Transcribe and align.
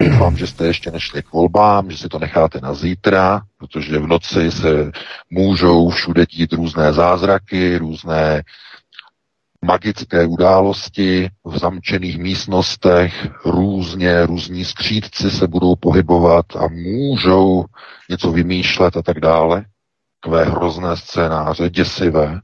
Doufám, 0.00 0.36
že 0.36 0.46
jste 0.46 0.66
ještě 0.66 0.90
nešli 0.90 1.22
k 1.22 1.32
volbám, 1.32 1.90
že 1.90 1.98
si 1.98 2.08
to 2.08 2.18
necháte 2.18 2.60
na 2.60 2.74
zítra, 2.74 3.40
protože 3.58 3.98
v 3.98 4.06
noci 4.06 4.50
se 4.50 4.90
můžou 5.30 5.88
všude 5.88 6.26
dít 6.26 6.52
různé 6.52 6.92
zázraky, 6.92 7.78
různé 7.78 8.42
magické 9.64 10.26
události 10.26 11.30
v 11.44 11.58
zamčených 11.58 12.18
místnostech, 12.18 13.28
různě, 13.44 14.26
různí 14.26 14.64
skřídci 14.64 15.30
se 15.30 15.46
budou 15.46 15.76
pohybovat 15.76 16.46
a 16.56 16.68
můžou 16.68 17.64
něco 18.10 18.32
vymýšlet 18.32 18.96
a 18.96 19.02
tak 19.02 19.20
dále. 19.20 19.64
Takové 20.22 20.44
hrozné 20.44 20.96
scénáře, 20.96 21.70
děsivé, 21.70 22.40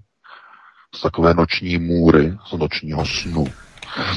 z 0.94 1.00
takové 1.00 1.34
noční 1.34 1.78
můry, 1.78 2.34
z 2.46 2.52
nočního 2.52 3.06
snu. 3.06 3.46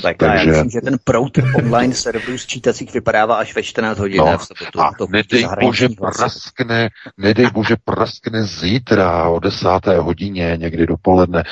Tak 0.02 0.18
Takže... 0.18 0.50
já 0.50 0.54
myslím, 0.54 0.70
že 0.70 0.82
ten 0.82 0.98
prout 1.04 1.38
online 1.56 1.94
serverů 1.94 2.38
sčítacích 2.38 2.94
vypadává 2.94 3.36
až 3.36 3.56
ve 3.56 3.64
14 3.64 4.00
hodin. 4.00 4.18
No, 4.18 4.38
v 4.38 4.46
sobotu, 4.46 4.82
a 4.82 4.92
to 4.98 5.08
nedej 5.10 5.48
bože 5.60 5.90
praskne, 5.98 6.90
nedej 7.18 7.48
bože 7.52 7.76
praskne 7.86 8.44
zítra 8.44 9.30
o 9.30 9.40
desáté 9.40 9.98
hodině, 10.00 10.58
někdy 10.60 10.88
dopoledne, 10.88 11.44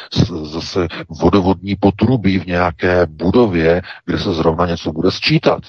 zase 0.43 0.87
vodovodní 1.21 1.75
potrubí 1.75 2.39
v 2.39 2.45
nějaké 2.45 3.05
budově, 3.05 3.81
kde 4.05 4.19
se 4.19 4.33
zrovna 4.33 4.65
něco 4.65 4.91
bude 4.91 5.11
sčítat. 5.11 5.61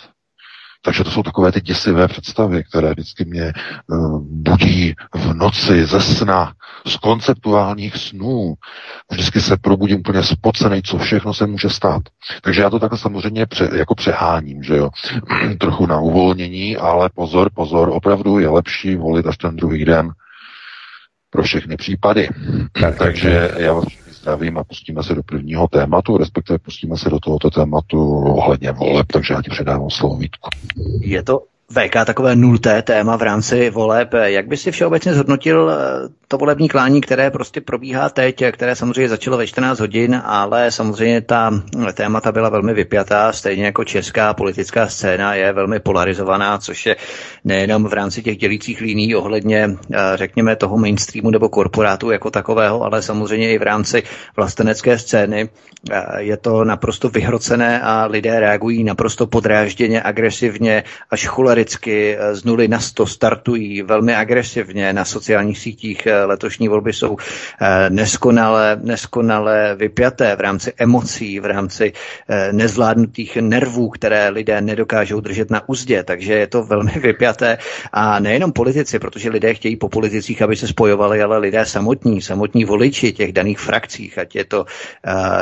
Takže 0.82 1.04
to 1.04 1.10
jsou 1.10 1.22
takové 1.22 1.52
ty 1.52 1.60
děsivé 1.60 2.08
představy, 2.08 2.64
které 2.64 2.90
vždycky 2.90 3.24
mě 3.24 3.52
uh, 3.86 4.20
budí 4.22 4.94
v 5.14 5.34
noci 5.34 5.86
ze 5.86 6.00
sna, 6.00 6.52
z 6.86 6.96
konceptuálních 6.96 7.96
snů. 7.96 8.54
Vždycky 9.10 9.40
se 9.40 9.56
probudím 9.56 10.00
úplně 10.00 10.22
spocený, 10.22 10.82
co 10.82 10.98
všechno 10.98 11.34
se 11.34 11.46
může 11.46 11.70
stát. 11.70 12.02
Takže 12.42 12.62
já 12.62 12.70
to 12.70 12.78
takhle 12.78 12.98
samozřejmě 12.98 13.46
pře, 13.46 13.70
jako 13.74 13.94
přeháním, 13.94 14.62
že 14.62 14.76
jo. 14.76 14.90
Trochu 15.60 15.86
na 15.86 16.00
uvolnění, 16.00 16.76
ale 16.76 17.10
pozor, 17.14 17.50
pozor, 17.54 17.88
opravdu 17.92 18.38
je 18.38 18.48
lepší 18.48 18.96
volit 18.96 19.26
až 19.26 19.36
ten 19.36 19.56
druhý 19.56 19.84
den 19.84 20.10
pro 21.30 21.42
všechny 21.42 21.76
případy. 21.76 22.28
Tak, 22.72 22.98
Takže 22.98 23.50
já 23.56 23.72
vás 23.72 23.86
zdravím 24.28 24.58
a 24.58 24.64
pustíme 24.64 25.02
se 25.02 25.14
do 25.14 25.22
prvního 25.22 25.68
tématu, 25.68 26.16
respektive 26.16 26.58
pustíme 26.58 26.96
se 26.96 27.10
do 27.10 27.20
tohoto 27.20 27.50
tématu 27.50 28.00
ohledně 28.18 28.72
voleb, 28.72 29.06
takže 29.12 29.34
já 29.34 29.42
ti 29.42 29.50
předávám 29.50 29.90
slovo 29.90 30.16
Vítku. 30.16 30.48
Je 31.00 31.22
to 31.22 31.42
VK 31.70 32.04
takové 32.04 32.36
nulté 32.36 32.82
téma 32.82 33.16
v 33.16 33.22
rámci 33.22 33.70
voleb. 33.70 34.14
Jak 34.22 34.46
by 34.48 34.56
si 34.56 34.70
všeobecně 34.70 35.14
zhodnotil 35.14 35.70
eh, 35.70 36.08
to 36.28 36.38
volební 36.38 36.68
klání, 36.68 37.00
které 37.00 37.30
prostě 37.30 37.60
probíhá 37.60 38.08
teď, 38.08 38.44
které 38.52 38.76
samozřejmě 38.76 39.08
začalo 39.08 39.36
ve 39.36 39.46
14 39.46 39.80
hodin, 39.80 40.22
ale 40.24 40.70
samozřejmě 40.70 41.20
ta 41.20 41.62
témata 41.94 42.32
byla 42.32 42.48
velmi 42.48 42.74
vypjatá, 42.74 43.32
stejně 43.32 43.64
jako 43.64 43.84
česká 43.84 44.34
politická 44.34 44.88
scéna 44.88 45.34
je 45.34 45.52
velmi 45.52 45.80
polarizovaná, 45.80 46.58
což 46.58 46.86
je 46.86 46.96
nejenom 47.44 47.84
v 47.84 47.92
rámci 47.92 48.22
těch 48.22 48.36
dělících 48.36 48.80
líní 48.80 49.14
ohledně, 49.14 49.70
eh, 49.92 49.96
řekněme, 50.14 50.56
toho 50.56 50.76
mainstreamu 50.76 51.30
nebo 51.30 51.48
korporátu 51.48 52.10
jako 52.10 52.30
takového, 52.30 52.82
ale 52.82 53.02
samozřejmě 53.02 53.52
i 53.52 53.58
v 53.58 53.62
rámci 53.62 54.02
vlastenecké 54.36 54.98
scény. 54.98 55.48
Eh, 55.90 56.22
je 56.22 56.36
to 56.36 56.64
naprosto 56.64 57.08
vyhrocené 57.08 57.80
a 57.80 58.06
lidé 58.06 58.40
reagují 58.40 58.84
naprosto 58.84 59.26
podrážděně, 59.26 60.02
agresivně, 60.02 60.84
až 61.10 61.26
cholericky, 61.26 61.57
eh, 62.18 62.34
z 62.34 62.44
nuly 62.44 62.68
na 62.68 62.80
sto 62.80 63.06
startují 63.06 63.82
velmi 63.82 64.14
agresivně 64.14 64.92
na 64.92 65.04
sociálních 65.04 65.58
sítích 65.58 66.08
letošní 66.26 66.68
volby 66.68 66.92
jsou 66.92 67.16
eh, 67.60 67.90
neskonale, 67.90 68.78
neskonale 68.82 69.74
vypjaté 69.74 70.36
v 70.36 70.40
rámci 70.40 70.72
emocí, 70.78 71.40
v 71.40 71.44
rámci 71.44 71.92
eh, 72.28 72.52
nezvládnutých 72.52 73.36
nervů, 73.36 73.88
které 73.88 74.28
lidé 74.28 74.60
nedokážou 74.60 75.20
držet 75.20 75.50
na 75.50 75.68
úzdě, 75.68 76.02
takže 76.02 76.32
je 76.32 76.46
to 76.46 76.62
velmi 76.64 76.92
vypjaté. 77.02 77.58
A 77.92 78.20
nejenom 78.20 78.52
politici, 78.52 78.98
protože 78.98 79.30
lidé 79.30 79.54
chtějí 79.54 79.76
po 79.76 79.88
politicích, 79.88 80.42
aby 80.42 80.56
se 80.56 80.66
spojovali, 80.68 81.22
ale 81.22 81.38
lidé 81.38 81.66
samotní, 81.66 82.22
samotní 82.22 82.64
voliči 82.64 83.12
těch 83.12 83.32
daných 83.32 83.58
frakcích, 83.58 84.18
ať 84.18 84.34
je 84.36 84.44
to 84.44 84.64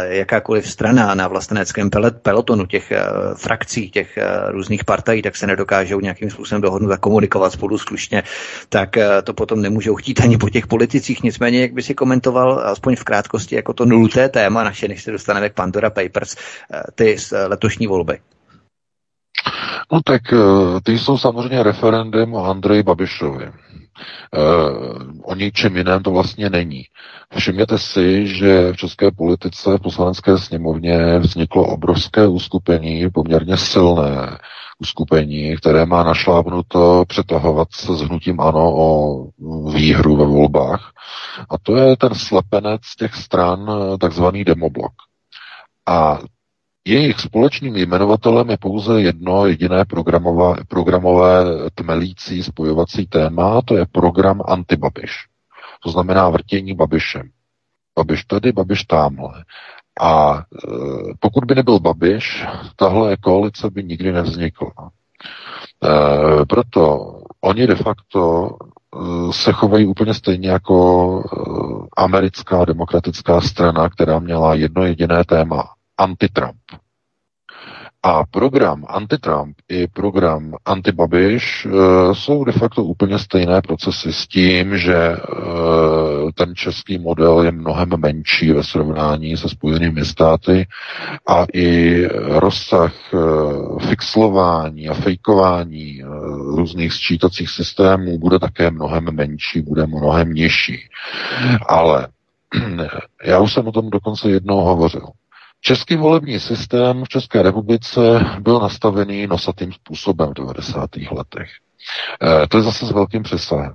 jakákoliv 0.08 0.70
strana 0.70 1.14
na 1.14 1.28
vlasteneckém 1.28 1.90
pelotonu 2.22 2.66
těch 2.66 2.92
frakcí, 3.36 3.90
těch 3.90 4.18
různých 4.48 4.84
partají, 4.84 5.22
tak 5.22 5.36
se 5.36 5.46
nedokážou 5.46 6.00
nějakým 6.06 6.30
způsobem 6.30 6.62
dohodnout 6.62 6.92
a 6.92 6.96
komunikovat 6.96 7.52
spolu 7.52 7.78
slušně, 7.78 8.22
tak 8.68 8.96
uh, 8.96 9.02
to 9.24 9.34
potom 9.34 9.62
nemůžou 9.62 9.94
chtít 9.94 10.20
ani 10.20 10.38
po 10.38 10.50
těch 10.50 10.66
politicích. 10.66 11.22
Nicméně, 11.22 11.60
jak 11.60 11.72
by 11.72 11.82
si 11.82 11.94
komentoval, 11.94 12.58
aspoň 12.58 12.96
v 12.96 13.04
krátkosti, 13.04 13.54
jako 13.54 13.72
to 13.72 13.84
nulté 13.84 14.28
téma 14.28 14.64
naše, 14.64 14.88
než 14.88 15.02
se 15.02 15.10
dostaneme 15.12 15.50
k 15.50 15.54
Pandora 15.54 15.90
Papers, 15.90 16.36
eh, 16.36 16.82
ty 16.94 17.16
eh, 17.16 17.46
letošní 17.46 17.86
volby. 17.86 18.18
No 19.92 20.00
tak 20.04 20.22
eh, 20.32 20.80
ty 20.82 20.98
jsou 20.98 21.18
samozřejmě 21.18 21.62
referendem 21.62 22.34
o 22.34 22.44
Andreji 22.44 22.82
Babišovi. 22.82 23.52
o 25.22 25.34
ničem 25.34 25.76
jiném 25.76 26.02
to 26.02 26.10
vlastně 26.10 26.50
není. 26.50 26.82
Všimněte 27.36 27.78
si, 27.78 28.26
že 28.26 28.72
v 28.72 28.76
české 28.76 29.10
politice 29.10 29.78
v 29.78 29.82
poslanecké 29.82 30.38
sněmovně 30.38 31.18
vzniklo 31.18 31.66
obrovské 31.66 32.26
uskupení, 32.26 33.10
poměrně 33.10 33.56
silné, 33.56 34.38
uskupení, 34.78 35.56
které 35.56 35.86
má 35.86 36.04
našlápnuto 36.04 37.04
přetahovat 37.08 37.68
se 37.72 37.96
s 37.96 38.00
hnutím 38.00 38.40
ANO 38.40 38.76
o 38.76 39.22
výhru 39.70 40.16
ve 40.16 40.24
volbách. 40.24 40.92
A 41.50 41.58
to 41.58 41.76
je 41.76 41.96
ten 41.96 42.14
slepenec 42.14 42.80
těch 42.98 43.14
stran, 43.14 43.70
takzvaný 44.00 44.44
demoblok. 44.44 44.92
A 45.86 46.18
jejich 46.84 47.20
společným 47.20 47.76
jmenovatelem 47.76 48.50
je 48.50 48.58
pouze 48.58 49.02
jedno 49.02 49.46
jediné 49.46 49.84
programové, 49.84 50.54
programové 50.68 51.44
tmelící 51.74 52.42
spojovací 52.42 53.06
téma, 53.06 53.62
to 53.62 53.76
je 53.76 53.86
program 53.92 54.42
Antibabiš. 54.48 55.12
To 55.82 55.90
znamená 55.90 56.28
vrtění 56.28 56.74
Babišem. 56.74 57.30
Babiš 57.98 58.24
tady, 58.24 58.52
Babiš 58.52 58.84
tamhle. 58.84 59.44
A 60.00 60.38
e, 60.38 60.42
pokud 61.20 61.44
by 61.44 61.54
nebyl 61.54 61.78
Babiš, 61.80 62.46
tahle 62.76 63.16
koalice 63.16 63.70
by 63.70 63.84
nikdy 63.84 64.12
nevznikla. 64.12 64.72
E, 65.84 66.44
proto 66.44 67.12
oni 67.40 67.66
de 67.66 67.74
facto 67.74 68.48
e, 68.50 69.32
se 69.32 69.52
chovají 69.52 69.86
úplně 69.86 70.14
stejně 70.14 70.48
jako 70.50 71.22
americká 71.96 72.64
demokratická 72.64 73.40
strana, 73.40 73.88
která 73.88 74.18
měla 74.18 74.54
jedno 74.54 74.84
jediné 74.84 75.24
téma, 75.24 75.64
anti-Trump. 75.98 76.85
A 78.06 78.24
program 78.30 78.84
anti-Trump 78.88 79.56
i 79.68 79.88
program 79.88 80.54
anti-Babiš 80.64 81.66
e, 81.66 81.70
jsou 82.14 82.44
de 82.44 82.52
facto 82.52 82.84
úplně 82.84 83.18
stejné 83.18 83.62
procesy 83.62 84.12
s 84.12 84.26
tím, 84.26 84.78
že 84.78 84.94
e, 84.94 85.16
ten 86.34 86.54
český 86.54 86.98
model 86.98 87.42
je 87.42 87.52
mnohem 87.52 87.88
menší 87.98 88.52
ve 88.52 88.62
srovnání 88.62 89.36
se 89.36 89.48
spojenými 89.48 90.04
státy 90.04 90.66
a 91.28 91.46
i 91.54 92.02
rozsah 92.38 92.94
e, 93.14 93.16
fixlování 93.88 94.88
a 94.88 94.94
fejkování 94.94 96.02
různých 96.56 96.92
sčítacích 96.92 97.50
systémů 97.50 98.18
bude 98.18 98.38
také 98.38 98.70
mnohem 98.70 99.04
menší, 99.04 99.62
bude 99.62 99.86
mnohem 99.86 100.34
nižší. 100.34 100.78
Ale 101.68 102.08
já 103.24 103.40
už 103.40 103.52
jsem 103.52 103.68
o 103.68 103.72
tom 103.72 103.90
dokonce 103.90 104.30
jednou 104.30 104.60
hovořil. 104.60 105.06
Český 105.60 105.96
volební 105.96 106.40
systém 106.40 107.04
v 107.04 107.08
České 107.08 107.42
republice 107.42 108.00
byl 108.40 108.60
nastavený 108.60 109.26
nosatým 109.26 109.72
způsobem 109.72 110.30
v 110.30 110.34
90. 110.34 110.90
letech. 111.10 111.50
E, 112.22 112.46
to 112.46 112.56
je 112.56 112.62
zase 112.62 112.86
s 112.86 112.90
velkým 112.90 113.22
přesahem. 113.22 113.72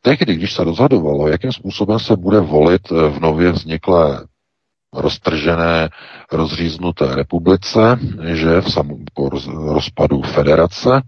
Tehdy, 0.00 0.34
když 0.34 0.52
se 0.52 0.64
rozhodovalo, 0.64 1.28
jakým 1.28 1.52
způsobem 1.52 1.98
se 1.98 2.16
bude 2.16 2.40
volit 2.40 2.90
v 2.90 3.20
nově 3.20 3.52
vzniklé 3.52 4.26
roztržené, 4.94 5.88
rozříznuté 6.32 7.14
republice, 7.14 7.98
že 8.24 8.60
v 8.60 8.72
samom 8.72 8.98
po 9.14 9.28
rozpadu 9.54 10.22
federace, 10.22 11.02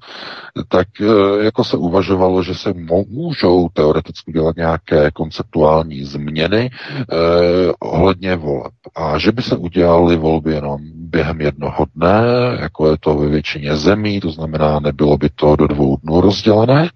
tak 0.69 0.87
e, 1.01 1.45
jako 1.45 1.65
se 1.65 1.77
uvažovalo, 1.77 2.43
že 2.43 2.55
se 2.55 2.73
můžou 3.09 3.69
teoreticky 3.73 4.33
dělat 4.33 4.57
nějaké 4.57 5.11
konceptuální 5.11 6.05
změny 6.05 6.71
eh, 6.71 7.73
ohledně 7.81 8.37
voleb. 8.37 8.73
A 8.95 9.19
že 9.19 9.33
by 9.33 9.43
se 9.43 9.57
udělaly 9.57 10.17
volby 10.17 10.53
jenom 10.53 10.81
během 10.95 11.41
jednoho 11.41 11.87
dne, 11.97 12.23
jako 12.61 12.91
je 12.91 12.97
to 13.01 13.15
ve 13.15 13.29
většině 13.29 13.77
zemí, 13.77 14.21
to 14.21 14.31
znamená, 14.31 14.81
nebylo 14.81 15.19
by 15.19 15.29
to 15.35 15.57
do 15.57 15.67
dvou 15.67 15.97
dnů 15.97 16.21
rozdělené, 16.21 16.89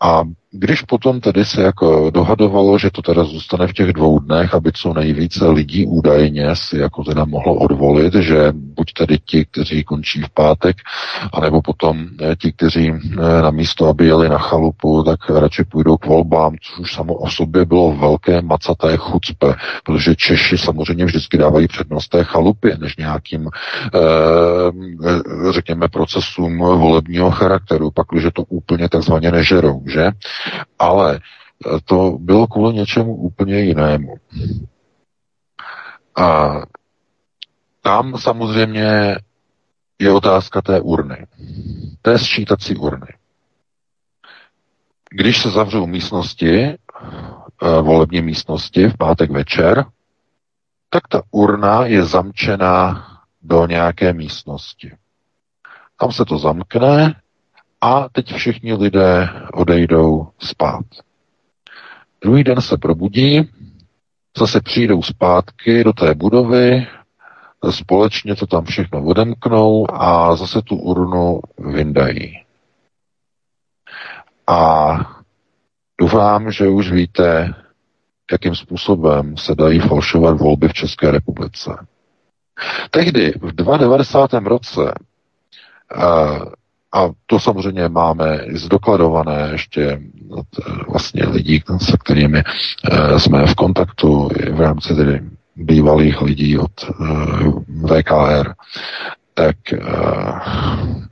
A 0.00 0.22
když 0.56 0.82
potom 0.82 1.20
tedy 1.20 1.44
se 1.44 1.62
jako 1.62 2.10
dohadovalo, 2.10 2.78
že 2.78 2.90
to 2.90 3.02
teda 3.02 3.24
zůstane 3.24 3.66
v 3.66 3.72
těch 3.72 3.92
dvou 3.92 4.18
dnech, 4.18 4.54
aby 4.54 4.72
co 4.72 4.94
nejvíce 4.94 5.48
lidí 5.48 5.86
údajně 5.86 6.56
si 6.56 6.78
jako 6.78 7.04
teda 7.04 7.24
mohlo 7.24 7.54
odvolit, 7.54 8.14
že 8.14 8.52
buď 8.52 8.92
tedy 8.92 9.18
ti, 9.24 9.44
kteří 9.44 9.84
končí 9.84 10.22
v 10.22 10.30
pátek, 10.30 10.76
anebo 11.32 11.62
potom 11.62 12.06
eh, 12.20 12.36
ti, 12.36 12.52
kteří 12.52 12.92
eh, 12.92 13.42
na 13.42 13.50
místo, 13.50 13.86
aby 13.88 14.06
jeli 14.06 14.28
na 14.28 14.38
chalupu, 14.38 15.02
tak 15.02 15.30
radši 15.30 15.64
půjdou 15.64 15.96
k 15.96 16.06
volbám, 16.06 16.56
což 16.62 16.78
už 16.78 16.94
samo 16.94 17.14
o 17.14 17.30
sobě 17.30 17.64
bylo 17.64 17.96
velké 17.96 18.42
macaté 18.42 18.96
chucpe, 18.96 19.54
protože 19.84 20.16
Češi 20.16 20.58
samozřejmě 20.58 21.04
vždycky 21.04 21.38
dávají 21.38 21.68
přednost 21.68 22.08
té 22.08 22.24
chalupě, 22.24 22.76
než 22.80 22.96
nějakým, 22.96 23.48
eh, 23.94 25.52
řekněme, 25.52 25.88
procesům 25.88 26.58
volebního 26.58 27.30
charakteru, 27.30 27.90
pak, 27.90 28.06
že 28.20 28.30
to 28.30 28.42
úplně 28.42 28.88
takzvaně 28.88 29.30
nežerou, 29.30 29.82
že? 29.86 30.10
Ale 30.78 31.20
to 31.84 32.10
bylo 32.20 32.46
kvůli 32.46 32.74
něčemu 32.74 33.14
úplně 33.16 33.60
jinému. 33.60 34.14
A 36.16 36.52
tam 37.82 38.18
samozřejmě 38.18 39.16
je 39.98 40.12
otázka 40.12 40.62
té 40.62 40.80
urny. 40.80 41.26
Té 42.02 42.18
sčítací 42.18 42.76
urny. 42.76 43.06
Když 45.10 45.42
se 45.42 45.50
zavřou 45.50 45.86
místnosti, 45.86 46.64
eh, 46.64 46.76
volební 47.80 48.22
místnosti 48.22 48.88
v 48.88 48.96
pátek 48.96 49.30
večer, 49.30 49.84
tak 50.90 51.08
ta 51.08 51.22
urna 51.30 51.86
je 51.86 52.04
zamčená 52.04 53.06
do 53.42 53.66
nějaké 53.66 54.12
místnosti. 54.12 54.92
Tam 55.96 56.12
se 56.12 56.24
to 56.24 56.38
zamkne 56.38 57.14
a 57.84 58.08
teď 58.12 58.34
všichni 58.34 58.74
lidé 58.74 59.28
odejdou 59.52 60.28
spát. 60.38 60.84
Druhý 62.22 62.44
den 62.44 62.60
se 62.60 62.76
probudí, 62.78 63.50
zase 64.38 64.60
přijdou 64.60 65.02
zpátky 65.02 65.84
do 65.84 65.92
té 65.92 66.14
budovy, 66.14 66.86
společně 67.70 68.36
to 68.36 68.46
tam 68.46 68.64
všechno 68.64 69.04
odemknou 69.04 69.86
a 69.90 70.36
zase 70.36 70.62
tu 70.62 70.76
urnu 70.76 71.40
vyndají. 71.58 72.42
A 74.46 74.96
doufám, 76.00 76.52
že 76.52 76.68
už 76.68 76.92
víte, 76.92 77.54
jakým 78.32 78.54
způsobem 78.54 79.36
se 79.36 79.54
dají 79.54 79.80
falšovat 79.80 80.38
volby 80.38 80.68
v 80.68 80.72
České 80.72 81.10
republice. 81.10 81.86
Tehdy 82.90 83.32
v 83.40 83.52
92. 83.52 84.48
roce 84.48 84.94
a 86.94 87.10
to 87.26 87.40
samozřejmě 87.40 87.88
máme 87.88 88.38
zdokladované 88.52 89.48
ještě 89.52 90.00
od 90.30 90.46
eh, 90.58 90.72
vlastně 90.88 91.26
lidí, 91.26 91.62
se 91.78 91.96
kterými 92.04 92.42
eh, 92.42 93.20
jsme 93.20 93.46
v 93.46 93.54
kontaktu 93.54 94.28
v 94.52 94.60
rámci 94.60 94.94
tedy 94.94 95.20
bývalých 95.56 96.22
lidí 96.22 96.58
od 96.58 96.70
eh, 96.82 96.94
VKR, 97.68 98.52
tak 99.36 99.56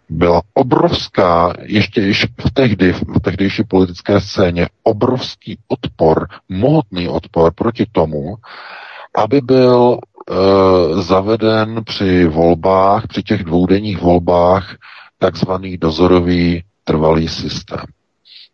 byla 0.08 0.42
obrovská, 0.54 1.52
ještě 1.62 2.12
v 2.14 2.50
tehdy, 2.52 2.92
v 2.92 3.20
tehdejší 3.22 3.64
politické 3.64 4.20
scéně, 4.20 4.68
obrovský 4.82 5.58
odpor, 5.68 6.26
mohutný 6.48 7.08
odpor 7.08 7.52
proti 7.54 7.86
tomu, 7.92 8.36
aby 9.16 9.40
byl 9.40 9.98
zaveden 11.00 11.84
při 11.84 12.24
volbách, 12.26 13.06
při 13.06 13.22
těch 13.22 13.44
dvoudenních 13.44 14.02
volbách 14.02 14.76
takzvaný 15.22 15.78
dozorový 15.78 16.62
trvalý 16.84 17.28
systém. 17.28 17.86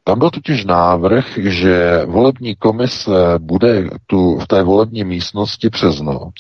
Tam 0.05 0.19
byl 0.19 0.31
totiž 0.31 0.65
návrh, 0.65 1.39
že 1.39 2.03
volební 2.07 2.57
komise 2.57 3.39
bude 3.39 3.91
tu 4.07 4.39
v 4.39 4.47
té 4.47 4.63
volební 4.63 5.05
místnosti 5.05 5.71
přes 5.71 6.01
noc. 6.01 6.35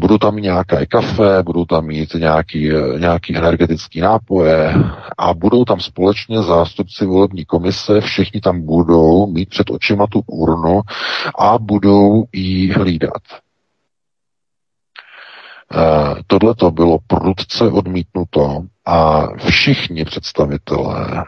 Budou 0.00 0.18
tam 0.18 0.36
nějaké 0.36 0.86
kafe, 0.86 1.42
budou 1.42 1.64
tam 1.64 1.86
mít 1.86 2.14
nějaký, 2.14 2.70
nějaký 2.98 3.36
energetický 3.36 4.00
nápoje 4.00 4.74
a 5.18 5.34
budou 5.34 5.64
tam 5.64 5.80
společně 5.80 6.42
zástupci 6.42 7.06
volební 7.06 7.44
komise, 7.44 8.00
všichni 8.00 8.40
tam 8.40 8.62
budou 8.62 9.26
mít 9.26 9.48
před 9.48 9.70
očima 9.70 10.06
tu 10.06 10.22
urnu 10.26 10.80
a 11.38 11.58
budou 11.58 12.24
ji 12.32 12.72
hlídat. 12.72 13.22
Eh, 15.76 16.14
Tohle 16.26 16.54
to 16.54 16.70
bylo 16.70 16.98
prudce 17.06 17.64
odmítnuto 17.64 18.62
a 18.86 19.26
všichni 19.36 20.04
představitelé 20.04 21.24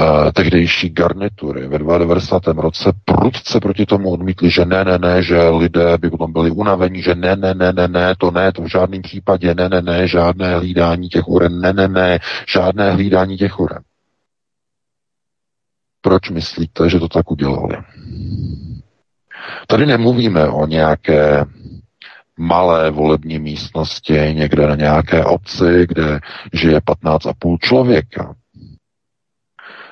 uh, 0.00 0.30
tehdejší 0.34 0.90
garnitury 0.90 1.68
ve 1.68 1.78
92. 1.78 2.62
roce 2.62 2.92
prudce 3.04 3.60
proti 3.60 3.86
tomu 3.86 4.10
odmítli, 4.10 4.50
že 4.50 4.64
ne, 4.64 4.84
ne, 4.84 4.98
ne, 4.98 5.22
že 5.22 5.48
lidé 5.48 5.98
by 5.98 6.10
potom 6.10 6.32
byli 6.32 6.50
unavení, 6.50 7.02
že 7.02 7.14
ne, 7.14 7.36
ne, 7.36 7.54
ne, 7.54 7.72
ne, 7.72 7.88
ne, 7.88 8.14
to 8.18 8.30
ne, 8.30 8.52
to 8.52 8.62
v 8.62 8.70
žádném 8.70 9.02
případě, 9.02 9.54
ne, 9.54 9.68
ne, 9.68 9.82
ne, 9.82 10.08
žádné 10.08 10.54
hlídání 10.56 11.08
těch 11.08 11.28
uren, 11.28 11.60
ne, 11.60 11.72
ne, 11.72 11.88
ne, 11.88 12.18
žádné 12.48 12.92
hlídání 12.92 13.36
těch 13.36 13.60
uren. 13.60 13.82
Proč 16.00 16.30
myslíte, 16.30 16.90
že 16.90 16.98
to 16.98 17.08
tak 17.08 17.30
udělali? 17.30 17.76
Tady 19.66 19.86
nemluvíme 19.86 20.48
o 20.48 20.66
nějaké 20.66 21.44
malé 22.40 22.90
volební 22.90 23.38
místnosti 23.38 24.12
někde 24.12 24.66
na 24.66 24.74
nějaké 24.74 25.24
obci, 25.24 25.86
kde 25.88 26.20
žije 26.52 26.78
15,5 26.78 27.58
člověka. 27.60 28.34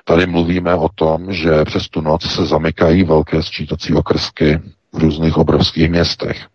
Tady 0.05 0.27
mluvíme 0.27 0.75
o 0.75 0.89
tom, 0.89 1.33
že 1.33 1.65
přes 1.65 1.89
tu 1.89 2.01
noc 2.01 2.31
se 2.31 2.47
zamykají 2.47 3.05
velké 3.05 3.43
sčítací 3.43 3.95
okrsky 3.95 4.61
v 4.93 4.99
různých 4.99 5.37
obrovských 5.37 5.91
městech, 5.91 6.47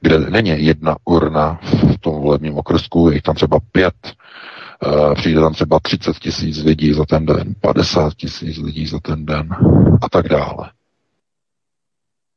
kde 0.00 0.18
není 0.18 0.64
jedna 0.64 0.96
urna 1.04 1.60
v 1.62 1.98
tom 2.00 2.22
volebním 2.22 2.58
okrsku, 2.58 3.10
je 3.10 3.22
tam 3.22 3.34
třeba 3.34 3.58
pět, 3.72 3.94
eh, 4.06 5.14
přijde 5.14 5.40
tam 5.40 5.52
třeba 5.52 5.80
30 5.80 6.18
tisíc 6.18 6.64
lidí 6.64 6.92
za 6.92 7.04
ten 7.04 7.26
den, 7.26 7.54
50 7.60 8.14
tisíc 8.14 8.58
lidí 8.58 8.86
za 8.86 8.98
ten 9.00 9.26
den 9.26 9.48
a 10.02 10.08
tak 10.08 10.28
dále. 10.28 10.70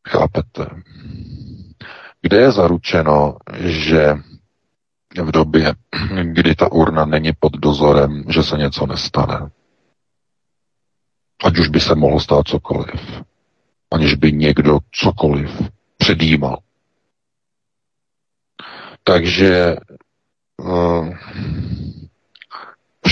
Chápete? 0.07 0.65
Kde 2.25 2.37
je 2.37 2.51
zaručeno, 2.51 3.37
že 3.59 4.15
v 5.23 5.31
době, 5.31 5.73
kdy 6.23 6.55
ta 6.55 6.71
urna 6.71 7.05
není 7.05 7.31
pod 7.39 7.53
dozorem, 7.53 8.23
že 8.29 8.43
se 8.43 8.57
něco 8.57 8.85
nestane. 8.85 9.49
Ať 11.45 11.57
už 11.57 11.67
by 11.67 11.79
se 11.79 11.95
mohlo 11.95 12.19
stát 12.19 12.47
cokoliv. 12.47 13.21
Aniž 13.91 14.15
by 14.15 14.31
někdo 14.31 14.79
cokoliv 14.91 15.61
předjímal. 15.97 16.57
Takže 19.03 19.75
uh, 20.57 21.09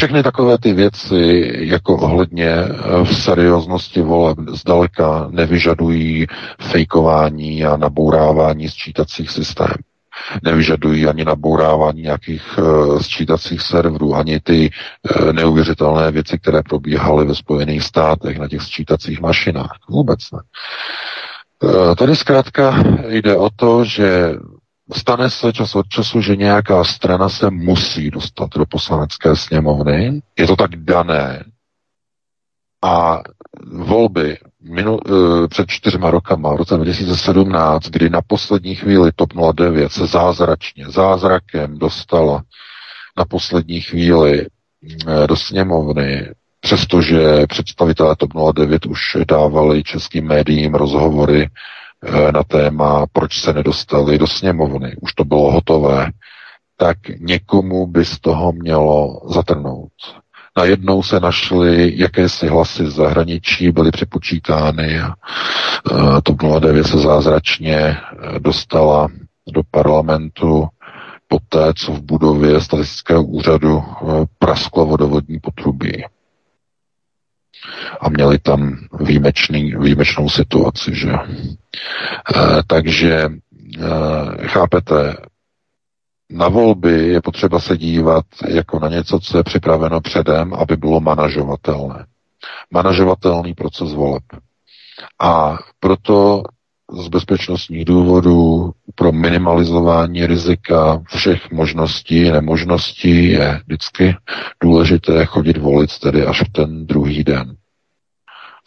všechny 0.04 0.24
takové 0.24 0.58
ty 0.58 0.74
věci, 0.74 1.52
jako 1.56 1.96
ohledně 1.96 2.50
eh, 2.50 3.04
v 3.04 3.18
serióznosti 3.18 4.02
voleb, 4.02 4.38
zdaleka 4.50 5.28
nevyžadují 5.32 6.28
fejkování 6.62 7.66
a 7.66 7.78
nabourávání 7.78 8.70
sčítacích 8.70 9.30
systémů. 9.30 9.74
Nevyžadují 10.44 11.08
ani 11.08 11.26
nabourávání 11.26 12.02
nějakých 12.02 12.58
uh, 12.58 13.00
sčítacích 13.00 13.62
serverů, 13.62 14.16
ani 14.16 14.40
ty 14.40 14.70
uh, 14.70 15.32
neuvěřitelné 15.32 16.12
věci, 16.12 16.40
které 16.40 16.64
probíhaly 16.64 17.26
ve 17.26 17.36
Spojených 17.36 17.84
státech 17.84 18.40
na 18.40 18.48
těch 18.48 18.62
sčítacích 18.62 19.22
mašinách. 19.22 19.78
Vůbec 19.90 20.20
ne. 20.34 20.40
Tady 21.96 22.16
zkrátka 22.16 22.84
jde 23.08 23.36
o 23.38 23.50
to, 23.56 23.84
že 23.86 24.36
Stane 24.92 25.30
se 25.30 25.54
čas 25.54 25.76
od 25.76 25.88
času, 25.88 26.22
že 26.22 26.36
nějaká 26.36 26.84
strana 26.84 27.30
se 27.30 27.50
musí 27.50 28.12
dostat 28.12 28.50
do 28.58 28.66
poslanecké 28.66 29.36
sněmovny. 29.36 30.22
Je 30.40 30.48
to 30.48 30.56
tak 30.56 30.76
dané. 30.76 31.44
A 32.84 33.22
volby 33.72 34.38
minul, 34.62 35.00
uh, 35.10 35.48
před 35.48 35.68
čtyřma 35.70 36.12
rokama, 36.12 36.54
v 36.54 36.58
roce 36.58 36.78
2017, 36.78 37.84
kdy 37.90 38.10
na 38.10 38.22
poslední 38.28 38.76
chvíli 38.76 39.12
TOP 39.16 39.30
09 39.54 39.92
se 39.92 40.08
zázračně, 40.08 40.86
zázrakem 40.90 41.80
dostala 41.80 42.44
na 43.18 43.26
poslední 43.26 43.82
chvíli 43.82 44.48
uh, 44.48 45.28
do 45.28 45.36
sněmovny, 45.36 46.30
přestože 46.60 47.48
představitelé 47.48 48.16
TOP 48.16 48.32
09 48.54 48.86
už 48.86 49.18
dávali 49.28 49.84
českým 49.84 50.28
médiím 50.28 50.76
rozhovory 50.76 51.50
Eh, 51.50 51.50
na 52.32 52.44
téma, 52.44 53.06
proč 53.14 53.40
se 53.42 53.54
nedostali 53.54 54.18
do 54.18 54.28
sněmovny. 54.28 54.96
Už 55.02 55.14
to 55.14 55.24
bylo 55.26 55.52
hotové. 55.52 56.12
Tak 56.78 56.98
někomu 57.20 57.88
by 57.88 58.06
z 58.06 58.20
toho 58.20 58.52
mělo 58.52 59.22
zatrnout. 59.30 59.92
Najednou 60.58 61.04
se 61.04 61.20
našly 61.20 61.94
jakési 61.96 62.48
hlasy 62.48 62.86
z 62.86 62.94
zahraničí, 62.96 63.72
byly 63.72 63.92
připočítány 63.92 65.00
a 65.00 65.14
to 66.24 66.60
09 66.60 66.84
se 66.88 66.98
zázračně 66.98 67.76
eh, 67.78 67.98
dostala 68.40 69.08
do 69.54 69.62
parlamentu 69.72 70.68
poté, 71.28 71.74
co 71.76 71.92
v 71.92 72.02
budově 72.02 72.62
statistického 72.62 73.24
úřadu 73.24 73.84
prasklo 74.40 74.86
vodovodní 74.86 75.40
potrubí. 75.40 76.04
A 78.02 78.10
měli 78.10 78.40
tam 78.40 78.78
výjimečný, 79.00 79.74
výjimečnou 79.80 80.30
situaci. 80.30 80.96
Že? 80.96 81.12
E, 81.12 81.20
takže 82.68 83.14
e, 83.14 83.30
chápete, 84.48 85.16
na 86.30 86.48
volby 86.50 87.08
je 87.08 87.22
potřeba 87.22 87.60
se 87.60 87.78
dívat 87.78 88.26
jako 88.48 88.80
na 88.80 88.90
něco, 88.90 89.20
co 89.20 89.38
je 89.38 89.44
připraveno 89.44 90.02
předem, 90.02 90.54
aby 90.54 90.78
bylo 90.78 91.00
manažovatelné. 91.00 92.06
Manažovatelný 92.72 93.54
proces 93.54 93.94
voleb. 93.94 94.24
A 95.20 95.58
proto 95.80 96.44
z 96.94 97.08
bezpečnostních 97.08 97.86
důvodů 97.86 98.72
pro 98.96 99.12
minimalizování 99.12 100.26
rizika 100.26 101.02
všech 101.08 101.52
možností, 101.52 102.32
nemožností 102.32 103.30
je 103.30 103.62
vždycky 103.66 104.16
důležité 104.64 105.26
chodit 105.26 105.58
volit 105.58 106.00
tedy 106.00 106.26
až 106.26 106.42
v 106.42 106.52
ten 106.52 106.86
druhý 106.86 107.24
den. 107.24 107.56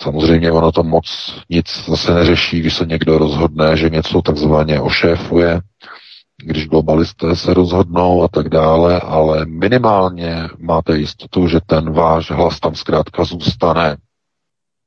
Samozřejmě 0.02 0.52
ono 0.52 0.72
to 0.72 0.82
moc 0.82 1.34
nic 1.50 1.84
zase 1.88 2.14
neřeší, 2.14 2.60
když 2.60 2.74
se 2.74 2.86
někdo 2.86 3.18
rozhodne, 3.18 3.76
že 3.76 3.90
něco 3.90 4.22
takzvaně 4.22 4.80
ošéfuje, 4.80 5.60
když 6.44 6.68
globalisté 6.68 7.36
se 7.36 7.54
rozhodnou 7.54 8.22
a 8.22 8.28
tak 8.28 8.48
dále, 8.48 9.00
ale 9.00 9.46
minimálně 9.46 10.48
máte 10.58 10.98
jistotu, 10.98 11.48
že 11.48 11.58
ten 11.66 11.92
váš 11.92 12.30
hlas 12.30 12.60
tam 12.60 12.74
zkrátka 12.74 13.24
zůstane. 13.24 13.96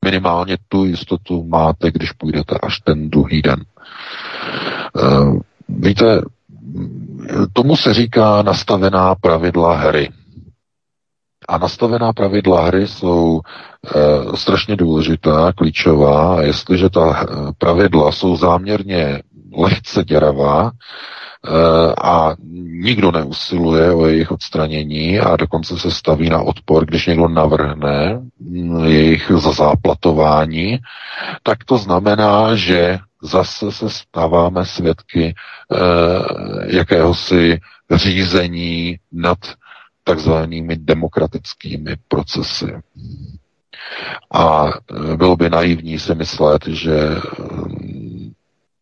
Minimálně 0.05 0.57
tu 0.67 0.85
jistotu 0.85 1.43
máte, 1.43 1.91
když 1.91 2.11
půjdete 2.11 2.55
až 2.63 2.79
ten 2.79 3.09
druhý 3.09 3.41
den. 3.41 3.63
Eh, 4.97 5.39
víte, 5.69 6.21
tomu 7.53 7.75
se 7.75 7.93
říká 7.93 8.41
nastavená 8.41 9.15
pravidla 9.15 9.75
hry. 9.77 10.09
A 11.47 11.57
nastavená 11.57 12.13
pravidla 12.13 12.65
hry 12.65 12.87
jsou 12.87 13.41
e, 13.41 14.37
strašně 14.37 14.75
důležitá, 14.75 15.53
klíčová. 15.53 16.41
Jestliže 16.41 16.89
ta 16.89 17.25
pravidla 17.57 18.11
jsou 18.11 18.35
záměrně 18.35 19.21
lehce 19.57 20.03
děravá, 20.03 20.71
Eh, 20.71 21.28
a 22.03 22.35
nikdo 22.81 23.11
neusiluje 23.11 23.91
o 23.93 24.05
jejich 24.05 24.31
odstranění 24.31 25.19
a 25.19 25.35
dokonce 25.35 25.79
se 25.79 25.91
staví 25.91 26.29
na 26.29 26.41
odpor, 26.41 26.85
když 26.85 27.07
někdo 27.07 27.27
navrhne 27.27 28.21
mm, 28.39 28.85
jejich 28.85 29.31
zazáplatování, 29.35 30.79
tak 31.43 31.63
to 31.63 31.77
znamená, 31.77 32.55
že 32.55 32.99
zase 33.23 33.71
se 33.71 33.89
stáváme 33.89 34.65
svědky 34.65 35.35
eh, 35.35 36.75
jakéhosi 36.77 37.59
řízení 37.95 38.97
nad 39.11 39.37
takzvanými 40.03 40.75
demokratickými 40.77 41.95
procesy. 42.07 42.73
A 44.33 44.67
eh, 44.67 45.17
bylo 45.17 45.35
by 45.35 45.49
naivní 45.49 45.99
si 45.99 46.15
myslet, 46.15 46.67
že 46.67 47.09
mm, 47.39 47.98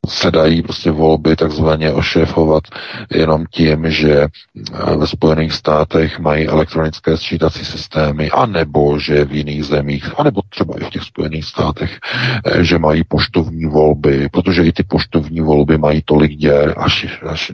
se 0.08 0.32
dají 0.32 0.62
prostě 0.62 0.92
volby 0.92 1.36
takzvaně 1.36 1.92
ošéfovat 1.92 2.64
jenom 3.12 3.46
tím, 3.52 3.92
že 3.92 4.12
eh, 4.22 4.96
ve 4.96 5.08
Spojených 5.08 5.54
státech 5.54 6.20
mají 6.20 6.48
elektronické 6.48 7.18
sčítací 7.18 7.66
systémy, 7.66 8.30
anebo 8.30 9.00
že 9.00 9.26
v 9.26 9.32
jiných 9.32 9.66
zemích, 9.66 10.20
anebo 10.20 10.42
třeba 10.50 10.74
i 10.80 10.84
v 10.84 10.90
těch 10.90 11.04
Spojených 11.04 11.46
státech, 11.46 12.00
eh, 12.46 12.64
že 12.64 12.80
mají 12.80 13.04
poštovní 13.04 13.66
volby, 13.66 14.30
protože 14.32 14.64
i 14.64 14.72
ty 14.72 14.84
poštovní 14.84 15.42
volby 15.42 15.78
mají 15.78 16.02
tolik 16.06 16.32
děr, 16.32 16.74
až, 16.78 17.08
až 17.30 17.52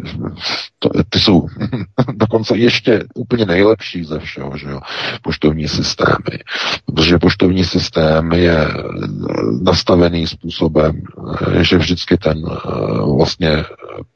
to, 0.80 0.90
ty 1.10 1.20
jsou 1.20 1.48
dokonce 2.14 2.58
ještě 2.58 3.04
úplně 3.16 3.46
nejlepší 3.46 4.04
ze 4.04 4.20
všeho, 4.20 4.58
že 4.58 4.70
jo, 4.70 4.80
poštovní 5.22 5.68
systémy. 5.68 6.40
Protože 6.86 7.20
poštovní 7.20 7.64
systém 7.64 8.32
je 8.32 8.58
eh, 8.58 8.74
nastavený 9.62 10.28
způsobem, 10.28 11.02
že 11.62 11.78
vždycky 11.78 12.18
ten 12.18 12.43
Eh, 12.43 12.43
vlastně 13.16 13.66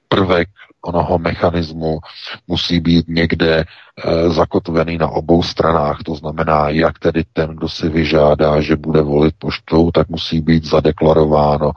prvek 0.07 0.49
onoho 0.87 1.19
mechanismu 1.19 1.99
musí 2.47 2.79
být 2.79 3.05
někde 3.07 3.55
e, 3.57 4.29
zakotvený 4.29 4.97
na 4.97 5.07
obou 5.07 5.43
stranách. 5.43 6.03
To 6.05 6.15
znamená, 6.15 6.69
jak 6.69 6.99
tedy 6.99 7.23
ten, 7.33 7.49
kdo 7.49 7.69
si 7.69 7.89
vyžádá, 7.89 8.61
že 8.61 8.75
bude 8.75 9.01
volit 9.01 9.35
poštou, 9.39 9.91
tak 9.91 10.09
musí 10.09 10.41
být 10.41 10.65
zadeklarováno, 10.65 11.71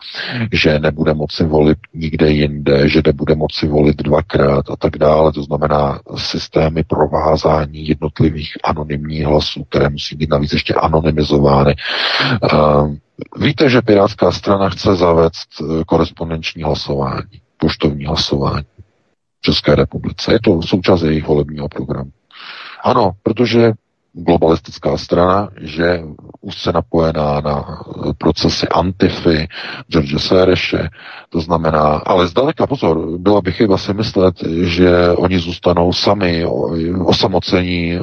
že 0.53 0.79
nebude 0.79 1.15
moci 1.15 1.45
volit 1.45 1.79
nikde 1.95 2.31
jinde, 2.31 2.89
že 2.89 3.03
nebude 3.07 3.35
moci 3.35 3.69
volit 3.69 4.03
dvakrát 4.03 4.71
a 4.71 4.77
tak 4.77 4.99
dále. 4.99 5.33
To 5.33 5.43
znamená 5.43 6.01
systémy 6.17 6.85
provázání 6.85 7.89
jednotlivých 7.89 8.53
anonymních 8.65 9.25
hlasů, 9.25 9.65
které 9.65 9.89
musí 9.89 10.17
být 10.17 10.31
navíc 10.31 10.53
ještě 10.53 10.75
anonymizovány. 10.75 11.75
E, 11.75 13.11
Víte, 13.37 13.69
že 13.71 13.83
Pirátská 13.83 14.33
strana 14.33 14.69
chce 14.69 14.97
zavést 14.97 15.49
eh, 15.61 15.85
korespondenční 15.85 16.63
hlasování, 16.63 17.41
poštovní 17.57 18.05
hlasování 18.05 18.65
České 19.41 19.75
republice. 19.75 20.33
Je 20.33 20.41
to 20.41 20.63
součást 20.63 21.03
jejich 21.03 21.27
volebního 21.27 21.69
programu. 21.69 22.11
Ano, 22.85 23.13
protože 23.23 23.73
globalistická 24.13 24.97
strana, 24.97 25.49
že 25.61 26.01
už 26.41 26.63
se 26.63 26.73
napojená 26.73 27.41
na 27.41 27.83
procesy 28.19 28.69
Antify, 28.69 29.49
George 29.89 30.19
Sereše, 30.19 30.89
to 31.29 31.41
znamená, 31.41 32.03
ale 32.07 32.27
zdaleka 32.27 32.67
pozor, 32.67 33.19
byla 33.19 33.41
by 33.41 33.53
chyba 33.53 33.79
si 33.79 33.95
myslet, 33.95 34.35
že 34.63 35.11
oni 35.11 35.39
zůstanou 35.39 35.93
sami 35.93 36.45
osamocení 37.05 37.95
eh, 37.95 38.03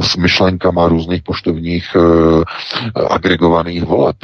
s 0.00 0.16
myšlenkama 0.16 0.88
různých 0.88 1.22
poštovních 1.22 1.96
eh, 1.96 3.02
agregovaných 3.10 3.84
voleb. 3.84 4.16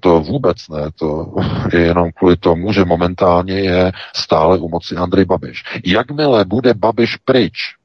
To 0.00 0.20
vůbec 0.20 0.68
ne, 0.68 0.90
to 0.98 1.34
je 1.72 1.80
jenom 1.80 2.10
kvůli 2.12 2.36
tomu, 2.36 2.72
že 2.72 2.84
momentálně 2.84 3.54
je 3.54 3.92
stále 4.14 4.58
u 4.58 4.68
moci 4.68 4.96
Andrej 4.96 5.24
Babiš. 5.24 5.64
Jakmile 5.84 6.44
bude 6.44 6.74
Babiš 6.74 7.16
pryč, 7.16 7.79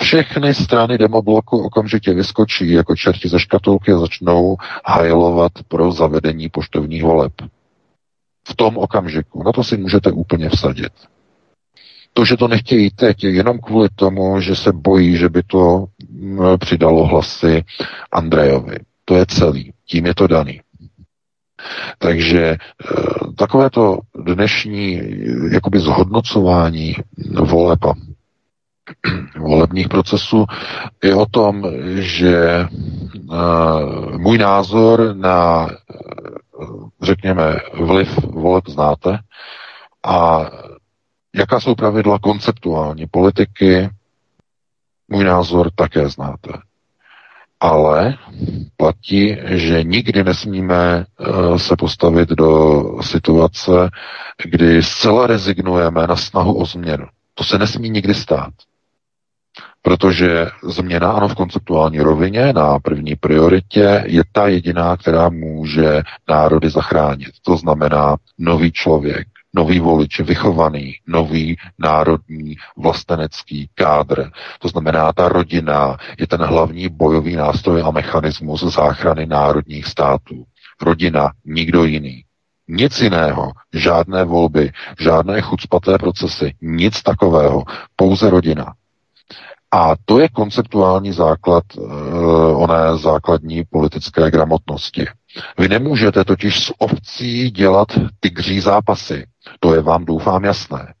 všechny 0.00 0.54
strany 0.54 0.98
demobloku 0.98 1.58
okamžitě 1.58 2.14
vyskočí 2.14 2.70
jako 2.70 2.96
čerti 2.96 3.28
ze 3.28 3.38
škatulky 3.38 3.92
a 3.92 3.98
začnou 3.98 4.56
hajlovat 4.86 5.52
pro 5.68 5.92
zavedení 5.92 6.48
poštovních 6.48 7.02
voleb. 7.02 7.32
V 8.48 8.56
tom 8.56 8.76
okamžiku. 8.76 9.42
Na 9.42 9.52
to 9.52 9.64
si 9.64 9.76
můžete 9.76 10.10
úplně 10.10 10.48
vsadit. 10.48 10.92
To, 12.12 12.24
že 12.24 12.36
to 12.36 12.48
nechtějí 12.48 12.90
teď, 12.90 13.24
je 13.24 13.30
jenom 13.30 13.58
kvůli 13.58 13.88
tomu, 13.94 14.40
že 14.40 14.56
se 14.56 14.72
bojí, 14.72 15.16
že 15.16 15.28
by 15.28 15.42
to 15.42 15.84
přidalo 16.58 17.06
hlasy 17.06 17.64
Andrejovi. 18.12 18.76
To 19.04 19.16
je 19.16 19.26
celý. 19.26 19.72
Tím 19.86 20.06
je 20.06 20.14
to 20.14 20.26
daný. 20.26 20.60
Takže 21.98 22.44
e, 22.46 22.56
takovéto 23.36 23.98
dnešní 24.24 25.00
jakoby 25.52 25.78
zhodnocování 25.78 26.94
voleb 27.40 27.84
a 27.84 27.94
volebních 29.38 29.88
procesů 29.88 30.44
je 31.04 31.14
o 31.14 31.26
tom, 31.26 31.62
že 31.94 32.66
uh, 33.30 34.18
můj 34.18 34.38
názor 34.38 35.16
na, 35.16 35.68
uh, 36.58 36.88
řekněme, 37.02 37.56
vliv 37.74 38.18
voleb 38.24 38.64
znáte 38.68 39.18
a 40.06 40.46
jaká 41.34 41.60
jsou 41.60 41.74
pravidla 41.74 42.18
konceptuální 42.18 43.06
politiky, 43.06 43.90
můj 45.08 45.24
názor 45.24 45.70
také 45.74 46.08
znáte. 46.08 46.52
Ale 47.60 48.14
platí, 48.76 49.36
že 49.44 49.84
nikdy 49.84 50.24
nesmíme 50.24 51.04
uh, 51.18 51.56
se 51.56 51.76
postavit 51.76 52.28
do 52.28 52.82
situace, 53.02 53.90
kdy 54.44 54.82
zcela 54.82 55.26
rezignujeme 55.26 56.06
na 56.06 56.16
snahu 56.16 56.58
o 56.58 56.66
změnu. 56.66 57.06
To 57.34 57.44
se 57.44 57.58
nesmí 57.58 57.90
nikdy 57.90 58.14
stát. 58.14 58.52
Protože 59.88 60.46
změna, 60.62 61.12
ano, 61.12 61.28
v 61.28 61.34
konceptuální 61.34 62.00
rovině 62.00 62.52
na 62.52 62.78
první 62.78 63.16
prioritě 63.16 64.02
je 64.06 64.22
ta 64.32 64.48
jediná, 64.48 64.96
která 64.96 65.28
může 65.28 66.02
národy 66.28 66.70
zachránit. 66.70 67.28
To 67.42 67.56
znamená 67.56 68.16
nový 68.38 68.72
člověk, 68.72 69.26
nový 69.54 69.80
volič, 69.80 70.20
vychovaný, 70.20 70.94
nový 71.06 71.56
národní 71.78 72.56
vlastenecký 72.76 73.68
kádr. 73.74 74.30
To 74.58 74.68
znamená, 74.68 75.12
ta 75.12 75.28
rodina 75.28 75.96
je 76.18 76.26
ten 76.26 76.42
hlavní 76.42 76.88
bojový 76.88 77.36
nástroj 77.36 77.82
a 77.84 77.90
mechanismus 77.90 78.74
záchrany 78.74 79.26
národních 79.26 79.86
států. 79.86 80.44
Rodina, 80.82 81.30
nikdo 81.44 81.84
jiný. 81.84 82.22
Nic 82.68 83.00
jiného, 83.00 83.52
žádné 83.74 84.24
volby, 84.24 84.70
žádné 85.00 85.40
chucpaté 85.40 85.98
procesy, 85.98 86.54
nic 86.62 87.02
takového, 87.02 87.64
pouze 87.96 88.30
rodina. 88.30 88.74
A 89.70 89.94
to 90.04 90.18
je 90.18 90.28
konceptuální 90.28 91.12
základ 91.12 91.64
uh, 91.76 92.62
oné 92.62 92.98
základní 92.98 93.64
politické 93.70 94.30
gramotnosti. 94.30 95.06
Vy 95.58 95.68
nemůžete 95.68 96.24
totiž 96.24 96.64
s 96.66 96.72
ovcí 96.78 97.50
dělat 97.50 97.88
tygří 98.20 98.60
zápasy. 98.60 99.26
To 99.60 99.74
je 99.74 99.82
vám 99.82 100.04
doufám 100.04 100.44
jasné. 100.44 100.94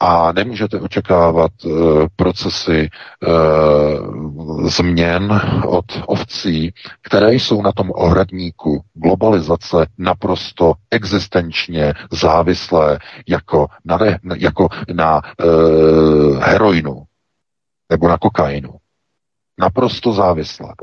A 0.00 0.32
nemůžete 0.32 0.80
očekávat 0.80 1.50
uh, 1.64 2.06
procesy 2.16 2.88
uh, 3.26 4.68
změn 4.68 5.40
od 5.66 5.84
ovcí, 6.06 6.72
které 7.02 7.34
jsou 7.34 7.62
na 7.62 7.72
tom 7.72 7.90
ohradníku 7.94 8.80
globalizace 8.94 9.86
naprosto 9.98 10.72
existenčně 10.90 11.94
závislé 12.12 12.98
jako 13.28 13.66
na, 13.84 13.98
jako 14.36 14.68
na 14.92 15.20
uh, 15.44 16.38
heroinu 16.42 17.07
nebo 17.90 18.08
na 18.08 18.18
kokainu. 18.18 18.74
Naprosto 19.58 20.12
závislé. 20.12 20.74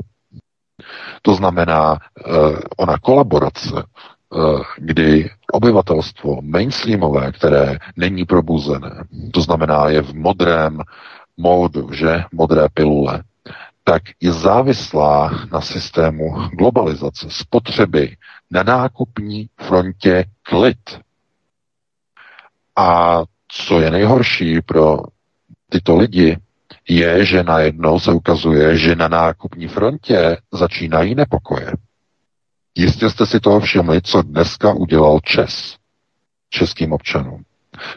To 1.22 1.34
znamená, 1.34 1.92
uh, 1.92 2.60
ona 2.76 2.98
kolaborace 2.98 3.82
Eh, 4.34 4.62
kdy 4.78 5.30
obyvatelstvo 5.52 6.42
mainstreamové, 6.42 7.32
které 7.32 7.78
není 7.96 8.24
probuzené, 8.24 9.04
to 9.32 9.40
znamená 9.40 9.88
je 9.88 10.02
v 10.02 10.14
modrém 10.14 10.82
módu, 11.36 11.92
že 11.92 12.24
modré 12.32 12.68
pilule, 12.74 13.22
tak 13.84 14.02
je 14.20 14.32
závislá 14.32 15.30
na 15.52 15.60
systému 15.60 16.48
globalizace, 16.58 17.26
spotřeby, 17.30 18.16
na 18.50 18.62
nákupní 18.62 19.48
frontě 19.60 20.24
klid. 20.42 21.00
A 22.76 23.20
co 23.48 23.80
je 23.80 23.90
nejhorší 23.90 24.62
pro 24.62 24.98
tyto 25.68 25.96
lidi, 25.96 26.36
je, 26.88 27.24
že 27.24 27.42
najednou 27.42 28.00
se 28.00 28.12
ukazuje, 28.12 28.76
že 28.76 28.96
na 28.96 29.08
nákupní 29.08 29.68
frontě 29.68 30.36
začínají 30.52 31.14
nepokoje. 31.14 31.72
Jistě 32.78 33.10
jste 33.10 33.26
si 33.26 33.40
toho 33.40 33.60
všimli, 33.60 34.02
co 34.02 34.22
dneska 34.22 34.72
udělal 34.72 35.20
Čes 35.24 35.76
českým 36.50 36.92
občanům. 36.92 37.44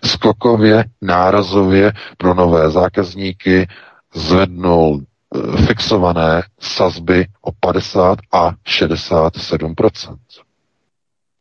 Skokově, 0.06 0.86
nárazově 1.02 1.94
pro 2.18 2.34
nové 2.34 2.72
zákazníky 2.72 3.68
zvednul 4.14 5.02
eh, 5.02 5.66
fixované 5.66 6.44
sazby 6.60 7.28
o 7.42 7.52
50 7.60 8.20
a 8.32 8.52
67% 8.52 10.18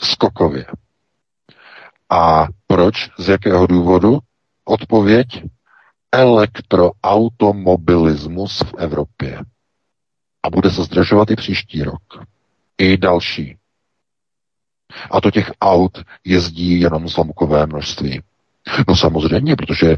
Skokově. 0.03 0.67
A 2.11 2.47
proč? 2.67 3.11
Z 3.19 3.29
jakého 3.29 3.67
důvodu? 3.67 4.19
Odpověď? 4.65 5.27
Elektroautomobilismus 6.13 8.59
v 8.59 8.75
Evropě. 8.79 9.41
A 10.43 10.51
bude 10.51 10.71
se 10.71 10.83
zdražovat 10.83 11.31
i 11.31 11.37
příští 11.37 11.83
rok 11.83 12.03
i 12.79 12.97
další. 12.97 13.57
A 15.11 15.21
to 15.21 15.31
těch 15.31 15.53
aut 15.61 15.99
jezdí 16.25 16.81
jenom 16.81 17.09
zlomkové 17.09 17.67
množství. 17.67 18.23
No 18.89 18.97
samozřejmě, 18.97 19.57
protože 19.57 19.97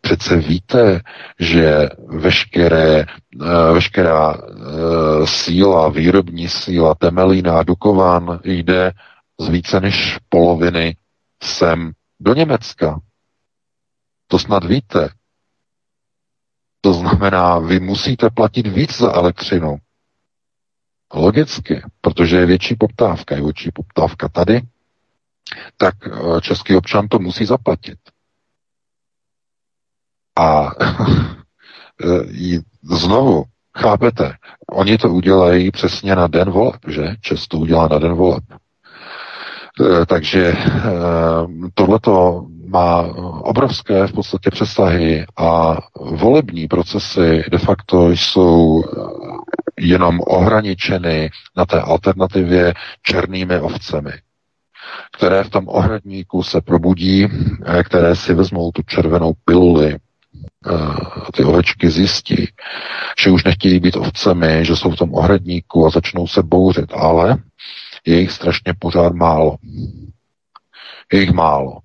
přece 0.00 0.36
víte, 0.36 1.00
že 1.38 1.88
veškeré, 2.08 3.00
eh, 3.00 3.72
veškerá 3.72 4.34
eh, 4.34 5.26
síla, 5.26 5.88
výrobní 5.88 6.48
síla 6.48 6.94
Temelína 6.94 7.58
a 7.58 7.62
Dukován 7.62 8.40
jde 8.44 8.92
z 9.40 9.48
více 9.48 9.80
než 9.80 10.18
poloviny 10.28 10.96
sem 11.42 11.92
do 12.20 12.34
Německa. 12.34 13.00
To 14.28 14.38
snad 14.38 14.64
víte. 14.64 15.08
To 16.80 16.92
znamená, 16.92 17.58
vy 17.58 17.80
musíte 17.80 18.30
platit 18.30 18.66
víc 18.66 18.96
za 18.96 19.12
elektřinu. 19.12 19.76
Logicky, 21.14 21.82
protože 22.00 22.36
je 22.36 22.46
větší 22.46 22.74
poptávka, 22.74 23.34
je 23.34 23.42
větší 23.42 23.70
poptávka 23.74 24.28
tady, 24.28 24.62
tak 25.76 25.94
eh, 26.06 26.40
český 26.40 26.76
občan 26.76 27.08
to 27.08 27.18
musí 27.18 27.44
zaplatit. 27.44 27.98
A 30.38 30.70
eh, 32.04 32.60
znovu, 32.82 33.44
chápete, 33.78 34.36
oni 34.70 34.98
to 34.98 35.10
udělají 35.10 35.70
přesně 35.70 36.16
na 36.16 36.26
den 36.26 36.50
voleb, 36.50 36.80
že? 36.88 37.14
Často 37.20 37.58
udělá 37.58 37.88
na 37.88 37.98
den 37.98 38.12
voleb. 38.12 38.44
Eh, 39.80 40.06
takže 40.06 40.52
tohleto 41.74 42.46
má 42.70 43.00
obrovské 43.40 44.06
v 44.06 44.12
podstatě 44.12 44.50
přesahy 44.50 45.26
a 45.36 45.76
volební 46.00 46.68
procesy 46.68 47.44
de 47.50 47.58
facto 47.58 48.10
jsou 48.10 48.82
jenom 49.80 50.20
ohraničeny 50.26 51.30
na 51.56 51.66
té 51.66 51.80
alternativě 51.80 52.74
černými 53.02 53.60
ovcemi, 53.60 54.12
které 55.16 55.44
v 55.44 55.50
tom 55.50 55.68
ohradníku 55.68 56.42
se 56.42 56.60
probudí, 56.60 57.26
eh, 57.66 57.82
které 57.82 58.16
si 58.16 58.34
vezmou 58.34 58.72
tu 58.72 58.82
červenou 58.82 59.32
piluli, 59.44 59.94
eh, 59.94 60.76
ty 61.32 61.44
ovečky 61.44 61.90
zjistí, 61.90 62.48
že 63.22 63.30
už 63.30 63.44
nechtějí 63.44 63.80
být 63.80 63.96
ovcemi, 63.96 64.64
že 64.64 64.76
jsou 64.76 64.90
v 64.90 64.96
tom 64.96 65.14
ohradníku 65.14 65.86
a 65.86 65.90
začnou 65.90 66.26
se 66.26 66.42
bouřit, 66.42 66.92
ale 66.92 67.36
je 68.06 68.20
jich 68.20 68.30
strašně 68.30 68.74
pořád 68.78 69.12
málo. 69.12 69.56
Je 71.12 71.20
jich 71.20 71.32
málo. 71.32 71.78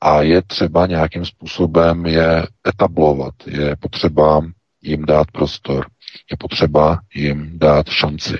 A 0.00 0.22
je 0.22 0.42
třeba 0.42 0.86
nějakým 0.86 1.24
způsobem 1.24 2.06
je 2.06 2.46
etablovat, 2.68 3.34
je 3.46 3.76
potřeba 3.76 4.40
jim 4.82 5.06
dát 5.06 5.30
prostor 5.30 5.86
je 6.30 6.36
potřeba 6.38 6.98
jim 7.14 7.58
dát 7.58 7.88
šanci. 7.88 8.38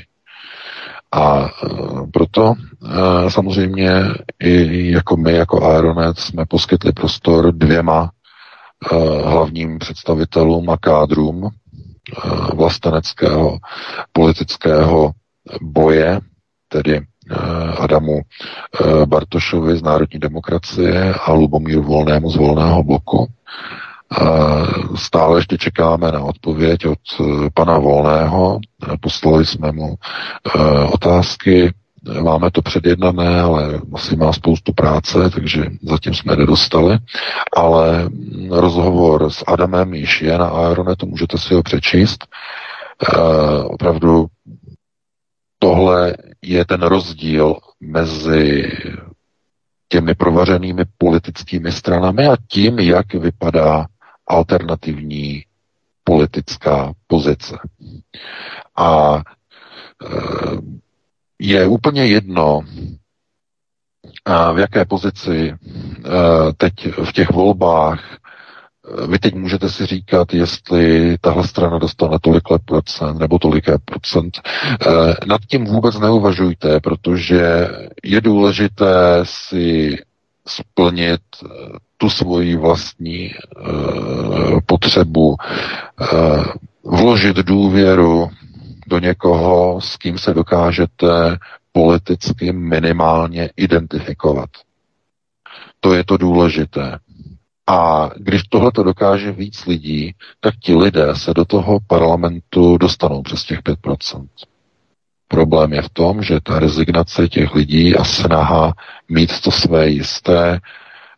A 1.12 1.44
e, 1.44 1.48
proto 2.12 2.54
e, 2.54 3.30
samozřejmě 3.30 3.90
i 4.42 4.90
jako 4.92 5.16
my, 5.16 5.32
jako 5.32 5.64
Aeronet, 5.64 6.18
jsme 6.18 6.46
poskytli 6.46 6.92
prostor 6.92 7.52
dvěma 7.52 8.10
e, 8.92 8.96
hlavním 9.28 9.78
představitelům 9.78 10.70
a 10.70 10.76
kádrům 10.76 11.48
vlasteneckého 12.54 13.58
politického 14.12 15.12
boje, 15.62 16.20
tedy 16.68 17.00
Adamu 17.78 18.20
Bartošovi 19.04 19.76
z 19.76 19.82
Národní 19.82 20.20
demokracie 20.20 21.14
a 21.14 21.32
Lubomíru 21.32 21.82
Volnému 21.82 22.30
z 22.30 22.36
Volného 22.36 22.82
bloku. 22.82 23.28
Stále 24.94 25.38
ještě 25.38 25.58
čekáme 25.58 26.12
na 26.12 26.20
odpověď 26.20 26.86
od 26.86 26.98
eh, 27.20 27.24
pana 27.54 27.78
Volného. 27.78 28.60
Poslali 29.00 29.46
jsme 29.46 29.72
mu 29.72 29.94
eh, 29.94 30.60
otázky, 30.84 31.72
máme 32.22 32.50
to 32.50 32.62
předjednané, 32.62 33.40
ale 33.40 33.80
asi 33.94 34.16
má 34.16 34.32
spoustu 34.32 34.72
práce, 34.72 35.30
takže 35.30 35.66
zatím 35.82 36.14
jsme 36.14 36.36
nedostali. 36.36 36.98
Ale 37.56 38.08
rozhovor 38.50 39.30
s 39.30 39.44
Adamem 39.46 39.94
již 39.94 40.22
je 40.22 40.38
na 40.38 40.48
Aeronetu, 40.48 41.06
můžete 41.06 41.38
si 41.38 41.54
ho 41.54 41.62
přečíst. 41.62 42.26
Eh, 43.14 43.62
opravdu 43.64 44.26
tohle 45.58 46.14
je 46.42 46.64
ten 46.64 46.82
rozdíl 46.82 47.56
mezi 47.80 48.72
těmi 49.88 50.14
provařenými 50.14 50.84
politickými 50.98 51.72
stranami 51.72 52.26
a 52.26 52.36
tím, 52.48 52.78
jak 52.78 53.14
vypadá 53.14 53.86
alternativní 54.26 55.44
politická 56.04 56.92
pozice. 57.06 57.58
A 58.76 59.16
e, 59.16 59.22
je 61.38 61.66
úplně 61.66 62.06
jedno, 62.06 62.60
v 64.54 64.58
jaké 64.58 64.84
pozici 64.84 65.48
e, 65.48 65.56
teď 66.56 66.72
v 67.04 67.12
těch 67.12 67.30
volbách 67.30 68.18
vy 69.08 69.18
teď 69.18 69.34
můžete 69.34 69.68
si 69.70 69.86
říkat, 69.86 70.34
jestli 70.34 71.16
tahle 71.20 71.48
strana 71.48 71.78
dostane 71.78 72.18
tolik 72.20 72.42
procent 72.64 73.18
nebo 73.18 73.38
toliké 73.38 73.78
procent. 73.84 74.40
Nad 75.26 75.40
tím 75.48 75.64
vůbec 75.64 75.98
neuvažujte, 75.98 76.80
protože 76.80 77.68
je 78.04 78.20
důležité 78.20 79.20
si 79.22 79.96
splnit 80.48 81.20
tu 81.96 82.10
svoji 82.10 82.56
vlastní 82.56 83.30
uh, 83.34 84.60
potřebu, 84.66 85.36
vložit 86.84 87.36
důvěru 87.36 88.30
do 88.86 88.98
někoho, 88.98 89.80
s 89.80 89.96
kým 89.96 90.18
se 90.18 90.34
dokážete 90.34 91.36
politicky 91.72 92.52
minimálně 92.52 93.50
identifikovat. 93.56 94.50
To 95.80 95.94
je 95.94 96.04
to 96.04 96.16
důležité. 96.16 96.98
A 97.68 98.10
když 98.16 98.42
tohle 98.42 98.72
to 98.72 98.82
dokáže 98.82 99.32
víc 99.32 99.66
lidí, 99.66 100.14
tak 100.40 100.54
ti 100.56 100.74
lidé 100.74 101.16
se 101.16 101.34
do 101.34 101.44
toho 101.44 101.78
parlamentu 101.86 102.78
dostanou 102.78 103.22
přes 103.22 103.44
těch 103.44 103.62
5%. 103.62 104.26
Problém 105.28 105.72
je 105.72 105.82
v 105.82 105.88
tom, 105.88 106.22
že 106.22 106.40
ta 106.40 106.58
rezignace 106.58 107.28
těch 107.28 107.54
lidí 107.54 107.96
a 107.96 108.04
snaha 108.04 108.72
mít 109.08 109.40
to 109.40 109.50
své 109.50 109.88
jisté 109.88 110.60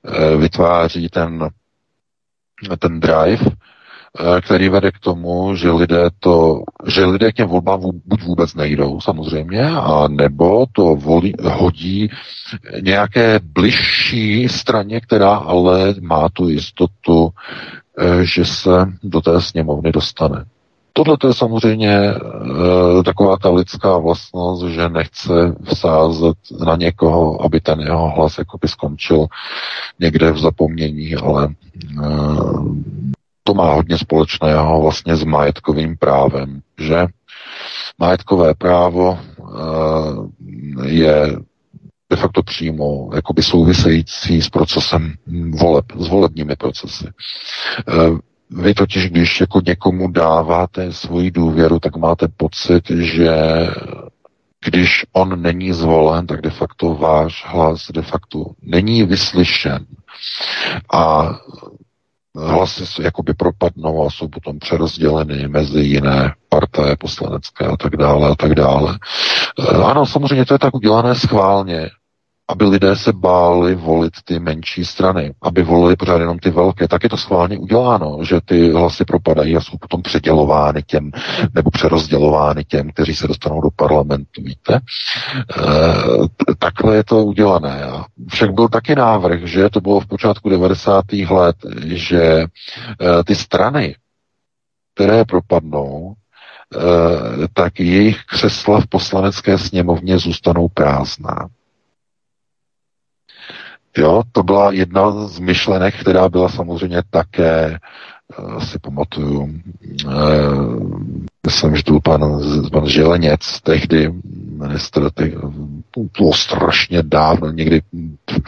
Eh, 0.05 0.37
vytváří 0.37 1.09
ten, 1.09 1.49
ten 2.79 3.01
drive 3.01 3.45
který 4.41 4.69
vede 4.69 4.91
k 4.91 4.99
tomu, 4.99 5.57
že 5.57 5.71
lidé 5.71 6.11
to, 6.21 6.63
že 6.87 7.05
lidé 7.05 7.33
k 7.33 7.35
těm 7.35 7.49
volbám 7.49 7.81
buď 8.07 8.23
vůbec 8.23 8.55
nejdou 8.55 9.01
samozřejmě, 9.01 9.65
a 9.71 10.09
nebo 10.09 10.67
to 10.73 10.97
volí, 10.97 11.35
hodí 11.43 12.11
nějaké 12.81 13.41
bližší 13.43 14.49
straně, 14.49 15.01
která 15.01 15.35
ale 15.35 15.95
má 16.01 16.29
tu 16.33 16.49
jistotu, 16.49 17.31
eh, 17.99 18.25
že 18.25 18.45
se 18.45 18.71
do 19.03 19.21
té 19.21 19.41
sněmovny 19.41 19.93
dostane. 19.93 20.45
Tohle 20.93 21.17
to 21.17 21.29
je 21.29 21.35
samozřejmě 21.35 21.95
e, 21.97 22.15
taková 23.05 23.37
ta 23.37 23.51
lidská 23.51 23.99
vlastnost, 23.99 24.65
že 24.65 24.89
nechce 24.89 25.55
vsázet 25.65 26.37
na 26.67 26.77
někoho, 26.77 27.45
aby 27.45 27.61
ten 27.61 27.81
jeho 27.81 28.11
hlas 28.11 28.39
jakoby 28.39 28.69
skončil 28.69 29.27
někde 30.01 30.33
v 30.33 30.39
zapomnění, 30.39 31.15
ale 31.15 31.49
e, 31.49 32.07
to 33.43 33.55
má 33.55 33.75
hodně 33.75 33.99
společného 33.99 34.83
vlastně 34.83 35.17
s 35.17 35.25
majetkovým 35.25 35.97
právem, 35.97 36.61
že 36.79 37.07
majetkové 37.99 38.55
právo 38.55 39.19
eh, 39.19 40.89
je 40.89 41.37
de 42.11 42.17
facto 42.17 42.43
přímo 42.43 43.11
jakoby 43.15 43.43
související 43.43 44.43
s 44.43 44.49
procesem 44.49 45.15
voleb, 45.51 45.85
s 45.99 46.09
volebními 46.09 46.57
procesy. 46.57 47.07
Eh, 47.89 47.93
vy 48.51 48.75
totiž, 48.75 49.11
když 49.11 49.41
jako 49.41 49.61
někomu 49.67 50.11
dáváte 50.11 50.93
svoji 50.93 51.31
důvěru, 51.31 51.79
tak 51.79 51.97
máte 51.97 52.29
pocit, 52.29 52.91
že 52.91 53.31
když 54.65 55.07
on 55.13 55.43
není 55.43 55.73
zvolen, 55.73 56.27
tak 56.27 56.41
de 56.41 56.51
facto 56.51 56.95
váš 56.95 57.45
hlas 57.47 57.91
de 57.91 58.03
facto 58.03 58.45
není 58.63 59.03
vyslyšen. 59.05 59.87
A 60.93 61.31
hlasy 62.37 63.03
jakoby 63.03 63.35
propadnou 63.35 64.07
a 64.07 64.11
jsou 64.11 64.29
potom 64.29 64.59
přerozděleny 64.59 65.49
mezi 65.49 65.81
jiné 65.81 66.35
partaje 66.49 66.97
poslanecké 66.97 67.67
a 67.67 67.77
tak 67.77 67.97
dále 67.97 68.31
a 68.31 68.35
tak 68.35 68.55
dále. 68.55 68.99
Eh, 69.59 69.77
ano, 69.77 70.07
samozřejmě 70.07 70.45
to 70.45 70.55
je 70.55 70.59
tak 70.59 70.75
udělané 70.75 71.15
schválně, 71.15 71.91
aby 72.51 72.65
lidé 72.65 72.97
se 72.97 73.13
báli 73.13 73.75
volit 73.75 74.13
ty 74.25 74.39
menší 74.41 74.85
strany, 74.85 75.33
aby 75.43 75.63
volili 75.63 75.97
pořád 75.97 76.19
jenom 76.21 76.39
ty 76.39 76.51
velké, 76.51 76.89
tak 76.89 77.03
je 77.03 77.09
to 77.09 77.17
schválně 77.17 77.59
uděláno, 77.59 78.19
že 78.23 78.41
ty 78.45 78.73
hlasy 78.73 79.05
propadají 79.05 79.57
a 79.57 79.61
jsou 79.61 79.77
potom 79.81 80.03
předělovány 80.03 80.83
těm, 80.83 81.11
nebo 81.55 81.71
přerozdělovány 81.71 82.65
těm, 82.65 82.91
kteří 82.91 83.15
se 83.15 83.27
dostanou 83.29 83.61
do 83.61 83.69
parlamentu, 83.77 84.43
víte? 84.43 84.75
E, 84.75 84.81
takhle 86.59 86.97
je 86.97 87.05
to 87.05 87.25
udělané. 87.25 87.83
Však 88.29 88.55
byl 88.55 88.69
taky 88.69 88.95
návrh, 88.95 89.41
že 89.45 89.71
to 89.71 89.81
bylo 89.81 90.01
v 90.01 90.07
počátku 90.07 90.49
90. 90.49 91.05
let, 91.31 91.57
že 91.85 92.23
e, 92.23 92.47
ty 93.27 93.35
strany, 93.35 93.95
které 94.95 95.25
propadnou, 95.25 96.15
e, 96.15 97.49
tak 97.53 97.81
jejich 97.81 98.19
křesla 98.25 98.81
v 98.81 98.87
poslanecké 98.87 99.59
sněmovně 99.59 100.19
zůstanou 100.19 100.69
prázdná. 100.69 101.49
Jo, 103.97 104.23
to 104.33 104.43
byla 104.43 104.73
jedna 104.73 105.27
z 105.27 105.39
myšlenek, 105.39 106.01
která 106.01 106.29
byla 106.29 106.49
samozřejmě 106.49 107.03
také, 107.11 107.79
uh, 108.39 108.65
si 108.65 108.79
pamatuju, 108.79 109.49
uh, 110.07 111.25
jsem 111.49 111.75
byl 111.85 112.01
pan, 112.01 112.41
pan 112.73 112.87
Želeněc, 112.87 113.61
tehdy 113.63 114.13
ministr, 114.67 115.11
to 115.11 116.01
bylo 116.19 116.33
strašně 116.33 117.03
dávno, 117.03 117.51
někdy 117.51 117.83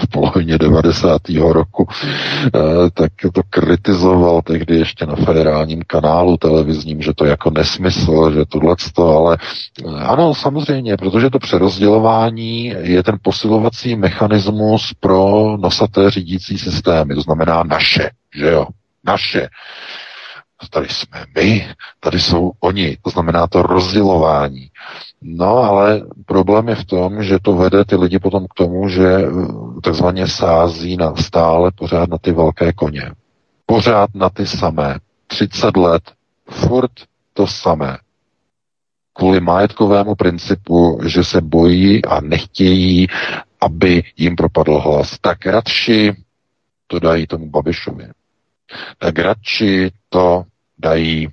v 0.01 0.09
polovině 0.13 0.59
90. 0.59 1.23
roku, 1.53 1.89
eh, 2.47 2.91
tak 2.95 3.13
to 3.33 3.41
kritizoval 3.51 4.43
tehdy 4.43 4.77
ještě 4.77 5.07
na 5.07 5.17
federálním 5.17 5.83
kanálu 5.87 6.37
televizním, 6.37 7.03
že 7.03 7.13
to 7.15 7.25
jako 7.25 7.51
nesmysl, 7.51 8.33
že 8.35 8.45
tohle 8.49 8.77
ale 8.99 9.39
eh, 9.87 10.05
ano, 10.05 10.35
samozřejmě, 10.35 10.97
protože 10.97 11.31
to 11.31 11.39
přerozdělování 11.39 12.75
je 12.81 13.03
ten 13.03 13.19
posilovací 13.23 13.97
mechanismus 13.97 14.95
pro 15.01 15.57
nosaté 15.57 16.11
řídící 16.11 16.59
systémy, 16.59 17.15
to 17.15 17.21
znamená 17.21 17.63
naše, 17.63 18.11
že 18.37 18.51
jo, 18.51 18.67
naše 19.05 19.49
tady 20.71 20.89
jsme 20.89 21.25
my, 21.35 21.69
tady 22.01 22.21
jsou 22.21 22.53
oni, 22.61 22.97
to 23.03 23.11
znamená 23.11 23.47
to 23.47 23.63
rozdělování. 23.63 24.69
No, 25.23 25.47
ale 25.57 26.03
problém 26.27 26.69
je 26.69 26.75
v 26.75 26.85
tom, 26.85 27.23
že 27.23 27.39
to 27.43 27.53
vede 27.53 27.85
ty 27.85 27.97
lidi 27.97 28.19
potom 28.19 28.47
k 28.47 28.55
tomu, 28.55 28.89
že 28.89 29.09
eh, 29.09 29.31
takzvaně 29.83 30.29
sází 30.29 30.97
na 30.97 31.15
stále 31.17 31.71
pořád 31.75 32.09
na 32.09 32.19
ty 32.19 32.33
velké 32.33 32.73
koně. 32.73 33.11
Pořád 33.67 34.15
na 34.15 34.31
ty 34.31 34.47
samé. 34.47 34.99
30 35.27 35.77
let, 35.77 36.03
furt 36.51 36.91
to 37.33 37.47
samé. 37.47 37.99
Kvůli 39.13 39.41
majetkovému 39.41 40.15
principu, 40.15 41.01
že 41.07 41.25
se 41.25 41.41
bojí 41.41 42.05
a 42.05 42.21
nechtějí, 42.21 43.07
aby 43.61 44.03
jim 44.17 44.37
propadl 44.37 44.79
hlas. 44.79 45.19
Tak 45.21 45.47
radši 45.47 46.13
to 46.87 46.99
dají 46.99 47.27
tomu 47.27 47.51
Babišovi. 47.51 48.09
Tak 48.99 49.19
radši 49.19 49.91
to 50.09 50.45
dají 50.83 51.29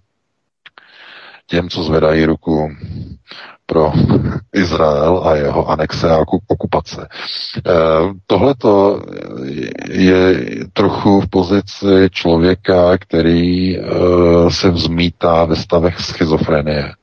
těm, 1.47 1.69
co 1.69 1.83
zvedají 1.83 2.25
ruku 2.25 2.69
pro 3.65 3.91
Izrael 4.53 5.21
a 5.27 5.35
jeho 5.35 5.69
anexe 5.69 6.11
a 6.11 6.17
okupace. 6.47 7.07
E, 7.57 7.71
Tohle 8.27 8.55
je 9.89 10.45
trochu 10.73 11.21
v 11.21 11.29
pozici 11.29 12.09
člověka, 12.11 12.97
který 12.97 13.77
e, 13.77 13.81
se 14.49 14.69
vzmítá 14.71 15.45
ve 15.45 15.55
stavech 15.55 15.99
schizofrenie. 15.99 16.93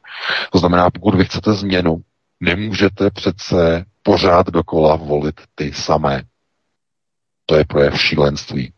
To 0.53 0.59
znamená, 0.59 0.91
pokud 0.91 1.15
vy 1.15 1.25
chcete 1.25 1.53
změnu, 1.53 1.97
nemůžete 2.41 3.11
přece 3.11 3.85
pořád 4.03 4.47
dokola 4.47 4.97
volit 4.97 5.41
ty 5.55 5.73
samé. 5.73 6.23
To 7.47 7.55
je 7.55 7.65
projev 7.65 8.01
šílenství. 8.01 8.73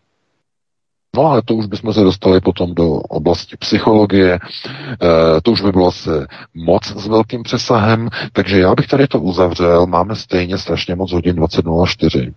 No 1.17 1.27
ale 1.27 1.43
to 1.43 1.55
už 1.55 1.67
bychom 1.67 1.93
se 1.93 2.01
dostali 2.01 2.41
potom 2.41 2.75
do 2.75 2.89
oblasti 2.93 3.57
psychologie, 3.57 4.35
e, 4.35 5.41
to 5.41 5.51
už 5.51 5.61
by 5.61 5.73
bylo 5.73 5.93
se 5.93 6.27
moc 6.55 6.87
s 6.87 7.07
velkým 7.07 7.43
přesahem, 7.43 8.09
takže 8.33 8.61
já 8.61 8.75
bych 8.75 8.87
tady 8.87 9.07
to 9.09 9.21
uzavřel, 9.21 9.87
máme 9.87 10.17
stejně 10.17 10.59
strašně 10.59 10.95
moc 10.95 11.13
hodin 11.13 11.37
20.04, 11.37 12.35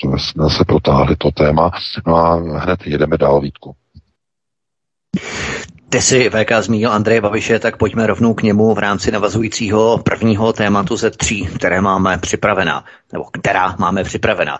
to 0.00 0.18
jsme 0.18 0.50
se 0.50 0.64
protáhli 0.64 1.16
to 1.16 1.30
téma, 1.30 1.70
no 2.06 2.16
a 2.16 2.34
hned 2.34 2.86
jedeme 2.86 3.18
dál, 3.18 3.40
Vítku. 3.40 3.74
Ty 5.88 6.00
si 6.02 6.30
VK 6.30 6.52
zmínil 6.60 6.92
Andreje 6.92 7.20
Babiše, 7.20 7.58
tak 7.58 7.76
pojďme 7.76 8.06
rovnou 8.06 8.34
k 8.34 8.42
němu 8.42 8.74
v 8.74 8.78
rámci 8.78 9.10
navazujícího 9.12 9.98
prvního 9.98 10.52
tématu 10.52 10.96
ze 10.96 11.10
tří, 11.10 11.46
které 11.46 11.80
máme 11.80 12.18
připravená, 12.18 12.84
nebo 13.12 13.24
která 13.24 13.76
máme 13.78 14.04
připravená. 14.04 14.58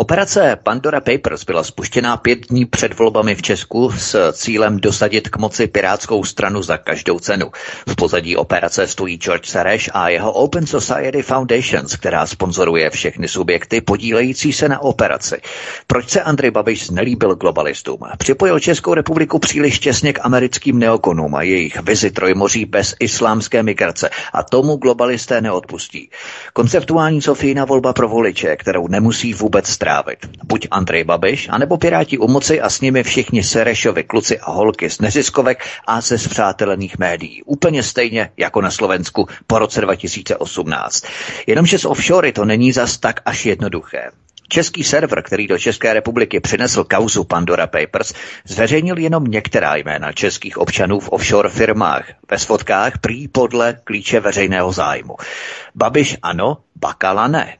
Operace 0.00 0.56
Pandora 0.62 1.00
Papers 1.00 1.44
byla 1.44 1.64
spuštěná 1.64 2.16
pět 2.16 2.38
dní 2.46 2.64
před 2.66 2.98
volbami 2.98 3.34
v 3.34 3.42
Česku 3.42 3.92
s 3.98 4.32
cílem 4.32 4.80
dosadit 4.80 5.28
k 5.28 5.36
moci 5.36 5.66
pirátskou 5.66 6.24
stranu 6.24 6.62
za 6.62 6.76
každou 6.76 7.18
cenu. 7.18 7.50
V 7.88 7.96
pozadí 7.96 8.36
operace 8.36 8.86
stojí 8.86 9.16
George 9.16 9.46
Soros 9.48 9.88
a 9.92 10.08
jeho 10.08 10.32
Open 10.32 10.66
Society 10.66 11.22
Foundations, 11.22 11.96
která 11.96 12.26
sponzoruje 12.26 12.90
všechny 12.90 13.28
subjekty 13.28 13.80
podílející 13.80 14.52
se 14.52 14.68
na 14.68 14.78
operaci. 14.78 15.40
Proč 15.86 16.08
se 16.08 16.22
Andrej 16.22 16.50
Babiš 16.50 16.86
znelíbil 16.86 17.34
globalistům? 17.34 17.98
Připojil 18.18 18.60
Českou 18.60 18.94
republiku 18.94 19.38
příliš 19.38 19.78
těsně 19.78 20.12
k 20.12 20.20
americkým 20.22 20.78
neokonům 20.78 21.34
a 21.34 21.42
jejich 21.42 21.80
vizi 21.80 22.10
trojmoří 22.10 22.64
bez 22.64 22.94
islámské 23.00 23.62
migrace 23.62 24.10
a 24.32 24.42
tomu 24.42 24.76
globalisté 24.76 25.40
neodpustí. 25.40 26.10
Konceptuální 26.52 27.22
Sofína 27.22 27.64
volba 27.64 27.92
pro 27.92 28.08
voliče, 28.08 28.56
kterou 28.56 28.88
nemusí 28.88 29.34
vůbec 29.34 29.76
strávit. 29.90 30.18
Buď 30.44 30.68
Andrej 30.70 31.04
Babiš, 31.04 31.48
anebo 31.50 31.76
Piráti 31.76 32.18
u 32.18 32.28
moci 32.28 32.60
a 32.60 32.70
s 32.70 32.80
nimi 32.80 33.02
všichni 33.02 33.42
Serešovi 33.42 34.04
kluci 34.04 34.38
a 34.38 34.50
holky 34.50 34.90
z 34.90 35.00
neziskovek 35.00 35.64
a 35.86 36.00
ze 36.00 36.18
zpřátelených 36.18 36.98
médií. 36.98 37.42
Úplně 37.42 37.82
stejně 37.82 38.30
jako 38.36 38.60
na 38.60 38.70
Slovensku 38.70 39.26
po 39.46 39.58
roce 39.58 39.80
2018. 39.80 41.04
Jenomže 41.46 41.78
z 41.78 41.84
offshory 41.84 42.32
to 42.32 42.44
není 42.44 42.72
zas 42.72 42.98
tak 42.98 43.20
až 43.24 43.46
jednoduché. 43.46 44.10
Český 44.48 44.84
server, 44.84 45.22
který 45.22 45.46
do 45.46 45.58
České 45.58 45.94
republiky 45.94 46.40
přinesl 46.40 46.84
kauzu 46.84 47.24
Pandora 47.24 47.66
Papers, 47.66 48.14
zveřejnil 48.44 48.98
jenom 48.98 49.24
některá 49.24 49.76
jména 49.76 50.12
českých 50.12 50.58
občanů 50.58 51.00
v 51.00 51.08
offshore 51.08 51.48
firmách. 51.48 52.04
Ve 52.30 52.38
svodkách 52.38 52.98
prý 52.98 53.28
podle 53.28 53.78
klíče 53.84 54.20
veřejného 54.20 54.72
zájmu. 54.72 55.16
Babiš 55.74 56.16
ano, 56.22 56.58
Bakala 56.76 57.28
ne. 57.28 57.56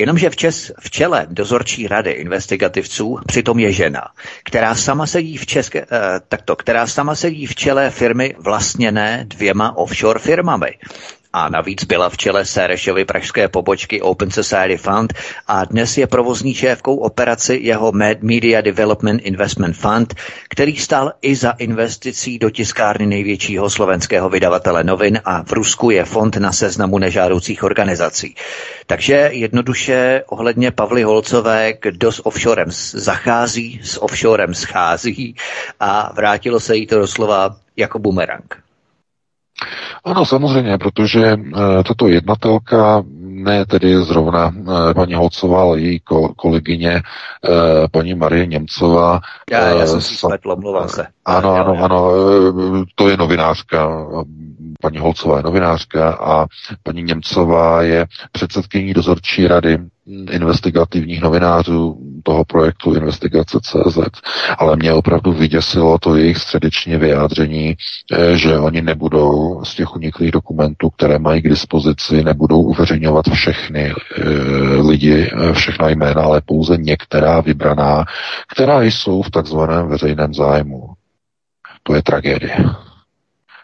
Jenomže 0.00 0.30
v, 0.30 0.36
čes, 0.36 0.72
v 0.80 0.90
čele 0.90 1.26
dozorčí 1.30 1.86
rady 1.86 2.10
investigativců 2.10 3.18
přitom 3.26 3.58
je 3.58 3.72
žena, 3.72 4.08
která 4.44 4.74
sama 4.74 5.06
sedí 5.06 5.36
v 5.36 5.46
české, 5.46 5.80
eh, 5.80 5.86
takto, 6.28 6.56
která 6.56 6.86
sama 6.86 7.14
sedí 7.14 7.46
v 7.46 7.54
čele 7.54 7.90
firmy 7.90 8.34
vlastněné 8.38 9.24
dvěma 9.28 9.76
offshore 9.76 10.20
firmami. 10.20 10.70
A 11.32 11.48
navíc 11.48 11.84
byla 11.84 12.08
v 12.08 12.16
čele 12.16 12.44
Sérešovy 12.44 13.04
pražské 13.04 13.48
pobočky 13.48 14.02
Open 14.02 14.30
Society 14.30 14.76
Fund 14.76 15.12
a 15.46 15.64
dnes 15.64 15.98
je 15.98 16.06
provozní 16.06 16.54
šéfkou 16.54 16.96
operaci 16.96 17.58
jeho 17.62 17.92
Media 18.20 18.60
Development 18.60 19.22
Investment 19.24 19.76
Fund, 19.76 20.14
který 20.48 20.76
stál 20.76 21.12
i 21.22 21.36
za 21.36 21.50
investicí 21.50 22.38
do 22.38 22.50
tiskárny 22.50 23.06
největšího 23.06 23.70
slovenského 23.70 24.28
vydavatele 24.28 24.84
novin 24.84 25.20
a 25.24 25.42
v 25.42 25.52
Rusku 25.52 25.90
je 25.90 26.04
fond 26.04 26.36
na 26.36 26.52
seznamu 26.52 26.98
nežádoucích 26.98 27.62
organizací. 27.62 28.34
Takže 28.86 29.30
jednoduše 29.32 30.22
ohledně 30.26 30.70
Pavly 30.70 31.02
Holcové, 31.02 31.72
kdo 31.82 32.12
s 32.12 32.26
offshorem 32.26 32.68
zachází, 32.92 33.80
s 33.84 34.02
offshorem 34.02 34.54
schází 34.54 35.36
a 35.80 36.12
vrátilo 36.14 36.60
se 36.60 36.76
jí 36.76 36.86
to 36.86 36.98
doslova 36.98 37.56
jako 37.76 37.98
bumerang. 37.98 38.69
Ano, 40.04 40.24
samozřejmě, 40.24 40.78
protože 40.78 41.26
e, 41.26 41.38
tato 41.84 42.08
jednatelka, 42.08 43.02
ne 43.20 43.66
tedy 43.66 43.96
zrovna 44.04 44.52
e, 44.90 44.94
paní 44.94 45.14
Holcová, 45.14 45.62
ale 45.62 45.80
její 45.80 46.00
ko, 46.00 46.34
kolegyně, 46.34 46.90
e, 46.90 47.02
paní 47.90 48.14
Marie 48.14 48.46
Němcová. 48.46 49.20
Já, 49.50 49.68
já 49.68 49.86
jsem 49.86 50.00
si 50.00 50.16
spletl, 50.16 50.56
mluvám 50.56 50.88
se. 50.88 51.06
Ano, 51.24 51.54
ano, 51.54 51.84
ano, 51.84 52.10
to 52.94 53.08
je 53.08 53.16
novinářka, 53.16 54.06
paní 54.80 54.98
Holcová 54.98 55.36
je 55.36 55.42
novinářka 55.42 56.12
a 56.12 56.46
paní 56.82 57.02
Němcová 57.02 57.82
je 57.82 58.06
předsedkyní 58.32 58.94
dozorčí 58.94 59.46
rady 59.46 59.78
investigativních 60.30 61.20
novinářů 61.20 61.98
toho 62.22 62.44
projektu 62.44 62.94
Investigace 62.94 63.58
CZ, 63.62 63.98
ale 64.58 64.76
mě 64.76 64.92
opravdu 64.92 65.32
vyděsilo 65.32 65.98
to 65.98 66.16
jejich 66.16 66.38
středečně 66.38 66.98
vyjádření, 66.98 67.76
eh, 68.12 68.36
že 68.36 68.58
oni 68.58 68.82
nebudou 68.82 69.64
z 69.64 69.74
těch 69.74 69.96
uniklých 69.96 70.30
dokumentů, 70.30 70.90
které 70.90 71.18
mají 71.18 71.42
k 71.42 71.48
dispozici, 71.48 72.24
nebudou 72.24 72.62
uveřejňovat 72.62 73.24
všechny 73.32 73.80
e, 73.90 73.94
lidi, 74.88 75.30
eh, 75.32 75.52
všechna 75.52 75.88
jména, 75.88 76.22
ale 76.22 76.40
pouze 76.44 76.76
některá 76.76 77.40
vybraná, 77.40 78.04
která 78.52 78.82
jsou 78.82 79.22
v 79.22 79.30
takzvaném 79.30 79.88
veřejném 79.88 80.34
zájmu. 80.34 80.86
To 81.82 81.94
je 81.94 82.02
tragédie 82.02 82.56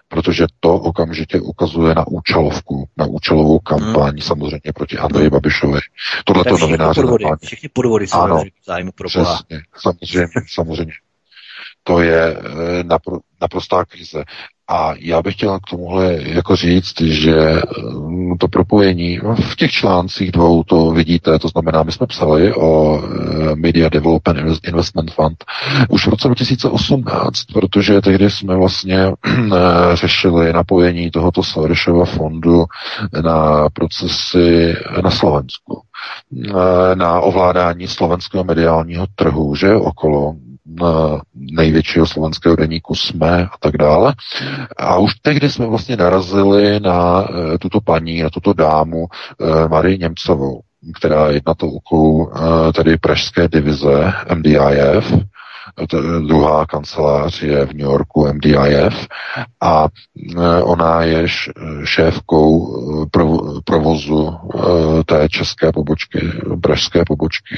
protože 0.09 0.47
to 0.61 0.75
okamžitě 0.75 1.41
ukazuje 1.41 1.95
na 1.95 2.07
účelovku, 2.07 2.89
na 2.97 3.07
účelovou 3.07 3.59
kampaň, 3.59 4.11
hmm. 4.11 4.21
samozřejmě 4.21 4.73
proti 4.75 4.99
Andreji 4.99 5.31
Babišovi. 5.31 5.79
Tohle 6.25 6.45
to 6.45 6.59
novináři 6.59 7.01
podvody, 7.01 7.25
Všichni 7.45 7.69
podvody 7.69 8.07
jsou 8.07 8.21
ano, 8.21 8.43
zájmu 8.67 8.93
pro 8.93 9.09
přesně, 9.09 9.61
samozřejmě, 9.77 10.29
samozřejmě. 10.55 10.93
To 11.83 12.01
je 12.01 12.37
eh, 12.37 12.83
napr- 12.83 13.21
naprostá 13.41 13.85
krize. 13.85 14.25
A 14.69 14.95
já 14.99 15.23
bych 15.23 15.35
chtěl 15.35 15.59
k 15.59 15.71
tomuhle 15.71 16.19
jako 16.23 16.57
říct, 16.57 17.01
že 17.01 17.35
mm, 17.93 18.16
to 18.39 18.49
propojení. 18.49 19.19
V 19.35 19.57
těch 19.57 19.71
článcích 19.71 20.33
dvou 20.33 20.63
to 20.63 20.91
vidíte, 20.91 21.39
to 21.39 21.49
znamená, 21.49 21.83
my 21.83 21.93
jsme 21.93 22.07
psali 22.07 22.55
o 22.55 23.01
eh, 23.03 23.57
Media 23.57 23.89
Development 23.89 24.39
Investment 24.67 25.11
Fund 25.13 25.45
už 25.89 26.07
v 26.07 26.11
roce 26.11 26.29
2018, 26.29 27.45
protože 27.45 28.01
tehdy 28.01 28.31
jsme 28.31 28.57
vlastně 28.57 28.99
eh, 29.27 29.51
řešili 29.95 30.53
napojení 30.53 31.11
tohoto 31.11 31.43
Sorešova 31.43 32.05
fondu 32.05 32.65
na 33.23 33.69
procesy 33.73 34.77
na 35.03 35.11
Slovensku, 35.11 35.83
eh, 36.45 36.95
na 36.95 37.21
ovládání 37.21 37.89
slovenského 37.89 38.45
mediálního 38.45 39.07
trhu, 39.15 39.55
že 39.55 39.75
okolo 39.75 40.35
největšího 41.35 42.07
slovenského 42.07 42.57
deníku 42.57 42.95
SME 42.95 43.45
a 43.45 43.59
tak 43.61 43.77
dále. 43.77 44.15
A 44.77 44.99
už 44.99 45.15
tehdy 45.23 45.51
jsme 45.51 45.67
vlastně 45.67 45.97
narazili 45.97 46.81
na 46.81 47.29
eh, 47.29 47.59
tuto 47.59 47.81
paní, 47.81 48.23
na 48.23 48.31
tuto 48.31 48.53
dámu 48.53 49.07
eh, 49.41 49.69
Marii 49.69 49.99
Němcovou, 49.99 50.61
která 50.95 51.31
je 51.31 51.41
tou 51.55 51.79
eh, 52.31 52.73
tedy 52.73 52.97
pražské 52.97 53.49
divize 53.49 54.13
MDIF, 54.35 55.13
druhá 56.27 56.67
kancelář 56.67 57.43
je 57.43 57.67
v 57.67 57.73
New 57.73 57.87
Yorku 57.87 58.29
MDIF 58.33 59.07
a 59.61 59.89
ona 60.63 61.03
je 61.03 61.27
šéfkou 61.85 62.77
provozu 63.65 64.39
té 65.07 65.29
české 65.29 65.73
pobočky, 65.73 66.21
pražské 66.63 67.05
pobočky. 67.07 67.57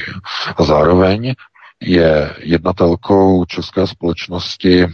A 0.57 0.63
zároveň 0.63 1.33
je 1.81 2.33
jednatelkou 2.39 3.45
české 3.45 3.87
společnosti 3.87 4.87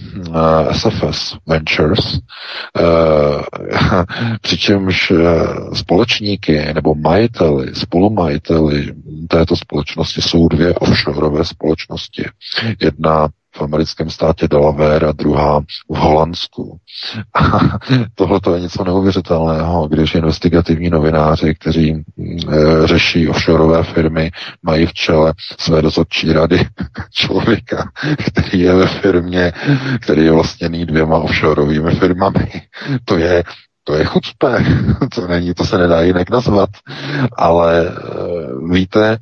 SFS 0.71 1.33
eh, 1.33 1.37
Ventures, 1.47 2.19
eh, 2.77 2.83
přičemž 4.41 5.11
eh, 5.11 5.15
společníky 5.73 6.73
nebo 6.73 6.95
majiteli, 6.95 7.75
spolumajiteli 7.75 8.93
této 9.27 9.55
společnosti 9.55 10.21
jsou 10.21 10.47
dvě 10.47 10.73
offshoreové 10.73 11.45
společnosti. 11.45 12.25
Jedna 12.81 13.27
v 13.55 13.61
americkém 13.61 14.09
státě 14.09 14.47
Delaware 14.47 15.05
a 15.05 15.11
druhá 15.11 15.61
v 15.91 15.97
Holandsku. 15.97 16.77
A 17.33 17.59
tohle 18.15 18.39
je 18.53 18.59
něco 18.59 18.83
neuvěřitelného, 18.83 19.87
když 19.87 20.15
investigativní 20.15 20.89
novináři, 20.89 21.55
kteří 21.55 21.91
e, 21.91 22.03
řeší 22.87 23.29
offshoreové 23.29 23.83
firmy, 23.83 24.31
mají 24.63 24.85
v 24.85 24.93
čele 24.93 25.33
své 25.59 25.81
dozorčí 25.81 26.33
rady 26.33 26.67
člověka, 27.11 27.91
který 28.25 28.59
je 28.59 28.75
ve 28.75 28.87
firmě, 28.87 29.53
který 30.01 30.25
je 30.25 30.31
vlastněný 30.31 30.85
dvěma 30.85 31.17
offshoreovými 31.17 31.91
firmami. 31.91 32.51
To 33.05 33.17
je 33.17 33.43
to 33.87 33.93
je 33.93 34.05
chucpe, 34.05 34.65
to 35.15 35.27
není, 35.27 35.53
to 35.53 35.65
se 35.65 35.77
nedá 35.77 36.01
jinak 36.01 36.29
nazvat, 36.29 36.69
ale 37.37 37.87
e, 37.87 37.91
víte, 38.71 39.11
e, 39.11 39.17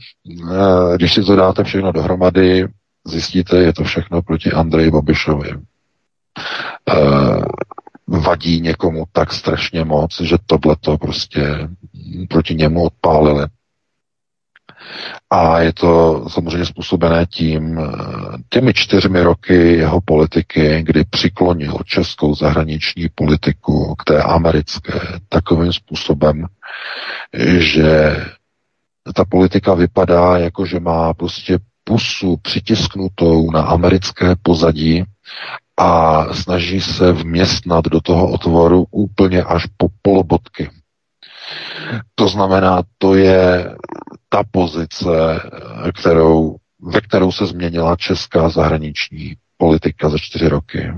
když 0.96 1.14
si 1.14 1.24
to 1.24 1.36
dáte 1.36 1.64
všechno 1.64 1.92
dohromady, 1.92 2.68
zjistíte, 3.08 3.58
je 3.58 3.74
to 3.74 3.84
všechno 3.84 4.22
proti 4.22 4.52
Andreji 4.52 4.92
Babišovi. 4.92 5.50
E, 5.52 5.60
vadí 8.08 8.62
někomu 8.62 9.04
tak 9.12 9.34
strašně 9.34 9.86
moc, 9.86 10.22
že 10.22 10.38
tohle 10.46 10.76
to 10.80 10.98
prostě 10.98 11.70
proti 12.30 12.56
němu 12.56 12.84
odpálili. 12.84 13.48
A 15.30 15.60
je 15.60 15.74
to 15.74 16.26
samozřejmě 16.30 16.66
způsobené 16.66 17.26
tím, 17.26 17.80
eh, 17.80 17.84
těmi 18.50 18.74
čtyřmi 18.74 19.22
roky 19.22 19.54
jeho 19.54 20.02
politiky, 20.02 20.84
kdy 20.84 21.04
přiklonil 21.04 21.78
českou 21.86 22.36
zahraniční 22.36 23.10
politiku 23.16 23.96
k 23.96 24.04
té 24.04 24.24
americké 24.24 25.00
takovým 25.30 25.74
způsobem, 25.74 26.46
že 27.58 28.16
ta 29.16 29.26
politika 29.26 29.74
vypadá 29.74 30.38
jako, 30.38 30.66
že 30.66 30.80
má 30.80 31.14
prostě 31.14 31.60
pusu 31.84 32.38
přitisknutou 32.38 33.52
na 33.52 33.62
americké 33.62 34.36
pozadí 34.42 35.04
a 35.78 36.24
snaží 36.34 36.82
se 36.82 37.12
vměstnat 37.12 37.86
do 37.86 38.02
toho 38.02 38.32
otvoru 38.32 38.86
úplně 38.92 39.44
až 39.44 39.66
po 39.78 39.88
polobotky. 40.02 40.70
To 42.16 42.28
znamená, 42.28 42.82
to 42.98 43.16
je 43.16 43.76
ta 44.30 44.44
pozice, 44.52 45.42
kterou, 46.00 46.56
ve 46.82 47.02
kterou 47.02 47.32
se 47.32 47.46
změnila 47.46 47.96
česká 47.96 48.50
zahraniční 48.50 49.34
politika 49.58 50.10
za 50.10 50.18
čtyři 50.18 50.48
roky. 50.48 50.94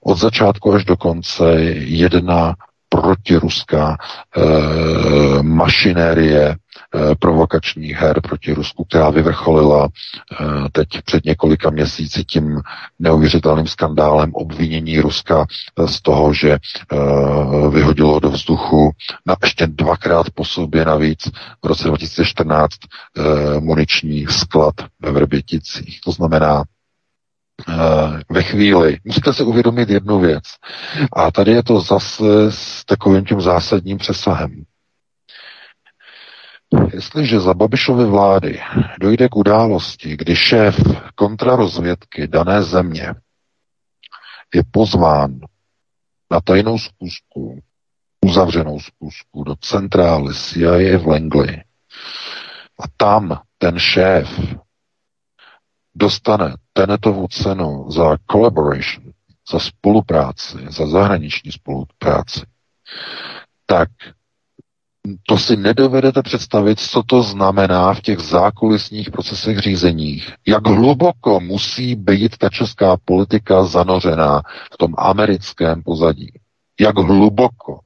Od 0.00 0.18
začátku 0.18 0.74
až 0.74 0.84
do 0.84 0.96
konce 0.96 1.44
jedna 1.74 2.54
protiruská 2.88 3.96
e, 3.96 5.42
mašinérie 5.42 6.56
provokačních 7.18 7.96
her 7.96 8.20
proti 8.20 8.52
Rusku, 8.52 8.84
která 8.84 9.10
vyvrcholila 9.10 9.84
e, 9.88 10.44
teď 10.72 10.88
před 11.04 11.24
několika 11.24 11.70
měsíci 11.70 12.24
tím 12.24 12.60
neuvěřitelným 12.98 13.66
skandálem 13.66 14.34
obvinění 14.34 15.00
Ruska 15.00 15.46
z 15.86 16.02
toho, 16.02 16.34
že 16.34 16.58
vyhodilo 17.70 18.20
do 18.20 18.30
vzduchu 18.30 18.90
na 19.26 19.36
ještě 19.42 19.66
dvakrát 19.66 20.26
po 20.34 20.44
sobě 20.44 20.84
navíc 20.84 21.30
v 21.62 21.66
roce 21.66 21.84
2014 21.88 22.70
e, 22.76 23.60
muniční 23.60 24.26
sklad 24.26 24.74
ve 25.00 25.10
Vrběticích. 25.10 26.00
To 26.04 26.12
znamená, 26.12 26.64
ve 28.30 28.42
chvíli. 28.42 28.98
Musíte 29.04 29.32
si 29.32 29.42
uvědomit 29.42 29.90
jednu 29.90 30.18
věc. 30.18 30.44
A 31.12 31.30
tady 31.30 31.52
je 31.52 31.62
to 31.62 31.80
zase 31.80 32.24
s 32.48 32.84
takovým 32.84 33.24
tím 33.24 33.40
zásadním 33.40 33.98
přesahem. 33.98 34.64
Jestliže 36.94 37.40
za 37.40 37.54
Babišovy 37.54 38.04
vlády 38.04 38.60
dojde 39.00 39.28
k 39.28 39.36
události, 39.36 40.16
kdy 40.16 40.36
šéf 40.36 40.76
kontrarozvědky 41.14 42.28
dané 42.28 42.62
země 42.62 43.14
je 44.54 44.62
pozván 44.70 45.40
na 46.30 46.40
tajnou 46.40 46.78
zkusku, 46.78 47.60
uzavřenou 48.24 48.80
zkusku 48.80 49.44
do 49.44 49.56
centrály 49.56 50.34
CIA 50.34 50.98
v 50.98 51.06
Langley 51.06 51.64
a 52.80 52.84
tam 52.96 53.40
ten 53.58 53.78
šéf 53.78 54.40
dostane 55.94 56.54
Tenetovu 56.72 57.28
cenu 57.28 57.90
za 57.90 58.16
collaboration, 58.30 59.12
za 59.52 59.58
spolupráci, 59.58 60.56
za 60.68 60.86
zahraniční 60.86 61.52
spolupráci, 61.52 62.40
tak 63.66 63.88
to 65.26 65.38
si 65.38 65.56
nedovedete 65.56 66.22
představit, 66.22 66.80
co 66.80 67.02
to 67.02 67.22
znamená 67.22 67.94
v 67.94 68.00
těch 68.00 68.18
zákulisních 68.18 69.10
procesech 69.10 69.58
řízeních. 69.58 70.32
Jak 70.46 70.66
hluboko 70.66 71.40
musí 71.40 71.94
být 71.94 72.38
ta 72.38 72.48
česká 72.48 72.96
politika 73.04 73.64
zanořená 73.64 74.42
v 74.72 74.76
tom 74.76 74.94
americkém 74.98 75.82
pozadí. 75.82 76.32
Jak 76.80 76.98
hluboko. 76.98 77.80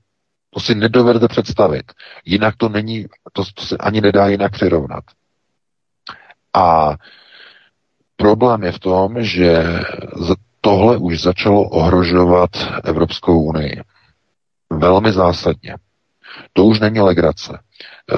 To 0.51 0.61
si 0.61 0.75
nedovedete 0.75 1.29
představit. 1.29 1.93
Jinak 2.25 2.57
to 2.57 2.69
není, 2.69 3.07
to, 3.33 3.43
to 3.55 3.63
se 3.63 3.77
ani 3.77 4.01
nedá 4.01 4.29
jinak 4.29 4.53
přirovnat. 4.53 5.05
A 6.55 6.95
problém 8.17 8.63
je 8.63 8.73
v 8.73 8.79
tom, 8.79 9.23
že 9.23 9.65
tohle 10.61 10.97
už 10.97 11.23
začalo 11.23 11.63
ohrožovat 11.63 12.51
Evropskou 12.85 13.43
unii. 13.43 13.83
Velmi 14.71 15.13
zásadně. 15.13 15.77
To 16.53 16.65
už 16.65 16.81
není 16.81 17.01
legrace. 17.01 17.59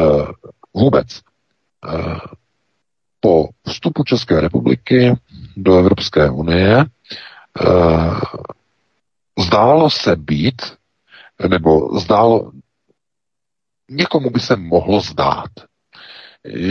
Uh, 0.00 0.26
vůbec. 0.74 1.20
Uh, 1.94 2.18
po 3.20 3.48
vstupu 3.68 4.04
České 4.04 4.40
republiky 4.40 5.14
do 5.56 5.78
Evropské 5.78 6.30
unie 6.30 6.84
uh, 7.66 8.20
zdálo 9.38 9.90
se 9.90 10.16
být, 10.16 10.62
nebo 11.48 11.98
zdálo, 11.98 12.52
někomu 13.90 14.30
by 14.30 14.40
se 14.40 14.56
mohlo 14.56 15.00
zdát, 15.00 15.50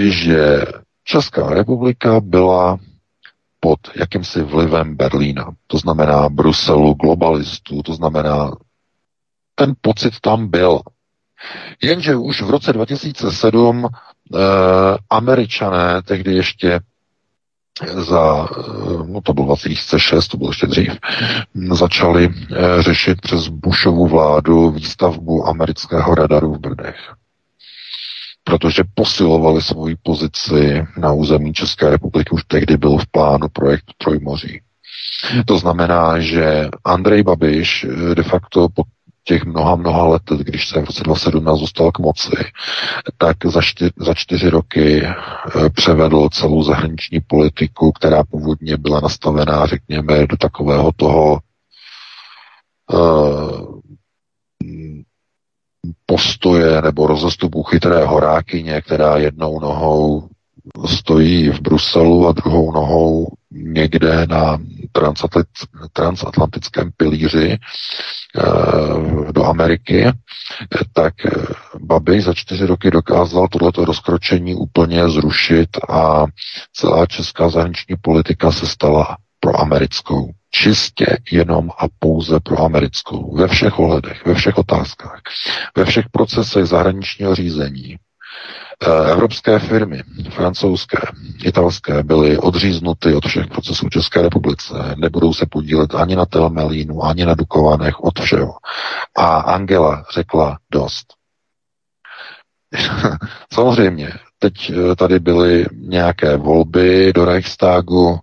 že 0.10 0.62
Česká 1.03 1.49
republika 1.49 2.19
byla 2.19 2.77
pod 3.60 3.79
jakýmsi 3.95 4.43
vlivem 4.43 4.95
Berlína, 4.95 5.51
to 5.67 5.77
znamená 5.77 6.29
Bruselu, 6.29 6.93
globalistů, 6.93 7.83
to 7.83 7.93
znamená, 7.93 8.51
ten 9.55 9.73
pocit 9.81 10.19
tam 10.19 10.47
byl. 10.47 10.81
Jenže 11.82 12.15
už 12.15 12.41
v 12.41 12.50
roce 12.50 12.73
2007 12.73 13.88
eh, 13.88 14.38
američané, 15.10 16.02
tehdy 16.02 16.36
ještě 16.36 16.80
za, 17.86 18.47
eh, 18.58 18.63
no 19.08 19.21
to 19.21 19.34
bylo 19.34 19.45
2006, 19.47 20.28
to 20.28 20.38
bylo 20.38 20.50
ještě 20.50 20.67
dřív, 20.67 20.91
začali 21.71 22.30
eh, 22.30 22.84
řešit 22.84 23.21
přes 23.21 23.47
Bushovu 23.47 24.08
vládu 24.08 24.71
výstavbu 24.71 25.47
amerického 25.47 26.15
radaru 26.15 26.54
v 26.54 26.60
Brdech. 26.60 27.13
Protože 28.43 28.84
posilovali 28.93 29.62
svoji 29.62 29.95
pozici 30.04 30.88
na 30.97 31.12
území 31.13 31.54
České 31.54 31.89
republiky, 31.89 32.30
už 32.30 32.43
tehdy 32.43 32.78
byl 32.78 32.97
v 32.97 33.08
plánu 33.12 33.47
projekt 33.54 33.86
Trojmoří. 33.97 34.62
To 35.45 35.58
znamená, 35.58 36.19
že 36.19 36.69
Andrej 36.86 37.23
Babiš 37.23 37.84
eh, 37.84 38.15
de 38.15 38.23
facto 38.23 38.69
pod 38.69 38.88
těch 39.28 39.46
mnoha, 39.46 39.76
mnoha 39.76 40.08
let, 40.08 40.22
když 40.40 40.70
se 40.70 40.82
v 40.82 40.86
roce 40.86 41.04
2017 41.04 41.60
dostal 41.60 41.92
k 41.92 42.00
moci, 42.00 42.36
tak 43.18 43.38
za, 43.46 43.62
čtyři, 43.62 43.92
za 43.98 44.13
čtyři 44.13 44.50
roky 44.50 45.06
eh, 45.06 45.70
převedl 45.70 46.30
celou 46.30 46.63
zahraniční 46.63 47.20
politiku, 47.28 47.92
která 47.92 48.24
původně 48.24 48.78
byla 48.78 49.00
nastavená, 49.00 49.66
řekněme, 49.66 50.28
do 50.28 50.38
takového 50.38 50.92
toho 50.96 51.40
uh, 52.94 53.80
postoje 56.06 56.82
nebo 56.82 57.08
rozestupu 57.08 57.63
chytré 57.63 58.06
horákyně, 58.06 58.82
která 58.82 59.18
jednou 59.18 59.60
nohou 59.60 60.30
stojí 60.86 61.50
v 61.50 61.62
Bruselu 61.62 62.28
a 62.28 62.32
druhou 62.32 62.72
nohou 62.72 63.28
někde 63.58 64.26
na 64.30 64.58
transatlantickém 65.93 66.91
pilíři 66.98 67.58
eh, 68.38 69.32
do 69.32 69.46
Ameriky, 69.46 70.12
tak 70.93 71.13
eh, 71.26 71.32
Babi 71.80 72.22
za 72.22 72.34
čtyři 72.34 72.65
roky 72.65 72.91
dokázal 72.91 73.48
tohleto 73.48 73.86
rozkročení 73.86 74.56
úplně 74.56 75.10
zrušit 75.10 75.70
a 75.89 76.26
celá 76.74 77.06
česká 77.06 77.50
zahraniční 77.50 77.96
politika 78.02 78.52
se 78.52 78.67
stala 78.67 79.17
pro 79.39 79.60
americkou. 79.62 80.32
Čistě 80.52 81.17
jenom 81.32 81.70
a 81.78 81.86
pouze 82.00 82.39
pro 82.39 82.60
americkou. 82.60 83.36
Ve 83.36 83.48
všech 83.48 83.80
ohledech, 83.80 84.26
ve 84.26 84.34
všech 84.34 84.58
otázkách, 84.58 85.22
ve 85.78 85.86
všech 85.86 86.06
procesech 86.12 86.65
zahraničního 86.65 87.36
řízení, 87.36 87.98
Eh, 87.98 88.66
evropské 89.12 89.60
firmy, 89.60 90.04
francouzské, 90.30 90.98
italské, 91.44 92.04
byly 92.04 92.38
odříznuty 92.38 93.13
od 93.16 93.26
všech 93.26 93.48
procesů 93.48 93.90
České 93.90 94.22
republice. 94.22 94.74
Nebudou 94.98 95.34
se 95.34 95.46
podílet 95.46 95.96
ani 95.96 96.16
na 96.16 96.26
Telmelínu, 96.26 97.04
ani 97.04 97.26
na 97.26 97.34
Dukovanech, 97.34 98.00
od 98.00 98.20
všeho. 98.20 98.54
A 99.18 99.38
Angela 99.38 100.06
řekla 100.13 100.58
dost. 100.72 101.06
Samozřejmě, 103.54 104.13
teď 104.40 104.54
eh, 104.70 104.96
tady 104.96 105.20
byly 105.20 105.66
nějaké 105.74 106.38
volby 106.38 107.13
do 107.13 107.26
Reichstagu, 107.26 108.20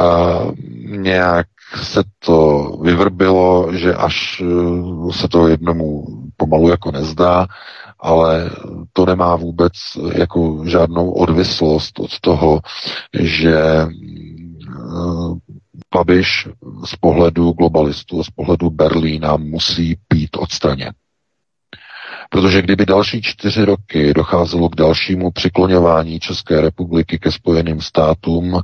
a 0.00 0.38
nějak 0.86 1.46
se 1.82 2.02
to 2.18 2.68
vyvrbilo, 2.82 3.68
že 3.72 3.94
až 3.94 4.42
eh, 4.42 5.12
se 5.12 5.28
to 5.28 5.48
jednomu 5.48 6.04
pomalu 6.36 6.68
jako 6.68 6.90
nezdá, 6.90 7.46
ale 8.04 8.50
to 8.92 9.06
nemá 9.06 9.36
vůbec 9.36 9.72
jako 10.14 10.64
žádnou 10.66 11.10
odvislost 11.10 11.98
od 11.98 12.20
toho, 12.20 12.60
že 13.20 13.86
Babiš 15.94 16.46
eh, 16.46 16.52
z 16.86 16.96
pohledu 16.96 17.52
globalistů, 17.52 18.24
z 18.24 18.30
pohledu 18.30 18.70
Berlína 18.70 19.36
musí 19.36 19.96
být 20.12 20.36
odstraněn. 20.36 20.92
Protože 22.30 22.62
kdyby 22.62 22.86
další 22.86 23.22
čtyři 23.22 23.64
roky 23.64 24.14
docházelo 24.14 24.68
k 24.68 24.76
dalšímu 24.76 25.30
přikloňování 25.30 26.20
České 26.20 26.60
republiky 26.60 27.18
ke 27.18 27.32
Spojeným 27.32 27.80
státům, 27.80 28.54
eh, 28.56 28.60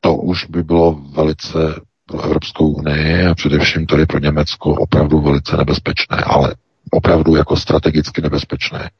to 0.00 0.14
už 0.16 0.44
by 0.44 0.62
bylo 0.62 0.92
velice 0.92 1.58
pro 2.06 2.22
Evropskou 2.22 2.68
unii 2.68 3.26
a 3.26 3.34
především 3.34 3.86
tady 3.86 4.06
pro 4.06 4.18
Německo 4.18 4.70
opravdu 4.70 5.20
velice 5.20 5.56
nebezpečné. 5.56 6.16
Ale 6.16 6.54
opravdu 6.90 7.36
jako 7.36 7.56
strategicky 7.56 8.22
nebezpečné. 8.22 8.90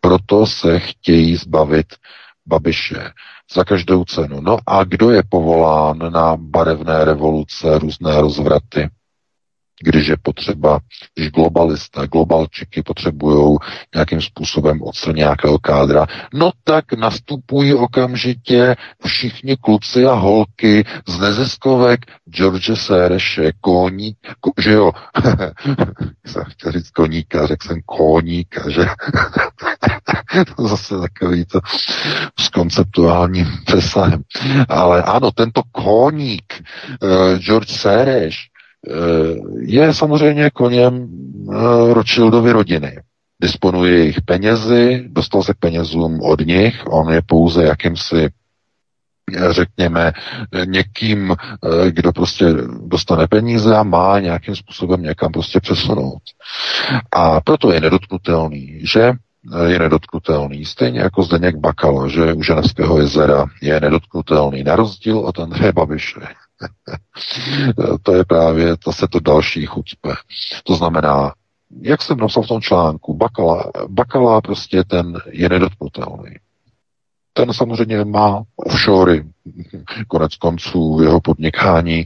Proto 0.00 0.46
se 0.46 0.78
chtějí 0.78 1.36
zbavit 1.36 1.86
Babiše 2.46 3.10
za 3.54 3.64
každou 3.64 4.04
cenu. 4.04 4.40
No 4.40 4.58
a 4.66 4.84
kdo 4.84 5.10
je 5.10 5.22
povolán 5.28 5.98
na 5.98 6.36
barevné 6.36 7.04
revoluce, 7.04 7.78
různé 7.78 8.20
rozvraty? 8.20 8.88
Když 9.82 10.06
je 10.06 10.16
potřeba, 10.22 10.78
když 11.14 11.30
globalisté, 11.30 12.06
globalčiky 12.06 12.82
potřebují 12.82 13.58
nějakým 13.94 14.20
způsobem 14.20 14.82
odstranit 14.82 15.18
nějakého 15.18 15.58
kádra, 15.58 16.06
no 16.34 16.50
tak 16.64 16.92
nastupují 16.92 17.74
okamžitě 17.74 18.76
všichni 19.06 19.56
kluci 19.56 20.06
a 20.06 20.12
holky 20.12 20.84
z 21.08 21.18
neziskovek. 21.18 22.00
George 22.30 22.70
Sereše, 22.74 23.52
koník, 23.60 24.16
ko, 24.40 24.50
že 24.58 24.72
jo, 24.72 24.92
jsem 26.26 26.44
chtěl 26.44 26.72
říct 26.72 26.90
koníka, 26.90 27.46
řekl 27.46 27.68
jsem 27.68 27.80
koníka, 27.86 28.70
že? 28.70 28.86
To 30.56 30.68
zase 30.68 30.94
takový 31.00 31.44
to 31.44 31.60
s 32.40 32.48
konceptuálním 32.48 33.46
přesahem. 33.66 34.22
Ale 34.68 35.02
ano, 35.02 35.30
tento 35.30 35.62
koník, 35.72 36.62
uh, 37.02 37.38
George 37.38 37.70
Sereš, 37.70 38.51
je 39.58 39.94
samozřejmě 39.94 40.50
koněm 40.50 41.08
eh, 41.50 41.94
Rothschildovy 41.94 42.52
rodiny. 42.52 43.00
Disponuje 43.42 43.98
jejich 43.98 44.22
penězi, 44.22 45.04
dostal 45.08 45.42
se 45.42 45.54
penězům 45.58 46.20
od 46.20 46.40
nich, 46.40 46.82
on 46.86 47.12
je 47.12 47.22
pouze 47.26 47.64
jakýmsi 47.64 48.28
eh, 49.36 49.52
řekněme, 49.52 50.12
někým, 50.64 51.36
kdo 51.90 52.12
prostě 52.12 52.46
dostane 52.86 53.26
peníze 53.26 53.76
a 53.76 53.82
má 53.82 54.20
nějakým 54.20 54.56
způsobem 54.56 55.02
někam 55.02 55.32
prostě 55.32 55.60
přesunout. 55.60 56.22
A 57.12 57.40
proto 57.40 57.72
je 57.72 57.80
nedotknutelný, 57.80 58.80
že 58.92 59.12
je 59.66 59.78
nedotknutelný. 59.78 60.64
Stejně 60.64 61.00
jako 61.00 61.22
Zdeněk 61.22 61.56
Bakala, 61.56 62.08
že 62.08 62.32
u 62.32 62.42
Ženevského 62.42 62.98
jezera 62.98 63.46
je 63.62 63.80
nedotknutelný, 63.80 64.62
na 64.64 64.76
rozdíl 64.76 65.18
od 65.18 65.38
Andreje 65.38 65.72
Babiše. 65.72 66.20
to 68.02 68.14
je 68.14 68.24
právě 68.24 68.76
zase 68.86 69.08
to 69.08 69.20
další 69.20 69.66
chucpe. 69.66 70.08
To 70.64 70.74
znamená, 70.74 71.32
jak 71.80 72.02
jsem 72.02 72.18
napsal 72.18 72.42
v 72.42 72.48
tom 72.48 72.60
článku, 72.60 73.14
Bakala, 73.14 73.70
Bakala 73.88 74.40
prostě 74.40 74.84
ten 74.84 75.18
je 75.30 75.48
nedotknutelný. 75.48 76.36
Ten 77.32 77.52
samozřejmě 77.52 78.04
má 78.04 78.42
offshory, 78.56 79.24
konec 80.08 80.36
konců 80.36 80.98
jeho 81.02 81.20
podnikání 81.20 81.98
e, 81.98 82.04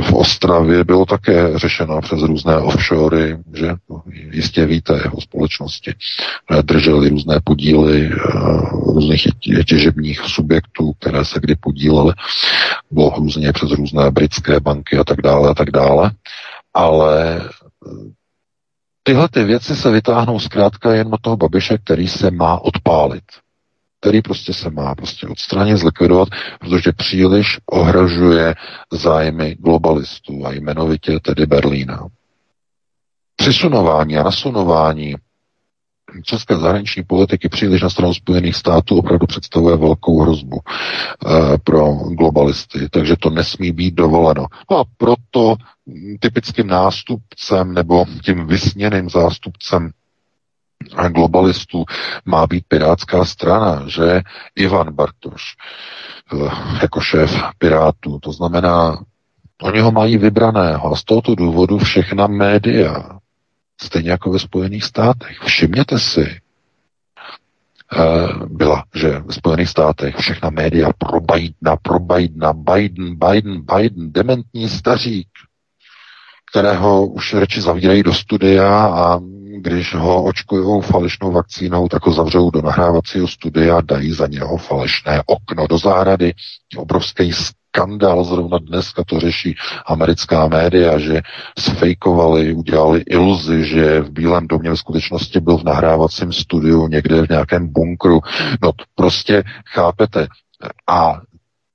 v 0.00 0.12
Ostravě 0.12 0.84
bylo 0.84 1.06
také 1.06 1.58
řešeno 1.58 2.00
přes 2.00 2.22
různé 2.22 2.56
offshory, 2.56 3.38
že 3.54 3.74
jistě 4.32 4.66
víte 4.66 4.92
jeho 4.92 5.20
společnosti. 5.20 5.94
Eh, 6.50 6.62
drželi 6.62 7.08
různé 7.08 7.40
podíly 7.44 8.06
e, 8.06 8.10
různých 8.70 9.26
těžebních 9.66 10.20
subjektů, 10.20 10.92
které 10.92 11.24
se 11.24 11.40
kdy 11.40 11.56
podílely. 11.56 12.12
Bylo 12.90 13.10
různě 13.16 13.52
přes 13.52 13.70
různé 13.70 14.10
britské 14.10 14.60
banky 14.60 14.98
a 14.98 15.04
tak 15.04 15.22
dále 15.22 15.50
a 15.50 15.54
tak 15.54 15.70
dále. 15.70 16.10
Ale 16.74 17.42
Tyhle 19.02 19.28
ty 19.28 19.44
věci 19.44 19.76
se 19.76 19.90
vytáhnou 19.90 20.38
zkrátka 20.38 20.94
jen 20.94 21.14
od 21.14 21.20
toho 21.20 21.36
Babiše, 21.36 21.78
který 21.78 22.08
se 22.08 22.30
má 22.30 22.60
odpálit. 22.60 23.24
Který 24.00 24.22
prostě 24.22 24.54
se 24.54 24.70
má 24.70 24.94
prostě 24.94 25.26
odstranit, 25.26 25.76
zlikvidovat, 25.76 26.28
protože 26.60 26.92
příliš 26.92 27.58
ohrožuje 27.70 28.54
zájmy 28.92 29.56
globalistů 29.58 30.46
a 30.46 30.52
jmenovitě 30.52 31.20
tedy 31.20 31.46
Berlína. 31.46 32.06
Přisunování 33.36 34.16
a 34.16 34.22
nasunování 34.22 35.14
české 36.22 36.56
zahraniční 36.56 37.02
politiky 37.02 37.48
příliš 37.48 37.82
na 37.82 37.90
stranu 37.90 38.14
Spojených 38.14 38.56
států 38.56 38.98
opravdu 38.98 39.26
představuje 39.26 39.76
velkou 39.76 40.20
hrozbu 40.20 40.58
e, 40.58 41.58
pro 41.64 41.92
globalisty, 41.94 42.88
takže 42.90 43.16
to 43.16 43.30
nesmí 43.30 43.72
být 43.72 43.94
dovoleno. 43.94 44.46
No 44.70 44.78
a 44.78 44.84
proto 44.96 45.56
typickým 46.20 46.66
nástupcem 46.66 47.74
nebo 47.74 48.04
tím 48.24 48.46
vysněným 48.46 49.10
zástupcem 49.10 49.90
globalistů 51.08 51.84
má 52.24 52.46
být 52.46 52.64
pirátská 52.68 53.24
strana, 53.24 53.82
že 53.86 54.20
Ivan 54.56 54.94
Bartoš 54.94 55.42
eh, 56.32 56.50
jako 56.82 57.00
šéf 57.00 57.42
pirátů, 57.58 58.18
to 58.18 58.32
znamená, 58.32 58.98
oni 59.62 59.80
ho 59.80 59.92
mají 59.92 60.18
vybraného 60.18 60.92
a 60.92 60.96
z 60.96 61.04
tohoto 61.04 61.34
důvodu 61.34 61.78
všechna 61.78 62.26
média, 62.26 63.19
stejně 63.82 64.10
jako 64.10 64.30
ve 64.30 64.38
Spojených 64.38 64.84
státech, 64.84 65.38
všimněte 65.38 65.98
si, 65.98 66.40
eh, 67.92 68.46
byla, 68.46 68.84
že 68.94 69.08
ve 69.18 69.32
Spojených 69.32 69.68
státech 69.68 70.16
všechna 70.16 70.50
média 70.50 70.88
pro 70.98 71.20
Bidena, 71.20 71.76
pro 71.82 71.98
Bidena, 71.98 72.52
Biden, 72.52 73.16
Biden, 73.16 73.62
Biden, 73.74 74.12
dementní 74.12 74.68
stařík, 74.68 75.28
kterého 76.50 77.06
už 77.06 77.34
reči 77.34 77.60
zavírají 77.60 78.02
do 78.02 78.14
studia 78.14 78.86
a 78.86 79.20
když 79.58 79.94
ho 79.94 80.24
očkují 80.24 80.82
falešnou 80.82 81.32
vakcínou, 81.32 81.88
tak 81.88 82.06
ho 82.06 82.12
zavřou 82.12 82.50
do 82.50 82.62
nahrávacího 82.62 83.28
studia, 83.28 83.80
dají 83.80 84.12
za 84.12 84.26
něho 84.26 84.56
falešné 84.56 85.22
okno 85.26 85.66
do 85.66 85.78
zahrady. 85.78 86.34
Obrovský 86.76 87.32
skandál, 87.32 88.24
zrovna 88.24 88.58
dneska 88.58 89.04
to 89.04 89.20
řeší 89.20 89.54
americká 89.86 90.48
média, 90.48 90.98
že 90.98 91.20
sfejkovali, 91.58 92.52
udělali 92.52 93.00
iluzi, 93.00 93.64
že 93.64 94.00
v 94.00 94.10
Bílém 94.10 94.46
domě 94.46 94.70
v 94.70 94.76
skutečnosti 94.76 95.40
byl 95.40 95.58
v 95.58 95.64
nahrávacím 95.64 96.32
studiu 96.32 96.88
někde 96.88 97.26
v 97.26 97.30
nějakém 97.30 97.72
bunkru. 97.72 98.20
No 98.62 98.72
prostě 98.94 99.42
chápete. 99.72 100.26
A 100.86 101.20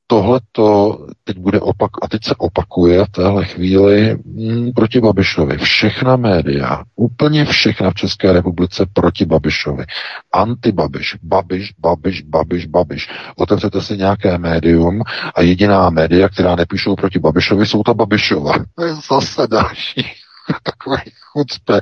tohle 0.08 0.40
to 0.52 0.98
teď 1.24 1.38
bude 1.38 1.60
opak, 1.60 1.92
a 2.02 2.08
teď 2.08 2.24
se 2.24 2.36
opakuje 2.38 3.06
v 3.06 3.10
téhle 3.10 3.46
chvíli 3.46 4.18
hm, 4.26 4.72
proti 4.76 5.02
Babišovi. 5.02 5.58
Všechna 5.58 6.16
média, 6.16 6.84
úplně 6.96 7.46
všechna 7.46 7.92
v 7.92 7.94
České 7.94 8.34
republice 8.34 8.86
proti 8.94 9.26
Babišovi. 9.26 9.86
Anti-Babiš, 10.34 11.18
Babiš, 11.24 11.74
Babiš, 11.80 12.22
Babiš, 12.22 12.66
Babiš. 12.66 13.10
Otevřete 13.36 13.82
si 13.82 13.98
nějaké 13.98 14.38
médium 14.38 15.02
a 15.36 15.42
jediná 15.42 15.90
média, 15.90 16.30
která 16.30 16.56
nepíšou 16.56 16.96
proti 16.96 17.20
Babišovi, 17.20 17.66
jsou 17.66 17.84
ta 17.84 17.94
Babišova. 17.94 18.54
To 18.76 18.84
je 18.86 18.96
zase 19.10 19.48
další 19.48 20.06
takový 20.64 21.12
chucpe. 21.32 21.82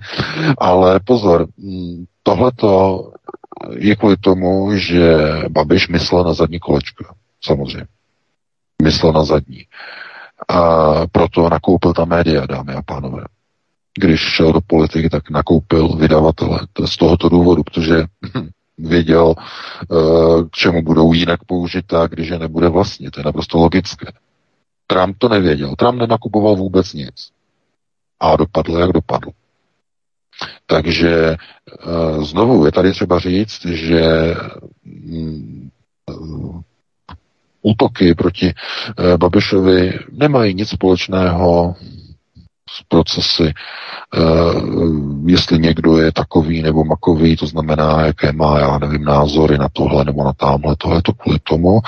Ale 0.57 0.99
pozor, 0.99 1.47
hm, 1.57 2.05
tohleto 2.23 2.99
je 3.77 3.95
kvůli 3.95 4.17
tomu, 4.17 4.75
že 4.75 5.17
Babiš 5.49 5.87
myslel 5.87 6.23
na 6.23 6.33
zadní 6.33 6.59
kolečko. 6.59 7.05
Samozřejmě 7.45 7.85
myslel 8.81 9.13
na 9.13 9.23
zadní. 9.23 9.65
A 10.47 11.07
proto 11.07 11.49
nakoupil 11.49 11.93
ta 11.93 12.05
média, 12.05 12.45
dámy 12.45 12.73
a 12.73 12.81
pánové. 12.81 13.23
Když 13.99 14.19
šel 14.21 14.53
do 14.53 14.61
politiky, 14.67 15.09
tak 15.09 15.29
nakoupil 15.29 15.87
vydavatele. 15.87 16.59
To 16.73 16.87
z 16.87 16.97
tohoto 16.97 17.29
důvodu, 17.29 17.63
protože 17.63 17.95
věděl, 18.77 19.35
eh, 19.37 19.95
k 20.43 20.51
čemu 20.51 20.81
budou 20.83 21.13
jinak 21.13 21.43
použita, 21.43 22.07
když 22.07 22.27
je 22.27 22.39
nebude 22.39 22.69
vlastně. 22.69 23.11
To 23.11 23.19
je 23.19 23.23
naprosto 23.23 23.57
logické. 23.57 24.07
Trump 24.87 25.17
to 25.17 25.29
nevěděl. 25.29 25.75
Trump 25.75 25.99
nenakupoval 25.99 26.55
vůbec 26.55 26.93
nic. 26.93 27.29
A 28.19 28.35
dopadl, 28.35 28.77
jak 28.79 28.91
dopadl. 28.91 29.29
Takže 30.65 31.35
eh, 31.35 32.23
znovu 32.23 32.65
je 32.65 32.71
tady 32.71 32.91
třeba 32.91 33.19
říct, 33.19 33.65
že 33.65 34.35
mm, 34.85 35.69
útoky 37.63 38.15
proti 38.15 38.53
eh, 38.53 39.17
Babišovi 39.17 39.99
nemají 40.11 40.53
nic 40.53 40.69
společného 40.69 41.75
s 42.69 42.83
procesy, 42.87 43.53
eh, 43.53 44.19
jestli 45.25 45.59
někdo 45.59 45.97
je 45.97 46.11
takový 46.11 46.61
nebo 46.61 46.83
makový, 46.83 47.35
to 47.35 47.47
znamená, 47.47 48.05
jaké 48.05 48.31
má, 48.31 48.59
já 48.59 48.77
nevím, 48.77 49.03
názory 49.03 49.57
na 49.57 49.67
tohle 49.73 50.05
nebo 50.05 50.23
na 50.23 50.33
tamhle. 50.33 50.75
Tohle 50.77 51.01
to 51.01 51.13
kvůli 51.13 51.39
tomu, 51.39 51.79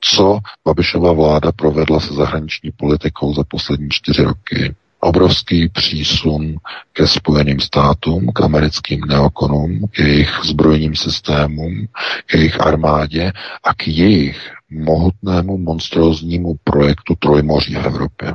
co 0.00 0.38
Babišova 0.64 1.12
vláda 1.12 1.52
provedla 1.52 2.00
se 2.00 2.14
zahraniční 2.14 2.70
politikou 2.76 3.34
za 3.34 3.42
poslední 3.48 3.88
čtyři 3.90 4.22
roky 4.22 4.74
obrovský 5.04 5.68
přísun 5.68 6.56
ke 6.92 7.06
Spojeným 7.06 7.60
státům, 7.60 8.32
k 8.34 8.40
americkým 8.40 9.00
neokonům, 9.00 9.80
k 9.90 9.98
jejich 9.98 10.30
zbrojním 10.44 10.96
systémům, 10.96 11.86
k 12.26 12.34
jejich 12.34 12.60
armádě 12.60 13.32
a 13.64 13.74
k 13.74 13.88
jejich 13.88 14.53
mohutnému 14.70 15.58
monstróznímu 15.58 16.54
projektu 16.64 17.14
Trojmoří 17.14 17.74
v 17.74 17.86
Evropě. 17.86 18.34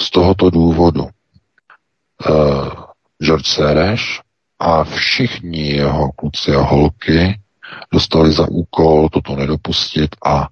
Z 0.00 0.10
tohoto 0.10 0.50
důvodu 0.50 1.02
uh, 1.02 1.10
George 3.22 3.46
Sereš 3.46 4.20
a 4.58 4.84
všichni 4.84 5.70
jeho 5.72 6.12
kluci 6.12 6.54
a 6.54 6.60
holky 6.60 7.40
dostali 7.92 8.32
za 8.32 8.48
úkol 8.48 9.08
toto 9.08 9.36
nedopustit 9.36 10.16
a 10.26 10.48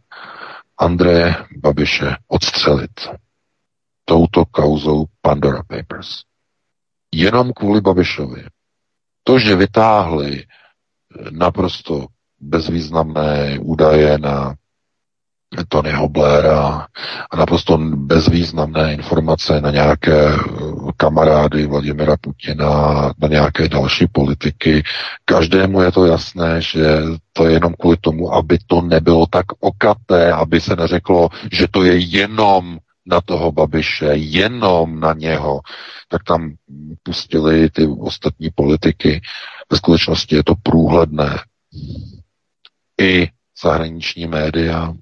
Andreje 0.78 1.34
Babiše 1.56 2.16
odstřelit 2.28 3.08
touto 4.04 4.44
kauzou 4.44 5.04
Pandora 5.22 5.62
Papers. 5.62 6.22
Jenom 7.14 7.52
kvůli 7.52 7.80
Babišovi. 7.80 8.44
To, 9.24 9.38
že 9.38 9.56
vytáhli 9.56 10.44
naprosto 11.30 12.06
bezvýznamné 12.40 13.58
údaje 13.60 14.18
na 14.18 14.54
Tonyho 15.68 16.08
Blaira 16.08 16.86
a 17.30 17.36
naprosto 17.36 17.78
bezvýznamné 17.78 18.94
informace 18.94 19.60
na 19.60 19.70
nějaké 19.70 20.30
kamarády 20.96 21.66
Vladimira 21.66 22.16
Putina, 22.20 23.12
na 23.18 23.28
nějaké 23.28 23.68
další 23.68 24.06
politiky. 24.06 24.82
Každému 25.24 25.82
je 25.82 25.92
to 25.92 26.06
jasné, 26.06 26.62
že 26.62 27.02
to 27.32 27.46
je 27.46 27.52
jenom 27.52 27.74
kvůli 27.74 27.96
tomu, 27.96 28.34
aby 28.34 28.58
to 28.66 28.80
nebylo 28.80 29.26
tak 29.26 29.46
okaté, 29.60 30.32
aby 30.32 30.60
se 30.60 30.76
neřeklo, 30.76 31.28
že 31.52 31.68
to 31.70 31.84
je 31.84 31.98
jenom 31.98 32.78
na 33.06 33.20
toho 33.20 33.52
Babiše, 33.52 34.06
jenom 34.14 35.00
na 35.00 35.12
něho, 35.12 35.60
tak 36.08 36.24
tam 36.24 36.52
pustili 37.02 37.70
ty 37.70 37.86
ostatní 37.86 38.50
politiky. 38.54 39.20
Ve 39.70 39.76
skutečnosti 39.76 40.36
je 40.36 40.44
to 40.44 40.54
průhledné. 40.62 41.38
I 43.00 43.28
zahraniční 43.62 44.26
média 44.26 44.94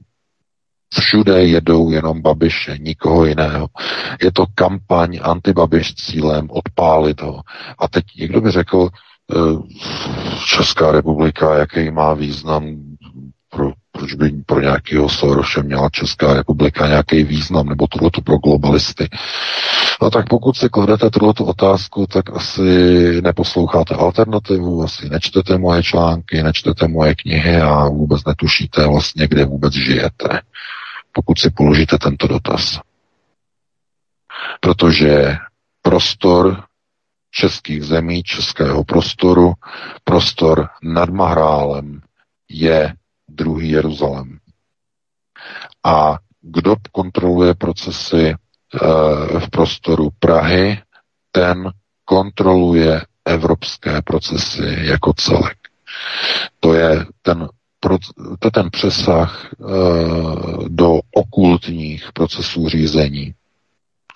všude 0.99 1.45
jedou 1.45 1.91
jenom 1.91 2.23
Babiše, 2.23 2.79
nikoho 2.79 3.25
jiného. 3.27 3.69
Je 4.23 4.33
to 4.33 4.47
kampaň 4.55 5.19
antibabiš 5.23 5.95
cílem 5.95 6.49
odpálit 6.51 7.23
ho. 7.23 7.43
A 7.79 7.89
teď 7.89 8.05
někdo 8.17 8.41
by 8.41 8.51
řekl, 8.51 8.89
eh, 8.89 9.37
Česká 10.57 10.93
republika, 10.93 11.55
jaký 11.55 11.91
má 11.91 12.15
význam 12.15 12.77
pro 13.51 13.73
proč 13.99 14.15
by 14.15 14.31
pro 14.47 14.61
nějakého 14.61 15.09
Soroše 15.09 15.63
měla 15.63 15.89
Česká 15.91 16.35
republika 16.35 16.89
nějaký 16.89 17.25
význam, 17.25 17.67
nebo 17.67 17.87
tohleto 17.87 18.21
pro 18.21 18.39
globalisty. 18.39 19.09
No 20.03 20.11
tak 20.11 20.29
pokud 20.29 20.57
si 20.57 20.69
kladete 20.69 21.11
tuto 21.11 21.45
otázku, 21.45 22.07
tak 22.07 22.31
asi 22.37 22.63
neposloucháte 23.23 23.95
alternativu, 23.95 24.83
asi 24.83 25.09
nečtete 25.09 25.59
moje 25.59 25.83
články, 25.83 26.43
nečtete 26.43 26.89
moje 26.89 27.15
knihy 27.15 27.57
a 27.57 27.89
vůbec 27.89 28.25
netušíte 28.25 28.87
vlastně, 28.87 29.27
kde 29.29 29.45
vůbec 29.45 29.75
žijete, 29.75 30.41
pokud 31.13 31.39
si 31.39 31.51
položíte 31.51 31.99
tento 31.99 32.27
dotaz. 32.27 32.81
Protože 34.61 35.37
prostor 35.83 36.65
českých 37.31 37.85
zemí, 37.85 38.23
českého 38.23 38.85
prostoru, 38.85 39.53
prostor 40.05 40.69
nad 40.83 41.09
Mahrálem 41.11 42.01
je 42.49 42.95
druhý 43.29 43.71
Jeruzalém. 43.71 44.39
A 45.85 46.19
kdo 46.41 46.77
kontroluje 46.93 47.55
procesy 47.55 48.35
v 49.39 49.51
prostoru 49.51 50.09
Prahy, 50.19 50.79
ten 51.33 51.71
kontroluje 52.05 53.03
evropské 53.25 54.03
procesy 54.03 54.77
jako 54.81 55.13
celek. 55.13 55.57
To 56.61 56.75
je 56.75 57.07
ten, 57.23 57.49
to 58.39 58.47
je 58.47 58.51
ten 58.51 58.71
přesah 58.71 59.49
e, 59.53 59.55
do 60.69 61.01
okultních 61.15 62.13
procesů 62.13 62.69
řízení, 62.69 63.35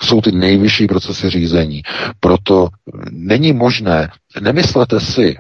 Jsou 0.02 0.20
ty 0.20 0.32
nejvyšší 0.32 0.86
procesy 0.86 1.30
řízení. 1.30 1.82
Proto 2.20 2.68
není 3.10 3.52
možné, 3.52 4.08
nemyslete 4.40 5.00
si, 5.00 5.36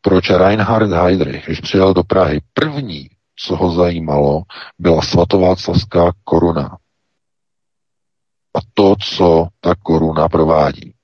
proč 0.00 0.30
Reinhard 0.30 0.90
Heydrich, 0.90 1.44
když 1.46 1.60
přijel 1.60 1.94
do 1.94 2.02
Prahy, 2.02 2.40
první, 2.54 3.08
co 3.36 3.56
ho 3.56 3.72
zajímalo, 3.72 4.42
byla 4.78 5.02
svatováclavská 5.02 6.12
koruna. 6.24 6.76
A 8.54 8.58
to, 8.74 8.94
co 9.16 9.48
ta 9.60 9.74
koruna 9.74 10.28
provádí, 10.28 10.94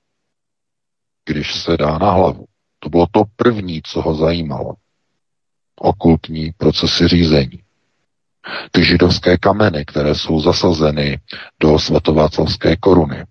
když 1.25 1.61
se 1.61 1.77
dá 1.77 1.97
na 1.97 2.11
hlavu. 2.11 2.45
To 2.79 2.89
bylo 2.89 3.07
to 3.11 3.23
první, 3.35 3.81
co 3.81 4.01
ho 4.01 4.15
zajímalo. 4.15 4.73
Okultní 5.75 6.51
procesy 6.57 7.07
řízení. 7.07 7.63
Ty 8.71 8.85
židovské 8.85 9.37
kameny, 9.37 9.85
které 9.85 10.15
jsou 10.15 10.39
zasazeny 10.41 11.19
do 11.59 11.79
svatováclavské 11.79 12.75
koruny. 12.75 13.25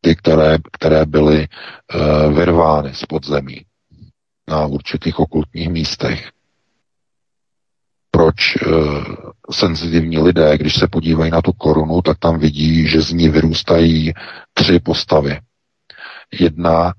Ty, 0.00 0.16
které, 0.16 0.58
které 0.72 1.06
byly 1.06 1.48
uh, 1.94 2.34
vyrvány 2.34 2.94
z 2.94 3.04
podzemí 3.06 3.64
na 4.48 4.66
určitých 4.66 5.18
okultních 5.18 5.68
místech. 5.68 6.30
Proč 8.10 8.56
uh, 8.56 9.04
senzitivní 9.50 10.18
lidé, 10.18 10.58
když 10.58 10.74
se 10.74 10.88
podívají 10.88 11.30
na 11.30 11.42
tu 11.42 11.52
korunu, 11.52 12.02
tak 12.02 12.18
tam 12.18 12.38
vidí, 12.38 12.86
že 12.86 13.02
z 13.02 13.12
ní 13.12 13.28
vyrůstají 13.28 14.12
tři 14.54 14.80
postavy. 14.80 15.40
Jedna 16.40 16.94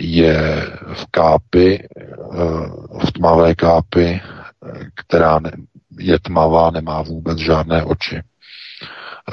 je 0.00 0.66
v 0.94 1.06
kápi, 1.10 1.88
uh, 2.16 3.00
v 3.06 3.12
tmavé 3.12 3.54
kápi, 3.54 4.20
která 4.94 5.40
je 5.98 6.18
tmavá, 6.20 6.70
nemá 6.70 7.02
vůbec 7.02 7.38
žádné 7.38 7.84
oči. 7.84 8.22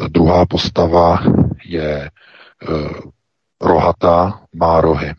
Druhá 0.10 0.46
postava 0.46 1.20
je 1.66 2.10
rohatá, 3.62 4.42
má 4.56 4.82
rohy. 4.82 5.14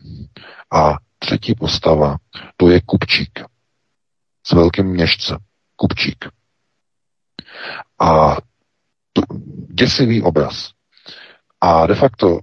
A 0.73 0.95
třetí 1.19 1.55
postava, 1.55 2.17
to 2.57 2.69
je 2.69 2.81
kupčík 2.85 3.43
s 4.47 4.51
velkým 4.51 4.85
měšcem. 4.85 5.37
Kupčík. 5.75 6.25
A 7.99 8.37
to, 9.13 9.21
děsivý 9.73 10.21
obraz. 10.21 10.69
A 11.61 11.87
de 11.87 11.95
facto 11.95 12.39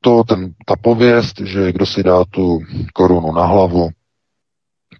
to, 0.00 0.24
ten, 0.24 0.54
ta 0.66 0.76
pověst, 0.76 1.40
že 1.40 1.72
kdo 1.72 1.86
si 1.86 2.02
dá 2.02 2.24
tu 2.24 2.60
korunu 2.94 3.32
na 3.32 3.46
hlavu, 3.46 3.90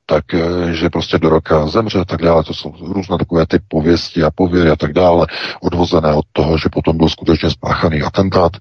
tak 0.06 0.34
eh, 0.34 0.74
že 0.74 0.90
prostě 0.90 1.18
do 1.18 1.28
roka 1.28 1.66
zemře 1.66 1.98
a 1.98 2.04
tak 2.04 2.22
dále. 2.22 2.44
To 2.44 2.54
jsou 2.54 2.74
různé 2.92 3.18
takové 3.18 3.46
ty 3.46 3.58
pověsti 3.68 4.22
a 4.22 4.30
pověry 4.30 4.70
a 4.70 4.76
tak 4.76 4.92
dále, 4.92 5.26
odvozené 5.60 6.14
od 6.14 6.24
toho, 6.32 6.58
že 6.58 6.68
potom 6.72 6.96
byl 6.96 7.08
skutečně 7.08 7.50
spáchaný 7.50 8.02
atentát 8.02 8.52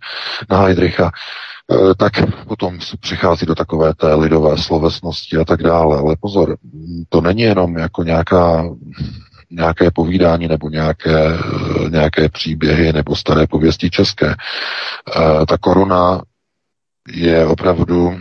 na 0.50 0.58
Heidricha 0.58 1.12
tak 1.98 2.14
potom 2.48 2.80
přichází 3.00 3.46
do 3.46 3.56
takové 3.56 3.94
té 3.94 4.14
lidové 4.14 4.58
slovesnosti 4.58 5.38
a 5.38 5.46
tak 5.46 5.64
dále. 5.64 5.98
Ale 5.98 6.16
pozor, 6.20 6.58
to 7.10 7.22
není 7.22 7.42
jenom 7.42 7.78
jako 7.78 8.04
nějaká 8.04 8.70
nějaké 9.52 9.92
povídání 9.92 10.48
nebo 10.48 10.70
nějaké, 10.70 11.34
eh, 11.34 11.90
nějaké 11.90 12.30
příběhy 12.30 12.94
nebo 12.94 13.16
staré 13.16 13.48
pověsti 13.48 13.90
české. 13.90 14.36
Ta 15.48 15.58
koruna 15.58 16.22
je 17.14 17.46
opravdu 17.46 18.20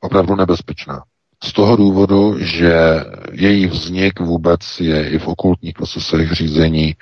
opravdu 0.00 0.36
nebezpečná. 0.36 1.02
Z 1.44 1.52
toho 1.52 1.76
důvodu, 1.76 2.38
že 2.38 3.04
její 3.32 3.66
vznik 3.66 4.20
vůbec 4.20 4.60
je 4.80 5.08
i 5.08 5.18
v 5.18 5.28
okultních 5.28 5.74
procesech 5.74 6.32
řízení 6.32 6.86
e, 6.88 6.94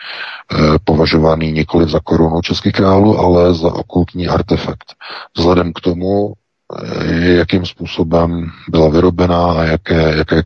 považovaný 0.84 1.52
nikoli 1.52 1.88
za 1.88 2.00
korunu 2.00 2.40
českých 2.42 2.72
králů, 2.72 3.18
ale 3.18 3.54
za 3.54 3.74
okultní 3.74 4.28
artefakt. 4.28 4.94
Vzhledem 5.36 5.72
k 5.72 5.80
tomu, 5.80 6.32
e, 6.32 7.34
jakým 7.34 7.66
způsobem 7.66 8.50
byla 8.68 8.88
vyrobená 8.88 9.52
a 9.52 9.64
jaké, 9.64 10.16
jaké, 10.16 10.42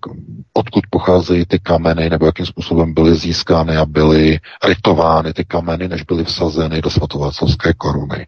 odkud 0.55 0.85
pocházejí 0.91 1.45
ty 1.47 1.59
kameny, 1.59 2.11
nebo 2.11 2.27
jakým 2.27 2.47
způsobem 2.47 2.95
byly 2.95 3.15
získány 3.15 3.77
a 3.77 3.87
byly 3.87 4.41
ritovány 4.69 5.33
ty 5.33 5.45
kameny, 5.45 5.89
než 5.89 6.03
byly 6.03 6.25
vsazeny 6.25 6.83
do 6.83 6.91
svatováclavské 6.91 7.73
koruny 7.73 8.27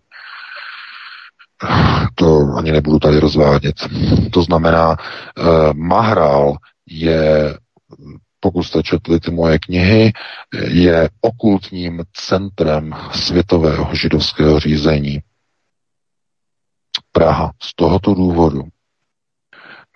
to 2.14 2.54
ani 2.56 2.72
nebudu 2.72 2.98
tady 2.98 3.20
rozvádět. 3.20 3.74
To 4.32 4.42
znamená, 4.42 4.96
eh, 4.96 5.42
Mahrál 5.74 6.56
je, 6.86 7.54
pokud 8.40 8.62
jste 8.62 8.82
četli 8.82 9.20
ty 9.20 9.30
moje 9.30 9.58
knihy, 9.58 10.12
je 10.68 11.08
okultním 11.20 12.02
centrem 12.12 12.94
světového 13.12 13.94
židovského 13.94 14.60
řízení. 14.60 15.20
Praha 17.12 17.52
z 17.62 17.74
tohoto 17.74 18.14
důvodu. 18.14 18.62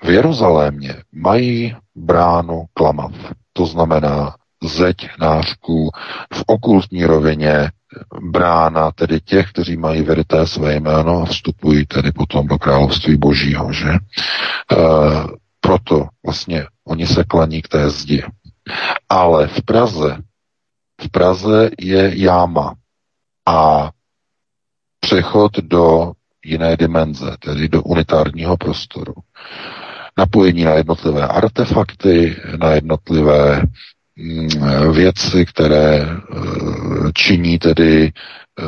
V 0.03 0.11
Jeruzalémě 0.11 0.95
mají 1.13 1.77
bránu 1.95 2.65
Klamav, 2.75 3.13
to 3.53 3.67
znamená 3.67 4.37
zeď 4.65 4.97
nářků 5.21 5.91
v 6.35 6.43
okultní 6.47 7.05
rovině 7.05 7.71
brána 8.21 8.91
tedy 8.93 9.21
těch, 9.21 9.51
kteří 9.51 9.77
mají 9.77 10.03
verité 10.03 10.47
své 10.47 10.75
jméno 10.75 11.23
a 11.23 11.25
vstupují 11.25 11.87
tedy 11.87 12.13
potom 12.13 12.47
do 12.47 12.59
království 12.59 13.17
božího, 13.17 13.73
že? 13.73 13.89
E, 13.91 13.99
proto 15.61 16.09
vlastně 16.25 16.67
oni 16.85 17.07
se 17.07 17.25
klaní 17.25 17.63
k 17.63 17.69
té 17.69 17.91
zdi. 17.91 18.23
Ale 19.09 19.47
v 19.47 19.63
Praze, 19.63 20.17
v 21.01 21.09
Praze 21.11 21.71
je 21.81 22.13
jáma 22.25 22.75
a 23.47 23.91
přechod 25.01 25.53
do 25.59 26.13
jiné 26.45 26.77
dimenze, 26.77 27.37
tedy 27.41 27.69
do 27.69 27.83
unitárního 27.83 28.57
prostoru. 28.57 29.15
Napojení 30.19 30.65
na 30.65 30.73
jednotlivé 30.73 31.29
artefakty, 31.29 32.37
na 32.61 32.71
jednotlivé 32.71 33.63
věci, 34.93 35.47
které 35.47 36.01
eh, 36.01 36.17
činí 37.15 37.59
tedy 37.59 38.13
eh, 38.61 38.65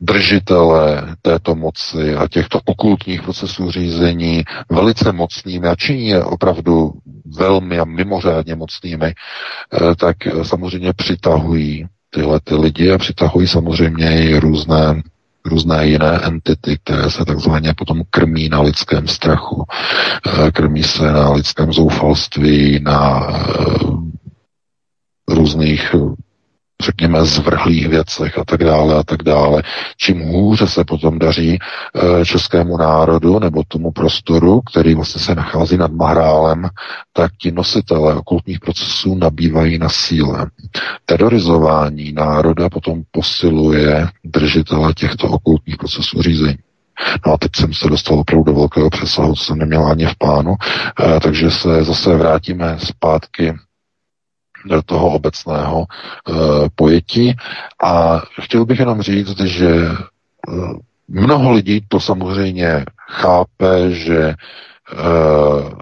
držitele 0.00 1.16
této 1.22 1.54
moci 1.54 2.14
a 2.14 2.28
těchto 2.28 2.60
okultních 2.64 3.22
procesů 3.22 3.70
řízení 3.70 4.44
velice 4.70 5.12
mocnými 5.12 5.68
a 5.68 5.74
činí 5.74 6.08
je 6.08 6.24
opravdu 6.24 6.92
velmi 7.38 7.78
a 7.78 7.84
mimořádně 7.84 8.54
mocnými, 8.54 9.06
eh, 9.06 9.94
tak 9.94 10.16
samozřejmě 10.42 10.92
přitahují 10.92 11.86
tyhle 12.10 12.40
ty 12.44 12.54
lidi 12.54 12.92
a 12.92 12.98
přitahují 12.98 13.48
samozřejmě 13.48 14.28
i 14.28 14.38
různé 14.38 15.02
různé 15.46 15.86
jiné 15.86 16.20
entity, 16.22 16.78
které 16.84 17.10
se 17.10 17.24
takzvaně 17.24 17.74
potom 17.76 18.02
krmí 18.10 18.48
na 18.48 18.60
lidském 18.60 19.08
strachu, 19.08 19.64
krmí 20.52 20.82
se 20.82 21.12
na 21.12 21.30
lidském 21.30 21.72
zoufalství, 21.72 22.80
na 22.82 23.28
různých 25.28 25.94
řekněme, 26.82 27.24
zvrhlých 27.24 27.88
věcech 27.88 28.38
a 28.38 28.44
tak 28.44 28.64
dále 28.64 28.94
a 28.94 29.02
tak 29.02 29.22
dále. 29.22 29.62
Čím 29.96 30.20
hůře 30.20 30.66
se 30.66 30.84
potom 30.84 31.18
daří 31.18 31.58
e, 31.58 32.24
českému 32.24 32.76
národu 32.76 33.38
nebo 33.38 33.62
tomu 33.68 33.92
prostoru, 33.92 34.60
který 34.60 34.94
vlastně 34.94 35.20
se 35.20 35.34
nachází 35.34 35.76
nad 35.76 35.92
Mahrálem, 35.92 36.68
tak 37.12 37.32
ti 37.40 37.52
nositelé 37.52 38.14
okultních 38.14 38.60
procesů 38.60 39.14
nabývají 39.14 39.78
na 39.78 39.88
síle. 39.88 40.50
Terorizování 41.06 42.12
národa 42.12 42.68
potom 42.68 43.02
posiluje 43.10 44.08
držitele 44.24 44.94
těchto 44.94 45.28
okultních 45.28 45.76
procesů 45.76 46.22
řízení. 46.22 46.58
No 47.26 47.32
a 47.32 47.38
teď 47.38 47.50
jsem 47.56 47.74
se 47.74 47.88
dostal 47.88 48.18
opravdu 48.18 48.44
do 48.44 48.58
velkého 48.58 48.90
přesahu, 48.90 49.34
co 49.34 49.44
jsem 49.44 49.58
neměl 49.58 49.86
ani 49.86 50.06
v 50.06 50.16
plánu, 50.18 50.54
e, 51.00 51.20
takže 51.20 51.50
se 51.50 51.84
zase 51.84 52.16
vrátíme 52.16 52.76
zpátky 52.78 53.54
toho 54.86 55.08
obecného 55.08 55.78
uh, 55.80 56.36
pojetí. 56.74 57.36
A 57.84 58.18
chtěl 58.40 58.64
bych 58.64 58.78
jenom 58.78 59.02
říct, 59.02 59.40
že 59.40 59.88
uh, 60.48 60.78
mnoho 61.08 61.52
lidí 61.52 61.80
to 61.88 62.00
samozřejmě 62.00 62.84
chápe, 63.10 63.90
že 63.90 64.34
uh, 64.92 65.72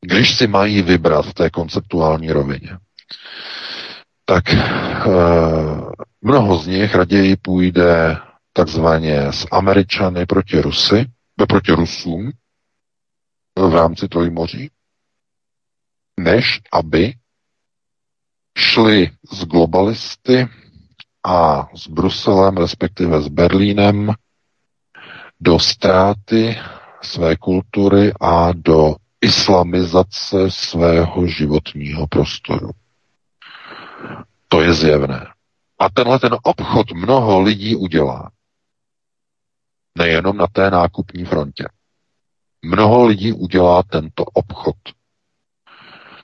když 0.00 0.36
si 0.36 0.46
mají 0.46 0.82
vybrat 0.82 1.26
v 1.26 1.34
té 1.34 1.50
konceptuální 1.50 2.32
rovině, 2.32 2.78
tak 4.24 4.44
mnoho 6.22 6.58
z 6.58 6.66
nich 6.66 6.94
raději 6.94 7.36
půjde 7.36 8.16
takzvaně 8.52 9.32
s 9.32 9.46
Američany 9.52 10.26
proti 10.26 10.60
Rusy, 10.60 11.06
proti 11.48 11.72
Rusům 11.72 12.30
v 13.58 13.74
rámci 13.74 14.08
Trojmoří, 14.08 14.70
než 16.20 16.60
aby 16.72 17.14
šli 18.58 19.10
s 19.32 19.44
globalisty 19.44 20.48
a 21.24 21.68
s 21.74 21.86
Bruselem, 21.88 22.56
respektive 22.56 23.22
s 23.22 23.28
Berlínem, 23.28 24.12
do 25.40 25.58
ztráty 25.58 26.58
své 27.02 27.36
kultury 27.36 28.12
a 28.20 28.52
do 28.52 28.96
islamizace 29.20 30.50
svého 30.50 31.26
životního 31.26 32.06
prostoru. 32.06 32.70
To 34.48 34.60
je 34.60 34.74
zjevné. 34.74 35.26
A 35.78 35.90
tenhle 35.90 36.18
ten 36.18 36.36
obchod 36.42 36.92
mnoho 36.92 37.40
lidí 37.40 37.76
udělá. 37.76 38.30
Nejenom 39.98 40.36
na 40.36 40.46
té 40.46 40.70
nákupní 40.70 41.24
frontě. 41.24 41.68
Mnoho 42.62 43.06
lidí 43.06 43.32
udělá 43.32 43.82
tento 43.82 44.24
obchod. 44.24 44.76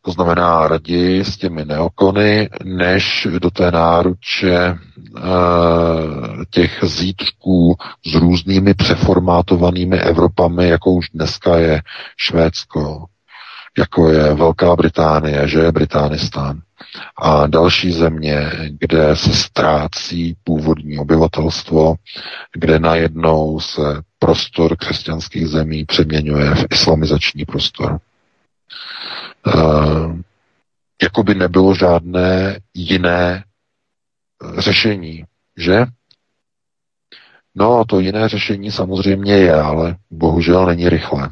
To 0.03 0.13
znamená 0.13 0.69
raději 0.69 1.25
s 1.25 1.37
těmi 1.37 1.65
neokony, 1.65 2.49
než 2.65 3.27
do 3.39 3.51
té 3.51 3.71
náruče 3.71 4.55
e, 4.57 4.77
těch 6.51 6.79
zítřků 6.83 7.77
s 8.07 8.15
různými 8.15 8.75
přeformátovanými 8.75 9.99
Evropami, 9.99 10.69
jako 10.69 10.91
už 10.93 11.09
dneska 11.15 11.57
je 11.57 11.83
Švédsko, 12.17 13.05
jako 13.79 14.09
je 14.09 14.35
Velká 14.35 14.77
Británie, 14.77 15.49
že 15.49 15.59
je 15.59 15.73
Británistán 15.73 16.61
a 17.17 17.47
další 17.47 17.93
země, 17.93 18.51
kde 18.81 19.17
se 19.17 19.35
ztrácí 19.35 20.37
původní 20.45 20.99
obyvatelstvo, 20.99 21.95
kde 22.53 22.79
najednou 22.79 23.61
se 23.61 23.81
prostor 24.19 24.77
křesťanských 24.77 25.47
zemí 25.49 25.85
přeměňuje 25.85 26.55
v 26.55 26.65
islamizační 26.71 27.45
prostor. 27.45 27.99
E, 29.49 30.23
jako 31.03 31.23
by 31.23 31.35
nebylo 31.35 31.75
žádné 31.75 32.61
jiné 32.75 33.45
řešení, 34.59 35.25
že? 35.57 35.87
No, 37.55 37.85
to 37.85 38.01
jiné 38.01 38.29
řešení 38.29 38.71
samozřejmě 38.71 39.33
je, 39.33 39.55
ale 39.55 39.97
bohužel 40.11 40.67
není 40.67 40.89
rychlé. 40.89 41.31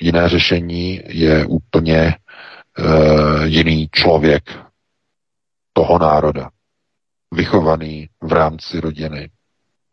Jiné 0.00 0.28
řešení 0.28 1.00
je 1.06 1.46
úplně 1.46 2.14
uh, 2.78 3.44
jiný 3.44 3.88
člověk 3.92 4.58
toho 5.72 5.98
národa, 5.98 6.50
vychovaný 7.32 8.08
v 8.22 8.32
rámci 8.32 8.80
rodiny, 8.80 9.30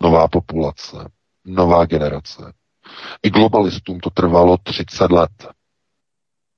nová 0.02 0.28
populace, 0.28 0.98
nová 1.46 1.86
generace. 1.86 2.54
I 3.24 3.30
globalistům 3.30 4.00
to 4.00 4.10
trvalo 4.10 4.58
30 4.58 5.12
let, 5.12 5.48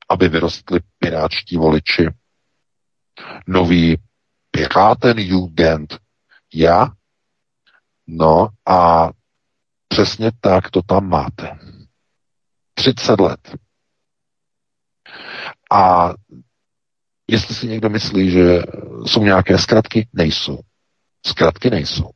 aby 0.09 0.29
vyrostli 0.29 0.79
piráčtí 0.99 1.57
voliči. 1.57 2.07
Nový 3.47 3.97
Piraten 4.51 5.19
Jugend. 5.19 5.97
Já? 6.53 6.87
No 8.07 8.49
a 8.65 9.09
přesně 9.87 10.31
tak 10.41 10.69
to 10.71 10.81
tam 10.81 11.09
máte. 11.09 11.59
30 12.73 13.19
let. 13.19 13.55
A 15.71 16.09
jestli 17.27 17.55
si 17.55 17.67
někdo 17.67 17.89
myslí, 17.89 18.31
že 18.31 18.61
jsou 19.05 19.23
nějaké 19.23 19.57
zkratky, 19.57 20.07
nejsou. 20.13 20.59
Zkratky 21.25 21.69
nejsou. 21.69 22.09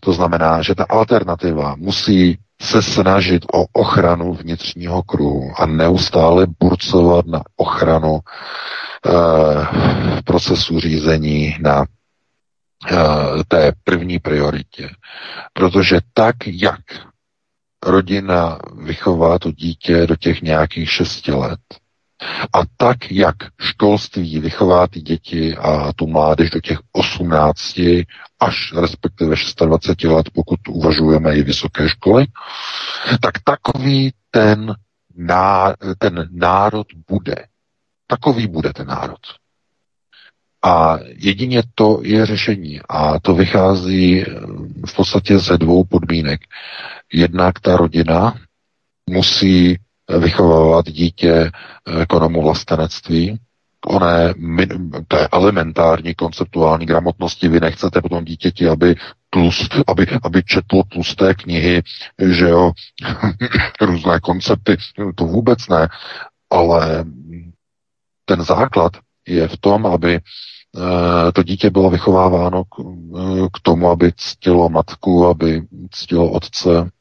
To 0.00 0.12
znamená, 0.12 0.62
že 0.62 0.74
ta 0.74 0.84
alternativa 0.88 1.76
musí 1.76 2.38
se 2.62 2.82
snažit 2.82 3.44
o 3.52 3.66
ochranu 3.72 4.34
vnitřního 4.34 5.02
kruhu 5.02 5.52
a 5.58 5.66
neustále 5.66 6.46
burcovat 6.60 7.26
na 7.26 7.42
ochranu 7.56 8.18
e, 8.18 8.22
procesu 10.22 10.80
řízení 10.80 11.56
na 11.60 11.84
e, 11.84 12.96
té 13.48 13.72
první 13.84 14.18
prioritě. 14.18 14.90
Protože 15.52 16.00
tak, 16.14 16.36
jak 16.46 16.80
rodina 17.86 18.58
vychová 18.82 19.38
to 19.38 19.52
dítě 19.52 20.06
do 20.06 20.16
těch 20.16 20.42
nějakých 20.42 20.90
šesti 20.90 21.32
let, 21.32 21.60
a 22.52 22.58
tak, 22.76 23.10
jak 23.12 23.36
školství 23.60 24.38
vychová 24.40 24.86
ty 24.86 25.00
děti 25.00 25.56
a 25.56 25.92
tu 25.92 26.06
mládež 26.06 26.50
do 26.50 26.60
těch 26.60 26.78
18 26.92 27.80
až 28.40 28.72
respektive 28.76 29.36
26 29.66 30.10
let, 30.10 30.30
pokud 30.34 30.60
uvažujeme 30.68 31.36
i 31.36 31.42
vysoké 31.42 31.88
školy, 31.88 32.26
tak 33.20 33.34
takový 33.44 34.12
ten, 34.30 34.74
ná, 35.16 35.74
ten 35.98 36.28
národ 36.32 36.86
bude. 37.08 37.34
Takový 38.06 38.46
bude 38.46 38.72
ten 38.72 38.86
národ. 38.86 39.18
A 40.62 40.98
jedině 41.06 41.62
to 41.74 42.00
je 42.02 42.26
řešení. 42.26 42.80
A 42.88 43.18
to 43.20 43.34
vychází 43.34 44.24
v 44.86 44.94
podstatě 44.96 45.38
ze 45.38 45.58
dvou 45.58 45.84
podmínek. 45.84 46.40
Jednak 47.12 47.60
ta 47.60 47.76
rodina 47.76 48.34
musí 49.10 49.78
vychovávat 50.18 50.86
dítě 50.88 51.50
k 52.08 52.12
onomu 52.14 52.42
vlastenectví, 52.42 53.38
oné 53.86 54.34
té 55.08 55.28
elementární 55.32 56.14
konceptuální 56.14 56.86
gramotnosti. 56.86 57.48
Vy 57.48 57.60
nechcete 57.60 58.02
potom 58.02 58.24
dítěti, 58.24 58.68
aby, 58.68 58.94
tlust, 59.30 59.74
aby, 59.86 60.06
aby 60.22 60.42
četlo 60.42 60.82
tlusté 60.82 61.34
knihy, 61.34 61.82
že 62.28 62.48
jo, 62.48 62.72
různé 63.80 64.20
koncepty, 64.20 64.76
to 65.14 65.24
vůbec 65.24 65.68
ne, 65.68 65.88
ale 66.50 67.04
ten 68.24 68.42
základ 68.44 68.92
je 69.28 69.48
v 69.48 69.56
tom, 69.56 69.86
aby 69.86 70.14
eh, 70.14 71.32
to 71.32 71.42
dítě 71.42 71.70
bylo 71.70 71.90
vychováváno 71.90 72.64
k, 72.64 72.68
eh, 73.18 73.46
k 73.52 73.60
tomu, 73.62 73.90
aby 73.90 74.12
ctilo 74.16 74.68
matku, 74.68 75.26
aby 75.26 75.62
ctilo 75.90 76.30
otce, 76.30 76.70
Eh, 76.70 76.97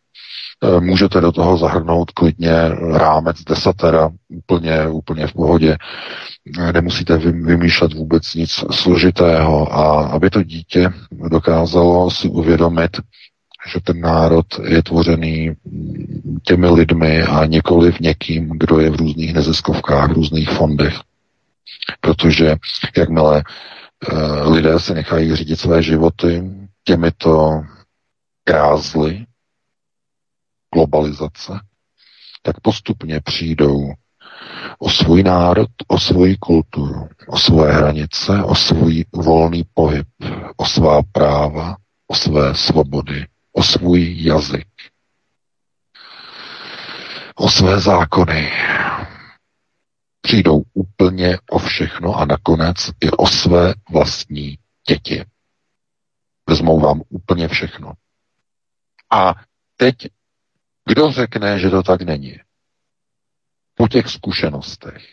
můžete 0.80 1.22
do 1.22 1.32
toho 1.32 1.58
zahrnout 1.58 2.12
klidně 2.12 2.54
rámec 2.94 3.44
desatera, 3.44 4.10
úplně, 4.30 4.88
úplně 4.88 5.28
v 5.28 5.34
pohodě. 5.34 5.78
Eh, 6.60 6.74
nemusíte 6.74 7.18
vymýšlet 7.18 7.94
vůbec 7.94 8.34
nic 8.34 8.52
složitého 8.72 9.74
a 9.74 10.08
aby 10.08 10.30
to 10.30 10.44
dítě 10.44 10.90
dokázalo 11.12 12.12
si 12.12 12.28
uvědomit, 12.28 12.98
že 13.74 13.80
ten 13.84 14.02
národ 14.02 14.46
je 14.64 14.84
tvořený 14.84 15.54
těmi 16.44 16.70
lidmi 16.70 17.24
a 17.24 17.46
v 17.92 18.00
někým, 18.00 18.50
kdo 18.50 18.80
je 18.80 18.90
v 18.90 18.96
různých 18.96 19.34
neziskovkách, 19.34 20.10
v 20.10 20.14
různých 20.14 20.50
fondech. 20.50 20.94
Protože 22.02 22.56
jakmile 22.98 23.44
uh, 24.12 24.54
lidé 24.54 24.80
se 24.80 24.94
nechají 24.94 25.36
řídit 25.36 25.60
své 25.60 25.84
životy 25.84 26.44
těmito 26.84 27.62
krázly, 28.44 29.27
globalizace, 30.78 31.60
tak 32.42 32.60
postupně 32.60 33.22
přijdou 33.22 33.94
o 34.80 34.90
svůj 34.90 35.24
národ, 35.24 35.70
o 35.88 36.00
svoji 36.00 36.38
kulturu, 36.38 37.10
o 37.28 37.38
své 37.38 37.74
hranice, 37.74 38.44
o 38.44 38.56
svůj 38.56 39.06
volný 39.14 39.64
pohyb, 39.74 40.08
o 40.58 40.66
svá 40.66 41.02
práva, 41.12 41.76
o 42.08 42.16
své 42.16 42.56
svobody, 42.56 43.26
o 43.54 43.64
svůj 43.64 44.16
jazyk, 44.24 44.68
o 47.36 47.50
své 47.50 47.80
zákony. 47.80 48.52
Přijdou 50.22 50.64
úplně 50.74 51.38
o 51.50 51.60
všechno 51.60 52.16
a 52.16 52.26
nakonec 52.26 52.78
i 53.02 53.12
o 53.12 53.28
své 53.28 53.74
vlastní 53.90 54.58
děti. 54.90 55.26
Vezmou 56.50 56.80
vám 56.80 57.02
úplně 57.10 57.48
všechno. 57.48 57.94
A 59.12 59.34
teď 59.78 59.96
kdo 60.88 61.12
řekne, 61.12 61.60
že 61.60 61.70
to 61.70 61.84
tak 61.84 62.02
není? 62.02 62.40
Po 63.76 63.88
těch 63.88 64.08
zkušenostech, 64.08 65.04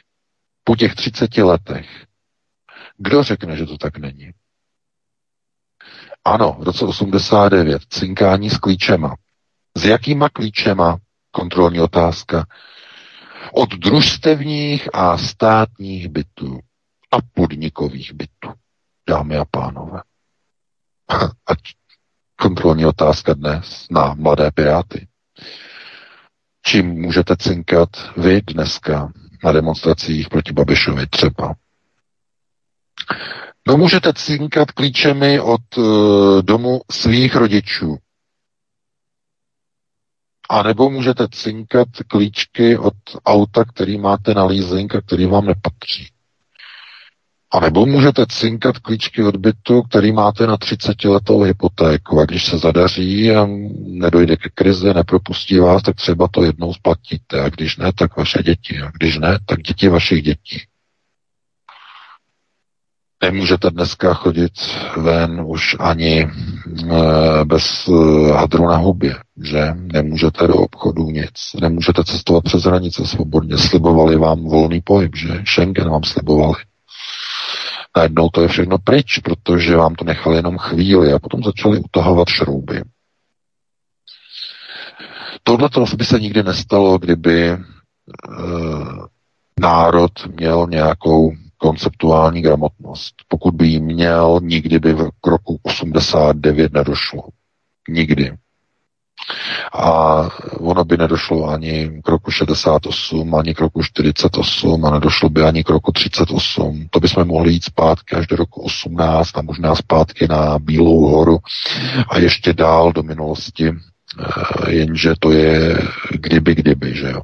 po 0.64 0.76
těch 0.76 0.94
30 0.94 1.36
letech, 1.36 2.06
kdo 2.96 3.22
řekne, 3.22 3.56
že 3.56 3.66
to 3.66 3.78
tak 3.78 3.98
není? 3.98 4.30
Ano, 6.24 6.56
v 6.58 6.62
roce 6.62 6.84
89 6.84 7.82
cinkání 7.90 8.50
s 8.50 8.58
klíčema. 8.58 9.14
S 9.74 9.84
jakýma 9.84 10.28
klíčema? 10.28 10.98
Kontrolní 11.30 11.80
otázka. 11.80 12.46
Od 13.52 13.74
družstevních 13.74 14.88
a 14.94 15.18
státních 15.18 16.08
bytů 16.08 16.60
a 17.10 17.16
podnikových 17.34 18.12
bytů, 18.12 18.52
dámy 19.08 19.36
a 19.36 19.44
pánové. 19.44 20.02
A 21.46 21.52
kontrolní 22.36 22.86
otázka 22.86 23.34
dnes 23.34 23.86
na 23.90 24.14
mladé 24.14 24.50
piráty. 24.50 25.08
Čím 26.66 26.86
můžete 26.86 27.36
cinkat 27.36 27.88
vy 28.16 28.40
dneska 28.42 29.12
na 29.44 29.52
demonstracích 29.52 30.28
proti 30.28 30.52
Babišovi 30.52 31.06
třeba? 31.06 31.54
No 33.68 33.76
můžete 33.76 34.12
cinkat 34.12 34.70
klíčemi 34.70 35.40
od 35.40 35.76
uh, 35.76 36.42
domu 36.42 36.80
svých 36.90 37.36
rodičů. 37.36 37.96
A 40.50 40.62
nebo 40.62 40.90
můžete 40.90 41.28
cinkat 41.28 41.88
klíčky 42.08 42.78
od 42.78 42.94
auta, 43.26 43.64
který 43.64 43.98
máte 43.98 44.34
na 44.34 44.44
leasing 44.44 44.94
a 44.94 45.00
který 45.00 45.26
vám 45.26 45.46
nepatří. 45.46 46.13
A 47.54 47.60
nebo 47.60 47.86
můžete 47.86 48.26
cinkat 48.28 48.78
klíčky 48.78 49.24
od 49.24 49.36
bytu, 49.36 49.82
který 49.82 50.12
máte 50.12 50.46
na 50.46 50.56
30 50.56 51.04
letou 51.04 51.42
hypotéku 51.42 52.20
a 52.20 52.24
když 52.24 52.44
se 52.44 52.58
zadaří 52.58 53.30
a 53.30 53.46
nedojde 53.86 54.36
ke 54.36 54.48
krizi, 54.54 54.94
nepropustí 54.94 55.58
vás, 55.58 55.82
tak 55.82 55.96
třeba 55.96 56.28
to 56.28 56.44
jednou 56.44 56.74
splatíte 56.74 57.40
a 57.40 57.48
když 57.48 57.76
ne, 57.76 57.92
tak 57.92 58.16
vaše 58.16 58.42
děti 58.42 58.80
a 58.80 58.90
když 58.98 59.18
ne, 59.18 59.38
tak 59.46 59.62
děti 59.62 59.88
vašich 59.88 60.22
dětí. 60.22 60.60
Nemůžete 63.22 63.70
dneska 63.70 64.14
chodit 64.14 64.52
ven 64.96 65.44
už 65.46 65.76
ani 65.80 66.20
e, 66.20 66.28
bez 67.44 67.88
e, 67.88 67.92
hadru 68.32 68.66
na 68.66 68.76
hubě, 68.76 69.16
že? 69.44 69.74
Nemůžete 69.74 70.46
do 70.46 70.54
obchodu 70.54 71.10
nic, 71.10 71.32
nemůžete 71.60 72.04
cestovat 72.04 72.44
přes 72.44 72.62
hranice 72.62 73.06
svobodně. 73.06 73.58
Slibovali 73.58 74.16
vám 74.16 74.44
volný 74.44 74.80
pohyb, 74.80 75.16
že? 75.16 75.42
Schengen 75.46 75.90
vám 75.90 76.02
slibovali. 76.04 76.54
Najednou 77.96 78.28
to 78.28 78.42
je 78.42 78.48
všechno 78.48 78.78
pryč, 78.78 79.18
protože 79.18 79.76
vám 79.76 79.94
to 79.94 80.04
nechali 80.04 80.36
jenom 80.36 80.58
chvíli 80.58 81.12
a 81.12 81.18
potom 81.18 81.42
začali 81.42 81.78
utahovat 81.78 82.28
šrouby. 82.28 82.82
Tohle 85.42 85.68
to 85.68 85.84
by 85.96 86.04
se 86.04 86.20
nikdy 86.20 86.42
nestalo, 86.42 86.98
kdyby 86.98 87.48
e, 87.50 87.58
národ 89.60 90.12
měl 90.26 90.66
nějakou 90.70 91.32
konceptuální 91.58 92.42
gramotnost. 92.42 93.14
Pokud 93.28 93.54
by 93.54 93.66
ji 93.66 93.80
měl, 93.80 94.40
nikdy 94.42 94.78
by 94.78 94.92
v 94.92 95.10
roku 95.26 95.58
89 95.62 96.72
nedošlo. 96.72 97.22
Nikdy. 97.88 98.32
A 99.72 99.84
ono 100.60 100.84
by 100.84 100.96
nedošlo 100.96 101.48
ani 101.48 102.00
k 102.04 102.08
roku 102.08 102.30
68, 102.30 103.34
ani 103.34 103.54
k 103.54 103.60
roku 103.60 103.82
48 103.82 104.84
a 104.84 104.90
nedošlo 104.90 105.28
by 105.28 105.42
ani 105.42 105.64
k 105.64 105.70
roku 105.70 105.92
38. 105.92 106.88
To 106.90 107.00
bychom 107.00 107.28
mohli 107.28 107.52
jít 107.52 107.64
zpátky 107.64 108.16
až 108.16 108.26
do 108.26 108.36
roku 108.36 108.62
18 108.62 109.38
a 109.38 109.42
možná 109.42 109.74
zpátky 109.74 110.26
na 110.30 110.58
Bílou 110.58 111.08
horu 111.08 111.38
a 112.08 112.18
ještě 112.18 112.52
dál 112.52 112.92
do 112.92 113.02
minulosti, 113.02 113.70
eh, 113.70 114.70
jenže 114.70 115.14
to 115.20 115.30
je 115.32 115.78
kdyby, 116.10 116.54
kdyby, 116.54 116.94
že 116.94 117.10
jo. 117.10 117.20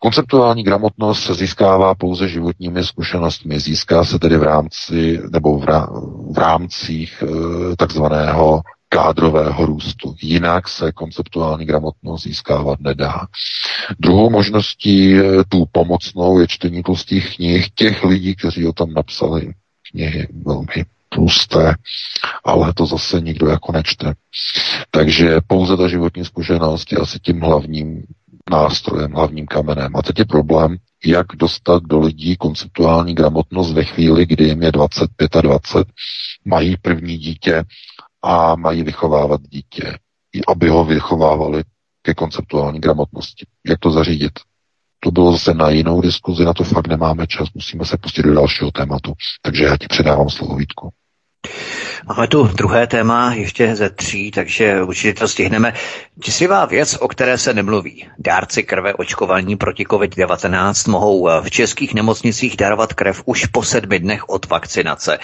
Konceptuální 0.00 0.62
gramotnost 0.62 1.22
se 1.22 1.34
získává 1.34 1.94
pouze 1.94 2.28
životními 2.28 2.84
zkušenostmi. 2.84 3.60
Získá 3.60 4.04
se 4.04 4.18
tedy 4.18 4.36
v 4.36 4.42
rámci 4.42 5.20
nebo 5.32 5.58
v, 5.58 6.38
rámcích 6.38 7.22
e, 7.22 7.76
takzvaného 7.76 8.62
kádrového 8.88 9.66
růstu. 9.66 10.14
Jinak 10.22 10.68
se 10.68 10.92
konceptuální 10.92 11.66
gramotnost 11.66 12.22
získávat 12.22 12.80
nedá. 12.80 13.26
Druhou 13.98 14.30
možností, 14.30 15.14
eh, 15.14 15.44
tu 15.48 15.64
pomocnou, 15.72 16.38
je 16.38 16.46
čtení 16.48 16.82
tlustých 16.82 17.36
knih 17.36 17.70
těch 17.74 18.04
lidí, 18.04 18.36
kteří 18.36 18.66
o 18.66 18.72
tom 18.72 18.94
napsali 18.94 19.52
knihy 19.90 20.28
velmi 20.44 20.84
tlusté, 21.08 21.74
ale 22.44 22.74
to 22.74 22.86
zase 22.86 23.20
nikdo 23.20 23.48
jako 23.48 23.72
nečte. 23.72 24.14
Takže 24.90 25.38
pouze 25.46 25.76
ta 25.76 25.88
životní 25.88 26.24
zkušenost 26.24 26.92
je 26.92 26.98
asi 26.98 27.18
tím 27.18 27.40
hlavním 27.40 28.02
nástrojem, 28.50 29.12
hlavním 29.12 29.46
kamenem. 29.46 29.96
A 29.96 30.02
teď 30.02 30.18
je 30.18 30.24
problém, 30.24 30.76
jak 31.04 31.26
dostat 31.36 31.82
do 31.82 31.98
lidí 32.00 32.36
konceptuální 32.36 33.14
gramotnost 33.14 33.72
ve 33.72 33.84
chvíli, 33.84 34.26
kdy 34.26 34.44
jim 34.44 34.62
je 34.62 34.72
25 34.72 35.36
a 35.36 35.40
20, 35.40 35.86
mají 36.44 36.76
první 36.76 37.18
dítě 37.18 37.64
a 38.22 38.56
mají 38.56 38.82
vychovávat 38.82 39.40
dítě, 39.42 39.98
aby 40.48 40.68
ho 40.68 40.84
vychovávali 40.84 41.64
ke 42.02 42.14
konceptuální 42.14 42.80
gramotnosti. 42.80 43.46
Jak 43.66 43.78
to 43.78 43.90
zařídit? 43.90 44.32
To 45.00 45.10
bylo 45.10 45.32
zase 45.32 45.54
na 45.54 45.68
jinou 45.70 46.00
diskuzi, 46.00 46.44
na 46.44 46.54
to 46.54 46.64
fakt 46.64 46.86
nemáme 46.86 47.26
čas, 47.26 47.48
musíme 47.54 47.84
se 47.84 47.96
pustit 47.96 48.22
do 48.22 48.34
dalšího 48.34 48.70
tématu. 48.70 49.12
Takže 49.42 49.64
já 49.64 49.76
ti 49.76 49.86
předávám 49.88 50.30
slovo 50.30 50.56
Vítku. 50.56 50.90
Máme 52.08 52.26
tu 52.26 52.42
druhé 52.42 52.86
téma, 52.86 53.34
ještě 53.34 53.76
ze 53.76 53.90
tří, 53.90 54.30
takže 54.30 54.82
určitě 54.82 55.14
to 55.14 55.28
stihneme. 55.28 55.74
Děsivá 56.26 56.64
věc, 56.64 56.96
o 57.00 57.08
které 57.08 57.38
se 57.38 57.54
nemluví. 57.54 58.06
Dárci 58.18 58.62
krve 58.62 58.94
očkovaní 58.94 59.56
proti 59.56 59.84
COVID-19 59.84 60.90
mohou 60.90 61.28
v 61.42 61.50
českých 61.50 61.94
nemocnicích 61.94 62.56
darovat 62.56 62.92
krev 62.92 63.22
už 63.24 63.46
po 63.46 63.62
sedmi 63.62 63.98
dnech 63.98 64.28
od 64.28 64.48
vakcinace, 64.48 65.18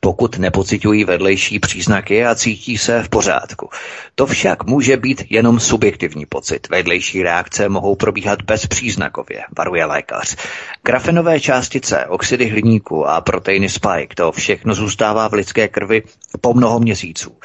pokud 0.00 0.38
nepocitují 0.38 1.04
vedlejší 1.04 1.58
příznaky 1.58 2.26
a 2.26 2.34
cítí 2.34 2.78
se 2.78 3.02
v 3.02 3.08
pořádku. 3.08 3.68
To 4.14 4.26
však 4.26 4.64
může 4.64 4.96
být 4.96 5.24
jenom 5.30 5.60
subjektivní 5.60 6.26
pocit. 6.26 6.68
Vedlejší 6.70 7.22
reakce 7.22 7.68
mohou 7.68 7.96
probíhat 7.96 8.42
bezpříznakově, 8.42 9.44
varuje 9.58 9.84
lékař. 9.84 10.36
Grafenové 10.84 11.40
částice, 11.40 12.06
oxidy 12.06 12.48
hliníku 12.48 13.06
a 13.08 13.20
proteiny 13.20 13.68
spike, 13.68 14.14
to 14.14 14.32
všechno 14.32 14.74
zůstává 14.74 15.28
v 15.28 15.32
lidské 15.32 15.68
krvi 15.68 16.02
po 16.40 16.54
mnoho 16.54 16.80
měsíců. 16.80 17.38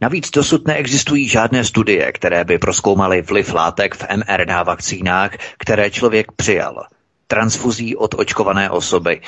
Navíc 0.00 0.30
dosud 0.30 0.68
neexistují 0.68 1.28
žádné 1.28 1.64
studie, 1.64 2.12
které 2.12 2.44
by 2.44 2.58
proskoumaly 2.58 3.22
vliv 3.22 3.54
látek 3.54 3.94
v 3.94 4.06
mRNA 4.16 4.62
vakcínách, 4.62 5.30
které 5.58 5.90
člověk 5.90 6.32
přijal 6.32 6.86
transfuzí 7.28 7.96
od 7.96 8.14
očkované 8.18 8.70
osoby. 8.70 9.20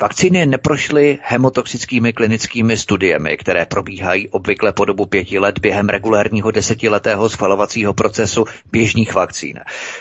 Vakcíny 0.00 0.46
neprošly 0.46 1.18
hemotoxickými 1.22 2.12
klinickými 2.12 2.76
studiemi, 2.76 3.36
které 3.36 3.66
probíhají 3.66 4.28
obvykle 4.28 4.72
po 4.72 4.84
dobu 4.84 5.06
pěti 5.06 5.38
let 5.38 5.58
během 5.58 5.88
regulérního 5.88 6.50
desetiletého 6.50 7.28
schvalovacího 7.28 7.94
procesu 7.94 8.44
běžných 8.72 9.14
vakcín. 9.14 9.60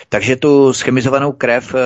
Takže 0.09 0.35
tu 0.35 0.73
schemizovanou 0.73 1.31
krev 1.31 1.75
eh, 1.75 1.79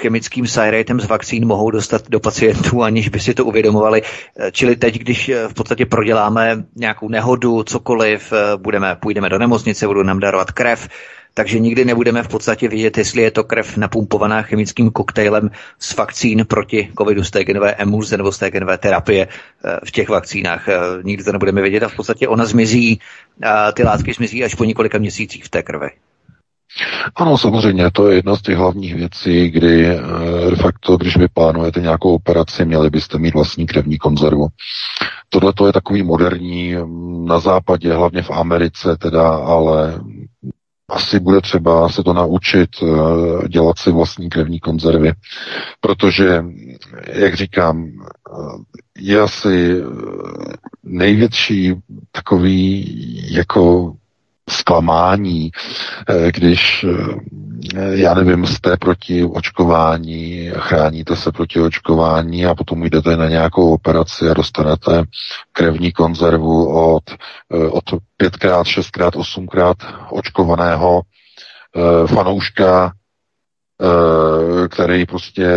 chemickým 0.00 0.46
sajratem 0.46 1.00
z 1.00 1.06
vakcín 1.06 1.46
mohou 1.46 1.70
dostat 1.70 2.08
do 2.08 2.20
pacientů, 2.20 2.82
aniž 2.82 3.08
by 3.08 3.20
si 3.20 3.34
to 3.34 3.44
uvědomovali. 3.44 4.02
Eh, 4.02 4.50
čili 4.52 4.76
teď, 4.76 4.98
když 4.98 5.28
eh, 5.28 5.48
v 5.48 5.54
podstatě 5.54 5.86
proděláme 5.86 6.64
nějakou 6.76 7.08
nehodu, 7.08 7.62
cokoliv, 7.62 8.32
budeme, 8.56 8.96
půjdeme 9.00 9.28
do 9.28 9.38
nemocnice, 9.38 9.86
budou 9.86 10.02
nám 10.02 10.20
darovat 10.20 10.52
krev, 10.52 10.88
takže 11.38 11.58
nikdy 11.58 11.84
nebudeme 11.84 12.22
v 12.22 12.28
podstatě 12.28 12.68
vidět, 12.68 12.98
jestli 12.98 13.22
je 13.22 13.30
to 13.30 13.44
krev 13.44 13.76
napumpovaná 13.76 14.42
chemickým 14.42 14.90
koktejlem 14.90 15.50
z 15.78 15.96
vakcín 15.96 16.44
proti 16.46 16.90
covidu 16.98 17.24
z 17.24 17.30
té 17.30 17.44
genové 17.44 17.74
emulze 17.74 18.16
nebo 18.16 18.32
z 18.32 18.38
té 18.38 18.50
genové 18.50 18.78
terapie 18.78 19.28
eh, 19.28 19.78
v 19.84 19.90
těch 19.90 20.08
vakcínách. 20.08 20.68
Eh, 20.68 20.78
nikdy 21.02 21.24
to 21.24 21.32
nebudeme 21.32 21.62
vidět 21.62 21.82
a 21.82 21.88
v 21.88 21.96
podstatě 21.96 22.28
ona 22.28 22.44
zmizí, 22.44 23.00
ty 23.74 23.82
látky 23.82 24.12
zmizí 24.12 24.44
až 24.44 24.54
po 24.54 24.64
několika 24.64 24.98
měsících 24.98 25.44
v 25.44 25.48
té 25.48 25.62
krvi. 25.62 25.90
Ano, 27.16 27.38
samozřejmě, 27.38 27.90
to 27.90 28.08
je 28.08 28.16
jedna 28.16 28.36
z 28.36 28.42
těch 28.42 28.56
hlavních 28.56 28.94
věcí, 28.94 29.50
kdy 29.50 29.86
eh, 29.86 30.00
de 30.50 30.56
facto, 30.56 30.96
když 30.96 31.16
vy 31.16 31.28
plánujete 31.28 31.80
nějakou 31.80 32.14
operaci, 32.14 32.64
měli 32.64 32.90
byste 32.90 33.18
mít 33.18 33.34
vlastní 33.34 33.66
krevní 33.66 33.98
konzervu. 33.98 34.46
Tohle 35.28 35.52
to 35.52 35.66
je 35.66 35.72
takový 35.72 36.02
moderní 36.02 36.74
mm, 36.74 37.26
na 37.26 37.38
západě, 37.38 37.94
hlavně 37.94 38.22
v 38.22 38.30
Americe 38.30 38.96
teda, 38.96 39.28
ale 39.28 40.00
asi 40.88 41.20
bude 41.20 41.40
třeba 41.40 41.88
se 41.88 42.02
to 42.02 42.12
naučit 42.12 42.70
eh, 42.82 43.48
dělat 43.48 43.78
si 43.78 43.92
vlastní 43.92 44.28
krevní 44.28 44.60
konzervy, 44.60 45.12
protože, 45.80 46.44
jak 47.12 47.34
říkám, 47.34 47.88
eh, 47.88 48.32
je 48.98 49.20
asi 49.20 49.76
eh, 49.80 49.84
největší 50.82 51.74
takový 52.12 53.34
jako 53.34 53.92
zklamání, 54.48 55.50
když 56.34 56.84
Eh, 57.76 57.98
já 57.98 58.14
nevím, 58.14 58.46
jste 58.46 58.76
proti 58.76 59.24
očkování, 59.24 60.50
chráníte 60.56 61.16
se 61.16 61.32
proti 61.32 61.60
očkování 61.60 62.46
a 62.46 62.54
potom 62.54 62.82
jdete 62.82 63.16
na 63.16 63.28
nějakou 63.28 63.74
operaci 63.74 64.28
a 64.30 64.34
dostanete 64.34 65.02
krevní 65.52 65.92
konzervu 65.92 66.66
od, 66.94 67.02
eh, 67.54 67.68
od 67.68 67.84
5x, 68.16 68.62
6x, 68.64 69.16
8x 69.16 69.76
očkovaného 70.10 71.02
eh, 71.76 72.06
fanouška, 72.06 72.92
který 74.68 75.06
prostě 75.06 75.48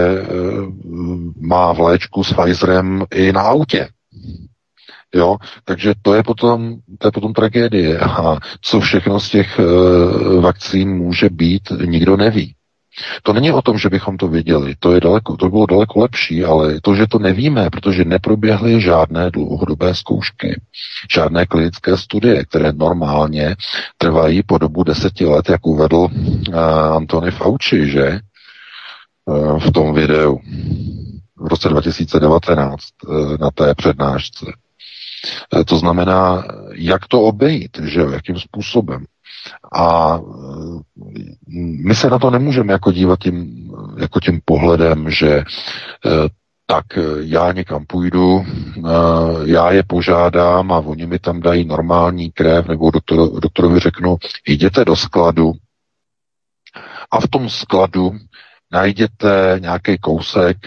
má 1.41 1.73
vléčku 1.73 2.23
s 2.23 2.33
Pfizerem 2.33 3.05
i 3.11 3.31
na 3.31 3.41
autě. 3.41 3.87
Jo? 5.15 5.37
Takže 5.65 5.93
to 6.01 6.13
je, 6.13 6.23
potom, 6.23 6.75
to 6.99 7.07
je 7.07 7.11
potom 7.11 7.33
tragédie. 7.33 7.99
A 7.99 8.37
co 8.61 8.79
všechno 8.79 9.19
z 9.19 9.29
těch 9.29 9.59
e, 9.59 9.63
vakcín 10.41 10.89
může 10.89 11.29
být, 11.29 11.63
nikdo 11.85 12.17
neví. 12.17 12.55
To 13.23 13.33
není 13.33 13.51
o 13.51 13.61
tom, 13.61 13.77
že 13.77 13.89
bychom 13.89 14.17
to 14.17 14.27
viděli, 14.27 14.75
to, 14.79 14.93
je 14.93 15.01
daleko, 15.01 15.37
to 15.37 15.49
bylo 15.49 15.65
daleko 15.65 15.99
lepší, 15.99 16.43
ale 16.43 16.81
to, 16.81 16.95
že 16.95 17.07
to 17.07 17.19
nevíme, 17.19 17.69
protože 17.69 18.05
neproběhly 18.05 18.81
žádné 18.81 19.31
dlouhodobé 19.31 19.95
zkoušky, 19.95 20.61
žádné 21.13 21.45
klinické 21.45 21.97
studie, 21.97 22.45
které 22.45 22.73
normálně 22.73 23.55
trvají 23.97 24.43
po 24.43 24.57
dobu 24.57 24.83
deseti 24.83 25.25
let, 25.25 25.49
jak 25.49 25.65
uvedl 25.65 25.97
uh, 25.97 26.55
Antony 26.95 27.31
Fauci, 27.31 27.87
že 27.89 28.19
uh, 29.25 29.59
v 29.59 29.71
tom 29.71 29.93
videu 29.93 30.39
v 31.37 31.47
roce 31.47 31.69
2019 31.69 32.83
uh, 33.07 33.37
na 33.37 33.51
té 33.51 33.75
přednášce. 33.75 34.45
Eh, 35.59 35.63
to 35.63 35.77
znamená, 35.77 36.43
jak 36.73 37.07
to 37.07 37.21
obejít, 37.21 37.77
že 37.83 38.01
jakým 38.13 38.39
způsobem. 38.39 39.05
A 39.73 40.17
eh, 40.19 40.81
my 41.85 41.95
se 41.95 42.09
na 42.09 42.19
to 42.19 42.29
nemůžeme 42.29 42.73
jako 42.73 42.91
dívat 42.91 43.19
tím, 43.19 43.69
jako 43.97 44.19
tím 44.19 44.41
pohledem, 44.45 45.09
že 45.09 45.29
eh, 45.37 45.43
tak 46.65 46.85
já 47.19 47.51
někam 47.51 47.85
půjdu, 47.85 48.45
já 49.45 49.71
je 49.71 49.83
požádám 49.83 50.71
a 50.71 50.77
oni 50.77 51.05
mi 51.05 51.19
tam 51.19 51.39
dají 51.39 51.65
normální 51.65 52.31
krev, 52.31 52.67
nebo 52.67 52.91
doktor, 52.91 53.39
doktorovi 53.39 53.79
řeknu, 53.79 54.17
jděte 54.47 54.85
do 54.85 54.95
skladu 54.95 55.53
a 57.11 57.19
v 57.21 57.27
tom 57.27 57.49
skladu 57.49 58.13
najděte 58.71 59.55
nějaký 59.59 59.97
kousek 59.97 60.57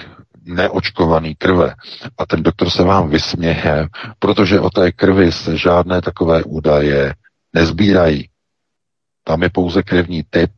neočkovaný 0.45 1.35
krve 1.35 1.75
a 2.19 2.27
ten 2.27 2.43
doktor 2.43 2.71
se 2.71 2.83
vám 2.83 3.09
vysměje, 3.09 3.89
protože 4.19 4.61
o 4.61 4.71
té 4.71 4.93
krvi 4.93 5.33
se 5.33 5.57
žádné 5.57 6.03
takové 6.03 6.43
údaje 6.43 7.15
nezbírají. 7.53 8.29
Tam 9.25 9.43
je 9.43 9.51
pouze 9.51 9.83
krevní 9.83 10.23
typ, 10.31 10.51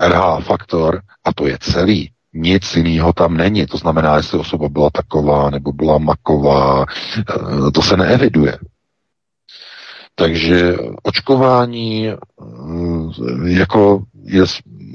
RH 0.00 0.44
faktor 0.44 1.00
a 1.24 1.32
to 1.32 1.46
je 1.46 1.58
celý. 1.60 2.10
Nic 2.32 2.76
jiného 2.76 3.12
tam 3.12 3.36
není. 3.36 3.66
To 3.66 3.76
znamená, 3.76 4.16
jestli 4.16 4.38
osoba 4.38 4.68
byla 4.68 4.90
taková 4.90 5.50
nebo 5.50 5.72
byla 5.72 5.98
maková, 5.98 6.84
eh, 7.18 7.70
to 7.70 7.82
se 7.82 7.96
neeviduje. 7.96 8.58
Takže 10.14 10.76
očkování 11.02 12.08
eh, 12.08 12.16
jako 13.44 14.02
je 14.24 14.42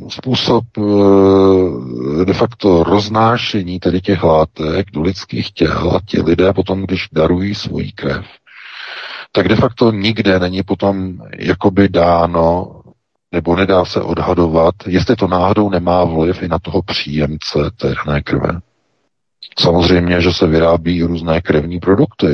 způsob 0.10 0.64
eh, 0.78 2.26
de 2.26 2.34
facto 2.34 2.84
roznášení 2.84 3.80
tedy 3.80 4.02
těch 4.02 4.24
látek 4.24 4.88
do 4.94 5.02
lidských 5.02 5.52
těl 5.52 5.92
a 5.96 6.00
ti 6.06 6.22
lidé 6.22 6.54
potom, 6.54 6.82
když 6.82 7.08
darují 7.12 7.56
svoji 7.56 7.92
krev, 7.92 8.26
tak 9.32 9.48
de 9.48 9.56
facto 9.56 9.92
nikde 9.92 10.40
není 10.40 10.64
potom 10.64 11.18
jakoby 11.38 11.90
dáno, 11.90 12.76
nebo 13.32 13.56
nedá 13.56 13.86
se 13.86 14.02
odhadovat, 14.02 14.76
jestli 14.88 15.16
to 15.16 15.28
náhodou 15.28 15.70
nemá 15.70 16.04
vliv 16.04 16.44
i 16.44 16.48
na 16.48 16.60
toho 16.60 16.82
příjemce 16.82 17.60
té 17.78 17.94
dané 18.06 18.22
krve. 18.22 18.60
Samozřejmě, 19.60 20.22
že 20.22 20.34
se 20.34 20.48
vyrábí 20.48 21.04
různé 21.04 21.42
krevní 21.42 21.80
produkty, 21.80 22.28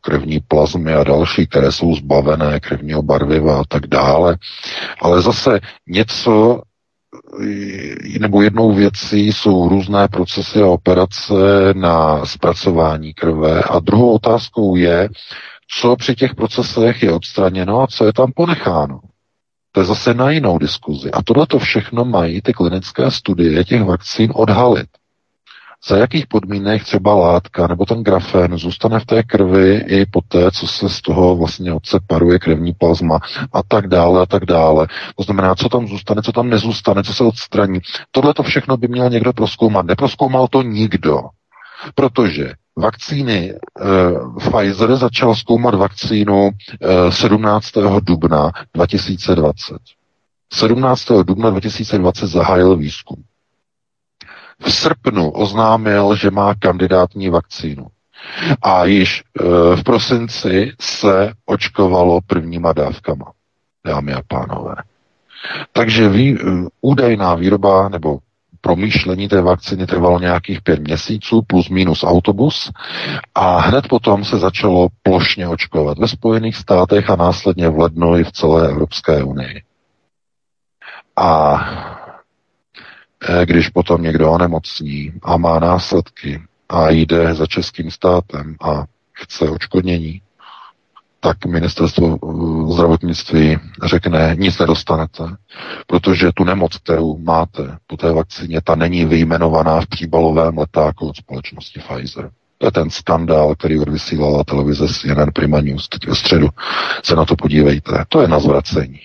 krevní 0.00 0.40
plazmy 0.40 0.94
a 0.94 1.04
další, 1.04 1.46
které 1.46 1.72
jsou 1.72 1.94
zbavené 1.94 2.60
krevního 2.60 3.02
barviva 3.02 3.60
a 3.60 3.64
tak 3.68 3.86
dále. 3.86 4.36
Ale 5.00 5.22
zase 5.22 5.60
něco, 5.88 6.62
nebo 8.20 8.42
jednou 8.42 8.72
věcí 8.72 9.32
jsou 9.32 9.68
různé 9.68 10.08
procesy 10.08 10.62
a 10.62 10.66
operace 10.66 11.34
na 11.74 12.26
zpracování 12.26 13.14
krve 13.14 13.62
a 13.62 13.78
druhou 13.80 14.12
otázkou 14.14 14.76
je, 14.76 15.08
co 15.80 15.96
při 15.96 16.14
těch 16.14 16.34
procesech 16.34 17.02
je 17.02 17.12
odstraněno 17.12 17.82
a 17.82 17.86
co 17.86 18.06
je 18.06 18.12
tam 18.12 18.32
ponecháno. 18.32 19.00
To 19.72 19.80
je 19.80 19.86
zase 19.86 20.14
na 20.14 20.30
jinou 20.30 20.58
diskuzi. 20.58 21.10
A 21.10 21.22
tohle 21.22 21.46
to 21.46 21.58
všechno 21.58 22.04
mají 22.04 22.42
ty 22.42 22.52
klinické 22.52 23.10
studie 23.10 23.64
těch 23.64 23.82
vakcín 23.82 24.32
odhalit 24.34 24.88
za 25.88 25.96
jakých 25.96 26.26
podmínek 26.26 26.84
třeba 26.84 27.14
látka 27.14 27.66
nebo 27.66 27.86
ten 27.86 28.02
grafen 28.02 28.58
zůstane 28.58 29.00
v 29.00 29.06
té 29.06 29.22
krvi 29.22 29.74
i 29.74 30.06
po 30.06 30.20
té, 30.28 30.50
co 30.50 30.66
se 30.66 30.88
z 30.88 31.02
toho 31.02 31.36
vlastně 31.36 31.72
odseparuje 31.72 32.38
krevní 32.38 32.72
plazma 32.72 33.18
a 33.52 33.62
tak 33.62 33.86
dále 33.88 34.22
a 34.22 34.26
tak 34.26 34.44
dále. 34.44 34.86
To 35.16 35.22
znamená, 35.22 35.54
co 35.54 35.68
tam 35.68 35.86
zůstane, 35.86 36.22
co 36.22 36.32
tam 36.32 36.50
nezůstane, 36.50 37.02
co 37.02 37.14
se 37.14 37.24
odstraní. 37.24 37.80
Tohle 38.10 38.34
to 38.34 38.42
všechno 38.42 38.76
by 38.76 38.88
měl 38.88 39.10
někdo 39.10 39.32
proskoumat. 39.32 39.86
Neproskoumal 39.86 40.48
to 40.48 40.62
nikdo. 40.62 41.20
Protože 41.94 42.52
vakcíny 42.76 43.54
uh, 43.54 44.38
Pfizer 44.38 44.96
začal 44.96 45.34
zkoumat 45.34 45.74
vakcínu 45.74 46.50
eh, 46.82 47.12
17. 47.12 47.70
dubna 48.00 48.52
2020. 48.74 49.76
17. 50.52 51.04
dubna 51.24 51.50
2020 51.50 52.26
zahájil 52.26 52.76
výzkum 52.76 53.16
v 54.62 54.72
srpnu 54.72 55.30
oznámil, 55.30 56.16
že 56.16 56.30
má 56.30 56.54
kandidátní 56.54 57.28
vakcínu. 57.28 57.86
A 58.62 58.84
již 58.84 59.22
e, 59.22 59.42
v 59.76 59.82
prosinci 59.84 60.72
se 60.80 61.32
očkovalo 61.46 62.20
prvníma 62.26 62.72
dávkama, 62.72 63.32
dámy 63.86 64.12
a 64.12 64.22
pánové. 64.28 64.74
Takže 65.72 66.08
vý, 66.08 66.34
e, 66.34 66.38
údajná 66.80 67.34
výroba 67.34 67.88
nebo 67.88 68.18
promýšlení 68.64 69.28
té 69.28 69.40
vakcíny 69.40 69.86
trvalo 69.86 70.18
nějakých 70.18 70.62
pět 70.62 70.80
měsíců 70.80 71.42
plus 71.46 71.68
minus 71.68 72.04
autobus 72.04 72.70
a 73.34 73.60
hned 73.60 73.88
potom 73.88 74.24
se 74.24 74.38
začalo 74.38 74.88
plošně 75.02 75.48
očkovat 75.48 75.98
ve 75.98 76.08
Spojených 76.08 76.56
státech 76.56 77.10
a 77.10 77.16
následně 77.16 77.68
v 77.68 77.78
lednu 77.78 78.16
i 78.16 78.24
v 78.24 78.32
celé 78.32 78.68
Evropské 78.68 79.24
unii. 79.24 79.62
A 81.16 81.56
když 83.44 83.68
potom 83.68 84.02
někdo 84.02 84.32
onemocní 84.32 85.12
a 85.22 85.36
má 85.36 85.58
následky 85.58 86.42
a 86.68 86.90
jde 86.90 87.34
za 87.34 87.46
českým 87.46 87.90
státem 87.90 88.56
a 88.62 88.84
chce 89.12 89.50
očkodnění, 89.50 90.20
tak 91.20 91.46
ministerstvo 91.46 92.06
eh, 92.08 92.72
zdravotnictví 92.72 93.58
řekne, 93.84 94.36
nic 94.38 94.58
nedostanete, 94.58 95.24
protože 95.86 96.32
tu 96.34 96.44
nemoc, 96.44 96.76
kterou 96.76 97.18
máte 97.18 97.76
po 97.86 97.96
té 97.96 98.12
vakcíně, 98.12 98.60
ta 98.64 98.74
není 98.74 99.04
vyjmenovaná 99.04 99.80
v 99.80 99.86
příbalovém 99.86 100.58
letáku 100.58 101.08
od 101.08 101.16
společnosti 101.16 101.80
Pfizer. 101.80 102.30
To 102.58 102.66
je 102.66 102.72
ten 102.72 102.90
skandál, 102.90 103.54
který 103.54 103.78
odvysílala 103.78 104.44
televize 104.44 104.88
CNN 104.88 105.30
Prima 105.34 105.60
News 105.60 105.88
teď 105.88 106.06
ve 106.06 106.14
středu. 106.14 106.48
Se 107.02 107.16
na 107.16 107.24
to 107.24 107.36
podívejte. 107.36 108.04
To 108.08 108.20
je 108.20 108.28
na 108.28 108.40
zvracení. 108.40 109.00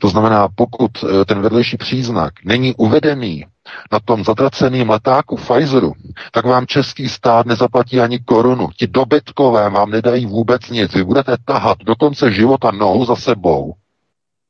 To 0.00 0.08
znamená, 0.08 0.48
pokud 0.54 0.90
eh, 1.04 1.24
ten 1.24 1.40
vedlejší 1.40 1.76
příznak 1.76 2.32
není 2.44 2.74
uvedený 2.74 3.46
na 3.92 4.00
tom 4.00 4.24
zatraceném 4.24 4.90
letáku 4.90 5.36
Pfizeru, 5.36 5.92
tak 6.32 6.44
vám 6.44 6.66
český 6.66 7.08
stát 7.08 7.46
nezaplatí 7.46 8.00
ani 8.00 8.18
korunu. 8.18 8.68
Ti 8.76 8.86
dobytkové 8.86 9.70
vám 9.70 9.90
nedají 9.90 10.26
vůbec 10.26 10.70
nic. 10.70 10.94
Vy 10.94 11.04
budete 11.04 11.36
tahat 11.44 11.78
do 11.78 11.96
konce 11.96 12.32
života 12.32 12.70
nohu 12.70 13.04
za 13.04 13.16
sebou 13.16 13.74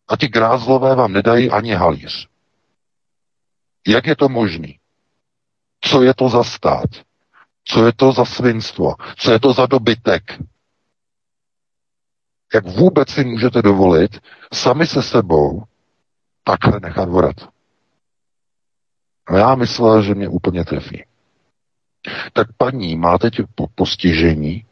a 0.09 0.17
ti 0.17 0.29
grázlové 0.29 0.95
vám 0.95 1.13
nedají 1.13 1.51
ani 1.51 1.75
halíř. 1.75 2.29
Jak 3.89 4.07
je 4.07 4.17
to 4.17 4.29
možný? 4.29 4.79
Co 5.81 6.03
je 6.03 6.15
to 6.15 6.29
za 6.29 6.45
stát? 6.45 6.91
Co 7.65 7.87
je 7.87 7.93
to 7.93 8.13
za 8.13 8.25
svinstvo? 8.25 8.95
Co 9.17 9.33
je 9.33 9.41
to 9.41 9.53
za 9.53 9.67
dobytek? 9.67 10.23
Jak 12.55 12.67
vůbec 12.67 13.09
si 13.09 13.25
můžete 13.25 13.63
dovolit 13.63 14.19
sami 14.53 14.87
se 14.87 15.03
sebou 15.03 15.63
takhle 16.45 16.81
nechat 16.81 17.09
vorat? 17.09 17.37
A 19.27 19.37
já 19.37 19.55
myslel, 19.55 20.03
že 20.03 20.15
mě 20.15 20.29
úplně 20.29 20.65
trefí. 20.65 21.05
Tak 22.33 22.47
paní 22.57 22.97
má 22.97 23.19
teď 23.19 23.41
postižení 23.75 24.65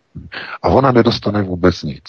a 0.62 0.68
ona 0.68 0.93
nedostane 0.93 1.43
vůbec 1.43 1.83
nic. 1.83 2.05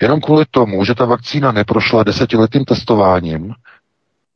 Jenom 0.00 0.20
kvůli 0.20 0.44
tomu, 0.50 0.84
že 0.84 0.94
ta 0.94 1.04
vakcína 1.04 1.52
neprošla 1.52 2.02
desetiletým 2.02 2.64
testováním, 2.64 3.54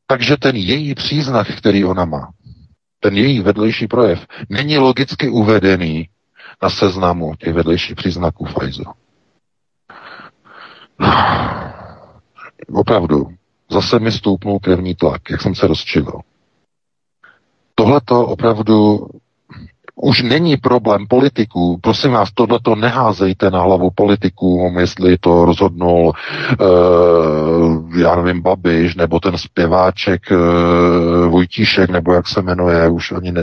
takže 0.07 0.37
ten 0.37 0.57
její 0.57 0.95
příznak, 0.95 1.57
který 1.59 1.85
ona 1.85 2.05
má, 2.05 2.33
ten 3.01 3.17
její 3.17 3.41
vedlejší 3.41 3.87
projev, 3.87 4.27
není 4.49 4.79
logicky 4.79 5.29
uvedený 5.29 6.09
na 6.63 6.71
seznamu 6.71 7.35
těch 7.35 7.55
vedlejších 7.55 7.97
příznaků 7.97 8.45
Pfizeru. 8.45 8.93
Opravdu, 12.73 13.29
zase 13.71 13.99
mi 13.99 14.13
stoupnul 14.13 14.59
krevní 14.59 14.95
tlak, 14.95 15.31
jak 15.31 15.43
jsem 15.43 15.55
se 15.55 15.67
rozčilil. 15.67 16.21
Tohle 17.75 18.01
to 18.05 18.27
opravdu 18.27 19.09
už 20.03 20.23
není 20.23 20.57
problém 20.57 21.07
politiků. 21.07 21.79
Prosím 21.81 22.11
vás, 22.11 22.33
tohle 22.35 22.59
to 22.63 22.75
neházejte 22.75 23.51
na 23.51 23.61
hlavu 23.61 23.91
politikům, 23.95 24.79
jestli 24.79 25.19
to 25.19 25.45
rozhodnul, 25.45 26.13
uh, 26.61 27.99
já 27.99 28.17
nevím, 28.17 28.43
Babiš, 28.43 28.95
nebo 28.95 29.21
ten 29.21 29.39
zpěváček 29.39 30.23
uh, 30.31 31.31
Vojtíšek, 31.31 31.91
nebo 31.91 32.13
jak 32.13 32.29
se 32.29 32.43
jmenuje, 32.43 32.89
už 32.89 33.13
ani 33.13 33.33
ne, 33.33 33.43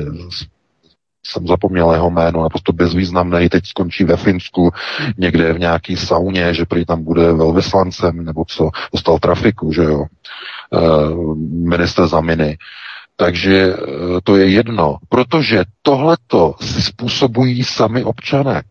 jsem 1.25 1.47
zapomněl 1.47 1.91
jeho 1.91 2.09
jméno, 2.09 2.43
naprosto 2.43 2.73
bezvýznamný, 2.73 3.49
teď 3.49 3.65
skončí 3.65 4.03
ve 4.03 4.17
Finsku, 4.17 4.71
někde 5.17 5.53
v 5.53 5.59
nějaký 5.59 5.97
sauně, 5.97 6.53
že 6.53 6.65
prý 6.65 6.85
tam 6.85 7.03
bude 7.03 7.33
velvyslancem, 7.33 8.25
nebo 8.25 8.45
co, 8.45 8.69
dostal 8.93 9.19
trafiku, 9.19 9.71
že 9.71 9.83
jo, 9.83 10.03
e, 10.03 10.79
minister 11.45 12.07
Zaminy. 12.07 12.57
Takže 13.15 13.55
e, 13.55 13.75
to 14.23 14.37
je 14.37 14.49
jedno, 14.49 14.97
protože 15.09 15.63
tohleto 15.81 16.55
si 16.61 16.81
způsobují 16.81 17.63
sami 17.63 18.03
občané, 18.03 18.63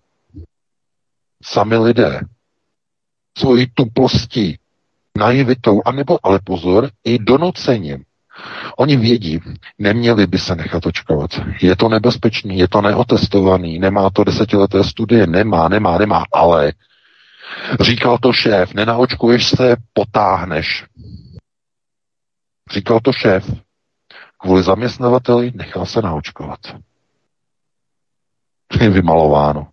sami 1.42 1.76
lidé, 1.76 2.20
svojí 3.38 3.66
tuplostí, 3.74 4.58
naivitou, 5.18 5.82
anebo, 5.84 6.18
ale 6.22 6.40
pozor, 6.44 6.90
i 7.04 7.18
donocením. 7.18 8.04
Oni 8.76 8.96
vědí, 8.96 9.40
neměli 9.78 10.26
by 10.26 10.38
se 10.38 10.56
nechat 10.56 10.86
očkovat. 10.86 11.30
Je 11.62 11.76
to 11.76 11.88
nebezpečný, 11.88 12.58
je 12.58 12.68
to 12.68 12.82
neotestovaný, 12.82 13.78
nemá 13.78 14.10
to 14.10 14.24
desetileté 14.24 14.84
studie, 14.84 15.26
nemá, 15.26 15.68
nemá, 15.68 15.98
nemá, 15.98 16.24
ale 16.32 16.72
říkal 17.80 18.18
to 18.18 18.32
šéf, 18.32 18.74
nenaočkuješ 18.74 19.48
se, 19.48 19.76
potáhneš. 19.92 20.84
Říkal 22.72 23.00
to 23.00 23.12
šéf. 23.12 23.50
Kvůli 24.38 24.62
zaměstnavateli 24.62 25.52
nechal 25.54 25.86
se 25.86 26.02
naočkovat. 26.02 26.60
Je 28.80 28.90
vymalováno. 28.90 29.68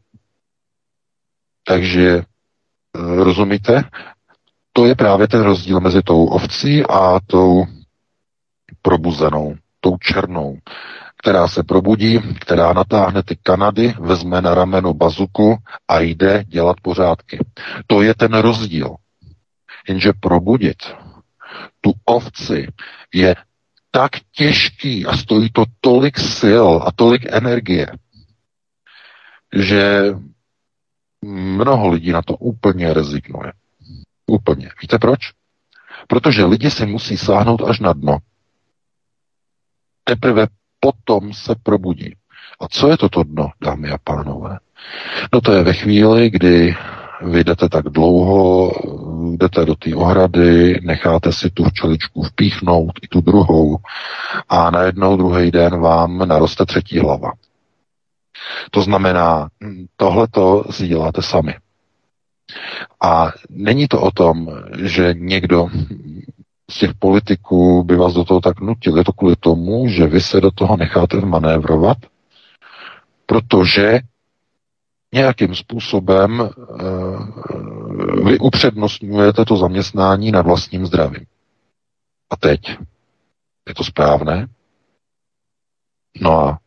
Takže 1.68 2.10
eh, 2.18 2.24
rozumíte? 3.24 3.84
To 4.74 4.86
je 4.86 4.96
právě 4.96 5.28
ten 5.28 5.42
rozdíl 5.42 5.80
mezi 5.80 6.02
tou 6.02 6.26
ovcí 6.26 6.86
a 6.86 7.20
tou 7.28 7.66
probuzenou, 8.82 9.56
tou 9.80 9.98
černou, 9.98 10.58
která 11.18 11.48
se 11.48 11.64
probudí, 11.64 12.20
která 12.40 12.74
natáhne 12.74 13.24
ty 13.24 13.36
Kanady, 13.44 13.94
vezme 14.00 14.42
na 14.42 14.56
rameno 14.56 14.94
bazuku 14.94 15.58
a 15.88 16.00
jde 16.00 16.44
dělat 16.48 16.78
pořádky. 16.82 17.40
To 17.88 18.02
je 18.02 18.14
ten 18.16 18.34
rozdíl. 18.34 18.96
Jenže 19.88 20.14
probudit 20.20 20.78
tu 21.82 21.94
ovci 22.06 22.68
je 23.14 23.36
tak 23.92 24.12
těžký 24.32 25.06
a 25.06 25.18
stojí 25.18 25.50
to 25.52 25.64
tolik 25.82 26.20
sil 26.40 26.68
a 26.86 26.92
tolik 26.92 27.26
energie, 27.34 27.88
že 29.54 30.04
mnoho 31.22 31.88
lidí 31.88 32.12
na 32.12 32.22
to 32.22 32.36
úplně 32.36 32.94
rezignuje. 32.94 33.54
Úplně. 34.28 34.70
Víte 34.82 35.00
proč? 35.00 35.20
Protože 36.08 36.46
lidi 36.46 36.72
si 36.72 36.86
musí 36.86 37.18
sáhnout 37.18 37.62
až 37.62 37.80
na 37.80 37.94
dno. 37.94 38.18
Teprve 40.04 40.48
potom 40.80 41.34
se 41.34 41.56
probudí. 41.64 42.16
A 42.60 42.68
co 42.68 42.90
je 42.90 42.98
toto 42.98 43.24
dno, 43.24 43.52
dámy 43.62 43.90
a 43.90 43.98
pánové? 44.04 44.60
No 45.34 45.42
to 45.42 45.54
je 45.54 45.64
ve 45.64 45.74
chvíli, 45.74 46.30
kdy 46.30 46.76
vy 47.22 47.44
jdete 47.44 47.70
tak 47.70 47.86
dlouho, 47.86 48.72
jdete 49.38 49.66
do 49.66 49.76
té 49.76 49.96
ohrady, 49.96 50.80
necháte 50.84 51.34
si 51.34 51.50
tu 51.50 51.64
včeličku 51.64 52.24
vpíchnout 52.24 52.92
i 53.02 53.08
tu 53.08 53.22
druhou 53.22 53.78
a 54.50 54.72
najednou 54.72 55.18
druhý 55.18 55.52
den 55.52 55.80
vám 55.80 56.28
naroste 56.28 56.66
třetí 56.66 57.00
hlava. 57.00 57.32
To 58.72 58.82
znamená, 58.82 59.50
tohle 59.96 60.28
si 60.72 60.88
děláte 60.88 61.22
sami. 61.22 61.56
A 63.02 63.32
není 63.50 63.88
to 63.88 64.02
o 64.02 64.12
tom, 64.12 64.48
že 64.82 65.14
někdo 65.18 65.70
z 66.72 66.78
těch 66.78 66.94
politiků 66.94 67.84
by 67.84 67.96
vás 67.96 68.14
do 68.14 68.24
toho 68.24 68.42
tak 68.42 68.60
nutil. 68.60 68.98
Je 68.98 69.04
to 69.04 69.14
kvůli 69.14 69.36
tomu, 69.36 69.88
že 69.88 70.08
vy 70.08 70.22
se 70.22 70.42
do 70.42 70.52
toho 70.52 70.78
necháte 70.78 71.18
manévrovat, 71.22 71.98
protože 73.26 74.00
nějakým 75.14 75.56
způsobem 75.56 76.40
uh, 76.40 76.50
vy 78.30 78.40
upřednostňujete 78.40 79.46
to 79.46 79.58
zaměstnání 79.58 80.32
nad 80.32 80.46
vlastním 80.46 80.86
zdravím. 80.86 81.26
A 82.30 82.36
teď 82.36 82.78
je 83.68 83.74
to 83.76 83.84
správné? 83.84 84.48
No 86.22 86.32
a 86.32 86.60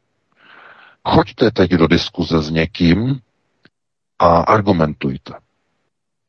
choďte 1.05 1.51
teď 1.51 1.71
do 1.71 1.87
diskuze 1.87 2.43
s 2.43 2.51
někým 2.51 3.21
a 4.19 4.39
argumentujte. 4.39 5.33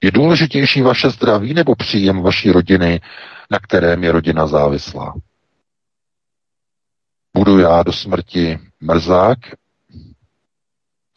Je 0.03 0.11
důležitější 0.11 0.81
vaše 0.81 1.09
zdraví 1.09 1.53
nebo 1.53 1.75
příjem 1.75 2.21
vaší 2.21 2.51
rodiny, 2.51 3.01
na 3.51 3.59
kterém 3.59 4.03
je 4.03 4.11
rodina 4.11 4.47
závislá? 4.47 5.13
Budu 7.37 7.59
já 7.59 7.83
do 7.83 7.93
smrti 7.93 8.59
mrzák 8.81 9.39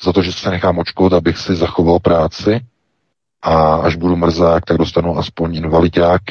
za 0.02 0.12
to, 0.12 0.22
že 0.22 0.32
se 0.32 0.50
nechám 0.50 0.78
očkovat, 0.78 1.12
abych 1.12 1.38
si 1.38 1.54
zachoval 1.56 1.98
práci 1.98 2.60
a 3.42 3.74
až 3.74 3.96
budu 3.96 4.16
mrzák, 4.16 4.64
tak 4.64 4.76
dostanu 4.78 5.18
aspoň 5.18 5.56
invalidák 5.56 6.22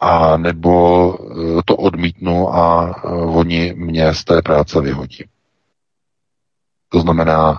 a 0.00 0.36
nebo 0.36 1.14
eh, 1.58 1.62
to 1.64 1.76
odmítnu 1.76 2.54
a 2.54 2.94
eh, 3.04 3.08
oni 3.12 3.74
mě 3.76 4.14
z 4.14 4.24
té 4.24 4.42
práce 4.42 4.80
vyhodí. 4.80 5.24
To 6.88 7.00
znamená, 7.00 7.58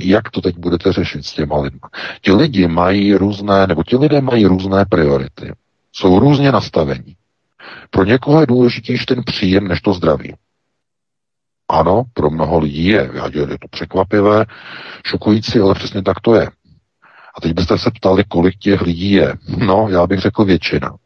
jak 0.00 0.30
to 0.30 0.40
teď 0.40 0.58
budete 0.58 0.92
řešit 0.92 1.26
s 1.26 1.32
těma 1.32 1.60
lidmi. 1.60 1.80
Ti 2.20 2.32
lidi 2.32 2.68
mají 2.68 3.14
různé, 3.14 3.66
nebo 3.66 3.82
ti 3.84 3.96
lidé 3.96 4.20
mají 4.20 4.46
různé 4.46 4.84
priority. 4.84 5.52
Jsou 5.96 6.18
různě 6.18 6.52
nastavení. 6.52 7.16
Pro 7.90 8.04
někoho 8.04 8.40
je 8.40 8.46
důležitější 8.46 9.06
ten 9.06 9.22
příjem 9.24 9.68
než 9.68 9.80
to 9.80 9.92
zdraví. 9.92 10.34
Ano, 11.68 12.02
pro 12.14 12.30
mnoho 12.30 12.58
lidí 12.58 12.84
je. 12.84 13.10
Je 13.32 13.46
to 13.46 13.68
překvapivé, 13.70 14.44
šokující, 15.06 15.58
ale 15.58 15.74
přesně 15.74 16.02
tak 16.02 16.20
to 16.20 16.34
je. 16.34 16.46
A 17.34 17.40
teď 17.40 17.52
byste 17.52 17.78
se 17.78 17.90
ptali, 17.90 18.24
kolik 18.24 18.58
těch 18.58 18.80
lidí 18.80 19.10
je. 19.10 19.34
No, 19.56 19.88
já 19.90 20.06
bych 20.06 20.20
řekl 20.20 20.44
většina. 20.44 20.96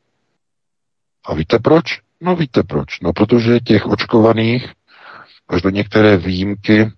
A 1.24 1.34
víte 1.34 1.58
proč? 1.58 1.84
No 2.20 2.36
víte 2.36 2.62
proč. 2.62 3.00
No 3.00 3.12
protože 3.12 3.60
těch 3.60 3.86
očkovaných, 3.86 4.72
až 5.48 5.62
do 5.62 5.70
některé 5.70 6.16
výjimky, 6.16 6.92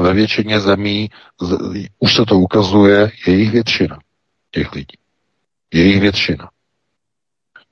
ve 0.00 0.14
většině 0.14 0.60
zemí 0.60 1.10
už 1.98 2.14
se 2.14 2.24
to 2.24 2.38
ukazuje, 2.38 3.10
je 3.26 3.34
jich 3.34 3.50
většina 3.50 3.98
těch 4.50 4.72
lidí. 4.72 4.96
Je 5.74 5.84
jich 5.84 6.00
většina. 6.00 6.50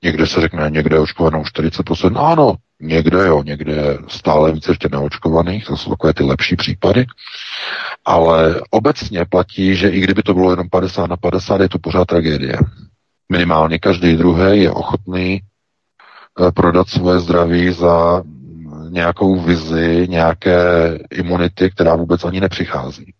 Někde 0.03 0.27
se 0.27 0.41
řekne, 0.41 0.69
někde 0.69 0.95
je 0.95 0.99
očkovanou 0.99 1.43
40%. 1.43 2.31
Ano, 2.31 2.55
někde 2.79 3.27
jo, 3.27 3.43
někde 3.43 3.73
je 3.73 3.97
stále 4.07 4.51
více 4.51 4.71
ještě 4.71 4.89
neočkovaných, 4.91 5.65
to 5.65 5.77
jsou 5.77 5.89
takové 5.89 6.13
ty 6.13 6.23
lepší 6.23 6.55
případy. 6.55 7.05
Ale 8.05 8.61
obecně 8.69 9.25
platí, 9.25 9.75
že 9.75 9.89
i 9.89 9.99
kdyby 9.99 10.23
to 10.23 10.33
bylo 10.33 10.49
jenom 10.49 10.69
50 10.69 11.07
na 11.07 11.17
50, 11.17 11.61
je 11.61 11.69
to 11.69 11.79
pořád 11.79 12.05
tragédie. 12.05 12.57
Minimálně 13.31 13.79
každý 13.79 14.15
druhý 14.15 14.61
je 14.61 14.71
ochotný 14.71 15.41
eh, 15.41 16.51
prodat 16.51 16.89
svoje 16.89 17.19
zdraví 17.19 17.71
za 17.71 18.23
nějakou 18.89 19.39
vizi, 19.39 20.07
nějaké 20.09 20.59
imunity, 21.11 21.69
která 21.69 21.95
vůbec 21.95 22.25
ani 22.25 22.39
nepřichází. 22.39 23.13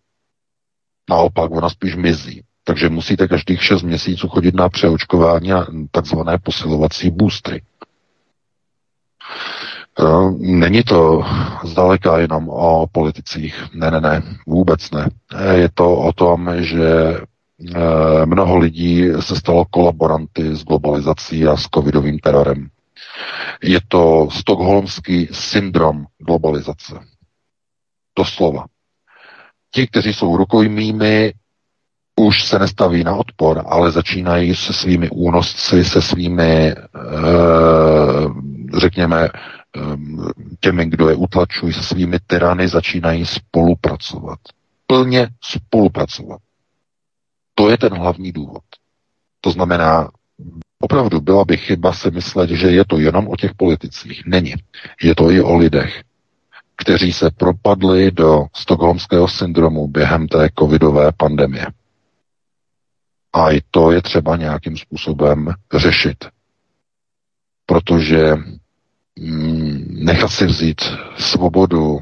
Naopak, 1.10 1.52
ona 1.52 1.70
spíš 1.70 1.96
mizí. 1.96 2.44
Takže 2.64 2.90
musíte 2.90 3.28
každých 3.28 3.64
6 3.64 3.84
měsíců 3.84 4.30
chodit 4.30 4.56
na 4.56 4.70
přeočkování 4.70 5.54
a 5.54 5.66
takzvané 5.92 6.38
posilovací 6.38 7.12
boostry. 7.12 7.62
Eh, 10.00 10.32
není 10.38 10.84
to 10.84 11.24
zdaleka 11.64 12.18
jenom 12.20 12.50
o 12.50 12.88
politicích. 12.92 13.64
Ne, 13.74 13.92
ne, 13.92 14.02
ne, 14.02 14.22
vůbec 14.48 14.92
ne. 14.92 15.10
Eh, 15.36 15.58
je 15.58 15.70
to 15.74 15.96
o 15.96 16.14
tom, 16.14 16.52
že 16.58 17.18
eh, 17.76 18.26
mnoho 18.26 18.58
lidí 18.58 19.08
se 19.20 19.36
stalo 19.36 19.66
kolaboranty 19.66 20.56
s 20.56 20.64
globalizací 20.64 21.48
a 21.48 21.58
s 21.58 21.64
covidovým 21.76 22.20
terorem. 22.20 22.70
Je 23.64 23.80
to 23.88 24.28
stokholmský 24.32 25.28
syndrom 25.32 26.06
globalizace. 26.18 26.94
Doslova. 28.18 28.66
Ti, 29.72 29.88
kteří 29.88 30.14
jsou 30.14 30.38
rukojmími, 30.38 31.34
už 32.16 32.44
se 32.44 32.60
nestaví 32.60 33.04
na 33.04 33.16
odpor, 33.16 33.64
ale 33.66 33.92
začínají 33.92 34.56
se 34.56 34.74
svými 34.74 35.10
únosci, 35.10 35.86
se 35.86 36.02
svými, 36.02 36.72
eh, 36.72 36.76
řekněme, 38.78 39.30
eh, 39.30 39.80
těmi, 40.60 40.86
kdo 40.86 41.10
je 41.10 41.16
utlačují, 41.16 41.74
se 41.74 41.84
svými 41.84 42.18
tyrany, 42.28 42.68
začínají 42.68 43.26
spolupracovat. 43.26 44.40
Plně 44.88 45.28
spolupracovat. 45.42 46.40
To 47.56 47.70
je 47.70 47.78
ten 47.78 47.94
hlavní 47.94 48.32
důvod. 48.32 48.64
To 49.42 49.52
znamená, 49.52 50.10
Opravdu 50.84 51.22
byla 51.22 51.46
by 51.46 51.58
chyba 51.58 51.94
si 51.94 52.12
myslet, 52.12 52.50
že 52.50 52.68
je 52.68 52.86
to 52.86 53.00
jenom 53.00 53.28
o 53.28 53.36
těch 53.36 53.54
politicích. 53.54 54.26
Není. 54.26 54.54
Je 55.04 55.16
to 55.16 55.32
i 55.32 55.42
o 55.42 55.58
lidech, 55.58 56.02
kteří 56.76 57.14
se 57.14 57.32
propadli 57.32 58.12
do 58.12 58.46
stokholmského 58.54 59.28
syndromu 59.28 59.88
během 59.88 60.28
té 60.28 60.50
covidové 60.60 61.12
pandemie. 61.18 61.66
A 63.34 63.52
i 63.52 63.62
to 63.72 63.92
je 63.92 64.02
třeba 64.02 64.36
nějakým 64.36 64.78
způsobem 64.78 65.54
řešit. 65.76 66.26
Protože 67.66 68.36
mm, 69.20 69.86
nechat 69.90 70.32
si 70.32 70.46
vzít 70.46 70.82
svobodu 71.18 72.00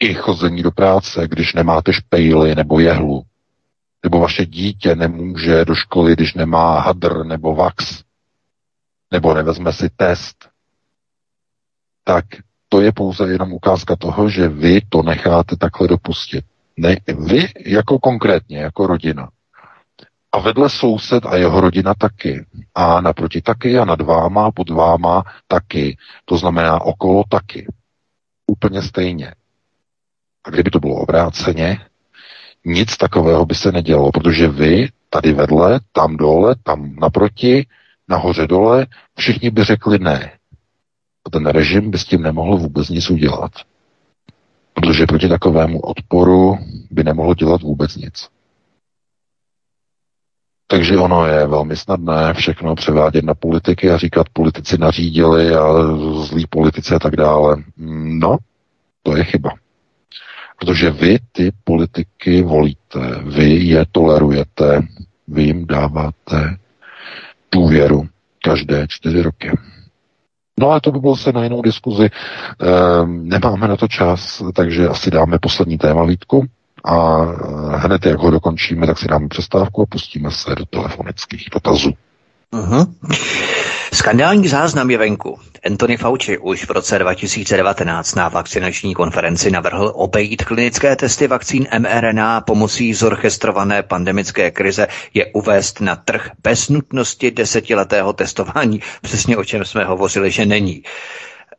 i 0.00 0.14
chození 0.14 0.62
do 0.62 0.70
práce, 0.70 1.28
když 1.28 1.54
nemáte 1.54 1.92
špejly 1.92 2.54
nebo 2.54 2.80
jehlu, 2.80 3.22
nebo 4.02 4.20
vaše 4.20 4.46
dítě 4.46 4.94
nemůže 4.94 5.64
do 5.64 5.74
školy, 5.74 6.12
když 6.12 6.34
nemá 6.34 6.80
hadr 6.80 7.24
nebo 7.24 7.54
vax, 7.54 8.02
nebo 9.10 9.34
nevezme 9.34 9.72
si 9.72 9.90
test, 9.96 10.48
tak 12.04 12.24
to 12.68 12.80
je 12.80 12.92
pouze 12.92 13.32
jenom 13.32 13.52
ukázka 13.52 13.96
toho, 13.96 14.30
že 14.30 14.48
vy 14.48 14.80
to 14.88 15.02
necháte 15.02 15.56
takhle 15.56 15.88
dopustit. 15.88 16.44
Ne, 16.76 16.96
vy 17.18 17.48
jako 17.66 17.98
konkrétně, 17.98 18.58
jako 18.58 18.86
rodina. 18.86 19.28
A 20.32 20.38
vedle 20.40 20.70
soused 20.70 21.26
a 21.26 21.36
jeho 21.36 21.60
rodina 21.60 21.94
taky. 21.94 22.46
A 22.74 23.00
naproti 23.00 23.42
taky 23.42 23.78
a 23.78 23.84
nad 23.84 24.00
váma, 24.00 24.50
pod 24.50 24.70
váma 24.70 25.24
taky. 25.48 25.96
To 26.24 26.36
znamená 26.36 26.80
okolo 26.80 27.24
taky. 27.28 27.66
Úplně 28.46 28.82
stejně. 28.82 29.34
A 30.44 30.50
kdyby 30.50 30.70
to 30.70 30.80
bylo 30.80 30.94
obráceně, 30.94 31.80
nic 32.64 32.96
takového 32.96 33.46
by 33.46 33.54
se 33.54 33.72
nedělo, 33.72 34.12
protože 34.12 34.48
vy 34.48 34.88
tady 35.10 35.32
vedle, 35.32 35.80
tam 35.92 36.16
dole, 36.16 36.54
tam 36.62 36.96
naproti, 36.96 37.66
nahoře 38.08 38.46
dole, 38.46 38.86
všichni 39.18 39.50
by 39.50 39.64
řekli 39.64 39.98
ne. 39.98 40.32
A 41.26 41.30
ten 41.30 41.46
režim 41.46 41.90
by 41.90 41.98
s 41.98 42.04
tím 42.04 42.22
nemohl 42.22 42.56
vůbec 42.56 42.88
nic 42.88 43.10
udělat. 43.10 43.52
Protože 44.74 45.06
proti 45.06 45.28
takovému 45.28 45.80
odporu 45.80 46.58
by 46.90 47.04
nemohl 47.04 47.34
dělat 47.34 47.62
vůbec 47.62 47.96
nic. 47.96 48.28
Takže 50.70 50.98
ono 50.98 51.26
je 51.26 51.46
velmi 51.46 51.76
snadné 51.76 52.34
všechno 52.34 52.74
převádět 52.74 53.24
na 53.24 53.34
politiky 53.34 53.90
a 53.90 53.96
říkat, 53.98 54.26
politici 54.32 54.78
nařídili 54.78 55.54
a 55.54 55.72
zlí 56.22 56.46
politici 56.50 56.94
a 56.94 56.98
tak 56.98 57.16
dále. 57.16 57.56
No, 58.18 58.36
to 59.02 59.16
je 59.16 59.24
chyba. 59.24 59.50
Protože 60.60 60.90
vy 60.90 61.18
ty 61.32 61.52
politiky 61.64 62.42
volíte, 62.42 63.00
vy 63.24 63.50
je 63.54 63.84
tolerujete, 63.92 64.82
vy 65.28 65.42
jim 65.42 65.66
dáváte 65.66 66.56
důvěru 67.52 68.08
každé 68.44 68.86
čtyři 68.88 69.22
roky. 69.22 69.50
No 70.60 70.70
ale 70.70 70.80
to 70.80 70.92
by 70.92 70.98
bylo 70.98 71.16
se 71.16 71.32
na 71.32 71.44
jinou 71.44 71.62
diskuzi. 71.62 72.10
Ehm, 72.60 73.28
nemáme 73.28 73.68
na 73.68 73.76
to 73.76 73.88
čas, 73.88 74.42
takže 74.54 74.88
asi 74.88 75.10
dáme 75.10 75.38
poslední 75.38 75.78
téma 75.78 76.04
Vítku 76.04 76.46
a 76.84 77.16
hned 77.76 78.06
jak 78.06 78.18
ho 78.18 78.30
dokončíme, 78.30 78.86
tak 78.86 78.98
si 78.98 79.08
dáme 79.08 79.28
přestávku 79.28 79.82
a 79.82 79.86
pustíme 79.86 80.30
se 80.30 80.54
do 80.54 80.66
telefonických 80.66 81.48
dotazů. 81.52 81.90
Uh-huh. 82.52 82.94
Skandální 83.92 84.48
záznam 84.48 84.90
je 84.90 84.98
venku. 84.98 85.38
Anthony 85.66 85.96
Fauci 85.96 86.38
už 86.38 86.64
v 86.64 86.70
roce 86.70 86.98
2019 86.98 88.14
na 88.14 88.28
vakcinační 88.28 88.94
konferenci 88.94 89.50
navrhl 89.50 89.92
obejít 89.94 90.44
klinické 90.44 90.96
testy 90.96 91.26
vakcín 91.26 91.66
mRNA 91.78 92.40
pomocí 92.40 92.94
zorchestrované 92.94 93.82
pandemické 93.82 94.50
krize 94.50 94.86
je 95.14 95.26
uvést 95.26 95.80
na 95.80 95.96
trh 95.96 96.30
bez 96.42 96.68
nutnosti 96.68 97.30
desetiletého 97.30 98.12
testování, 98.12 98.80
přesně 99.02 99.36
o 99.36 99.44
čem 99.44 99.64
jsme 99.64 99.84
hovořili, 99.84 100.30
že 100.30 100.46
není. 100.46 100.82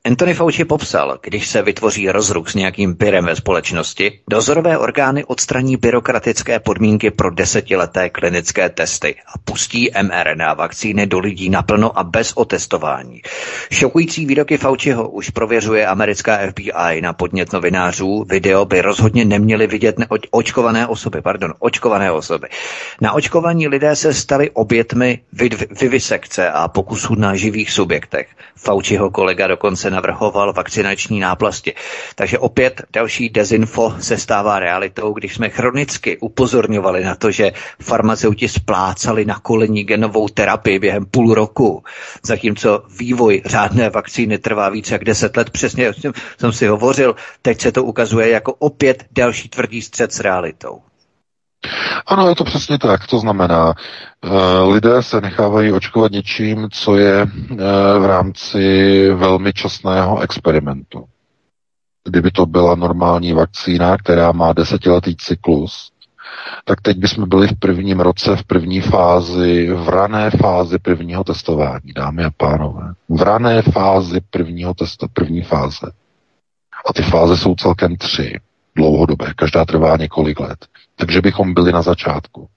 Anthony 0.05 0.33
Fauci 0.33 0.65
popsal, 0.65 1.19
když 1.23 1.47
se 1.47 1.61
vytvoří 1.61 2.09
rozruch 2.09 2.49
s 2.49 2.55
nějakým 2.55 2.95
pyrem 2.95 3.25
ve 3.25 3.35
společnosti, 3.35 4.19
dozorové 4.29 4.77
orgány 4.77 5.25
odstraní 5.25 5.77
byrokratické 5.77 6.59
podmínky 6.59 7.11
pro 7.11 7.31
desetileté 7.31 8.09
klinické 8.09 8.69
testy 8.69 9.15
a 9.27 9.37
pustí 9.37 9.89
mRNA 10.03 10.53
vakcíny 10.53 11.07
do 11.07 11.19
lidí 11.19 11.49
naplno 11.49 11.99
a 11.99 12.03
bez 12.03 12.33
otestování. 12.33 13.21
Šokující 13.71 14.25
výroky 14.25 14.57
Fauciho 14.57 15.09
už 15.09 15.29
prověřuje 15.29 15.87
americká 15.87 16.37
FBI 16.49 17.01
na 17.01 17.13
podnět 17.13 17.53
novinářů. 17.53 18.25
Video 18.29 18.65
by 18.65 18.81
rozhodně 18.81 19.25
neměly 19.25 19.67
vidět 19.67 19.95
očkované 20.31 20.87
osoby, 20.87 21.21
pardon, 21.21 21.53
očkované 21.59 22.11
osoby. 22.11 22.47
Na 23.01 23.11
očkovaní 23.13 23.67
lidé 23.67 23.95
se 23.95 24.13
stali 24.13 24.49
obětmi 24.49 25.19
vivisekce 25.81 26.49
a 26.51 26.67
pokusů 26.67 27.15
na 27.15 27.35
živých 27.35 27.71
subjektech. 27.71 28.27
Fauciho 28.55 29.09
kolega 29.11 29.47
dokonce 29.47 29.90
navrhoval 29.91 30.53
vakcinační 30.53 31.19
náplasti. 31.19 31.73
Takže 32.15 32.39
opět 32.39 32.81
další 32.93 33.29
dezinfo 33.29 33.93
se 33.99 34.17
stává 34.17 34.59
realitou, 34.59 35.13
když 35.13 35.33
jsme 35.35 35.49
chronicky 35.49 36.17
upozorňovali 36.17 37.03
na 37.03 37.15
to, 37.15 37.31
že 37.31 37.51
farmaceuti 37.81 38.47
splácali 38.49 39.25
na 39.25 39.39
kolení 39.39 39.83
genovou 39.83 40.27
terapii 40.27 40.79
během 40.79 41.05
půl 41.05 41.33
roku, 41.33 41.83
zatímco 42.23 42.83
vývoj 42.99 43.41
řádné 43.45 43.89
vakcíny 43.89 44.37
trvá 44.37 44.69
více 44.69 44.93
jak 44.93 45.03
deset 45.03 45.37
let. 45.37 45.49
Přesně 45.49 45.91
jsem 46.39 46.51
si 46.53 46.67
hovořil, 46.67 47.15
teď 47.41 47.61
se 47.61 47.71
to 47.71 47.83
ukazuje 47.83 48.29
jako 48.29 48.53
opět 48.53 49.05
další 49.11 49.49
tvrdý 49.49 49.81
střed 49.81 50.13
s 50.13 50.19
realitou. 50.19 50.81
Ano, 52.05 52.30
je 52.30 52.36
to 52.36 52.43
přesně 52.43 52.78
tak. 52.78 53.07
To 53.07 53.20
znamená, 53.20 53.74
eh, 54.24 54.30
lidé 54.74 55.03
se 55.03 55.22
nechávají 55.22 55.72
očkovat 55.72 56.12
něčím, 56.12 56.68
co 56.72 56.97
je 56.97 57.22
eh, 57.22 57.55
v 57.99 58.05
rámci 58.05 59.09
velmi 59.14 59.53
časného 59.53 60.20
experimentu. 60.20 61.05
Kdyby 62.03 62.32
to 62.32 62.45
byla 62.45 62.76
normální 62.76 63.34
vakcína, 63.34 63.97
která 63.97 64.32
má 64.32 64.53
desetiletý 64.53 65.16
cyklus, 65.16 65.91
tak 66.66 66.82
teď 66.82 66.97
bychom 66.97 67.30
byli 67.30 67.47
v 67.47 67.59
prvním 67.59 67.99
roce, 67.99 68.36
v 68.36 68.43
první 68.43 68.82
fázi, 68.82 69.74
v 69.74 69.89
rané 69.89 70.30
fázi 70.30 70.80
prvního 70.80 71.24
testování, 71.24 71.93
dámy 71.95 72.24
a 72.24 72.30
pánové. 72.38 72.93
V 73.09 73.22
rané 73.22 73.62
fázi 73.62 74.22
prvního 74.30 74.74
testu, 74.74 75.07
první 75.14 75.41
fáze. 75.41 75.91
A 76.89 76.93
ty 76.93 77.03
fáze 77.03 77.38
jsou 77.38 77.55
celkem 77.55 77.95
tři 77.95 78.39
dlouhodobé, 78.76 79.34
každá 79.36 79.66
trvá 79.66 79.97
několik 79.97 80.39
let. 80.39 80.66
Takže 81.01 81.21
bychom 81.21 81.53
byli 81.53 81.71
na 81.71 81.81
začátku. 81.81 82.47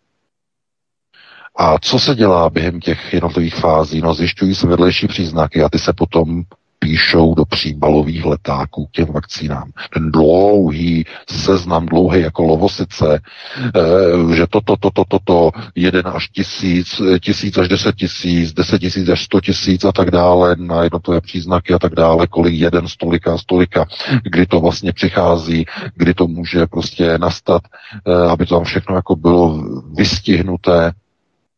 A 1.57 1.79
co 1.79 1.99
se 1.99 2.15
dělá 2.15 2.51
během 2.51 2.81
těch 2.81 3.13
jednotlivých 3.13 3.55
fází? 3.55 4.01
No, 4.01 4.15
zjišťují 4.15 4.55
se 4.55 4.67
vedlejší 4.67 5.09
příznaky 5.09 5.63
a 5.63 5.69
ty 5.69 5.79
se 5.79 5.93
potom 5.93 6.43
píšou 6.85 7.35
do 7.35 7.45
příbalových 7.45 8.25
letáků 8.25 8.87
k 8.87 8.91
těm 8.91 9.07
vakcínám. 9.07 9.71
Ten 9.95 10.11
dlouhý 10.11 11.05
seznam, 11.31 11.87
dlouhý 11.87 12.21
jako 12.21 12.43
lovosice, 12.45 13.21
eh, 13.59 14.35
že 14.37 14.47
toto, 14.47 14.77
toto, 14.77 15.05
toto, 15.09 15.19
to, 15.25 15.51
jeden 15.75 16.03
až 16.07 16.29
tisíc, 16.29 17.01
tisíc 17.21 17.59
až 17.59 17.69
deset 17.69 17.97
tisíc, 17.97 18.53
deset 18.53 18.79
tisíc 18.79 19.09
až 19.09 19.25
sto 19.25 19.41
tisíc 19.41 19.85
a 19.85 19.93
tak 19.93 20.11
dále, 20.11 20.57
na 20.59 20.83
jednotlivé 20.83 21.21
příznaky 21.21 21.75
a 21.75 21.79
tak 21.79 21.95
dále, 21.95 22.27
kolik 22.27 22.55
jeden 22.55 22.89
stolika, 22.89 23.39
stolika, 23.39 23.87
kdy 24.23 24.47
to 24.47 24.61
vlastně 24.61 24.93
přichází, 24.93 25.65
kdy 25.95 26.15
to 26.15 26.27
může 26.27 26.67
prostě 26.67 27.19
nastat, 27.19 27.63
eh, 28.07 28.29
aby 28.29 28.47
to 28.47 28.55
tam 28.55 28.65
všechno 28.65 28.97
jako 28.97 29.17
bylo 29.17 29.65
vystihnuté. 29.95 30.93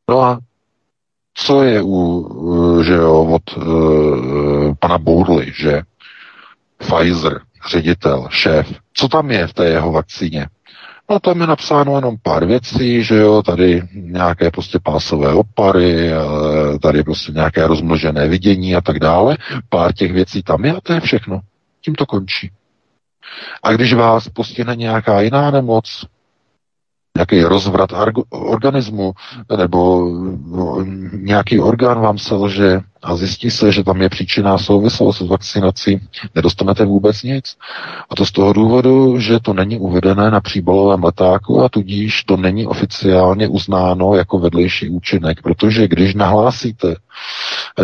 No 0.08 0.20
a 0.20 0.38
co 1.36 1.62
je 1.62 1.82
u, 1.82 2.82
že 2.82 2.92
jo, 2.92 3.24
od 3.24 3.56
uh, 3.56 4.74
pana 4.78 4.98
Bourly, 4.98 5.52
že 5.54 5.82
Pfizer, 6.78 7.40
ředitel, 7.70 8.28
šéf, 8.30 8.72
co 8.92 9.08
tam 9.08 9.30
je 9.30 9.46
v 9.46 9.52
té 9.52 9.66
jeho 9.68 9.92
vakcíně? 9.92 10.46
No 11.10 11.20
tam 11.20 11.40
je 11.40 11.46
napsáno 11.46 11.96
jenom 11.96 12.16
pár 12.22 12.46
věcí, 12.46 13.04
že 13.04 13.16
jo, 13.16 13.42
tady 13.42 13.82
nějaké 13.94 14.50
prostě 14.50 14.78
pásové 14.82 15.32
opary, 15.32 16.10
tady 16.82 17.02
prostě 17.02 17.32
nějaké 17.32 17.66
rozmnožené 17.66 18.28
vidění 18.28 18.76
a 18.76 18.80
tak 18.80 18.98
dále. 18.98 19.36
Pár 19.68 19.92
těch 19.92 20.12
věcí 20.12 20.42
tam 20.42 20.64
je 20.64 20.72
a 20.72 20.80
to 20.80 20.92
je 20.92 21.00
všechno. 21.00 21.40
Tím 21.80 21.94
to 21.94 22.06
končí. 22.06 22.50
A 23.62 23.72
když 23.72 23.94
vás 23.94 24.28
postihne 24.28 24.76
nějaká 24.76 25.20
jiná 25.20 25.50
nemoc, 25.50 26.06
nějaký 27.16 27.42
rozvrat 27.42 27.90
organismu, 28.30 29.12
nebo 29.56 30.08
no, 30.46 30.84
nějaký 31.12 31.60
orgán 31.60 32.00
vám 32.00 32.18
selže 32.18 32.80
a 33.02 33.16
zjistí 33.16 33.50
se, 33.50 33.72
že 33.72 33.84
tam 33.84 34.02
je 34.02 34.08
příčinná 34.08 34.58
souvislost 34.58 35.18
s 35.18 35.28
vakcinací, 35.28 36.00
nedostanete 36.34 36.84
vůbec 36.84 37.22
nic. 37.22 37.56
A 38.10 38.14
to 38.14 38.26
z 38.26 38.32
toho 38.32 38.52
důvodu, 38.52 39.20
že 39.20 39.40
to 39.40 39.54
není 39.54 39.78
uvedené 39.78 40.30
na 40.30 40.40
příbalovém 40.40 41.04
letáku 41.04 41.62
a 41.62 41.68
tudíž 41.68 42.24
to 42.24 42.36
není 42.36 42.66
oficiálně 42.66 43.48
uznáno 43.48 44.14
jako 44.14 44.38
vedlejší 44.38 44.88
účinek, 44.88 45.42
protože 45.42 45.88
když 45.88 46.14
nahlásíte 46.14 46.94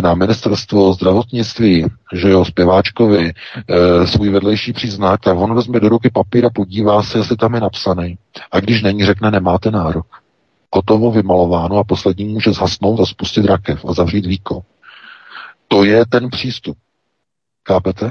na 0.03 0.13
ministerstvo 0.13 0.93
zdravotnictví, 0.93 1.85
že 2.13 2.29
jo, 2.29 2.45
zpěváčkovi 2.45 3.31
e, 3.31 4.07
svůj 4.07 4.29
vedlejší 4.29 4.73
příznak, 4.73 5.21
tak 5.21 5.37
on 5.37 5.55
vezme 5.55 5.79
do 5.79 5.89
ruky 5.89 6.09
papír 6.13 6.45
a 6.45 6.49
podívá 6.49 7.03
se, 7.03 7.17
jestli 7.17 7.37
tam 7.37 7.53
je 7.53 7.61
napsaný. 7.61 8.17
A 8.51 8.59
když 8.59 8.81
není, 8.81 9.05
řekne, 9.05 9.31
nemáte 9.31 9.71
nárok. 9.71 10.05
Hotovo, 10.75 11.11
vymalováno 11.11 11.77
a 11.77 11.83
poslední 11.83 12.25
může 12.25 12.51
zhasnout 12.51 12.99
a 12.99 13.05
spustit 13.05 13.45
rakev 13.45 13.85
a 13.85 13.93
zavřít 13.93 14.25
víko. 14.25 14.61
To 15.73 15.83
je 15.83 16.05
ten 16.05 16.29
přístup. 16.29 16.77
Chápete? 17.67 18.09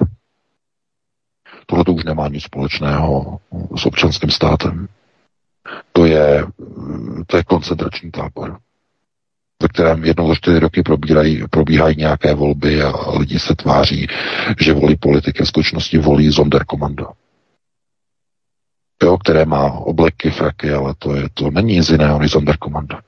Tohle 1.66 1.84
to 1.84 1.92
už 1.92 2.04
nemá 2.04 2.28
nic 2.28 2.44
společného 2.44 3.40
s 3.76 3.86
občanským 3.86 4.30
státem. 4.30 4.88
To 5.92 6.06
je, 6.06 6.46
to 7.26 7.36
je 7.36 7.44
koncentrační 7.44 8.10
tábor 8.10 8.58
ve 9.62 9.68
kterém 9.68 10.04
jednou 10.04 10.28
za 10.28 10.34
čtyři 10.34 10.58
roky 10.58 10.82
probíhají, 10.82 11.44
probíhají 11.50 11.96
nějaké 11.96 12.34
volby 12.34 12.82
a 12.82 13.18
lidi 13.18 13.38
se 13.38 13.54
tváří, 13.54 14.06
že 14.60 14.72
volí 14.72 14.96
politiky, 14.96 15.44
v 15.44 15.48
skutečnosti 15.48 15.98
volí 15.98 16.30
Zonderkommando. 16.30 17.06
Jo, 19.02 19.18
které 19.18 19.44
má 19.44 19.72
obleky, 19.72 20.30
fraky, 20.30 20.72
ale 20.72 20.94
to, 20.98 21.14
je, 21.14 21.28
to 21.34 21.50
není 21.50 21.74
nic 21.74 21.88
jiného 21.88 22.18
než 22.18 22.30
Zonderkommando. 22.30 22.98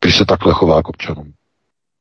Když 0.00 0.16
se 0.16 0.24
takhle 0.24 0.52
chová 0.54 0.82
k 0.82 0.88
občanům. 0.88 1.34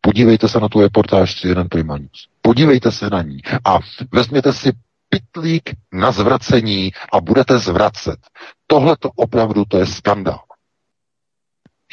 Podívejte 0.05 0.49
se 0.49 0.59
na 0.59 0.69
tu 0.69 0.81
reportáž 0.81 1.41
CNN 1.41 1.67
Prima 1.69 1.97
News. 1.97 2.27
Podívejte 2.41 2.91
se 2.91 3.09
na 3.09 3.21
ní 3.21 3.39
a 3.65 3.79
vezměte 4.11 4.53
si 4.53 4.71
pitlík 5.09 5.69
na 5.91 6.11
zvracení 6.11 6.91
a 7.13 7.21
budete 7.21 7.59
zvracet. 7.59 8.19
Tohle 8.67 8.97
to 8.97 9.09
opravdu 9.15 9.65
to 9.65 9.77
je 9.77 9.85
skandál. 9.85 10.39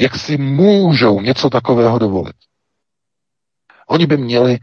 Jak 0.00 0.16
si 0.16 0.36
můžou 0.36 1.20
něco 1.20 1.50
takového 1.50 1.98
dovolit? 1.98 2.36
Oni 3.86 4.06
by 4.06 4.16
měli 4.16 4.58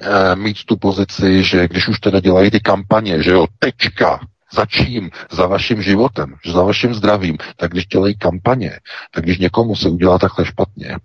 e, 0.00 0.36
mít 0.36 0.64
tu 0.64 0.76
pozici, 0.76 1.44
že 1.44 1.68
když 1.68 1.88
už 1.88 2.00
teda 2.00 2.20
dělají 2.20 2.50
ty 2.50 2.60
kampaně, 2.60 3.22
že 3.22 3.30
jo, 3.30 3.46
tečka, 3.58 4.20
za 4.52 4.66
čím? 4.66 5.10
Za 5.30 5.46
vaším 5.46 5.82
životem, 5.82 6.34
za 6.46 6.62
vaším 6.62 6.94
zdravím. 6.94 7.36
Tak 7.56 7.70
když 7.70 7.86
dělají 7.86 8.16
kampaně, 8.16 8.70
tak 9.14 9.24
když 9.24 9.38
někomu 9.38 9.76
se 9.76 9.88
udělá 9.88 10.18
takhle 10.18 10.46
špatně 10.46 10.96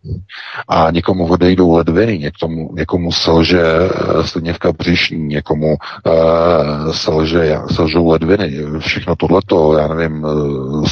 a 0.68 0.92
někomu 0.92 1.28
odejdou 1.28 1.72
ledviny, 1.72 2.18
někomu, 2.18 2.70
někomu 2.74 3.12
selže 3.12 3.62
eh, 3.62 4.28
slněvka 4.28 4.72
břišní, 4.72 5.28
někomu 5.28 5.78
uh, 6.06 6.92
selže, 6.92 7.58
selžou 7.72 8.08
ledviny, 8.08 8.58
všechno 8.80 9.16
tohleto, 9.16 9.78
já 9.78 9.88
nevím, 9.88 10.24
uh, 10.24 10.86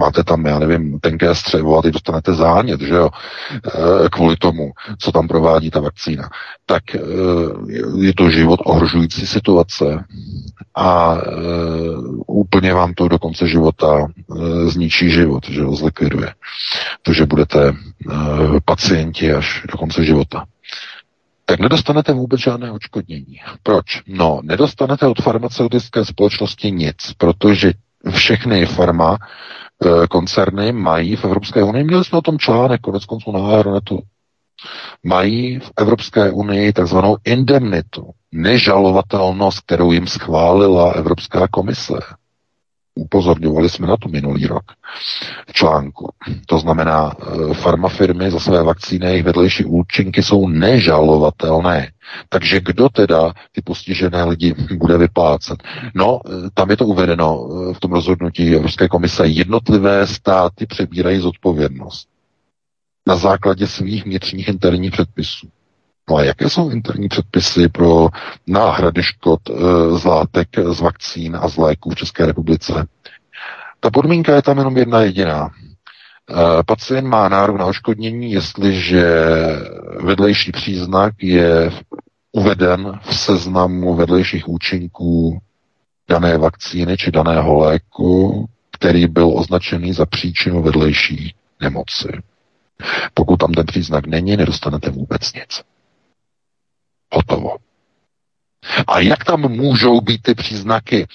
máte 0.00 0.24
tam, 0.24 0.46
já 0.46 0.58
nevím, 0.58 1.00
tenké 1.00 1.34
střevo 1.34 1.78
a 1.78 1.82
teď 1.82 1.92
dostanete 1.92 2.34
zánět, 2.34 2.80
že 2.80 2.94
jo, 2.94 3.08
e, 3.52 4.08
kvůli 4.08 4.36
tomu, 4.36 4.70
co 4.98 5.12
tam 5.12 5.28
provádí 5.28 5.70
ta 5.70 5.80
vakcína, 5.80 6.28
tak 6.66 6.94
e, 6.94 6.98
je 7.98 8.14
to 8.14 8.30
život 8.30 8.60
ohrožující 8.64 9.26
situace 9.26 10.04
a 10.74 11.14
e, 11.14 11.30
úplně 12.26 12.74
vám 12.74 12.94
to 12.94 13.08
do 13.08 13.18
konce 13.18 13.48
života 13.48 14.06
zničí 14.66 15.10
život, 15.10 15.48
že 15.48 15.60
jo, 15.60 15.74
zlikviduje. 15.74 16.34
To, 17.02 17.12
že 17.12 17.26
budete 17.26 17.74
pacienti 18.64 19.32
až 19.32 19.62
do 19.72 19.78
konce 19.78 20.04
života 20.04 20.44
tak 21.44 21.60
nedostanete 21.60 22.12
vůbec 22.12 22.40
žádné 22.40 22.72
očkodnění. 22.72 23.40
Proč? 23.62 23.84
No, 24.06 24.40
nedostanete 24.42 25.06
od 25.06 25.22
farmaceutické 25.22 26.04
společnosti 26.04 26.70
nic, 26.70 26.96
protože 27.18 27.72
všechny 28.10 28.66
farma 28.66 29.18
eh, 29.20 29.26
koncerny 30.10 30.72
mají 30.72 31.16
v 31.16 31.24
Evropské 31.24 31.62
unii, 31.62 31.84
měli 31.84 32.04
jsme 32.04 32.18
o 32.18 32.22
tom 32.22 32.38
článek, 32.38 32.80
konec 32.80 33.04
konců 33.04 33.32
na 33.32 33.48
Aeronetu, 33.48 33.98
mají 35.02 35.58
v 35.58 35.70
Evropské 35.76 36.30
unii 36.30 36.72
takzvanou 36.72 37.16
indemnitu, 37.24 38.10
nežalovatelnost, 38.32 39.60
kterou 39.60 39.92
jim 39.92 40.06
schválila 40.06 40.92
Evropská 40.92 41.48
komise. 41.48 41.94
Upozorňovali 42.94 43.68
jsme 43.68 43.86
na 43.86 43.96
to 43.96 44.08
minulý 44.08 44.46
rok 44.46 44.64
v 45.48 45.52
článku. 45.52 46.08
To 46.46 46.58
znamená, 46.58 47.12
eh, 47.12 47.54
farmafirmy 47.54 48.30
za 48.30 48.40
své 48.40 48.62
vakcíny 48.62 49.06
jejich 49.06 49.24
vedlejší 49.24 49.64
účinky 49.64 50.22
jsou 50.22 50.48
nežalovatelné. 50.48 51.92
Takže 52.28 52.60
kdo 52.60 52.88
teda 52.88 53.32
ty 53.52 53.62
postižené 53.62 54.24
lidi 54.24 54.54
bude 54.78 54.98
vyplácet? 54.98 55.62
No, 55.94 56.20
eh, 56.26 56.30
tam 56.54 56.70
je 56.70 56.76
to 56.76 56.86
uvedeno 56.86 57.48
eh, 57.48 57.74
v 57.74 57.80
tom 57.80 57.92
rozhodnutí 57.92 58.54
Evropské 58.54 58.88
komise. 58.88 59.26
Jednotlivé 59.26 60.06
státy 60.06 60.66
přebírají 60.66 61.18
zodpovědnost 61.20 62.08
na 63.06 63.16
základě 63.16 63.66
svých 63.66 64.04
vnitřních 64.04 64.48
interních 64.48 64.90
předpisů. 64.92 65.48
No 66.10 66.16
a 66.16 66.22
jaké 66.24 66.50
jsou 66.50 66.70
interní 66.70 67.08
předpisy 67.08 67.68
pro 67.68 68.08
náhrady 68.46 69.02
škod 69.02 69.40
e, 69.50 69.52
z 69.98 70.04
látek, 70.04 70.48
z 70.70 70.80
vakcín 70.80 71.36
a 71.40 71.48
z 71.48 71.56
léků 71.56 71.90
v 71.90 71.94
České 71.94 72.26
republice? 72.26 72.86
Ta 73.80 73.90
podmínka 73.90 74.34
je 74.34 74.42
tam 74.42 74.58
jenom 74.58 74.76
jedna 74.76 75.00
jediná. 75.00 75.48
E, 75.48 76.62
pacient 76.66 77.08
má 77.08 77.28
nárok 77.28 77.56
na 77.56 77.66
oškodnění, 77.66 78.32
jestliže 78.32 79.04
vedlejší 80.00 80.52
příznak 80.52 81.14
je 81.22 81.70
uveden 82.32 83.00
v 83.02 83.14
seznamu 83.14 83.94
vedlejších 83.94 84.48
účinků 84.48 85.38
dané 86.08 86.38
vakcíny 86.38 86.96
či 86.96 87.10
daného 87.10 87.58
léku, 87.58 88.46
který 88.70 89.06
byl 89.06 89.38
označený 89.38 89.92
za 89.92 90.06
příčinu 90.06 90.62
vedlejší 90.62 91.34
nemoci. 91.60 92.08
Pokud 93.14 93.36
tam 93.36 93.52
ten 93.52 93.66
příznak 93.66 94.06
není, 94.06 94.36
nedostanete 94.36 94.90
vůbec 94.90 95.32
nic. 95.32 95.62
Hotovo. 97.12 97.56
A 98.86 99.00
jak 99.00 99.24
tam 99.24 99.40
můžou 99.40 100.00
být 100.00 100.22
ty 100.22 100.34
příznaky 100.34 101.06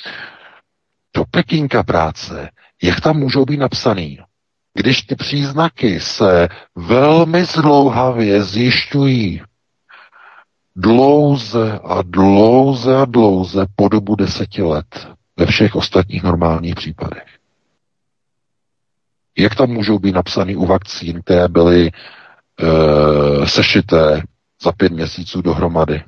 do 1.16 1.26
Pekínka 1.32 1.84
práce? 1.84 2.50
Jak 2.84 3.02
tam 3.02 3.18
můžou 3.18 3.46
být 3.46 3.58
napsaný? 3.58 4.20
Když 4.74 5.02
ty 5.02 5.16
příznaky 5.16 6.00
se 6.00 6.48
velmi 6.76 7.46
zdlouhavě 7.46 8.44
zjišťují 8.44 9.42
dlouze 10.76 11.80
a 11.84 12.02
dlouze 12.02 12.96
a 12.96 13.06
dlouze 13.06 13.66
po 13.76 13.90
dobu 13.90 14.16
deseti 14.16 14.62
let 14.62 15.08
ve 15.38 15.46
všech 15.46 15.76
ostatních 15.76 16.24
normálních 16.24 16.76
případech. 16.76 17.28
Jak 19.38 19.56
tam 19.56 19.70
můžou 19.70 20.00
být 20.00 20.16
napsány 20.16 20.56
u 20.56 20.66
vakcín, 20.66 21.22
které 21.22 21.48
byly 21.48 21.88
e, 21.88 21.92
sešité 23.48 24.24
za 24.64 24.72
pět 24.72 24.92
měsíců 24.92 25.42
dohromady 25.42 26.04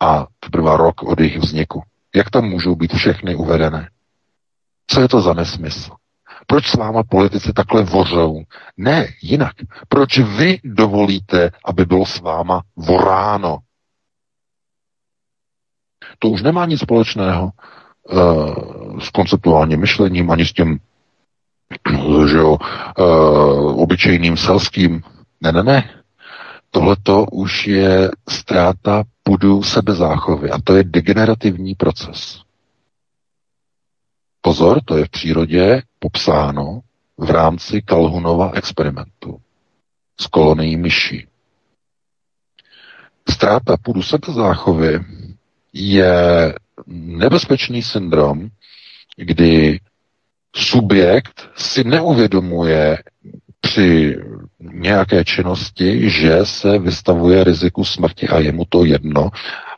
a 0.00 0.26
teprve 0.40 0.76
rok 0.76 1.02
od 1.02 1.20
jejich 1.20 1.38
vzniku. 1.38 1.82
Jak 2.14 2.30
tam 2.30 2.44
můžou 2.44 2.74
být 2.74 2.94
všechny 2.94 3.34
uvedené? 3.34 3.90
Co 4.86 5.00
je 5.00 5.08
to 5.08 5.20
za 5.20 5.34
nesmysl? 5.34 5.90
Proč 6.46 6.70
s 6.70 6.74
váma 6.74 7.02
politici 7.02 7.52
takhle 7.52 7.82
vořou? 7.82 8.42
Ne, 8.76 9.06
jinak. 9.22 9.52
Proč 9.88 10.18
vy 10.18 10.58
dovolíte, 10.64 11.50
aby 11.64 11.84
bylo 11.84 12.06
s 12.06 12.20
váma 12.20 12.62
voráno? 12.76 13.58
To 16.18 16.28
už 16.28 16.42
nemá 16.42 16.66
nic 16.66 16.80
společného 16.80 17.50
uh, 18.12 19.00
s 19.00 19.10
konceptuálním 19.10 19.80
myšlením, 19.80 20.30
ani 20.30 20.46
s 20.46 20.52
tím 20.52 20.80
že 22.30 22.36
jo, 22.36 22.58
uh, 22.98 23.82
obyčejným 23.82 24.36
selským. 24.36 25.02
Ne, 25.40 25.52
ne, 25.52 25.62
ne. 25.62 25.99
Tohleto 26.70 27.24
už 27.32 27.66
je 27.66 28.10
ztráta 28.28 29.04
půdu 29.22 29.62
sebezáchovy 29.62 30.50
a 30.50 30.58
to 30.64 30.76
je 30.76 30.84
degenerativní 30.84 31.74
proces. 31.74 32.42
Pozor, 34.40 34.80
to 34.84 34.96
je 34.96 35.04
v 35.04 35.10
přírodě 35.10 35.82
popsáno 35.98 36.80
v 37.18 37.30
rámci 37.30 37.82
Kalhunova 37.82 38.50
experimentu 38.54 39.40
s 40.20 40.26
kolonií 40.26 40.76
myší. 40.76 41.26
Ztráta 43.30 43.76
půdu 43.76 44.02
sebezáchovy 44.02 45.00
je 45.72 46.54
nebezpečný 46.86 47.82
syndrom, 47.82 48.48
kdy 49.16 49.80
subjekt 50.56 51.50
si 51.56 51.84
neuvědomuje 51.84 52.98
při 53.60 54.18
nějaké 54.60 55.24
činnosti, 55.24 56.10
že 56.10 56.38
se 56.42 56.78
vystavuje 56.78 57.44
riziku 57.44 57.84
smrti 57.84 58.28
a 58.28 58.38
je 58.38 58.52
mu 58.52 58.64
to 58.68 58.84
jedno. 58.84 59.30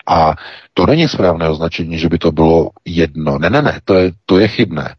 A 0.06 0.34
to 0.74 0.86
není 0.86 1.08
správné 1.08 1.48
označení, 1.48 1.98
že 1.98 2.08
by 2.08 2.18
to 2.18 2.32
bylo 2.32 2.70
jedno. 2.84 3.38
Ne, 3.38 3.50
ne, 3.50 3.62
ne, 3.62 3.80
to 3.84 3.94
je, 3.94 4.12
to 4.26 4.38
je 4.38 4.48
chybné. 4.48 4.94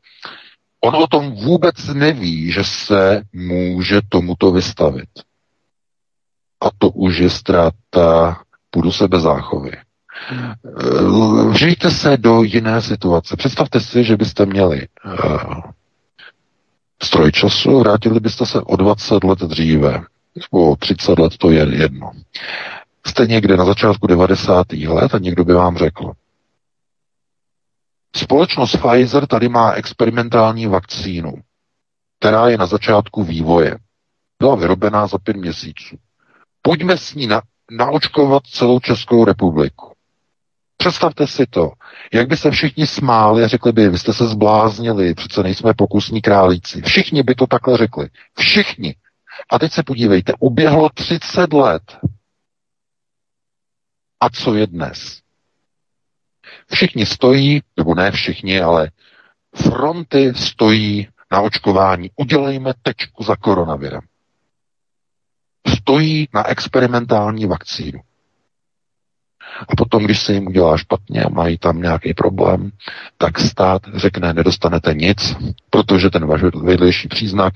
On 0.81 0.95
o 0.95 1.07
tom 1.07 1.31
vůbec 1.31 1.88
neví, 1.93 2.51
že 2.51 2.64
se 2.64 3.22
může 3.34 4.01
tomuto 4.10 4.51
vystavit. 4.51 5.10
A 6.61 6.68
to 6.77 6.89
už 6.89 7.18
je 7.18 7.30
ztráta 7.30 8.38
půdu 8.69 8.91
sebe 8.91 9.19
záchovy. 9.19 9.72
Vžijte 11.49 11.91
se 11.91 12.18
do 12.18 12.43
jiné 12.43 12.81
situace. 12.81 13.35
Představte 13.35 13.80
si, 13.80 14.03
že 14.03 14.18
byste 14.18 14.45
měli 14.45 14.88
uh, 15.05 15.61
stroj 17.04 17.32
času, 17.32 17.80
vrátili 17.80 18.20
byste 18.20 18.46
se 18.46 18.62
o 18.62 18.76
20 18.76 19.24
let 19.24 19.40
dříve, 19.40 20.02
nebo 20.36 20.76
30 20.76 21.20
let, 21.20 21.38
to 21.38 21.52
je 21.52 21.76
jedno. 21.76 22.12
Jste 23.08 23.28
někde 23.28 23.58
na 23.58 23.66
začátku 23.66 24.08
90. 24.08 24.74
let 24.74 25.16
a 25.16 25.20
někdo 25.20 25.46
by 25.46 25.54
vám 25.54 25.78
řekl, 25.78 26.12
společnost 28.16 28.76
Pfizer 28.78 29.28
tady 29.28 29.50
má 29.50 29.72
experimentální 29.72 30.68
vakcínu, 30.68 31.34
která 32.20 32.48
je 32.50 32.58
na 32.58 32.66
začátku 32.66 33.24
vývoje. 33.24 33.78
Byla 34.40 34.56
vyrobená 34.56 35.08
za 35.08 35.18
pět 35.18 35.38
měsíců. 35.38 35.96
Pojďme 36.62 36.98
s 36.98 37.14
ní 37.14 37.28
na, 37.28 37.42
naočkovat 37.72 38.44
celou 38.48 38.80
Českou 38.80 39.26
republiku. 39.26 39.92
Představte 40.78 41.28
si 41.28 41.46
to, 41.46 41.72
jak 42.14 42.28
by 42.28 42.38
se 42.38 42.52
všichni 42.52 42.88
smáli 42.88 43.44
a 43.44 43.48
řekli 43.48 43.72
by, 43.72 43.90
vy 43.90 44.00
jste 44.00 44.14
se 44.14 44.28
zbláznili, 44.28 45.14
přece 45.14 45.44
nejsme 45.44 45.74
pokusní 45.74 46.22
králíci. 46.22 46.82
Všichni 46.82 47.24
by 47.24 47.36
to 47.36 47.48
takhle 47.48 47.78
řekli. 47.78 48.10
Všichni. 48.38 48.96
A 49.50 49.60
teď 49.60 49.72
se 49.72 49.84
podívejte, 49.84 50.34
uběhlo 50.40 50.90
30 50.90 51.54
let. 51.54 51.98
A 54.20 54.30
co 54.30 54.56
je 54.56 54.68
dnes? 54.68 55.22
Všichni 56.72 57.06
stojí, 57.06 57.62
nebo 57.78 57.96
ne 57.96 58.12
všichni, 58.12 58.62
ale 58.62 58.92
fronty 59.56 60.34
stojí 60.36 61.08
na 61.32 61.42
očkování. 61.42 62.12
Udělejme 62.16 62.74
tečku 62.82 63.24
za 63.24 63.36
koronavirem. 63.36 64.02
Stojí 65.68 66.28
na 66.34 66.48
experimentální 66.48 67.46
vakcínu. 67.46 68.00
A 69.60 69.76
potom, 69.78 70.04
když 70.04 70.22
se 70.22 70.34
jim 70.34 70.48
udělá 70.48 70.78
špatně 70.78 71.24
a 71.24 71.30
mají 71.30 71.58
tam 71.58 71.82
nějaký 71.82 72.14
problém, 72.14 72.72
tak 73.18 73.40
stát 73.40 73.82
řekne, 73.96 74.34
nedostanete 74.34 74.94
nic, 74.94 75.36
protože 75.70 76.10
ten 76.10 76.26
váš 76.26 76.42
vedlejší 76.44 77.08
příznak 77.08 77.54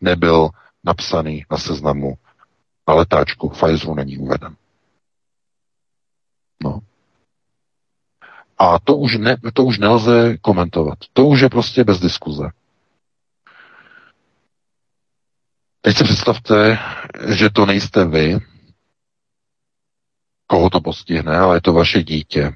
nebyl 0.00 0.48
napsaný 0.84 1.44
na 1.50 1.58
seznamu 1.58 2.14
na 2.88 2.94
letáčku 2.94 3.48
Pfizeru 3.48 3.94
není 3.94 4.18
uveden. 4.18 4.56
No. 6.62 6.80
A 8.58 8.78
to 8.78 8.96
už, 8.96 9.16
ne, 9.18 9.36
to 9.54 9.64
už 9.64 9.78
nelze 9.78 10.36
komentovat. 10.38 10.98
To 11.12 11.26
už 11.26 11.40
je 11.40 11.48
prostě 11.48 11.84
bez 11.84 12.00
diskuze. 12.00 12.50
Teď 15.80 15.96
si 15.96 16.04
představte, 16.04 16.78
že 17.28 17.50
to 17.50 17.66
nejste 17.66 18.04
vy, 18.04 18.38
koho 20.50 20.70
to 20.70 20.80
postihne, 20.80 21.36
ale 21.36 21.56
je 21.56 21.60
to 21.60 21.72
vaše 21.72 22.02
dítě. 22.02 22.52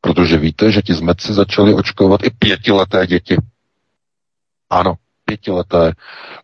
Protože 0.00 0.38
víte, 0.38 0.72
že 0.72 0.82
ti 0.82 0.94
zmetci 0.94 1.34
začali 1.34 1.74
očkovat 1.74 2.22
i 2.24 2.30
pětileté 2.30 3.06
děti. 3.06 3.36
Ano, 4.70 4.94
pětileté, 5.24 5.92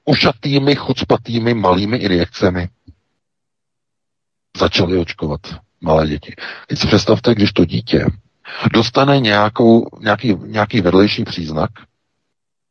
ušatými, 0.04 0.76
chucpatými, 0.76 1.54
malými 1.54 1.96
injekcemi 1.96 2.68
začali 4.56 4.98
očkovat 4.98 5.40
malé 5.80 6.08
děti. 6.08 6.34
Teď 6.66 6.78
si 6.78 6.86
představte, 6.86 7.34
když 7.34 7.52
to 7.52 7.64
dítě 7.64 8.06
dostane 8.72 9.20
nějakou, 9.20 9.86
nějaký, 10.00 10.36
nějaký 10.46 10.80
vedlejší 10.80 11.24
příznak, 11.24 11.70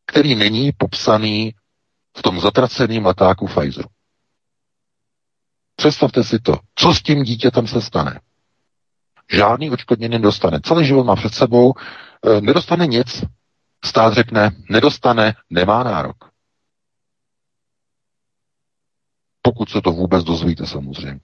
který 0.06 0.36
není 0.36 0.72
popsaný 0.78 1.54
v 2.18 2.22
tom 2.22 2.40
zatraceném 2.40 3.06
letáku 3.06 3.48
Pfizeru. 3.48 3.90
Představte 5.82 6.24
si 6.24 6.40
to. 6.40 6.54
Co 6.76 6.94
s 6.94 7.02
tím 7.02 7.24
dítětem 7.24 7.68
se 7.68 7.82
stane? 7.82 8.20
Žádný 9.32 9.72
očkodnění 9.72 10.12
nedostane. 10.12 10.60
Celý 10.64 10.86
život 10.86 11.04
má 11.04 11.16
před 11.16 11.34
sebou, 11.34 11.74
e, 12.38 12.42
nedostane 12.42 12.88
nic. 12.88 13.24
Stát 13.86 14.14
řekne, 14.14 14.52
nedostane, 14.70 15.34
nemá 15.50 15.84
nárok. 15.84 16.16
Pokud 19.42 19.70
se 19.70 19.82
to 19.82 19.92
vůbec 19.92 20.24
dozvíte 20.24 20.66
samozřejmě. 20.66 21.20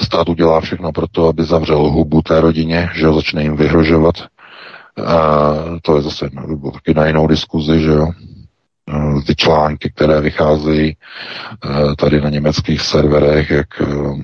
Stát 0.00 0.28
udělá 0.28 0.60
všechno 0.60 0.92
pro 0.92 1.08
to, 1.08 1.28
aby 1.28 1.44
zavřel 1.44 1.78
hubu 1.78 2.22
té 2.22 2.40
rodině, 2.40 2.90
že 2.94 3.06
ho 3.06 3.14
začne 3.14 3.42
jim 3.42 3.56
vyhrožovat. 3.56 4.14
A 5.06 5.18
to 5.82 5.96
je 5.96 6.02
zase 6.02 6.30
taky 6.74 6.94
na 6.94 7.06
jinou 7.06 7.26
diskuzi, 7.26 7.80
že 7.80 7.90
jo. 7.90 8.12
Ty 9.26 9.36
články, 9.36 9.92
které 9.94 10.20
vycházejí 10.20 10.96
tady 11.98 12.20
na 12.20 12.28
německých 12.28 12.80
serverech, 12.80 13.50
jak 13.50 13.66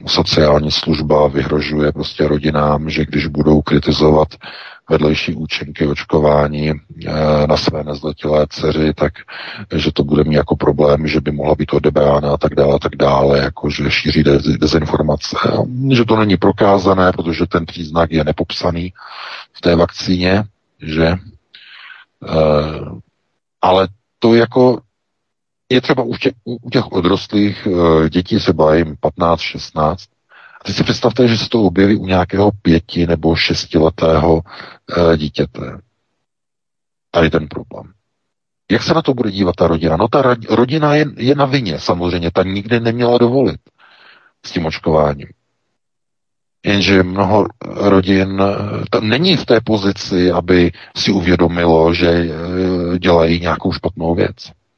sociální 0.07 0.71
služba 0.71 1.29
vyhrožuje 1.29 1.93
prostě 1.93 2.29
rodinám, 2.29 2.91
že 2.91 3.05
když 3.05 3.27
budou 3.27 3.63
kritizovat 3.63 4.29
vedlejší 4.91 5.35
účinky 5.35 5.87
očkování 5.87 6.71
eh, 6.71 6.77
na 7.47 7.57
své 7.57 7.85
nezletilé 7.85 8.47
dceři, 8.51 8.95
tak 8.95 9.13
že 9.75 9.93
to 9.93 10.05
bude 10.05 10.25
mít 10.25 10.35
jako 10.35 10.57
problém, 10.57 11.07
že 11.07 11.21
by 11.21 11.31
mohla 11.31 11.55
být 11.55 11.73
odebrána 11.73 12.33
a 12.33 12.37
tak 12.37 12.55
dále, 12.55 12.75
a 12.75 12.79
tak 12.79 12.97
dále, 12.97 13.39
jako 13.39 13.71
že 13.71 13.91
šíří 13.91 14.23
dezinformace. 14.61 15.37
Že 15.93 16.05
to 16.05 16.17
není 16.17 16.37
prokázané, 16.37 17.13
protože 17.13 17.47
ten 17.47 17.67
příznak 17.67 18.13
je 18.13 18.25
nepopsaný 18.25 18.93
v 19.53 19.61
té 19.61 19.77
vakcíně, 19.77 20.45
že 20.83 21.07
eh, 21.07 21.19
ale 23.63 23.89
to 24.25 24.35
jako 24.35 24.81
je 25.73 25.81
třeba 25.81 26.03
u 26.03 26.17
těch, 26.17 26.33
u 26.45 26.71
těch 26.71 26.93
odrostlých 26.93 27.67
eh, 27.67 28.11
dětí 28.11 28.41
se 28.41 28.53
bavím 28.53 28.97
15, 29.01 29.41
16, 29.41 30.05
Teď 30.67 30.77
si 30.77 30.85
představte, 30.85 31.29
že 31.29 31.39
se 31.39 31.49
to 31.49 31.63
objeví 31.63 31.97
u 31.97 32.07
nějakého 32.07 32.51
pěti 32.63 33.07
nebo 33.07 33.37
šestiletého 33.37 34.41
e, 35.13 35.17
dítěte. 35.17 35.79
Tady 37.11 37.31
ten 37.31 37.49
problém. 37.49 37.93
Jak 38.71 38.83
se 38.83 38.95
na 38.95 39.03
to 39.03 39.15
bude 39.15 39.31
dívat 39.31 39.57
ta 39.57 39.67
rodina? 39.67 39.97
No 39.97 40.09
ta 40.09 40.23
rodina 40.51 40.95
je, 40.95 41.07
je 41.17 41.35
na 41.35 41.45
vině 41.47 41.79
samozřejmě, 41.79 42.31
ta 42.31 42.43
nikdy 42.43 42.81
neměla 42.81 43.19
dovolit 43.19 43.61
s 44.47 44.53
tím 44.53 44.67
očkováním. 44.67 45.29
Jenže 46.65 47.03
mnoho 47.03 47.47
rodin 47.65 48.43
eh, 48.43 49.01
není 49.01 49.37
v 49.37 49.47
té 49.47 49.61
pozici, 49.61 50.31
aby 50.31 50.73
si 50.97 51.13
uvědomilo, 51.13 51.95
že 51.95 52.09
eh, 52.09 52.99
dělají 52.99 53.41
nějakou 53.41 53.73
špatnou 53.73 54.15
věc 54.15 54.35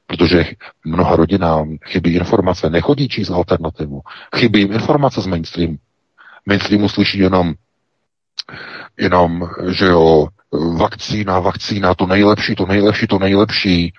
protože 0.06 0.44
mnoha 0.84 1.16
rodinám 1.16 1.76
chybí 1.84 2.14
informace, 2.14 2.70
nechodí 2.70 3.08
číst 3.08 3.30
alternativu, 3.30 4.00
chybí 4.36 4.60
jim 4.60 4.72
informace 4.72 5.20
z 5.20 5.26
mainstreamu. 5.26 5.76
Mainstreamu 6.46 6.88
slyší 6.88 7.18
jenom, 7.18 7.54
jenom, 8.98 9.48
že 9.70 9.86
jo, 9.86 10.28
vakcína, 10.76 11.40
vakcína, 11.40 11.94
to 11.94 12.06
nejlepší, 12.06 12.54
to 12.54 12.66
nejlepší, 12.66 13.06
to 13.06 13.18
nejlepší. 13.18 13.92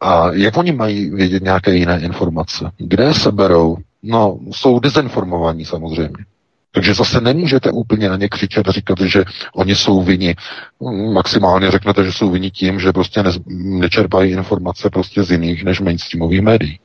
A 0.00 0.32
jak 0.32 0.56
oni 0.56 0.72
mají 0.72 1.10
vědět 1.10 1.42
nějaké 1.42 1.74
jiné 1.74 2.00
informace? 2.00 2.70
Kde 2.78 3.14
se 3.14 3.32
berou? 3.32 3.76
No, 4.02 4.38
jsou 4.52 4.80
dezinformovaní 4.80 5.64
samozřejmě. 5.64 6.24
Takže 6.74 6.94
zase 6.94 7.20
nemůžete 7.20 7.70
úplně 7.70 8.08
na 8.08 8.16
ně 8.16 8.28
křičet 8.28 8.68
a 8.68 8.72
říkat, 8.72 9.00
že 9.00 9.24
oni 9.54 9.74
jsou 9.74 10.02
vini. 10.02 10.34
Maximálně 11.12 11.70
řeknete, 11.70 12.04
že 12.04 12.12
jsou 12.12 12.30
vini 12.30 12.50
tím, 12.50 12.80
že 12.80 12.92
prostě 12.92 13.22
ne, 13.22 13.30
nečerpají 13.46 14.32
informace 14.32 14.90
prostě 14.90 15.22
z 15.22 15.30
jiných 15.30 15.64
než 15.64 15.80
mainstreamových 15.80 16.40
médií. 16.40 16.80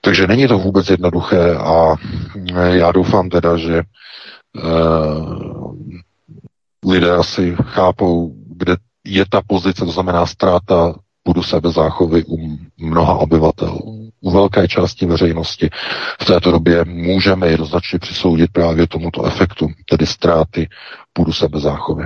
Takže 0.00 0.26
není 0.26 0.48
to 0.48 0.58
vůbec 0.58 0.90
jednoduché 0.90 1.56
a 1.56 1.94
já 2.70 2.92
doufám 2.92 3.28
teda, 3.28 3.56
že 3.56 3.82
uh, 4.64 5.74
lidé 6.92 7.10
asi 7.10 7.56
chápou, 7.62 8.34
kde 8.56 8.76
je 9.04 9.24
ta 9.30 9.40
pozice, 9.46 9.84
to 9.84 9.90
znamená 9.90 10.26
ztráta 10.26 10.94
budu 11.24 11.42
sebezáchovy 11.42 12.24
u 12.24 12.58
mnoha 12.78 13.14
obyvatel, 13.14 13.78
u 14.20 14.30
velké 14.30 14.68
části 14.68 15.06
veřejnosti. 15.06 15.70
V 16.20 16.24
této 16.24 16.50
době 16.50 16.84
můžeme 16.84 17.48
jednoznačně 17.48 17.98
přisoudit 17.98 18.50
právě 18.52 18.86
tomuto 18.86 19.24
efektu, 19.24 19.68
tedy 19.90 20.06
ztráty 20.06 20.68
půdu 21.12 21.32
sebezáchovy. 21.32 22.04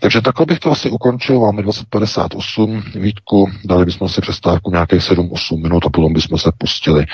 Takže 0.00 0.20
takhle 0.20 0.46
bych 0.46 0.58
to 0.58 0.70
asi 0.70 0.90
ukončil, 0.90 1.40
máme 1.40 1.62
2058 1.62 2.82
Vítku, 2.94 3.50
dali 3.64 3.84
bychom 3.84 4.08
si 4.08 4.20
přestávku 4.20 4.70
nějakých 4.70 5.00
7-8 5.00 5.62
minut 5.62 5.86
a 5.86 5.90
potom 5.90 6.12
bychom 6.12 6.38
se 6.38 6.52
pustili 6.58 7.06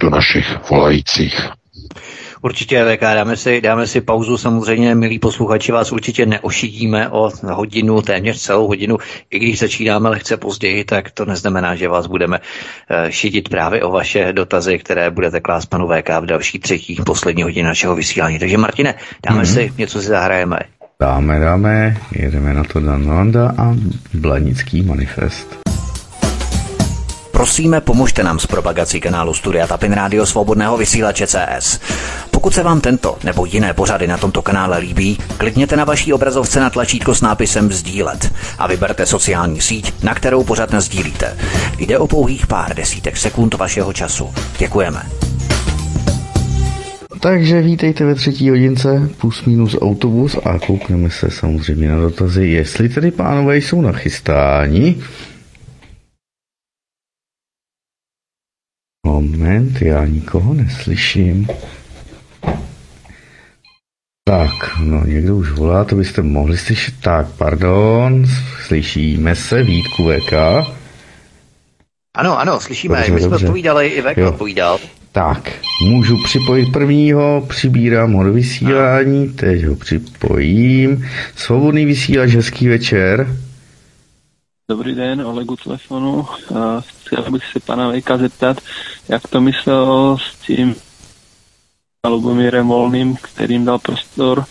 do 0.00 0.10
našich 0.10 0.70
volajících. 0.70 1.48
Určitě, 2.44 2.84
VK, 2.84 3.00
dáme 3.00 3.36
si, 3.36 3.60
dáme 3.60 3.86
si 3.86 4.00
pauzu. 4.00 4.38
Samozřejmě, 4.38 4.94
milí 4.94 5.18
posluchači, 5.18 5.72
vás 5.72 5.92
určitě 5.92 6.26
neošidíme 6.26 7.08
o 7.08 7.30
hodinu, 7.52 8.02
téměř 8.02 8.40
celou 8.40 8.66
hodinu. 8.66 8.98
I 9.30 9.38
když 9.38 9.58
začínáme 9.58 10.08
lehce 10.08 10.36
později, 10.36 10.84
tak 10.84 11.10
to 11.10 11.24
neznamená, 11.24 11.74
že 11.74 11.88
vás 11.88 12.06
budeme 12.06 12.38
eh, 12.90 13.12
šidit 13.12 13.48
právě 13.48 13.82
o 13.82 13.90
vaše 13.90 14.32
dotazy, 14.32 14.78
které 14.78 15.10
budete 15.10 15.40
klást 15.40 15.66
panu 15.66 15.88
VK 15.88 16.08
v 16.20 16.26
další 16.26 16.58
třetí, 16.58 16.96
poslední 17.06 17.42
hodině 17.42 17.64
našeho 17.64 17.94
vysílání. 17.94 18.38
Takže 18.38 18.58
Martine, 18.58 18.94
dáme 19.26 19.42
mm-hmm. 19.42 19.54
si, 19.54 19.72
něco 19.78 20.00
si 20.00 20.06
zahrajeme. 20.06 20.58
Dáme, 21.00 21.40
dáme, 21.40 21.96
jedeme 22.12 22.54
na 22.54 22.64
to 22.64 22.80
Dan 22.80 23.08
Landa 23.08 23.54
a 23.58 23.76
Blanický 24.14 24.82
manifest. 24.82 25.64
Prosíme, 27.34 27.80
pomožte 27.80 28.22
nám 28.22 28.38
s 28.38 28.46
propagací 28.46 29.00
kanálu 29.00 29.34
Studia 29.34 29.66
Tapin 29.66 29.92
Rádio 29.92 30.26
Svobodného 30.26 30.76
vysílače 30.76 31.26
CS. 31.26 31.80
Pokud 32.44 32.54
se 32.54 32.62
vám 32.62 32.80
tento 32.80 33.18
nebo 33.24 33.44
jiné 33.44 33.74
pořady 33.74 34.06
na 34.06 34.18
tomto 34.18 34.42
kanále 34.42 34.78
líbí, 34.78 35.18
klikněte 35.38 35.76
na 35.76 35.84
vaší 35.84 36.12
obrazovce 36.12 36.60
na 36.60 36.70
tlačítko 36.70 37.14
s 37.14 37.20
nápisem 37.20 37.72
Sdílet 37.72 38.32
a 38.58 38.66
vyberte 38.66 39.06
sociální 39.06 39.60
síť, 39.60 40.02
na 40.02 40.14
kterou 40.14 40.44
pořád 40.44 40.74
sdílíte. 40.74 41.36
Jde 41.78 41.98
o 41.98 42.06
pouhých 42.06 42.46
pár 42.46 42.76
desítek 42.76 43.16
sekund 43.16 43.54
vašeho 43.54 43.92
času. 43.92 44.30
Děkujeme. 44.58 45.02
Takže 47.20 47.62
vítejte 47.62 48.04
ve 48.04 48.14
třetí 48.14 48.50
hodince 48.50 49.10
plus 49.20 49.44
minus 49.44 49.76
autobus 49.80 50.36
a 50.44 50.58
koukneme 50.58 51.10
se 51.10 51.30
samozřejmě 51.30 51.88
na 51.88 52.00
dotazy, 52.00 52.46
jestli 52.46 52.88
tedy 52.88 53.10
pánové 53.10 53.56
jsou 53.56 53.80
nachystáni. 53.80 55.02
Moment, 59.06 59.82
já 59.82 60.06
nikoho 60.06 60.54
neslyším. 60.54 61.46
Tak, 64.28 64.78
no 64.80 65.04
někdo 65.06 65.36
už 65.36 65.50
volá, 65.50 65.84
to 65.84 65.96
byste 65.96 66.22
mohli 66.22 66.58
slyšet. 66.58 66.94
Tak, 67.00 67.26
pardon, 67.38 68.24
slyšíme 68.66 69.36
se, 69.36 69.62
Vítku 69.62 70.08
VK. 70.08 70.32
Ano, 72.16 72.38
ano, 72.38 72.60
slyšíme, 72.60 72.96
dobře, 72.96 73.12
my 73.12 73.20
jsme 73.20 73.30
dobře. 73.30 73.46
odpovídali, 73.46 73.86
i 73.88 74.02
VK 74.02 74.18
odpovídal. 74.28 74.78
Tak, 75.12 75.52
můžu 75.82 76.22
připojit 76.24 76.72
prvního, 76.72 77.46
přibírám 77.48 78.12
ho 78.12 78.24
do 78.24 78.32
vysílání, 78.32 79.32
teď 79.32 79.64
ho 79.64 79.76
připojím. 79.76 81.08
Svobodný 81.36 81.84
vysílač, 81.84 82.30
hezký 82.30 82.68
večer. 82.68 83.36
Dobrý 84.68 84.94
den, 84.94 85.20
Olegu 85.20 85.56
telefonu. 85.56 86.26
Chtěl 87.06 87.30
bych 87.30 87.42
se 87.52 87.60
pana 87.60 87.88
Vejka 87.88 88.16
zeptat, 88.16 88.60
jak 89.08 89.28
to 89.28 89.40
myslel 89.40 90.16
s 90.20 90.46
tím 90.46 90.74
Lubomírem 92.08 92.68
Volným, 92.68 93.16
kterým 93.16 93.64
dal 93.64 93.78
prostor, 93.78 94.44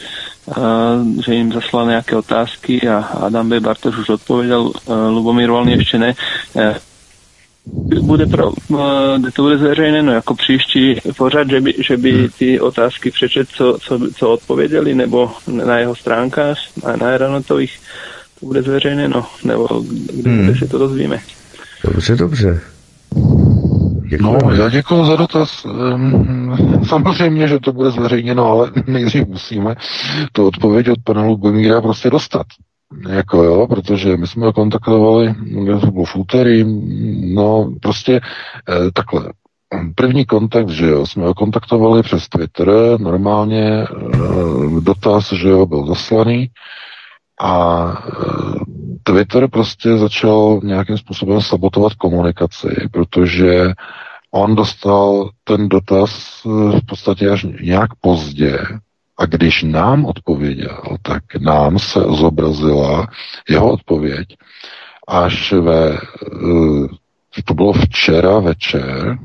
že 1.25 1.35
jim 1.35 1.53
zaslal 1.53 1.87
nějaké 1.87 2.15
otázky 2.15 2.87
a 2.87 2.97
Adam 2.97 3.49
B. 3.49 3.59
Bartoš 3.59 3.97
už 3.97 4.09
odpověděl, 4.09 4.71
Lubomír 5.09 5.49
Volný 5.49 5.71
ještě 5.71 5.99
ne. 5.99 6.15
Bude 8.01 8.25
pro, 8.25 8.51
kde 9.17 9.31
to 9.31 9.41
bude 9.41 9.57
zveřejněno 9.57 10.11
jako 10.11 10.35
příští 10.35 10.95
pořad, 11.17 11.49
že 11.49 11.61
by, 11.61 11.73
že 11.87 11.97
by 11.97 12.11
hmm. 12.11 12.27
ty 12.37 12.59
otázky 12.59 13.11
přečet, 13.11 13.47
co, 13.49 13.77
co, 13.81 13.99
co 14.15 14.29
odpověděli, 14.29 14.95
nebo 14.95 15.31
na 15.47 15.77
jeho 15.77 15.95
stránkách, 15.95 16.57
na, 16.83 16.95
na 16.95 17.07
Aeronotových 17.07 17.79
to 18.39 18.45
bude 18.45 18.61
zveřejněno, 18.61 19.25
nebo 19.43 19.67
kde, 20.13 20.29
hmm. 20.29 20.43
kde 20.43 20.55
si 20.55 20.67
to 20.67 20.77
dozvíme. 20.77 21.19
Dobře, 21.83 22.15
dobře. 22.15 22.61
Děkuji. 24.07 24.23
No, 24.23 24.51
já 24.51 24.69
děkuji 24.69 25.05
za 25.05 25.15
dotaz. 25.15 25.65
Samozřejmě, 26.87 27.47
že 27.47 27.59
to 27.59 27.73
bude 27.73 27.91
zveřejněno, 27.91 28.45
ale 28.45 28.71
nejdřív 28.87 29.27
musíme 29.27 29.75
to 30.31 30.47
odpověď 30.47 30.89
od 30.89 30.99
pana 31.03 31.23
Lubomíra 31.23 31.81
prostě 31.81 32.09
dostat. 32.09 32.45
Jako 33.09 33.43
jo, 33.43 33.67
protože 33.67 34.17
my 34.17 34.27
jsme 34.27 34.45
ho 34.45 34.53
kontaktovali, 34.53 35.35
to 35.81 35.91
bylo 35.91 36.05
v 36.05 36.15
úterý, 36.15 36.63
no 37.33 37.69
prostě 37.81 38.21
eh, 38.69 38.91
takhle. 38.93 39.33
První 39.95 40.25
kontakt, 40.25 40.69
že 40.69 40.87
jo, 40.87 41.05
jsme 41.05 41.23
ho 41.23 41.33
kontaktovali 41.33 42.03
přes 42.03 42.29
Twitter, 42.29 42.69
normálně 42.99 43.83
eh, 43.83 43.87
dotaz, 44.79 45.33
že 45.33 45.49
jo, 45.49 45.65
byl 45.65 45.87
zaslaný 45.87 46.49
a 47.41 47.85
eh, 48.07 48.59
Twitter 49.03 49.49
prostě 49.49 49.97
začal 49.97 50.59
nějakým 50.63 50.97
způsobem 50.97 51.41
sabotovat 51.41 51.93
komunikaci, 51.93 52.75
protože 52.91 53.71
on 54.31 54.55
dostal 54.55 55.29
ten 55.43 55.69
dotaz 55.69 56.41
eh, 56.45 56.49
v 56.79 56.85
podstatě 56.85 57.29
až 57.29 57.45
nějak 57.61 57.89
pozdě. 58.01 58.59
A 59.17 59.25
když 59.25 59.63
nám 59.63 60.05
odpověděl, 60.05 60.81
tak 61.01 61.23
nám 61.39 61.79
se 61.79 61.99
zobrazila 61.99 63.07
jeho 63.49 63.71
odpověď 63.71 64.27
až 65.07 65.51
ve, 65.53 65.93
eh, 65.93 67.41
to 67.45 67.53
bylo 67.53 67.73
včera 67.73 68.39
večer, 68.39 69.17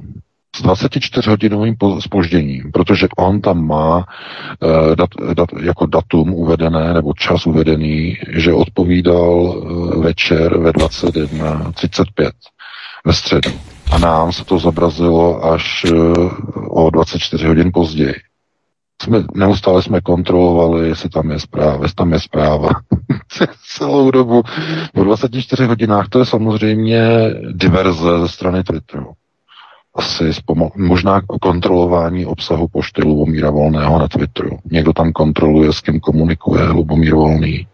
s 0.56 0.62
24-hodinovým 0.62 2.00
spožděním, 2.00 2.72
protože 2.72 3.08
on 3.16 3.40
tam 3.40 3.66
má 3.66 3.96
uh, 3.96 4.96
dat, 4.96 5.10
dat, 5.34 5.48
jako 5.62 5.86
datum 5.86 6.34
uvedené 6.34 6.94
nebo 6.94 7.14
čas 7.14 7.46
uvedený, 7.46 8.18
že 8.28 8.52
odpovídal 8.52 9.34
uh, 9.34 10.02
večer 10.02 10.58
ve 10.58 10.70
21.35 10.70 12.30
ve 13.04 13.12
středu. 13.12 13.50
A 13.90 13.98
nám 13.98 14.32
se 14.32 14.44
to 14.44 14.58
zobrazilo 14.58 15.44
až 15.52 15.84
uh, 15.84 16.30
o 16.68 16.90
24 16.90 17.46
hodin 17.46 17.70
později. 17.74 18.14
Jsme, 19.02 19.24
neustále 19.34 19.82
jsme 19.82 20.00
kontrolovali, 20.00 20.88
jestli 20.88 21.08
tam 21.08 21.30
je 21.30 21.40
zpráva, 21.40 21.82
jestli 21.82 21.94
tam 21.94 22.12
je 22.12 22.20
zpráva. 22.20 22.68
Celou 23.76 24.10
dobu 24.10 24.42
po 24.94 25.04
24 25.04 25.64
hodinách 25.64 26.08
to 26.08 26.18
je 26.18 26.24
samozřejmě 26.24 27.08
diverze 27.52 28.20
ze 28.20 28.28
strany 28.28 28.64
Twitteru 28.64 29.12
asi 29.98 30.24
spomo- 30.32 30.70
možná 30.76 31.20
kontrolování 31.40 32.26
obsahu 32.26 32.68
pošty 32.68 33.02
Lubomíra 33.02 33.50
Volného 33.50 33.98
na 33.98 34.08
Twitteru. 34.08 34.58
Někdo 34.70 34.92
tam 34.92 35.12
kontroluje, 35.12 35.72
s 35.72 35.80
kým 35.80 36.00
komunikuje 36.00 36.62
Lubomír 36.62 37.14
Volný 37.14 37.66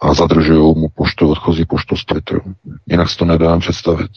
a 0.00 0.14
zadržují 0.14 0.74
mu 0.78 0.88
poštu, 0.88 1.30
odchozí 1.30 1.64
poštu 1.64 1.96
z 1.96 2.04
Twitteru. 2.04 2.40
Jinak 2.86 3.10
si 3.10 3.16
to 3.16 3.24
nedám 3.24 3.60
představit. 3.60 4.10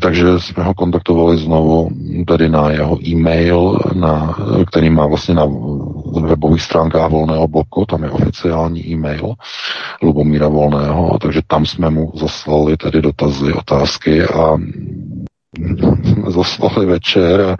Takže 0.00 0.40
jsme 0.40 0.64
ho 0.64 0.74
kontaktovali 0.74 1.38
znovu 1.38 1.90
tady 2.26 2.48
na 2.48 2.70
jeho 2.70 2.98
e-mail, 3.06 3.78
na, 3.94 4.36
který 4.66 4.90
má 4.90 5.06
vlastně 5.06 5.34
na 5.34 5.44
webových 6.22 6.62
stránkách 6.62 7.10
Volného 7.10 7.48
bloku, 7.48 7.86
tam 7.86 8.04
je 8.04 8.10
oficiální 8.10 8.86
e-mail 8.86 9.34
Lubomíra 10.02 10.48
Volného, 10.48 11.18
takže 11.20 11.40
tam 11.46 11.66
jsme 11.66 11.90
mu 11.90 12.12
zaslali 12.14 12.76
tedy 12.76 13.02
dotazy, 13.02 13.52
otázky 13.52 14.22
a 14.22 14.56
zaslali 16.28 16.86
večer 16.86 17.40
a 17.40 17.56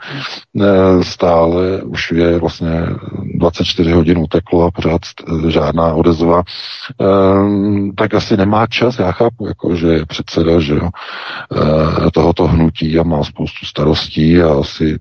e, 0.61 1.05
stále 1.05 1.83
už 1.83 2.13
je 2.13 2.39
vlastně 2.39 2.71
24 3.35 3.93
hodin 3.93 4.19
uteklo 4.19 4.67
a 4.67 4.71
pořád 4.71 5.01
žádná 5.49 5.95
odezva, 5.95 6.43
e, 6.43 7.05
tak 7.97 8.15
asi 8.15 8.37
nemá 8.37 8.67
čas. 8.67 8.99
Já 8.99 9.13
chápu, 9.13 9.47
jako, 9.47 9.77
že 9.77 9.87
je 9.87 10.07
předseda 10.07 10.61
že 10.61 10.75
jo, 10.75 10.89
e, 12.07 12.11
tohoto 12.11 12.47
hnutí 12.47 12.99
a 12.99 13.03
má 13.03 13.25
spoustu 13.25 13.67
starostí 13.67 14.43
a 14.43 14.53
asi 14.61 14.99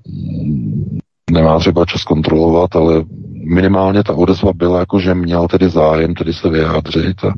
nemá 1.32 1.60
třeba 1.60 1.86
čas 1.86 2.04
kontrolovat, 2.04 2.76
ale 2.76 3.04
minimálně 3.46 4.04
ta 4.04 4.14
odezva 4.14 4.52
byla 4.56 4.80
jako, 4.80 5.00
že 5.00 5.14
měl 5.16 5.48
tedy 5.48 5.70
zájem 5.70 6.14
tedy 6.14 6.34
se 6.34 6.50
vyjádřit 6.50 7.24
a 7.24 7.34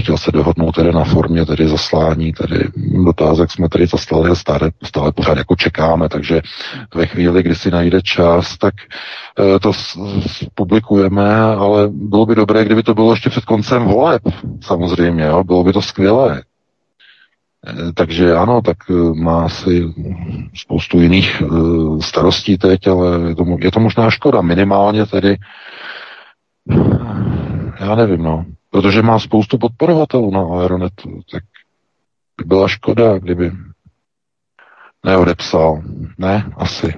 chtěl 0.00 0.18
se 0.18 0.32
dohodnout 0.32 0.74
tedy 0.74 0.92
na 0.92 1.04
formě 1.04 1.46
tedy 1.46 1.68
zaslání, 1.68 2.32
tedy 2.32 2.68
dotázek 3.04 3.50
jsme 3.50 3.68
tedy 3.68 3.86
zaslali 3.86 4.30
a 4.30 4.34
stále, 4.34 4.70
stále 4.84 5.12
pořád 5.12 5.38
jako 5.38 5.56
čekáme, 5.56 6.08
takže 6.08 6.42
ve 6.94 7.06
chvíli, 7.06 7.42
kdy 7.42 7.54
si 7.54 7.70
najde 7.70 8.02
čas, 8.02 8.58
tak 8.58 8.74
eh, 9.56 9.58
to 9.60 9.72
publikujeme, 10.54 11.40
ale 11.40 11.88
bylo 11.92 12.26
by 12.26 12.34
dobré, 12.34 12.64
kdyby 12.64 12.82
to 12.82 12.94
bylo 12.94 13.10
ještě 13.12 13.30
před 13.30 13.44
koncem 13.44 13.84
voleb, 13.84 14.22
samozřejmě, 14.60 15.24
jo? 15.24 15.44
bylo 15.44 15.64
by 15.64 15.72
to 15.72 15.82
skvělé. 15.82 16.42
Eh, 17.66 17.92
takže 17.94 18.36
ano, 18.36 18.62
tak 18.62 18.76
eh, 18.90 19.14
má 19.14 19.44
asi 19.44 19.94
spoustu 20.54 21.00
jiných 21.00 21.42
eh, 21.42 21.46
starostí 22.02 22.58
teď, 22.58 22.86
ale 22.86 23.28
je 23.28 23.34
to, 23.34 23.44
je 23.60 23.70
to 23.70 23.80
možná 23.80 24.10
škoda. 24.10 24.40
Minimálně 24.40 25.06
tedy, 25.06 25.36
já 27.80 27.94
nevím, 27.94 28.22
no, 28.22 28.44
protože 28.70 29.02
má 29.02 29.18
spoustu 29.18 29.58
podporovatelů 29.58 30.30
na 30.30 30.60
Aeronetu, 30.60 31.20
tak 31.32 31.42
by 32.36 32.44
byla 32.44 32.68
škoda, 32.68 33.18
kdyby 33.18 33.52
neodepsal. 35.04 35.82
Ne, 36.18 36.52
asi. 36.56 36.94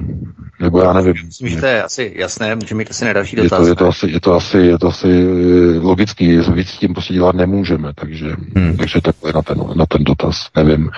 Nebo 0.60 0.80
já 0.80 0.92
nevím. 0.92 1.14
Myslím, 1.26 1.48
že 1.48 1.60
to 1.60 1.66
je 1.66 1.82
asi 1.82 2.12
jasné, 2.16 2.54
můžeme 2.54 2.78
mít 2.78 2.90
asi 2.90 3.04
na 3.04 3.12
další 3.12 3.36
dotaz. 3.36 3.52
Je 3.52 3.64
to, 3.64 3.68
je 3.68 3.74
to, 3.74 3.88
asi, 3.88 4.06
je 4.08 4.20
to 4.20 4.34
asi, 4.34 4.58
je 4.58 4.78
to 4.78 4.88
asi 4.88 5.08
eh, 5.08 5.78
logický, 5.78 6.38
víc 6.38 6.68
s 6.68 6.78
tím 6.78 6.92
prostě 6.92 7.14
dělat 7.14 7.34
nemůžeme, 7.34 7.92
takže, 7.94 8.26
hmm. 8.56 8.76
takže 8.76 9.00
takhle 9.00 9.32
na 9.32 9.42
ten, 9.42 9.58
na 9.74 9.86
ten 9.86 10.04
dotaz, 10.04 10.48
nevím, 10.56 10.90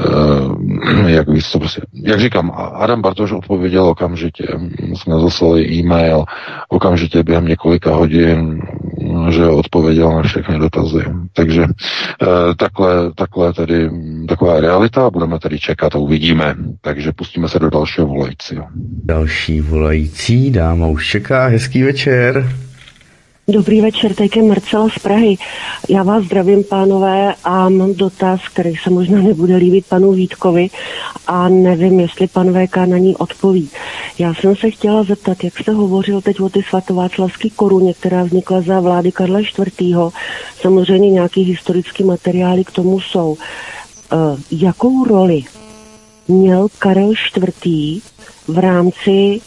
uh, 0.00 1.08
jak 1.08 1.28
víc 1.28 1.52
to 1.52 1.58
prostě, 1.58 1.80
jak 1.92 2.20
říkám, 2.20 2.52
Adam 2.74 3.02
Bartoš 3.02 3.32
odpověděl 3.32 3.84
okamžitě, 3.84 4.46
jsme 4.94 5.20
zaslali 5.20 5.66
e-mail, 5.72 6.24
okamžitě 6.68 7.22
během 7.22 7.46
několika 7.46 7.94
hodin, 7.94 8.62
že 9.30 9.46
odpověděl 9.46 10.10
na 10.16 10.22
všechny 10.22 10.58
dotazy. 10.58 11.04
Takže 11.32 11.62
uh, 11.62 11.68
takhle, 12.56 13.12
takhle 13.14 13.52
tedy, 13.52 13.90
taková 14.28 14.54
je 14.54 14.60
realita, 14.60 15.10
budeme 15.10 15.38
tedy 15.38 15.58
čekat 15.58 15.94
a 15.94 15.98
uvidíme. 15.98 16.54
Takže 16.80 17.12
pustíme 17.12 17.48
se 17.48 17.58
do 17.58 17.70
dalšího 17.70 18.06
volajícího. 18.06 18.66
Další 19.04 19.60
volající 19.60 20.50
dáma 20.50 20.86
už 20.86 21.10
čeká. 21.10 21.46
Hezký 21.46 21.82
večer. 21.82 22.48
Dobrý 23.48 23.80
večer, 23.80 24.14
teď 24.14 24.36
je 24.36 24.42
Marcela 24.42 24.88
z 24.88 24.98
Prahy. 24.98 25.36
Já 25.88 26.02
vás 26.02 26.24
zdravím, 26.24 26.64
pánové, 26.64 27.34
a 27.44 27.68
mám 27.68 27.94
dotaz, 27.94 28.40
který 28.52 28.76
se 28.76 28.90
možná 28.90 29.22
nebude 29.22 29.56
líbit 29.56 29.86
panu 29.86 30.12
Vítkovi 30.12 30.68
a 31.26 31.48
nevím, 31.48 32.00
jestli 32.00 32.26
pan 32.26 32.66
VK 32.66 32.76
na 32.76 32.98
ní 32.98 33.16
odpoví. 33.16 33.70
Já 34.18 34.34
jsem 34.34 34.56
se 34.56 34.70
chtěla 34.70 35.02
zeptat, 35.02 35.44
jak 35.44 35.58
jste 35.58 35.72
hovořil 35.72 36.20
teď 36.20 36.40
o 36.40 36.48
ty 36.48 36.62
svatováclavské 36.62 37.50
koruně, 37.50 37.94
která 37.94 38.22
vznikla 38.22 38.60
za 38.60 38.80
vlády 38.80 39.12
Karla 39.12 39.40
IV. 39.40 39.96
Samozřejmě 40.60 41.10
nějaký 41.10 41.42
historický 41.42 42.04
materiály 42.04 42.64
k 42.64 42.70
tomu 42.70 43.00
jsou. 43.00 43.30
Uh, 43.30 44.40
jakou 44.50 45.04
roli 45.04 45.42
měl 46.28 46.68
Karel 46.78 47.12
IV. 47.36 48.02
v 48.48 48.58
rámci 48.58 49.40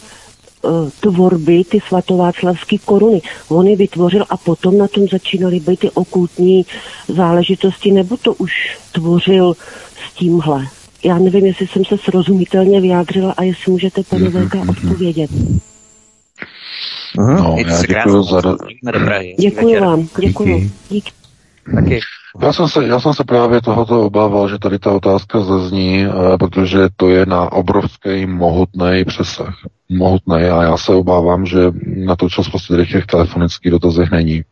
tvorby 0.99 1.63
ty 1.63 1.79
svatováclavské 1.87 2.77
koruny. 2.77 3.21
On 3.49 3.67
je 3.67 3.75
vytvořil 3.75 4.25
a 4.29 4.37
potom 4.37 4.77
na 4.77 4.87
tom 4.87 5.07
začínaly 5.07 5.59
být 5.59 5.79
ty 5.79 5.91
okultní 5.91 6.65
záležitosti, 7.07 7.91
nebo 7.91 8.17
to 8.17 8.33
už 8.33 8.77
tvořil 8.91 9.53
s 10.07 10.13
tímhle? 10.13 10.65
Já 11.03 11.17
nevím, 11.17 11.45
jestli 11.45 11.67
jsem 11.67 11.85
se 11.85 11.97
srozumitelně 11.97 12.81
vyjádřila 12.81 13.33
a 13.37 13.43
jestli 13.43 13.71
můžete, 13.71 14.03
pane 14.03 14.25
mm-hmm. 14.25 14.31
Velká, 14.31 14.59
odpovědět. 14.69 15.31
No, 17.17 17.55
já 17.67 17.81
děkuji 17.81 18.23
za... 18.23 18.41
Děkuji 19.39 19.79
vám, 19.79 20.07
děkuji. 20.19 20.71
Díky. 20.89 21.11
Taky. 21.75 21.99
Já 22.41 22.53
jsem, 22.53 22.67
se, 22.67 22.85
já 22.85 22.99
jsem 22.99 23.13
se 23.13 23.23
právě 23.23 23.61
tohoto 23.61 24.01
obával, 24.01 24.49
že 24.49 24.59
tady 24.59 24.79
ta 24.79 24.91
otázka 24.91 25.39
zazní, 25.39 26.05
eh, 26.05 26.37
protože 26.37 26.79
to 26.97 27.09
je 27.09 27.25
na 27.25 27.51
obrovský, 27.51 28.25
mohutný 28.25 29.05
přesah 29.05 29.55
mohutný 29.89 30.35
a 30.35 30.63
já 30.63 30.77
se 30.77 30.93
obávám, 30.93 31.45
že 31.45 31.59
na 31.85 32.15
to 32.15 32.29
čas 32.29 32.49
prostě 32.49 32.85
těch 32.85 33.05
telefonických 33.05 33.71
dotazech 33.71 34.11
není. 34.11 34.43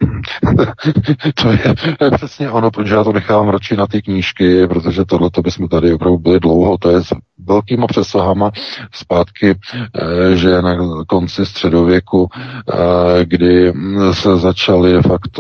to, 1.35 1.51
je, 1.51 1.76
přesně 2.15 2.51
ono, 2.51 2.72
protože 2.72 2.95
já 2.95 3.03
to 3.03 3.14
nechávám 3.14 3.49
radši 3.49 3.76
na 3.76 3.88
ty 3.88 4.01
knížky, 4.01 4.68
protože 4.68 5.05
tohle 5.05 5.30
to 5.30 5.41
bychom 5.41 5.68
tady 5.68 5.93
opravdu 5.93 6.18
byli 6.18 6.39
dlouho, 6.39 6.77
to 6.77 6.89
je 6.89 7.01
velkýma 7.48 7.88
přesahama 7.88 8.52
zpátky, 8.91 9.56
eh, 9.56 10.36
že 10.36 10.61
na 10.61 10.78
konci 11.07 11.45
středověku, 11.45 12.30
eh, 12.34 13.26
kdy 13.26 13.74
se 14.11 14.38
začaly 14.38 15.02
fakt 15.02 15.40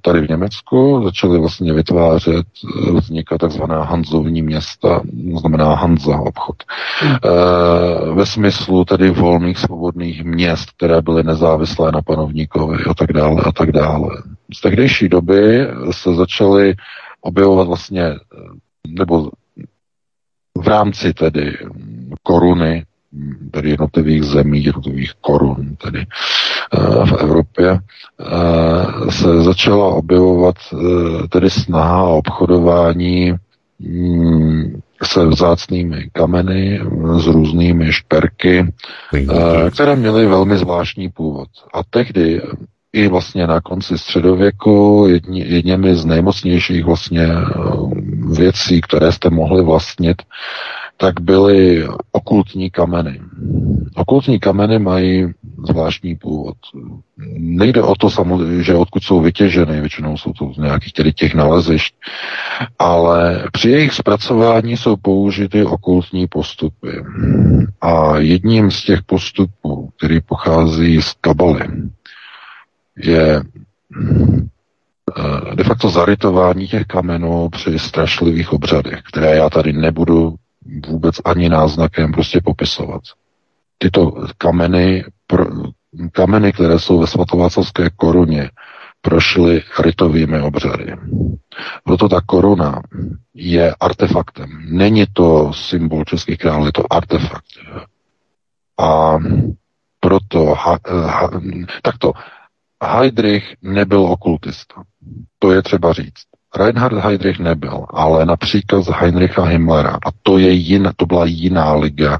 tady 0.00 0.20
v 0.20 0.28
Německu, 0.28 1.00
začaly 1.04 1.38
vlastně 1.38 1.72
vytvářet, 1.72 2.46
eh, 2.88 2.92
vznikat 2.92 3.38
takzvaná 3.38 3.84
hanzovní 3.84 4.42
města, 4.42 5.00
znamená 5.40 5.74
Hanza 5.74 6.16
obchod. 6.16 6.56
Ve 8.14 8.26
smyslu 8.26 8.84
tedy 8.84 9.10
volných 9.10 9.58
svobodných 9.58 10.24
měst, 10.24 10.70
které 10.76 11.02
byly 11.02 11.22
nezávislé 11.22 11.92
na 11.92 12.02
panovníkovi 12.02 12.76
a 12.90 12.94
tak 12.94 13.12
dále 13.12 13.42
a 13.42 13.52
tak 13.52 13.72
dále. 13.72 14.08
Z 14.54 14.60
tehdejší 14.60 15.08
doby 15.08 15.66
se 15.90 16.14
začaly 16.14 16.74
objevovat 17.20 17.66
vlastně, 17.66 18.04
nebo 18.88 19.30
v 20.58 20.68
rámci 20.68 21.14
tedy 21.14 21.56
koruny 22.22 22.84
tedy 23.50 23.70
jednotlivých 23.70 24.24
zemí, 24.24 24.64
jednotlivých 24.64 25.12
korun, 25.20 25.76
tedy 25.76 26.06
v 27.04 27.12
Evropě, 27.20 27.78
se 29.10 29.42
začala 29.42 29.86
objevovat 29.88 30.54
tedy 31.28 31.50
snaha 31.50 32.02
o 32.04 32.16
obchodování 32.18 33.34
mm, 33.78 34.80
se 35.04 35.26
vzácnými 35.26 36.08
kameny, 36.12 36.80
s 37.18 37.26
různými 37.26 37.92
šperky, 37.92 38.72
které 39.74 39.96
měly 39.96 40.26
velmi 40.26 40.56
zvláštní 40.56 41.08
původ. 41.08 41.48
A 41.74 41.82
tehdy 41.90 42.42
i 42.92 43.08
vlastně 43.08 43.46
na 43.46 43.60
konci 43.60 43.98
středověku 43.98 45.06
jedněmi 45.32 45.96
z 45.96 46.04
nejmocnějších 46.04 46.84
vlastně 46.84 47.26
eh, 47.26 47.42
věcí, 48.38 48.80
které 48.80 49.12
jste 49.12 49.30
mohli 49.30 49.64
vlastnit, 49.64 50.22
tak 50.96 51.20
byly 51.20 51.88
okultní 52.12 52.70
kameny. 52.70 53.20
Okultní 53.94 54.40
kameny 54.40 54.78
mají 54.78 55.26
zvláštní 55.68 56.16
původ. 56.16 56.56
Nejde 57.38 57.82
o 57.82 57.94
to 57.94 58.10
samozřejmě, 58.10 58.62
že 58.62 58.74
odkud 58.74 59.02
jsou 59.02 59.20
vytěženy, 59.20 59.80
většinou 59.80 60.16
jsou 60.16 60.32
to 60.32 60.52
z 60.54 60.58
nějakých 60.58 60.92
tedy 60.92 61.12
těch 61.12 61.34
nalezišť, 61.34 61.94
ale 62.78 63.48
při 63.52 63.70
jejich 63.70 63.92
zpracování 63.92 64.76
jsou 64.76 64.96
použity 64.96 65.64
okultní 65.64 66.26
postupy. 66.26 67.04
A 67.80 68.18
jedním 68.18 68.70
z 68.70 68.84
těch 68.84 69.02
postupů, 69.02 69.90
který 69.96 70.20
pochází 70.20 71.02
z 71.02 71.12
kabaly, 71.20 71.66
je 72.96 73.42
eh, 75.16 75.54
de 75.54 75.64
facto 75.64 75.88
zarytování 75.88 76.68
těch 76.68 76.86
kamenů 76.86 77.48
při 77.48 77.78
strašlivých 77.78 78.52
obřadech, 78.52 79.00
které 79.08 79.36
já 79.36 79.50
tady 79.50 79.72
nebudu 79.72 80.34
vůbec 80.88 81.16
ani 81.24 81.48
náznakem 81.48 82.12
prostě 82.12 82.40
popisovat. 82.44 83.02
Tyto 83.78 84.12
kameny, 84.38 85.04
pro, 85.26 85.46
kameny, 86.12 86.52
které 86.52 86.78
jsou 86.78 86.98
ve 86.98 87.06
svatováclavské 87.06 87.90
koruně, 87.96 88.50
prošly 89.00 89.62
rytovými 89.78 90.40
obřady. 90.40 90.96
Proto 91.84 92.08
ta 92.08 92.20
koruna 92.26 92.82
je 93.34 93.74
artefaktem. 93.80 94.50
Není 94.64 95.04
to 95.12 95.52
symbol 95.52 96.04
českých 96.04 96.38
králů, 96.38 96.66
je 96.66 96.72
to 96.72 96.92
artefakt. 96.92 97.44
A 98.80 99.18
proto 100.00 100.44
ha, 100.54 100.78
ha, 101.06 101.30
takto 101.82 102.12
Heydrich 102.82 103.54
nebyl 103.62 104.00
okultista. 104.00 104.82
To 105.38 105.52
je 105.52 105.62
třeba 105.62 105.92
říct. 105.92 106.22
Reinhard 106.56 106.98
Heydrich 106.98 107.38
nebyl, 107.38 107.86
ale 107.90 108.26
na 108.26 108.36
příkaz 108.36 108.86
Heinricha 108.86 109.44
Himmlera, 109.44 109.90
a 110.06 110.10
to, 110.22 110.38
je 110.38 110.50
jin, 110.50 110.92
to 110.96 111.06
byla 111.06 111.24
jiná 111.24 111.74
liga, 111.74 112.18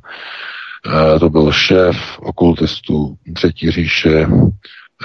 e, 1.14 1.18
to 1.18 1.30
byl 1.30 1.52
šéf 1.52 1.96
okultistů 2.20 3.16
Třetí 3.34 3.70
říše, 3.70 4.26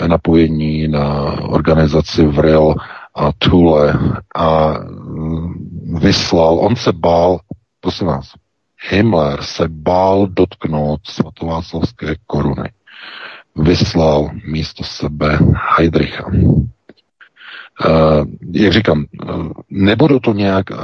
e, 0.02 0.08
napojení 0.08 0.88
na 0.88 1.32
organizaci 1.42 2.26
Vril 2.26 2.76
a 3.16 3.32
Tule 3.38 4.00
a 4.36 4.74
mm, 4.80 6.00
vyslal, 6.00 6.60
on 6.60 6.76
se 6.76 6.92
bál, 6.92 7.40
prosím 7.82 8.08
vás, 8.08 8.34
Himmler 8.90 9.44
se 9.44 9.68
bál 9.68 10.28
dotknout 10.28 11.00
svatováclavské 11.08 12.16
koruny 12.28 12.70
vyslal 13.58 14.30
místo 14.46 14.84
sebe 14.84 15.40
Heidricha. 15.78 16.32
Uh, 17.86 18.26
jak 18.52 18.74
říkám, 18.74 19.06
uh, 19.24 19.52
nebudu 19.70 20.20
to 20.20 20.34
nějak 20.34 20.66
uh, 20.70 20.78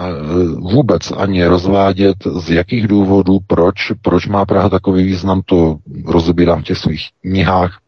vůbec 0.71 1.11
ani 1.11 1.45
rozvádět, 1.45 2.15
z 2.39 2.49
jakých 2.49 2.87
důvodů, 2.87 3.39
proč, 3.47 3.75
proč 4.01 4.27
má 4.27 4.45
Praha 4.45 4.69
takový 4.69 5.03
význam, 5.03 5.41
to 5.45 5.77
rozebírám 6.05 6.61
v 6.61 6.63
těch 6.63 6.77
svých 6.77 7.01
knihách, 7.21 7.79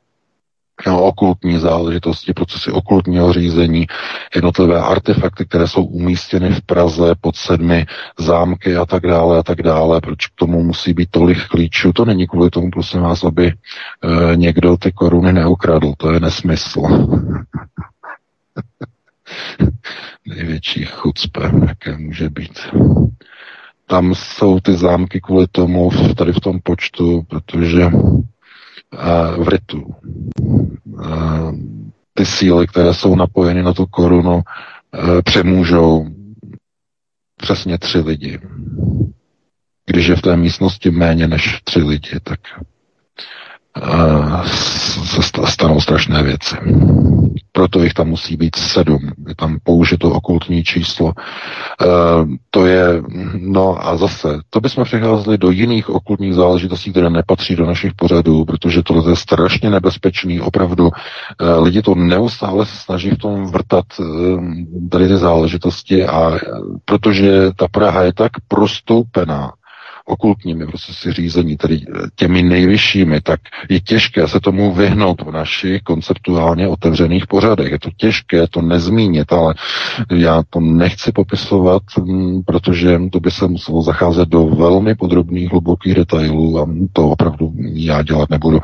okultní 0.93 1.59
záležitosti, 1.59 2.33
procesy 2.33 2.71
okultního 2.71 3.33
řízení, 3.33 3.87
jednotlivé 4.35 4.81
artefakty, 4.81 5.45
které 5.45 5.67
jsou 5.67 5.83
umístěny 5.83 6.51
v 6.51 6.61
Praze 6.61 7.15
pod 7.21 7.35
sedmi 7.35 7.85
zámky 8.19 8.75
a 8.75 8.85
tak 8.85 9.03
dále 9.03 9.39
a 9.39 9.43
tak 9.43 9.61
dále. 9.61 10.01
Proč 10.01 10.27
k 10.27 10.35
tomu 10.35 10.63
musí 10.63 10.93
být 10.93 11.09
tolik 11.11 11.47
klíčů? 11.47 11.93
To 11.93 12.05
není 12.05 12.27
kvůli 12.27 12.49
tomu, 12.49 12.71
prosím 12.71 13.01
vás, 13.01 13.23
aby 13.23 13.47
e, 13.47 13.55
někdo 14.35 14.77
ty 14.77 14.91
koruny 14.91 15.33
neukradl. 15.33 15.93
To 15.97 16.11
je 16.11 16.19
nesmysl. 16.19 16.81
Největší 20.25 20.85
chucpe, 20.85 21.51
jaké 21.67 21.97
může 21.97 22.29
být. 22.29 22.59
Tam 23.87 24.15
jsou 24.15 24.59
ty 24.59 24.73
zámky 24.73 25.21
kvůli 25.21 25.47
tomu 25.47 25.89
tady 26.17 26.33
v 26.33 26.39
tom 26.39 26.59
počtu, 26.63 27.23
protože 27.27 27.89
v 29.37 29.47
rytu. 29.47 29.95
Ty 32.13 32.25
síly, 32.25 32.67
které 32.67 32.93
jsou 32.93 33.15
napojeny 33.15 33.63
na 33.63 33.73
tu 33.73 33.85
korunu, 33.85 34.41
přemůžou 35.25 36.05
přesně 37.37 37.77
tři 37.77 37.99
lidi. 37.99 38.39
Když 39.85 40.07
je 40.07 40.15
v 40.15 40.21
té 40.21 40.37
místnosti 40.37 40.91
méně 40.91 41.27
než 41.27 41.61
tři 41.63 41.79
lidi, 41.79 42.19
tak 42.23 42.39
se 44.93 45.21
stanou 45.45 45.81
strašné 45.81 46.23
věci. 46.23 46.55
Proto 47.51 47.83
jich 47.83 47.93
tam 47.93 48.07
musí 48.07 48.37
být 48.37 48.55
sedm. 48.55 48.99
Je 49.27 49.35
tam 49.35 49.57
použito 49.63 50.11
okultní 50.11 50.63
číslo. 50.63 51.11
E, 51.11 51.85
to 52.49 52.65
je, 52.65 53.03
no 53.39 53.87
a 53.87 53.97
zase, 53.97 54.39
to 54.49 54.61
bychom 54.61 54.83
přecházeli 54.83 55.37
do 55.37 55.51
jiných 55.51 55.89
okultních 55.89 56.33
záležitostí, 56.33 56.91
které 56.91 57.09
nepatří 57.09 57.55
do 57.55 57.65
našich 57.65 57.93
pořadů, 57.93 58.45
protože 58.45 58.83
to 58.83 59.09
je 59.09 59.15
strašně 59.15 59.69
nebezpečný. 59.69 60.41
Opravdu 60.41 60.89
e, 60.89 61.59
lidi 61.59 61.81
to 61.81 61.95
neustále 61.95 62.65
se 62.65 62.77
snaží 62.77 63.09
v 63.09 63.17
tom 63.17 63.45
vrtat 63.45 63.85
e, 63.99 64.03
tady 64.89 65.07
ty 65.07 65.17
záležitosti 65.17 66.05
a 66.05 66.37
protože 66.85 67.51
ta 67.55 67.67
Praha 67.67 68.03
je 68.03 68.13
tak 68.13 68.31
prostoupená 68.47 69.51
okultními 70.05 70.65
procesy 70.67 71.11
řízení, 71.11 71.57
tedy 71.57 71.81
eh, 71.81 71.99
těmi 72.15 72.41
nejvyššími, 72.43 73.21
tak 73.21 73.39
je 73.69 73.79
těžké 73.79 74.27
se 74.27 74.39
tomu 74.39 74.73
vyhnout 74.73 75.21
v 75.21 75.31
našich 75.31 75.81
konceptuálně 75.81 76.67
otevřených 76.67 77.27
pořadech. 77.27 77.71
Je 77.71 77.79
to 77.79 77.89
těžké 77.97 78.47
to 78.47 78.61
nezmínit, 78.61 79.33
ale 79.33 79.53
já 80.11 80.43
to 80.49 80.59
nechci 80.59 81.11
popisovat, 81.11 81.81
mm, 81.99 82.43
protože 82.43 82.99
to 83.11 83.19
by 83.19 83.31
se 83.31 83.47
muselo 83.47 83.81
zacházet 83.81 84.29
do 84.29 84.45
velmi 84.45 84.95
podrobných, 84.95 85.51
hlubokých 85.51 85.95
detailů 85.95 86.59
a 86.59 86.69
to 86.93 87.09
opravdu 87.09 87.53
já 87.73 88.01
dělat 88.01 88.29
nebudu. 88.29 88.59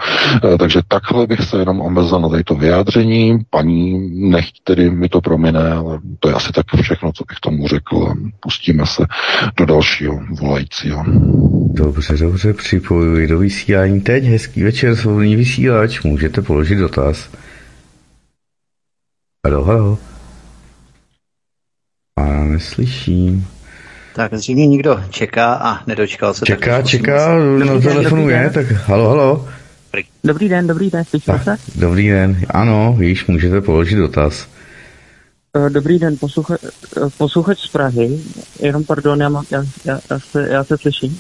Eh, 0.54 0.58
takže 0.58 0.82
takhle 0.88 1.28
bych 1.28 1.42
se 1.42 1.60
jenom 1.60 1.82
omezil 1.82 2.20
na 2.20 2.30
to 2.46 2.56
vyjádření. 2.56 3.40
Paní, 3.50 4.10
nechť 4.30 4.56
tedy 4.64 4.90
mi 4.90 5.10
to 5.10 5.22
promine, 5.22 5.72
ale 5.72 6.00
to 6.20 6.28
je 6.30 6.34
asi 6.34 6.52
tak 6.52 6.66
všechno, 6.82 7.12
co 7.12 7.24
bych 7.28 7.40
tomu 7.40 7.68
řekl. 7.68 8.14
Pustíme 8.40 8.86
se 8.86 9.06
do 9.58 9.66
dalšího 9.66 10.20
volajícího. 10.42 11.04
Dobře, 11.74 12.18
dobře, 12.18 12.54
připojuji 12.54 13.28
do 13.28 13.40
vysílání 13.40 14.02
teď. 14.02 14.24
Hezký 14.24 14.64
večer, 14.64 14.96
svobodný 14.96 15.36
vysílač, 15.36 16.02
můžete 16.02 16.42
položit 16.42 16.76
dotaz. 16.76 17.30
Halo, 19.48 19.64
halo. 19.64 19.98
A 22.18 22.24
neslyším. 22.44 23.48
Tak 24.16 24.34
zřejmě 24.34 24.68
někdo 24.68 25.04
čeká 25.10 25.54
a 25.54 25.88
nedočkal 25.88 26.34
se. 26.34 26.46
Čeká, 26.46 26.82
čeká, 26.82 27.40
na 27.40 27.80
telefonu 27.80 28.30
je, 28.30 28.50
tak 28.50 28.72
halo, 28.72 29.10
halo. 29.10 29.50
Dobrý 30.24 30.50
den, 30.50 30.68
dobrý 30.68 30.90
den, 30.90 31.06
slyšíte 31.06 31.40
se? 31.40 31.58
Dobrý 31.76 32.10
den, 32.10 32.42
ano, 32.50 32.96
víš, 33.00 33.28
můžete 33.28 33.62
položit 33.62 33.96
dotaz. 33.96 34.48
Eh, 35.58 35.70
dobrý 35.70 36.00
den, 36.00 36.18
posluchač, 36.18 36.60
eh, 36.64 37.10
posluchač 37.18 37.60
z 37.60 37.68
Prahy. 37.68 38.20
Jenom 38.60 38.84
pardon, 38.84 39.22
já, 39.22 39.30
mám, 39.30 39.46
já, 39.52 39.64
já, 39.86 40.00
já, 40.10 40.20
se, 40.20 40.48
já 40.50 40.64
se 40.64 40.78
slyším. 40.78 41.20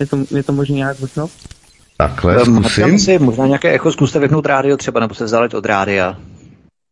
Je 0.00 0.06
to, 0.06 0.18
je 0.30 0.42
to 0.42 0.52
možné 0.52 0.76
nějak 0.76 1.00
vypnout? 1.00 1.30
Takhle, 1.96 2.44
zkusím. 2.44 2.98
Si 2.98 3.18
možná 3.18 3.46
nějaké 3.46 3.74
echo, 3.74 3.92
zkuste 3.92 4.18
vypnout 4.18 4.46
rádio 4.46 4.76
třeba, 4.76 5.00
nebo 5.00 5.14
se 5.14 5.24
vzdálit 5.24 5.54
od 5.54 5.66
rádia. 5.66 6.16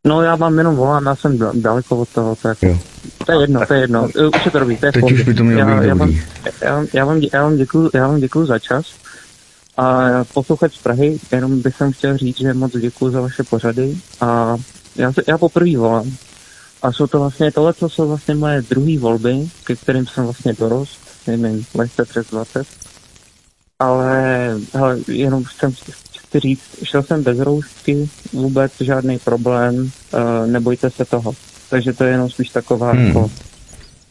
No 0.07 0.23
já 0.23 0.37
vám 0.37 0.59
jenom 0.59 0.77
volám, 0.77 1.07
já 1.07 1.17
jsem 1.17 1.39
daleko 1.55 1.97
od 1.97 2.09
toho, 2.09 2.37
tak 2.37 2.63
jo. 2.63 2.79
to 3.27 3.33
je 3.33 3.41
jedno, 3.41 3.67
to 3.67 3.75
je 3.75 3.81
jedno, 3.81 4.09
eh, 4.19 4.27
už 4.27 4.45
je 4.45 4.51
to 4.51 4.59
robí, 4.59 4.77
to 4.77 4.87
je 4.87 4.93
Teď 4.93 5.13
už 5.13 5.23
by 5.23 5.35
to 5.35 5.45
mělo 5.45 5.71
já, 5.71 5.81
být 5.81 5.87
já, 5.87 5.95
vám, 5.95 6.11
já, 6.63 6.85
já, 6.93 7.05
vám, 7.05 7.21
já, 7.33 7.43
vám 7.43 7.57
děkuju, 7.57 7.91
já 7.95 8.09
vám 8.09 8.21
děkuju 8.21 8.47
za 8.47 8.59
čas. 8.59 8.87
A 9.77 10.09
posluchač 10.35 10.75
z 10.75 10.83
Prahy, 10.83 11.19
jenom 11.33 11.63
bych 11.63 11.77
jsem 11.77 11.93
chtěl 11.93 12.17
říct, 12.17 12.39
že 12.39 12.55
moc 12.55 12.73
děkuju 12.73 13.11
za 13.11 13.21
vaše 13.21 13.43
pořady 13.43 13.97
a 14.21 14.57
já, 14.97 15.13
já 15.29 15.39
poprvé 15.39 15.77
volám. 15.77 16.13
A 16.85 16.93
jsou 16.93 17.07
to 17.07 17.19
vlastně 17.19 17.53
tohle, 17.53 17.75
co 17.75 17.89
jsou 17.89 18.09
vlastně 18.09 18.35
moje 18.35 18.63
druhé 18.63 18.99
volby, 18.99 19.49
ke 19.65 19.77
kterým 19.77 20.07
jsem 20.07 20.25
vlastně 20.25 20.53
dorost, 20.53 20.99
nevím, 21.27 21.67
lehce 21.75 22.05
přes 22.05 22.27
20. 22.27 22.67
Ale 23.79 24.55
hele, 24.73 24.99
jenom 25.09 25.45
chcem 25.45 25.73
chci 26.19 26.41
říct, 26.41 26.63
šel 26.83 27.03
jsem 27.03 27.23
bez 27.23 27.39
roušky, 27.39 28.09
vůbec 28.33 28.73
žádný 28.81 29.19
problém, 29.19 29.77
uh, 29.77 30.47
nebojte 30.47 30.91
se 30.91 31.05
toho. 31.05 31.33
Takže 31.71 31.93
to 31.93 32.05
je 32.05 32.11
jenom 32.11 32.31
spíš 32.31 32.49
taková 32.49 32.93
hmm. 32.93 33.07
jako, 33.07 33.31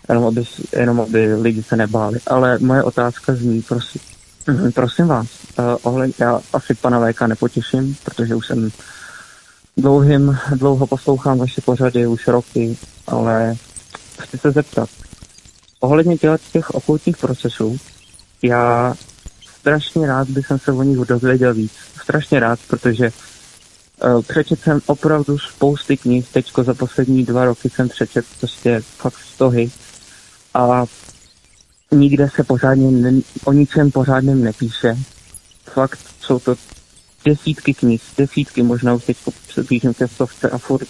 jenom 0.09 0.25
aby, 0.25 0.43
jenom 0.73 1.01
aby 1.01 1.35
lidi 1.35 1.63
se 1.63 1.75
nebáli. 1.75 2.19
Ale 2.27 2.59
moje 2.59 2.83
otázka 2.83 3.35
zní, 3.35 3.61
prosím, 3.61 4.01
prosím 4.73 5.07
vás, 5.07 5.27
uh, 5.59 5.65
ohled, 5.81 6.19
já 6.19 6.41
asi 6.53 6.73
pana 6.73 7.11
VK 7.11 7.21
nepotěším, 7.21 7.95
protože 8.03 8.35
už 8.35 8.47
jsem 8.47 8.71
dlouhým, 9.77 10.37
dlouho 10.55 10.87
poslouchám 10.87 11.37
vaše 11.37 11.61
pořady, 11.61 12.07
už 12.07 12.27
roky, 12.27 12.77
ale 13.07 13.55
chci 14.19 14.37
se 14.37 14.51
zeptat, 14.51 14.89
ohledně 15.79 16.17
těch, 16.51 16.69
okultních 16.69 17.17
procesů, 17.17 17.77
já 18.41 18.93
strašně 19.59 20.07
rád 20.07 20.29
bych 20.29 20.51
se 20.57 20.71
o 20.71 20.83
nich 20.83 20.97
dozvěděl 20.97 21.53
víc. 21.53 21.71
Strašně 22.03 22.39
rád, 22.39 22.59
protože 22.67 23.11
uh, 24.03 24.21
přečet 24.21 24.59
jsem 24.59 24.81
opravdu 24.85 25.37
spousty 25.39 25.97
knih, 25.97 26.29
teďko 26.33 26.63
za 26.63 26.73
poslední 26.73 27.25
dva 27.25 27.45
roky 27.45 27.69
jsem 27.69 27.89
přečet 27.89 28.25
prostě 28.39 28.81
fakt 28.97 29.17
stohy 29.33 29.71
a 30.53 30.85
nikde 31.91 32.29
se 32.35 32.43
pořádně 32.43 32.91
ne, 32.91 33.21
o 33.45 33.53
ničem 33.53 33.91
pořádném 33.91 34.43
nepíše. 34.43 34.97
Fakt 35.63 35.99
jsou 36.21 36.39
to 36.39 36.55
desítky 37.25 37.73
knih, 37.73 38.01
desítky, 38.17 38.63
možná 38.63 38.93
už 38.93 39.05
teď 39.05 39.17
přepíšem 39.47 39.93
ke 39.93 40.07
stovce 40.07 40.49
a 40.49 40.57
furt 40.57 40.87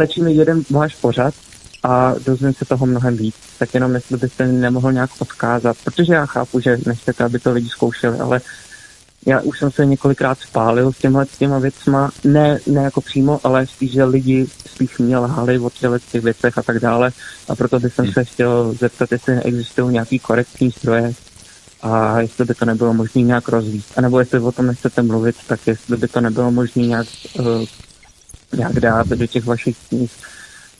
stačí 0.00 0.22
mi 0.22 0.32
jeden 0.32 0.62
váš 0.70 0.94
pořad 0.94 1.34
a 1.82 2.14
dozvím 2.26 2.54
se 2.54 2.64
toho 2.64 2.86
mnohem 2.86 3.16
víc. 3.16 3.34
Tak 3.58 3.74
jenom 3.74 3.94
jestli 3.94 4.16
byste 4.16 4.46
nemohl 4.46 4.92
nějak 4.92 5.10
odkázat, 5.18 5.76
protože 5.84 6.12
já 6.12 6.26
chápu, 6.26 6.60
že 6.60 6.78
nechcete, 6.86 7.24
aby 7.24 7.38
to 7.38 7.52
lidi 7.52 7.68
zkoušeli, 7.68 8.18
ale 8.18 8.40
já 9.26 9.40
už 9.40 9.58
jsem 9.58 9.70
se 9.70 9.86
několikrát 9.86 10.38
spálil 10.38 10.92
s 10.92 10.98
těmhle 10.98 11.26
těma 11.38 11.58
věcma, 11.58 12.10
ne, 12.24 12.58
ne 12.66 12.82
jako 12.82 13.00
přímo, 13.00 13.40
ale 13.44 13.66
spíš, 13.66 13.92
že 13.92 14.04
lidi 14.04 14.46
spíš 14.66 14.98
mě 14.98 15.18
lhali 15.18 15.58
o 15.58 15.70
těch 16.10 16.22
věcech 16.22 16.58
a 16.58 16.62
tak 16.62 16.80
dále 16.80 17.10
a 17.48 17.54
proto 17.54 17.80
bych 17.80 17.98
hmm. 17.98 18.12
se 18.12 18.24
chtěl 18.24 18.74
zeptat, 18.80 19.12
jestli 19.12 19.42
existují 19.42 19.92
nějaký 19.92 20.18
korektní 20.18 20.70
zdroje 20.70 21.12
a 21.82 22.20
jestli 22.20 22.44
by 22.44 22.54
to 22.54 22.64
nebylo 22.64 22.94
možné 22.94 23.22
nějak 23.22 23.48
rozvíjet. 23.48 23.84
A 23.96 24.00
nebo 24.00 24.18
jestli 24.18 24.38
o 24.38 24.52
tom 24.52 24.66
nechcete 24.66 25.02
mluvit, 25.02 25.36
tak 25.48 25.66
jestli 25.66 25.96
by 25.96 26.08
to 26.08 26.20
nebylo 26.20 26.50
možné 26.50 26.82
nějak, 26.82 27.06
uh, 27.40 27.64
nějak 28.56 28.80
dát 28.80 29.08
do 29.08 29.26
těch 29.26 29.44
vašich 29.44 29.76
knih. 29.88 30.10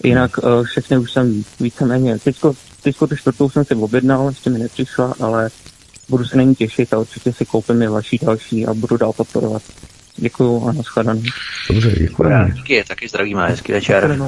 Jinak 0.05 0.39
uh, 0.39 0.65
všechny 0.65 0.99
už 0.99 1.13
jsem 1.13 1.45
víceméně, 1.61 2.19
teďko, 2.19 2.55
tu 3.09 3.17
čtvrtou 3.17 3.51
jsem 3.51 3.65
si 3.65 3.75
objednal, 3.75 4.29
ještě 4.29 4.51
mi 4.51 4.59
nepřišla, 4.59 5.15
ale 5.21 5.51
budu 6.09 6.25
se 6.25 6.37
na 6.37 6.43
ní 6.43 6.55
těšit 6.55 6.93
a 6.93 6.99
určitě 6.99 7.33
si 7.33 7.45
koupím 7.45 7.83
i 7.83 7.89
vaší 7.89 8.19
další 8.23 8.67
a 8.67 8.75
budu 8.75 8.97
dál 8.97 9.13
podporovat. 9.13 9.63
Děkuju 10.21 10.69
a 10.69 10.73
nashledanou. 10.73 11.23
Dobře, 11.71 11.91
děkuji. 11.99 12.31
Díky, 12.53 12.85
taky 12.85 13.09
zdravíme, 13.09 13.49
hezký 13.49 13.73
večer. 13.73 14.19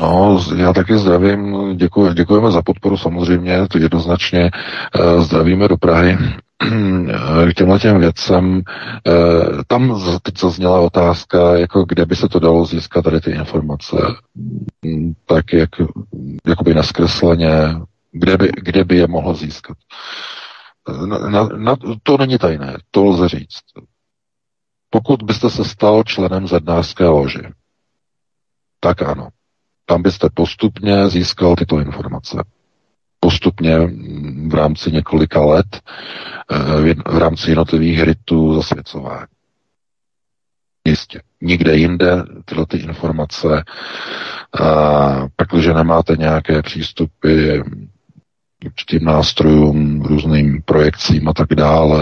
No, 0.00 0.44
já 0.56 0.72
taky 0.72 0.98
zdravím, 0.98 1.56
děkuji, 1.76 2.12
děkujeme 2.12 2.50
za 2.50 2.62
podporu 2.62 2.96
samozřejmě, 2.96 3.68
to 3.68 3.78
jednoznačně 3.78 4.50
uh, 5.00 5.24
zdravíme 5.24 5.68
do 5.68 5.76
Prahy. 5.76 6.18
K 7.50 7.54
těmhle 7.56 7.78
těm 7.78 8.00
věcem, 8.00 8.54
uh, 8.54 8.62
tam 9.66 10.02
teď 10.22 10.38
zazněla 10.40 10.80
otázka, 10.80 11.56
jako 11.58 11.84
kde 11.84 12.06
by 12.06 12.16
se 12.16 12.28
to 12.28 12.38
dalo 12.38 12.64
získat 12.64 13.02
tady 13.02 13.20
ty 13.20 13.30
informace, 13.30 13.96
tak 15.26 15.52
jak, 15.52 15.70
jakoby 16.46 16.74
neskresleně, 16.74 17.50
kde 18.12 18.36
by, 18.36 18.50
kde 18.62 18.84
by 18.84 18.96
je 18.96 19.06
mohlo 19.06 19.34
získat. 19.34 19.76
Na, 21.06 21.48
na, 21.56 21.76
to 22.02 22.18
není 22.18 22.38
tajné, 22.38 22.76
to 22.90 23.04
lze 23.04 23.28
říct. 23.28 23.62
Pokud 24.96 25.22
byste 25.22 25.50
se 25.50 25.64
stal 25.64 26.02
členem 26.02 26.46
zednářské 26.48 27.04
lože, 27.04 27.42
tak 28.80 29.02
ano. 29.02 29.28
Tam 29.86 30.02
byste 30.02 30.28
postupně 30.34 31.08
získal 31.08 31.56
tyto 31.56 31.78
informace. 31.80 32.44
Postupně 33.20 33.78
v 34.48 34.54
rámci 34.54 34.92
několika 34.92 35.44
let, 35.44 35.66
eh, 36.50 36.94
v 37.12 37.18
rámci 37.18 37.50
jednotlivých 37.50 38.02
rytů 38.02 38.54
zasvěcování. 38.54 39.26
Jistě. 40.88 41.20
Nikde 41.40 41.76
jinde 41.76 42.22
tyhle 42.44 42.66
ty 42.66 42.76
informace, 42.78 43.64
pak, 45.36 45.48
když 45.52 45.66
nemáte 45.66 46.16
nějaké 46.16 46.62
přístupy 46.62 47.60
určitým 48.66 49.04
nástrojům, 49.04 50.02
různým 50.02 50.62
projekcím 50.62 51.28
a 51.28 51.32
tak 51.32 51.48
dále, 51.48 52.00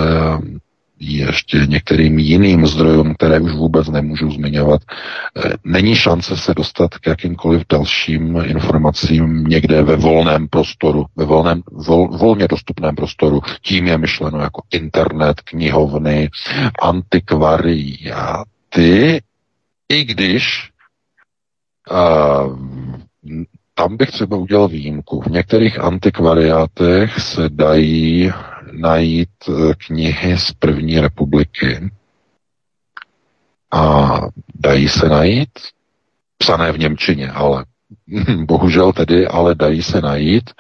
ještě 1.05 1.67
některým 1.67 2.19
jiným 2.19 2.67
zdrojům, 2.67 3.15
které 3.15 3.41
už 3.41 3.53
vůbec 3.53 3.89
nemůžu 3.89 4.31
zmiňovat. 4.31 4.83
Eh, 5.37 5.53
není 5.65 5.97
šance 5.97 6.37
se 6.37 6.55
dostat 6.55 6.99
k 6.99 7.07
jakýmkoliv 7.07 7.63
dalším 7.69 8.37
informacím 8.45 9.45
někde 9.45 9.83
ve 9.83 9.97
volném 9.97 10.49
prostoru, 10.49 11.05
ve 11.17 11.25
volném, 11.25 11.63
vol, 11.73 12.09
volně 12.09 12.49
dostupném 12.49 12.97
prostoru. 12.97 13.41
Tím 13.63 13.87
je 13.87 13.99
myšleno 13.99 14.39
jako 14.39 14.63
internet, 14.73 15.41
knihovny, 15.41 16.31
antikvariáty, 16.83 19.23
i 19.89 20.05
když 20.05 20.71
uh, 21.91 22.59
tam 23.75 23.97
bych 23.97 24.11
třeba 24.11 24.37
udělal 24.37 24.69
výjimku. 24.69 25.21
V 25.21 25.27
některých 25.27 25.81
antikvariátech 25.81 27.21
se 27.21 27.49
dají 27.49 28.33
najít 28.75 29.31
eh, 29.49 29.75
knihy 29.87 30.39
z 30.39 30.53
první 30.53 31.01
republiky. 31.01 31.91
A 33.73 34.11
dají 34.55 34.89
se 34.89 35.09
najít, 35.09 35.51
psané 36.39 36.73
v 36.73 36.79
Němčině, 36.79 37.31
ale 37.31 37.65
bohužel 38.45 38.93
tedy, 38.93 39.27
ale 39.27 39.55
dají 39.55 39.83
se 39.83 40.01
najít, 40.01 40.51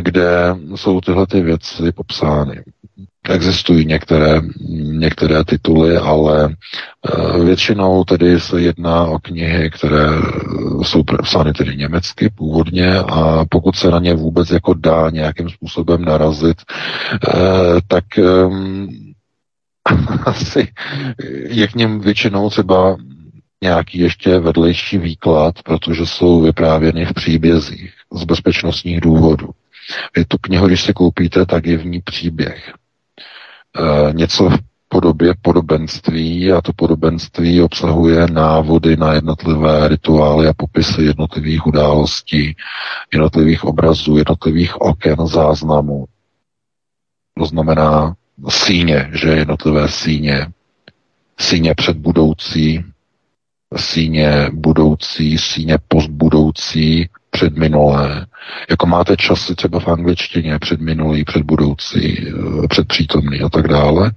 kde 0.00 0.56
jsou 0.74 1.00
tyhle 1.00 1.26
ty 1.26 1.40
věci 1.40 1.92
popsány. 1.92 2.62
Existují 3.28 3.86
některé, 3.86 4.40
některé 4.80 5.44
tituly, 5.44 5.96
ale 5.96 6.48
eh, 6.48 7.44
většinou 7.44 8.04
tedy 8.04 8.40
se 8.40 8.60
jedná 8.60 9.04
o 9.04 9.18
knihy, 9.18 9.70
které 9.70 10.06
jsou 10.82 11.02
psány 11.22 11.52
tedy 11.52 11.76
německy 11.76 12.28
původně 12.30 12.96
a 12.98 13.44
pokud 13.50 13.76
se 13.76 13.90
na 13.90 13.98
ně 13.98 14.14
vůbec 14.14 14.50
jako 14.50 14.74
dá 14.74 15.10
nějakým 15.10 15.48
způsobem 15.50 16.04
narazit, 16.04 16.62
eh, 17.28 17.38
tak 17.88 18.04
ehm, 18.18 18.88
asi 20.26 20.68
je 21.48 21.66
k 21.68 21.74
něm 21.74 22.00
většinou 22.00 22.50
třeba 22.50 22.96
nějaký 23.62 23.98
ještě 23.98 24.38
vedlejší 24.38 24.98
výklad, 24.98 25.62
protože 25.62 26.06
jsou 26.06 26.40
vyprávěny 26.40 27.04
v 27.06 27.12
příbězích 27.12 27.92
z 28.14 28.24
bezpečnostních 28.24 29.00
důvodů. 29.00 29.50
Vy 30.16 30.24
tu 30.24 30.36
knihu, 30.40 30.66
když 30.66 30.82
si 30.82 30.92
koupíte, 30.92 31.46
tak 31.46 31.66
je 31.66 31.78
v 31.78 31.86
ní 31.86 32.00
příběh. 32.00 32.72
E, 33.76 34.12
něco 34.12 34.48
v 34.48 34.58
podobě 34.88 35.34
podobenství 35.42 36.52
a 36.52 36.60
to 36.60 36.72
podobenství 36.72 37.62
obsahuje 37.62 38.26
návody 38.26 38.96
na 38.96 39.12
jednotlivé 39.12 39.88
rituály 39.88 40.48
a 40.48 40.52
popisy 40.56 41.02
jednotlivých 41.02 41.66
událostí, 41.66 42.56
jednotlivých 43.12 43.64
obrazů, 43.64 44.16
jednotlivých 44.16 44.80
oken, 44.80 45.26
záznamů. 45.26 46.04
To 47.38 47.46
znamená 47.46 48.14
síně, 48.48 49.10
že 49.14 49.28
jednotlivé 49.28 49.88
síně, 49.88 50.46
síně 51.40 51.74
před 51.74 51.96
budoucí, 51.96 52.84
síně 53.76 54.50
budoucí, 54.52 55.38
síně 55.38 55.78
postbudoucí, 55.88 57.08
předminulé. 57.34 58.26
Jako 58.70 58.86
máte 58.86 59.16
časy 59.16 59.54
třeba 59.54 59.80
v 59.80 59.88
angličtině 59.88 60.58
předminulý, 60.58 61.24
předbudoucí, 61.24 62.28
eh, 62.28 62.68
předpřítomný 62.68 63.40
a 63.40 63.48
tak 63.48 63.68
dále, 63.68 64.12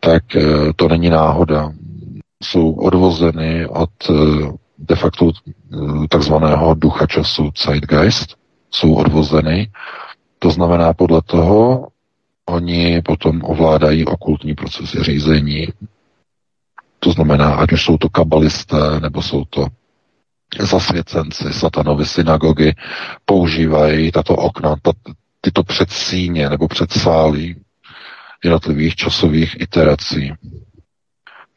tak 0.00 0.36
eh, 0.36 0.42
to 0.76 0.88
není 0.88 1.10
náhoda. 1.10 1.72
Jsou 2.42 2.72
odvozeny 2.72 3.66
od 3.66 3.90
eh, 4.10 4.14
de 4.78 4.96
facto 4.96 5.30
takzvaného 6.08 6.74
ducha 6.74 7.06
času 7.06 7.50
Zeitgeist, 7.66 8.36
jsou 8.70 8.94
odvozeny. 8.94 9.70
To 10.38 10.50
znamená, 10.50 10.92
podle 10.92 11.22
toho 11.22 11.88
oni 12.46 13.02
potom 13.02 13.40
ovládají 13.44 14.04
okultní 14.04 14.54
procesy 14.54 14.98
řízení, 15.02 15.66
to 17.00 17.12
znamená, 17.12 17.54
ať 17.54 17.72
už 17.72 17.84
jsou 17.84 17.96
to 17.98 18.08
kabalisté, 18.08 19.00
nebo 19.00 19.22
jsou 19.22 19.44
to 19.44 19.66
zasvěcenci, 20.60 21.52
satanovi 21.52 22.06
synagogy, 22.06 22.74
používají 23.24 24.12
tato 24.12 24.36
okna, 24.36 24.76
tyto 25.40 25.62
předsíně 25.62 26.50
nebo 26.50 26.68
předsálí 26.68 27.56
jednotlivých 28.44 28.94
časových 28.94 29.60
iterací. 29.60 30.32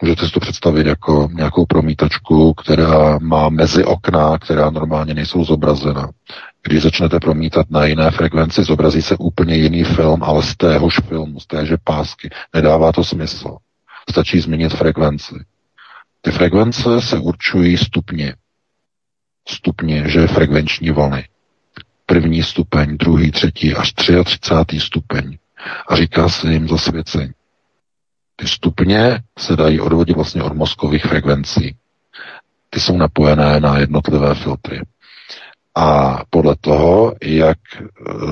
Můžete 0.01 0.26
si 0.26 0.31
to 0.31 0.39
představit 0.39 0.88
jako 0.88 1.30
nějakou 1.34 1.65
promítačku, 1.65 2.53
která 2.53 3.19
má 3.19 3.49
mezi 3.49 3.84
okna, 3.84 4.38
která 4.38 4.69
normálně 4.69 5.14
nejsou 5.14 5.43
zobrazena. 5.43 6.09
Když 6.64 6.84
začnete 6.84 7.19
promítat 7.19 7.65
na 7.69 7.85
jiné 7.85 8.11
frekvenci, 8.11 8.64
zobrazí 8.64 9.01
se 9.01 9.15
úplně 9.19 9.55
jiný 9.55 9.84
film, 9.84 10.23
ale 10.23 10.43
z 10.43 10.55
téhož 10.57 10.99
filmu, 11.07 11.39
z 11.39 11.47
téže 11.47 11.77
pásky. 11.84 12.30
Nedává 12.55 12.91
to 12.91 13.03
smysl. 13.03 13.57
Stačí 14.09 14.39
změnit 14.39 14.73
frekvenci. 14.73 15.35
Ty 16.22 16.31
frekvence 16.31 17.01
se 17.01 17.19
určují 17.19 17.77
stupně. 17.77 18.35
Stupně, 19.48 20.03
že 20.10 20.28
frekvenční 20.28 20.91
vlny. 20.91 21.28
První 22.06 22.44
stupeň, 22.44 22.98
druhý, 22.98 23.32
třetí 23.32 23.76
až 23.76 23.94
33. 23.94 24.80
stupeň 24.80 25.38
a 25.88 25.95
říká 25.95 26.30
se 26.30 26.53
jim 26.53 26.68
zasvěcení. 26.68 27.32
Ty 28.36 28.48
stupně 28.48 29.19
se 29.40 29.56
dají 29.56 29.80
odvodit 29.80 30.15
vlastně 30.15 30.44
od 30.44 30.53
mozkových 30.53 31.06
frekvencí. 31.06 31.76
Ty 32.69 32.80
jsou 32.80 32.98
napojené 32.98 33.60
na 33.60 33.78
jednotlivé 33.80 34.36
filtry. 34.36 34.82
A 35.76 36.18
podle 36.30 36.56
toho, 36.61 37.15
jak 37.24 37.57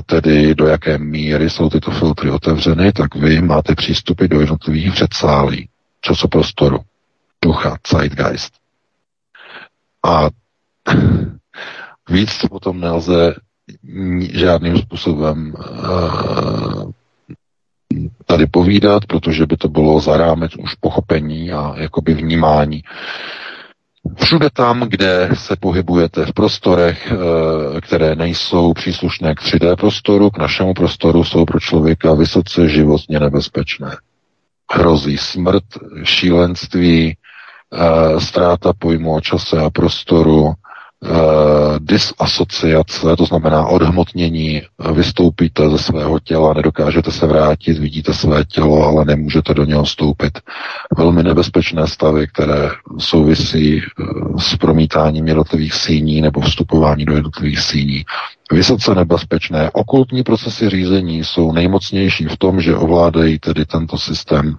tedy 0.05 0.55
do 0.55 0.67
jaké 0.67 0.97
míry 0.97 1.49
jsou 1.49 1.69
tyto 1.69 1.91
filtry 1.91 2.31
otevřeny, 2.31 2.91
tak 2.91 3.15
vy 3.15 3.41
máte 3.41 3.75
přístupy 3.75 4.27
do 4.27 4.39
jednotlivých 4.41 4.93
předsálí, 4.93 5.69
časoprostoru, 6.01 6.79
ducha, 7.43 7.77
zeitgeist. 7.91 8.53
A 10.05 10.29
víc 12.09 12.37
to 12.37 12.47
potom 12.47 12.79
nelze 12.79 13.35
žádným 14.31 14.77
způsobem 14.77 15.53
uh, 15.57 16.91
tady 18.25 18.47
povídat, 18.47 19.05
protože 19.05 19.45
by 19.45 19.57
to 19.57 19.67
bylo 19.67 19.99
za 19.99 20.17
rámec 20.17 20.55
už 20.55 20.75
pochopení 20.75 21.51
a 21.51 21.73
jakoby 21.77 22.13
vnímání. 22.13 22.83
Všude 24.23 24.49
tam, 24.53 24.79
kde 24.81 25.29
se 25.33 25.55
pohybujete 25.55 26.25
v 26.25 26.33
prostorech, 26.33 27.11
eh, 27.11 27.81
které 27.81 28.15
nejsou 28.15 28.73
příslušné 28.73 29.35
k 29.35 29.41
3D 29.41 29.75
prostoru, 29.75 30.29
k 30.29 30.37
našemu 30.37 30.73
prostoru, 30.73 31.23
jsou 31.23 31.45
pro 31.45 31.59
člověka 31.59 32.13
vysoce 32.13 32.69
životně 32.69 33.19
nebezpečné. 33.19 33.97
Hrozí 34.71 35.17
smrt, 35.17 35.63
šílenství, 36.03 37.17
eh, 37.73 38.19
ztráta 38.19 38.73
pojmu 38.73 39.15
o 39.15 39.21
čase 39.21 39.57
a 39.57 39.69
prostoru, 39.69 40.53
disasociace, 41.79 43.15
to 43.17 43.25
znamená 43.25 43.65
odhmotnění, 43.67 44.61
vystoupíte 44.93 45.69
ze 45.69 45.77
svého 45.77 46.19
těla, 46.19 46.53
nedokážete 46.53 47.11
se 47.11 47.27
vrátit, 47.27 47.77
vidíte 47.77 48.13
své 48.13 48.45
tělo, 48.45 48.87
ale 48.87 49.05
nemůžete 49.05 49.53
do 49.53 49.65
něho 49.65 49.83
vstoupit. 49.83 50.39
Velmi 50.97 51.23
nebezpečné 51.23 51.87
stavy, 51.87 52.27
které 52.27 52.69
souvisí 52.99 53.81
uh, 53.81 54.37
s 54.37 54.55
promítáním 54.55 55.27
jednotlivých 55.27 55.73
síní 55.73 56.21
nebo 56.21 56.41
vstupování 56.41 57.05
do 57.05 57.13
jednotlivých 57.13 57.59
síní. 57.59 58.05
Vysoce 58.51 58.95
nebezpečné 58.95 59.69
okultní 59.73 60.23
procesy 60.23 60.69
řízení 60.69 61.23
jsou 61.23 61.51
nejmocnější 61.51 62.25
v 62.25 62.37
tom, 62.37 62.61
že 62.61 62.75
ovládají 62.75 63.39
tedy 63.39 63.65
tento 63.65 63.97
systém 63.97 64.55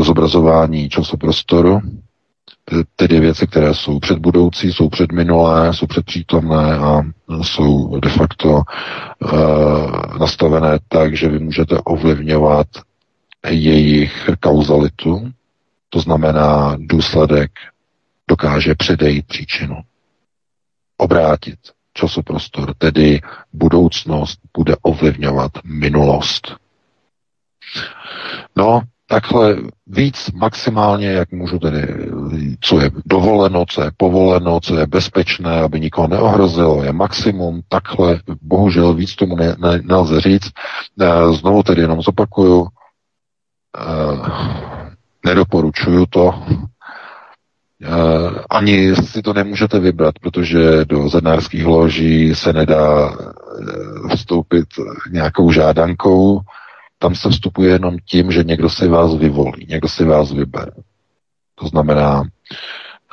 zobrazování 0.00 0.88
časoprostoru, 0.88 1.80
tedy 2.96 3.20
věci, 3.20 3.46
které 3.46 3.74
jsou 3.74 3.98
předbudoucí, 3.98 4.72
jsou 4.72 4.88
předminulé, 4.88 5.74
jsou 5.74 5.86
předpřítomné 5.86 6.78
a 6.78 7.02
jsou 7.42 8.00
de 8.00 8.08
facto 8.08 8.48
uh, 8.52 10.18
nastavené 10.20 10.78
tak, 10.88 11.16
že 11.16 11.28
vy 11.28 11.38
můžete 11.38 11.78
ovlivňovat 11.84 12.66
jejich 13.50 14.30
kauzalitu, 14.40 15.30
to 15.88 16.00
znamená 16.00 16.76
důsledek 16.78 17.50
dokáže 18.28 18.74
předejít 18.74 19.26
příčinu. 19.26 19.76
Obrátit 20.96 21.58
časoprostor, 21.94 22.74
tedy 22.74 23.20
budoucnost 23.52 24.38
bude 24.56 24.76
ovlivňovat 24.82 25.52
minulost. 25.64 26.56
No, 28.56 28.82
takhle 29.06 29.56
víc 29.86 30.30
maximálně, 30.34 31.06
jak 31.06 31.32
můžu 31.32 31.58
tedy, 31.58 32.10
co 32.60 32.80
je 32.80 32.90
dovoleno, 33.06 33.64
co 33.68 33.82
je 33.82 33.90
povoleno, 33.96 34.60
co 34.60 34.76
je 34.76 34.86
bezpečné, 34.86 35.60
aby 35.60 35.80
nikoho 35.80 36.08
neohrozilo, 36.08 36.84
je 36.84 36.92
maximum, 36.92 37.60
takhle, 37.68 38.20
bohužel 38.42 38.94
víc 38.94 39.14
tomu 39.16 39.36
ne, 39.36 39.56
ne, 39.58 39.80
nelze 39.82 40.20
říct. 40.20 40.50
Eh, 41.00 41.32
znovu 41.32 41.62
tedy 41.62 41.80
jenom 41.80 42.02
zopakuju, 42.02 42.66
eh, 43.78 44.30
nedoporučuju 45.26 46.06
to, 46.06 46.44
eh, 47.84 47.88
ani 48.50 48.96
si 48.96 49.22
to 49.22 49.32
nemůžete 49.32 49.78
vybrat, 49.80 50.18
protože 50.18 50.84
do 50.84 51.08
zednářských 51.08 51.64
loží 51.66 52.34
se 52.34 52.52
nedá 52.52 53.16
vstoupit 54.16 54.66
nějakou 55.12 55.50
žádankou, 55.52 56.40
tam 56.98 57.14
se 57.14 57.30
vstupuje 57.30 57.70
jenom 57.72 57.96
tím, 58.04 58.32
že 58.32 58.44
někdo 58.44 58.70
si 58.70 58.88
vás 58.88 59.14
vyvolí, 59.14 59.66
někdo 59.68 59.88
si 59.88 60.04
vás 60.04 60.32
vybere. 60.32 60.72
To 61.54 61.68
znamená, 61.68 62.22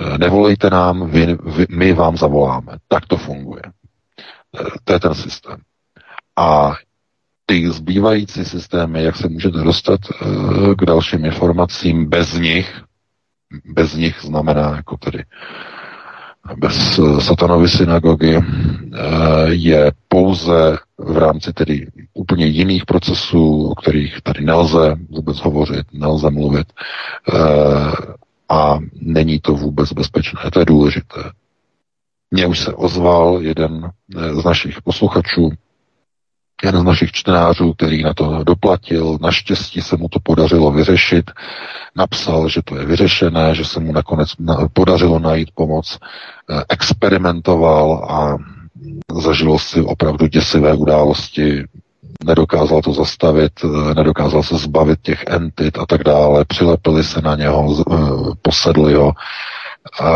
eh, 0.01 0.17
nevolejte 0.17 0.69
nám, 0.69 1.09
vy, 1.09 1.37
vy, 1.45 1.65
my 1.69 1.93
vám 1.93 2.17
zavoláme. 2.17 2.77
Tak 2.87 3.05
to 3.05 3.17
funguje. 3.17 3.61
Eh, 4.59 4.63
to 4.83 4.93
je 4.93 4.99
ten 4.99 5.13
systém. 5.15 5.57
A 6.35 6.71
ty 7.45 7.69
zbývající 7.71 8.45
systémy, 8.45 9.03
jak 9.03 9.15
se 9.15 9.29
můžete 9.29 9.57
dostat 9.57 9.99
eh, 10.09 10.75
k 10.75 10.85
dalším 10.85 11.25
informacím 11.25 12.09
bez 12.09 12.33
nich, 12.33 12.81
bez 13.65 13.93
nich 13.95 14.21
znamená 14.21 14.75
jako 14.75 14.97
tedy 14.97 15.23
bez 16.57 16.99
satanovy 17.19 17.69
synagogy, 17.69 18.39
je 19.49 19.91
pouze 20.07 20.77
v 20.97 21.17
rámci 21.17 21.53
tedy 21.53 21.87
úplně 22.13 22.45
jiných 22.45 22.85
procesů, 22.85 23.67
o 23.71 23.75
kterých 23.75 24.21
tady 24.23 24.45
nelze 24.45 24.95
vůbec 25.09 25.37
hovořit, 25.39 25.85
nelze 25.93 26.29
mluvit 26.29 26.67
eh, 27.33 27.37
a 28.49 28.79
není 29.01 29.39
to 29.39 29.55
vůbec 29.55 29.93
bezpečné. 29.93 30.39
To 30.53 30.59
je 30.59 30.65
důležité. 30.65 31.21
Mně 32.31 32.47
už 32.47 32.59
se 32.59 32.73
ozval 32.73 33.37
jeden 33.41 33.89
eh, 34.17 34.35
z 34.35 34.43
našich 34.43 34.81
posluchačů, 34.81 35.49
jeden 36.63 36.81
z 36.81 36.83
našich 36.83 37.11
čtenářů, 37.11 37.73
který 37.73 38.03
na 38.03 38.13
to 38.13 38.43
doplatil. 38.43 39.17
Naštěstí 39.21 39.81
se 39.81 39.97
mu 39.97 40.09
to 40.09 40.19
podařilo 40.23 40.71
vyřešit. 40.71 41.31
Napsal, 41.95 42.49
že 42.49 42.61
to 42.65 42.75
je 42.77 42.85
vyřešené, 42.85 43.55
že 43.55 43.65
se 43.65 43.79
mu 43.79 43.91
nakonec 43.91 44.29
podařilo 44.73 45.19
najít 45.19 45.49
pomoc. 45.55 45.99
Eh, 46.49 46.63
experimentoval 46.69 47.93
a 48.09 48.37
zažilo 49.21 49.59
si 49.59 49.81
opravdu 49.81 50.27
děsivé 50.27 50.73
události, 50.73 51.63
nedokázal 52.25 52.81
to 52.81 52.93
zastavit, 52.93 53.51
nedokázal 53.95 54.43
se 54.43 54.57
zbavit 54.57 54.99
těch 55.01 55.23
entit 55.27 55.77
a 55.77 55.85
tak 55.85 56.03
dále, 56.03 56.45
přilepili 56.45 57.03
se 57.03 57.21
na 57.21 57.35
něho, 57.35 57.75
eh, 57.79 57.95
posedli 58.41 58.93
ho 58.93 59.11
a 60.01 60.11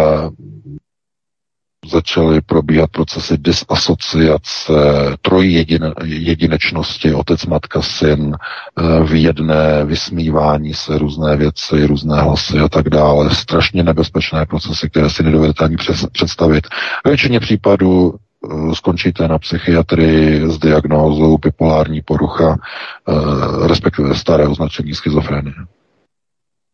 začaly 1.90 2.42
probíhat 2.42 2.90
procesy 2.92 3.38
disasociace, 3.38 4.74
trojjedinečnosti, 5.22 7.14
otec, 7.14 7.46
matka, 7.46 7.82
syn, 7.82 8.36
eh, 8.36 9.04
v 9.04 9.14
jedné 9.22 9.86
vysmívání 9.86 10.74
se, 10.74 10.98
různé 10.98 11.38
věci, 11.38 11.86
různé 11.86 12.22
hlasy 12.22 12.60
a 12.60 12.70
tak 12.70 12.90
dále. 12.90 13.30
Strašně 13.36 13.84
nebezpečné 13.84 14.46
procesy, 14.46 14.90
které 14.90 15.10
si 15.10 15.24
nedovedete 15.24 15.66
ani 15.66 15.76
představit. 16.12 16.68
Ve 17.06 17.12
většině 17.12 17.40
případů 17.40 18.16
Eh, 18.46 18.76
skončíte 18.76 19.28
na 19.28 19.40
psychiatrii 19.40 20.52
s 20.52 20.60
diagnózou 20.60 21.38
bipolární 21.38 22.02
porucha, 22.02 22.58
eh, 22.58 23.68
respektive 23.68 24.16
staré 24.16 24.48
označení 24.48 24.94
schizofrenie. 24.94 25.54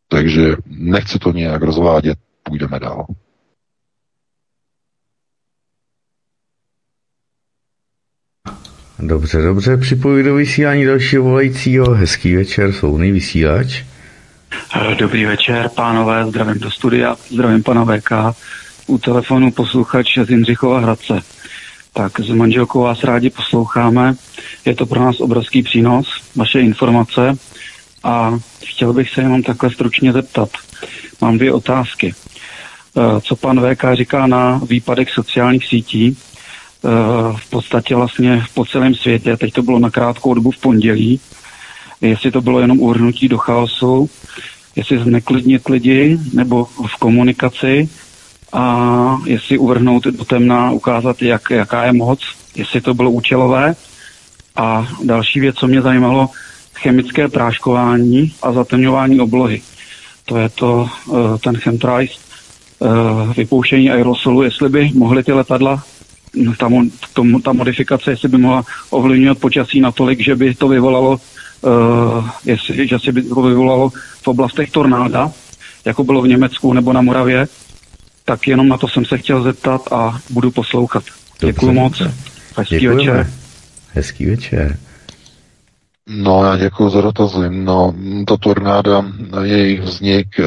Takže 0.08 0.56
nechci 0.68 1.20
to 1.20 1.32
nějak 1.32 1.62
rozvádět, 1.62 2.18
půjdeme 2.44 2.80
dál. 2.80 3.06
Dobře, 9.02 9.42
dobře, 9.42 9.78
připojuji 9.78 10.24
do 10.24 10.36
vysílání 10.36 10.86
dalšího 10.86 11.24
volajícího. 11.24 11.92
Hezký 11.94 12.36
večer, 12.36 12.74
svobodný 12.74 13.12
vysílač. 13.12 13.84
Dobrý 14.98 15.26
večer, 15.26 15.70
pánové, 15.76 16.26
zdravím 16.28 16.60
do 16.60 16.72
studia, 16.72 17.16
zdravím 17.30 17.64
pana 17.64 17.86
VK. 17.86 18.12
U 18.88 18.98
telefonu 18.98 19.52
posluchač 19.52 20.18
z 20.26 20.30
Jindřichova 20.30 20.80
Hradce 20.80 21.22
tak 21.94 22.20
s 22.20 22.30
manželkou 22.30 22.82
vás 22.82 23.04
rádi 23.04 23.30
posloucháme. 23.30 24.16
Je 24.66 24.76
to 24.76 24.86
pro 24.86 25.00
nás 25.00 25.20
obrovský 25.20 25.64
přínos, 25.64 26.08
vaše 26.36 26.60
informace. 26.60 27.38
A 28.04 28.40
chtěl 28.66 28.94
bych 28.94 29.10
se 29.10 29.22
jenom 29.22 29.44
takhle 29.44 29.72
stručně 29.72 30.14
zeptat. 30.14 30.50
Mám 31.22 31.38
dvě 31.38 31.54
otázky. 31.54 32.14
Eh, 32.98 33.22
co 33.22 33.36
pan 33.36 33.62
VK 33.62 33.84
říká 33.94 34.28
na 34.28 34.62
výpadek 34.70 35.10
sociálních 35.10 35.66
sítí? 35.66 36.18
Eh, 36.86 37.38
v 37.38 37.50
podstatě 37.50 37.96
vlastně 37.96 38.44
po 38.54 38.66
celém 38.66 38.96
světě, 38.96 39.38
teď 39.38 39.54
to 39.54 39.62
bylo 39.62 39.80
na 39.80 39.90
krátkou 39.90 40.34
dobu 40.34 40.52
v 40.52 40.58
pondělí, 40.58 41.20
jestli 42.02 42.32
to 42.32 42.42
bylo 42.42 42.60
jenom 42.60 42.80
uhrnutí 42.80 43.28
do 43.28 43.38
chaosu, 43.38 44.10
jestli 44.76 45.00
zneklidnit 45.00 45.70
lidi 45.70 46.20
nebo 46.34 46.66
v 46.66 47.00
komunikaci, 47.00 47.90
a 48.54 49.18
jestli 49.26 49.58
uvrhnout 49.58 50.04
do 50.04 50.26
temna, 50.26 50.72
ukázat, 50.72 51.22
jak, 51.22 51.50
jaká 51.50 51.84
je 51.84 51.94
moc, 51.94 52.20
jestli 52.56 52.82
to 52.82 52.94
bylo 52.94 53.12
účelové. 53.12 53.76
A 54.56 54.88
další 55.04 55.40
věc, 55.40 55.56
co 55.56 55.68
mě 55.68 55.82
zajímalo, 55.82 56.30
chemické 56.76 57.28
práškování 57.28 58.34
a 58.42 58.52
zatemňování 58.52 59.20
oblohy. 59.20 59.62
To 60.26 60.38
je 60.38 60.50
to, 60.50 60.90
eh, 61.10 61.38
ten 61.44 61.58
chemtrace, 61.58 62.12
eh, 62.12 63.34
vypouštění 63.38 63.92
aerosolu, 63.92 64.44
jestli 64.44 64.70
by 64.70 64.92
mohly 64.94 65.24
ty 65.24 65.32
letadla, 65.32 65.84
ta, 66.58 66.70
ta 67.44 67.54
modifikace, 67.54 68.12
jestli 68.12 68.30
by 68.30 68.38
mohla 68.38 68.64
ovlivňovat 68.90 69.38
počasí 69.38 69.82
natolik, 69.82 70.20
že 70.20 70.36
by 70.36 70.56
to 70.56 70.68
vyvolalo 70.68 71.20
uh, 71.62 72.30
jestli, 72.46 72.88
že 72.88 73.00
si 73.00 73.12
by 73.12 73.22
to 73.22 73.42
vyvolalo 73.42 73.90
v 74.22 74.28
oblastech 74.28 74.72
tornáda, 74.72 75.32
jako 75.86 76.04
bylo 76.04 76.22
v 76.22 76.28
Německu 76.28 76.74
nebo 76.74 76.94
na 76.94 77.02
Moravě, 77.02 77.48
tak 78.26 78.48
jenom 78.48 78.68
na 78.68 78.78
to 78.78 78.88
jsem 78.88 79.06
se 79.06 79.18
chtěl 79.18 79.44
zeptat 79.44 79.82
a 79.92 80.20
budu 80.30 80.52
poslouchat. 80.52 81.04
Děkuji 81.40 81.72
moc. 81.72 82.02
Hezký 82.58 82.80
Děkujeme. 82.80 83.12
večer. 83.12 83.34
Hezký 83.94 84.26
večer. 84.26 84.78
No, 86.08 86.44
já 86.44 86.58
děkuji 86.58 86.90
za 86.90 87.02
dotazy. 87.02 87.50
No, 87.50 87.94
to 88.28 88.38
tornáda, 88.38 89.06
jejich 89.44 89.82
vznik, 89.82 90.28
eh, 90.40 90.46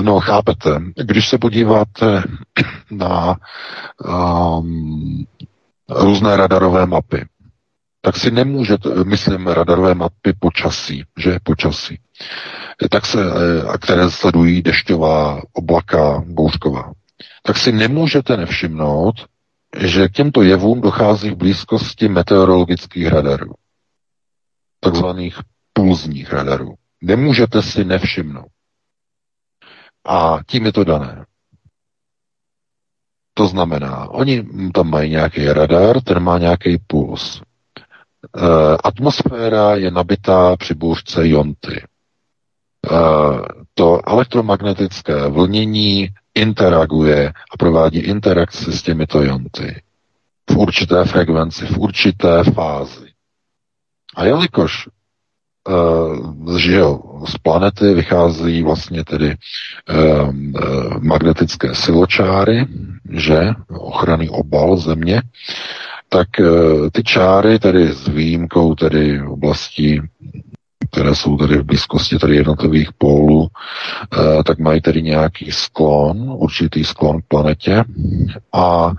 no, 0.00 0.20
chápete, 0.20 0.80
když 1.04 1.28
se 1.28 1.38
podíváte 1.38 2.22
na 2.90 3.36
um, 4.58 5.26
různé 5.90 6.36
radarové 6.36 6.86
mapy, 6.86 7.26
tak 8.00 8.16
si 8.16 8.30
nemůžete, 8.30 8.88
myslím, 9.04 9.46
radarové 9.46 9.94
mapy 9.94 10.32
počasí, 10.38 11.04
že 11.18 11.30
je 11.30 11.40
počasí, 11.42 12.00
tak 12.90 13.06
se, 13.06 13.18
eh, 13.20 13.62
a 13.68 13.78
které 13.78 14.10
sledují 14.10 14.62
dešťová 14.62 15.42
oblaka 15.52 16.22
bouřková, 16.26 16.92
tak 17.42 17.56
si 17.56 17.72
nemůžete 17.72 18.36
nevšimnout, 18.36 19.14
že 19.78 20.08
k 20.08 20.12
těmto 20.12 20.42
jevům 20.42 20.80
dochází 20.80 21.30
v 21.30 21.36
blízkosti 21.36 22.08
meteorologických 22.08 23.06
radarů 23.06 23.52
takzvaných 24.80 25.38
pulzních 25.72 26.32
radarů. 26.32 26.74
Nemůžete 27.02 27.62
si 27.62 27.84
nevšimnout. 27.84 28.55
A 30.06 30.38
tím 30.46 30.66
je 30.66 30.72
to 30.72 30.84
dané. 30.84 31.24
To 33.34 33.46
znamená, 33.46 34.08
oni 34.08 34.46
tam 34.74 34.90
mají 34.90 35.10
nějaký 35.10 35.46
radar, 35.46 36.00
ten 36.00 36.20
má 36.20 36.38
nějaký 36.38 36.78
puls. 36.86 37.42
E, 37.42 37.42
atmosféra 38.84 39.74
je 39.74 39.90
nabitá 39.90 40.56
při 40.56 40.74
bouřce 40.74 41.28
jonty. 41.28 41.76
E, 41.76 41.86
to 43.74 44.08
elektromagnetické 44.08 45.28
vlnění 45.28 46.08
interaguje 46.34 47.28
a 47.28 47.56
provádí 47.58 47.98
interakci 47.98 48.72
s 48.72 48.82
těmito 48.82 49.22
jonty 49.22 49.82
v 50.50 50.56
určité 50.56 51.04
frekvenci, 51.04 51.66
v 51.66 51.78
určité 51.78 52.44
fázi. 52.44 53.06
A 54.16 54.24
jelikož 54.24 54.88
že 56.58 56.74
jo, 56.74 57.00
z 57.26 57.38
planety 57.38 57.94
vychází 57.94 58.62
vlastně 58.62 59.04
tedy 59.04 59.34
uh, 59.90 60.28
uh, 60.28 60.98
magnetické 61.00 61.74
siločáry, 61.74 62.66
že? 63.10 63.40
Ochranný 63.68 64.28
obal 64.28 64.76
země, 64.76 65.22
tak 66.08 66.28
ty 66.92 67.02
čáry 67.02 67.58
tedy 67.58 67.88
s 67.92 68.08
výjimkou 68.08 68.74
tedy 68.74 69.22
oblastí 69.22 70.00
které 70.92 71.14
jsou 71.14 71.36
tedy 71.36 71.58
v 71.58 71.62
blízkosti 71.64 72.18
tady 72.18 72.36
jednotlivých 72.36 72.92
pólů, 72.98 73.48
tak 74.44 74.58
mají 74.58 74.80
tedy 74.80 75.02
nějaký 75.02 75.52
sklon, 75.52 76.30
určitý 76.36 76.84
sklon 76.84 77.20
k 77.22 77.24
planetě. 77.28 77.84
A 78.52 78.90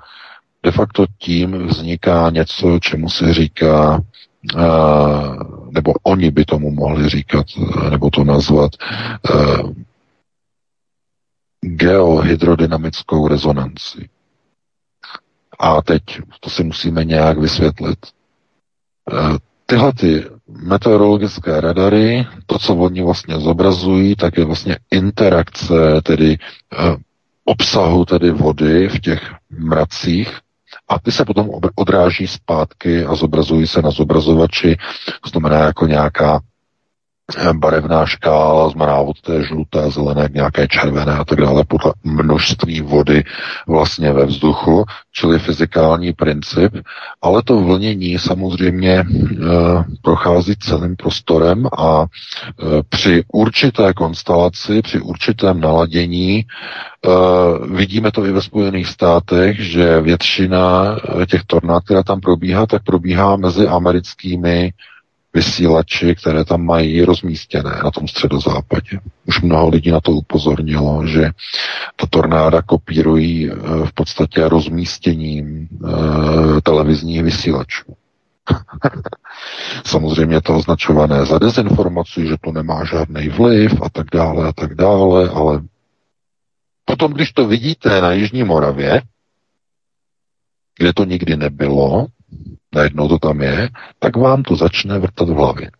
de 0.63 0.71
facto 0.71 1.05
tím 1.17 1.67
vzniká 1.67 2.29
něco, 2.29 2.79
čemu 2.81 3.09
se 3.09 3.33
říká 3.33 4.01
nebo 5.71 5.93
oni 6.03 6.31
by 6.31 6.45
tomu 6.45 6.71
mohli 6.71 7.09
říkat, 7.09 7.45
nebo 7.89 8.09
to 8.09 8.23
nazvat 8.23 8.71
geohydrodynamickou 11.61 13.27
rezonanci. 13.27 14.09
A 15.59 15.81
teď 15.81 16.03
to 16.39 16.49
si 16.49 16.63
musíme 16.63 17.05
nějak 17.05 17.37
vysvětlit. 17.37 17.99
Tyhle 19.65 19.93
ty 19.93 20.25
meteorologické 20.47 21.61
radary, 21.61 22.27
to, 22.45 22.59
co 22.59 22.75
oni 22.75 23.03
vlastně 23.03 23.39
zobrazují, 23.39 24.15
tak 24.15 24.37
je 24.37 24.45
vlastně 24.45 24.77
interakce 24.91 26.01
tedy 26.03 26.37
obsahu 27.45 28.05
tedy 28.05 28.31
vody 28.31 28.87
v 28.89 28.99
těch 28.99 29.33
mracích 29.49 30.39
a 30.89 30.99
ty 30.99 31.11
se 31.11 31.25
potom 31.25 31.49
odráží 31.75 32.27
zpátky 32.27 33.05
a 33.05 33.15
zobrazují 33.15 33.67
se 33.67 33.81
na 33.81 33.91
zobrazovači, 33.91 34.77
to 35.23 35.29
znamená 35.29 35.59
jako 35.59 35.87
nějaká 35.87 36.39
barevná 37.53 38.05
škála, 38.05 38.69
znamená 38.69 38.97
od 38.97 39.21
té 39.21 39.43
žluté, 39.43 39.91
zelené 39.91 40.29
nějaké 40.33 40.67
červené 40.67 41.11
a 41.11 41.25
tak 41.25 41.39
dále, 41.41 41.63
podle 41.63 41.93
množství 42.03 42.81
vody 42.81 43.23
vlastně 43.67 44.13
ve 44.13 44.25
vzduchu, 44.25 44.85
čili 45.11 45.39
fyzikální 45.39 46.13
princip, 46.13 46.73
ale 47.21 47.43
to 47.43 47.61
vlnění 47.61 48.19
samozřejmě 48.19 48.91
e, 48.91 49.05
prochází 50.01 50.55
celým 50.55 50.95
prostorem 50.95 51.67
a 51.77 52.05
e, 52.05 52.83
při 52.89 53.23
určité 53.33 53.93
konstelaci, 53.93 54.81
při 54.81 54.99
určitém 54.99 55.59
naladění 55.59 56.45
Uh, 57.07 57.67
vidíme 57.77 58.11
to 58.11 58.25
i 58.25 58.31
ve 58.31 58.41
Spojených 58.41 58.87
státech, 58.87 59.59
že 59.59 60.01
většina 60.01 60.95
těch 61.29 61.43
tornád, 61.43 61.83
která 61.83 62.03
tam 62.03 62.19
probíhá, 62.19 62.65
tak 62.65 62.83
probíhá 62.83 63.35
mezi 63.35 63.67
americkými 63.67 64.73
vysílači, 65.37 66.15
které 66.15 66.45
tam 66.45 66.65
mají 66.65 67.05
rozmístěné 67.05 67.71
na 67.83 67.91
tom 67.91 68.07
středozápadě. 68.07 68.99
Už 69.25 69.41
mnoho 69.41 69.69
lidí 69.69 69.91
na 69.91 70.01
to 70.01 70.11
upozornilo, 70.11 71.07
že 71.07 71.31
ta 71.95 72.07
tornáda 72.09 72.61
kopírují 72.61 73.49
v 73.85 73.93
podstatě 73.93 74.49
rozmístěním 74.49 75.67
uh, 75.71 76.59
televizních 76.63 77.23
vysílačů. 77.23 77.95
Samozřejmě 79.85 80.41
to 80.41 80.55
označované 80.55 81.25
za 81.25 81.39
dezinformaci, 81.39 82.27
že 82.27 82.35
to 82.41 82.51
nemá 82.51 82.85
žádný 82.85 83.29
vliv 83.29 83.81
a 83.81 83.89
tak 83.89 84.07
dále 84.13 84.47
a 84.47 84.53
tak 84.53 84.75
dále, 84.75 85.29
ale 85.29 85.61
Potom, 86.89 87.13
když 87.13 87.31
to 87.31 87.47
vidíte 87.47 88.01
na 88.01 88.11
Jižní 88.11 88.43
Moravě, 88.43 89.01
kde 90.79 90.93
to 90.93 91.03
nikdy 91.03 91.35
nebylo, 91.37 92.07
najednou 92.75 93.07
to 93.07 93.19
tam 93.19 93.41
je, 93.41 93.69
tak 93.99 94.15
vám 94.15 94.43
to 94.43 94.55
začne 94.55 94.99
vrtat 94.99 95.29
v 95.29 95.33
hlavě. 95.33 95.71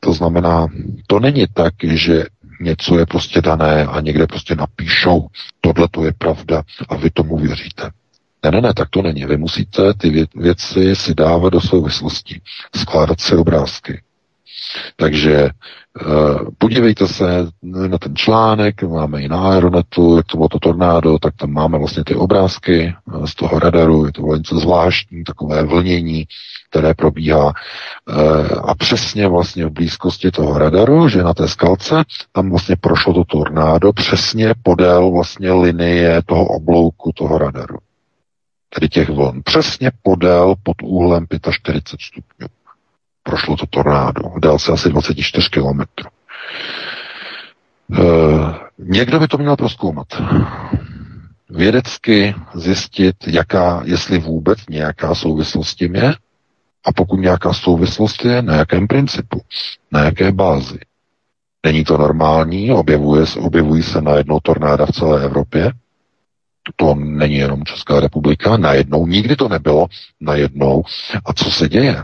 To 0.00 0.12
znamená, 0.12 0.66
to 1.06 1.20
není 1.20 1.46
tak, 1.54 1.74
že 1.82 2.24
něco 2.60 2.98
je 2.98 3.06
prostě 3.06 3.40
dané 3.40 3.84
a 3.86 4.00
někde 4.00 4.26
prostě 4.26 4.54
napíšou, 4.54 5.26
tohle 5.60 5.88
to 5.90 6.04
je 6.04 6.12
pravda 6.12 6.62
a 6.88 6.96
vy 6.96 7.10
tomu 7.10 7.38
věříte. 7.38 7.90
Ne, 8.44 8.50
ne, 8.50 8.60
ne, 8.60 8.74
tak 8.74 8.88
to 8.90 9.02
není. 9.02 9.26
Vy 9.26 9.36
musíte 9.36 9.94
ty 9.94 10.26
věci 10.34 10.96
si 10.96 11.14
dávat 11.14 11.52
do 11.52 11.60
souvislosti, 11.60 12.40
skládat 12.76 13.20
si 13.20 13.36
obrázky. 13.36 14.02
Takže 14.96 15.34
eh, 15.36 15.50
podívejte 16.58 17.08
se 17.08 17.46
na 17.62 17.98
ten 17.98 18.16
článek, 18.16 18.82
máme 18.82 19.22
i 19.22 19.28
na 19.28 19.40
Aeronetu, 19.40 20.16
jak 20.16 20.26
to 20.26 20.36
bylo 20.36 20.48
to 20.48 20.58
tornádo, 20.58 21.18
tak 21.18 21.34
tam 21.36 21.50
máme 21.50 21.78
vlastně 21.78 22.04
ty 22.04 22.14
obrázky 22.14 22.94
eh, 22.94 23.26
z 23.26 23.34
toho 23.34 23.58
radaru, 23.58 24.06
je 24.06 24.12
to 24.12 24.22
něco 24.22 24.58
zvláštní, 24.58 25.24
takové 25.24 25.62
vlnění, 25.62 26.26
které 26.70 26.94
probíhá 26.94 27.52
eh, 27.52 28.14
a 28.54 28.74
přesně 28.74 29.28
vlastně 29.28 29.66
v 29.66 29.70
blízkosti 29.70 30.30
toho 30.30 30.58
radaru, 30.58 31.08
že 31.08 31.22
na 31.22 31.34
té 31.34 31.48
skalce 31.48 32.04
tam 32.32 32.50
vlastně 32.50 32.76
prošlo 32.80 33.14
to 33.14 33.24
tornádo 33.24 33.92
přesně 33.92 34.54
podél 34.62 35.10
vlastně 35.10 35.52
linie 35.52 36.22
toho 36.26 36.44
oblouku 36.44 37.12
toho 37.14 37.38
radaru. 37.38 37.78
Tedy 38.74 38.88
těch 38.88 39.08
vln. 39.08 39.40
Přesně 39.44 39.90
podél 40.02 40.54
pod 40.62 40.76
úhlem 40.82 41.26
45 41.50 42.00
stupňů 42.02 42.61
prošlo 43.22 43.56
to 43.56 43.66
tornádo 43.66 44.22
v 44.36 44.40
délce 44.40 44.72
asi 44.72 44.88
24 44.88 45.48
kilometrů. 45.50 46.10
E, 47.92 48.02
někdo 48.78 49.20
by 49.20 49.28
to 49.28 49.38
měl 49.38 49.56
proskoumat. 49.56 50.06
Vědecky 51.50 52.34
zjistit, 52.54 53.16
jaká, 53.26 53.82
jestli 53.84 54.18
vůbec 54.18 54.58
nějaká 54.70 55.14
souvislost 55.14 55.68
s 55.68 55.74
tím 55.74 55.94
je, 55.94 56.14
a 56.84 56.92
pokud 56.92 57.16
nějaká 57.16 57.52
souvislost 57.52 58.24
je, 58.24 58.42
na 58.42 58.56
jakém 58.56 58.86
principu, 58.88 59.40
na 59.92 60.04
jaké 60.04 60.32
bázi. 60.32 60.78
Není 61.66 61.84
to 61.84 61.98
normální, 61.98 62.72
objevuje, 62.72 63.24
objevují 63.40 63.82
se 63.82 64.00
najednou 64.00 64.40
tornáda 64.40 64.86
v 64.86 64.92
celé 64.92 65.24
Evropě, 65.24 65.72
to 66.76 66.94
není 66.94 67.34
jenom 67.34 67.64
Česká 67.64 68.00
republika, 68.00 68.56
najednou, 68.56 69.06
nikdy 69.06 69.36
to 69.36 69.48
nebylo, 69.48 69.86
najednou. 70.20 70.82
A 71.24 71.32
co 71.32 71.50
se 71.50 71.68
děje? 71.68 72.02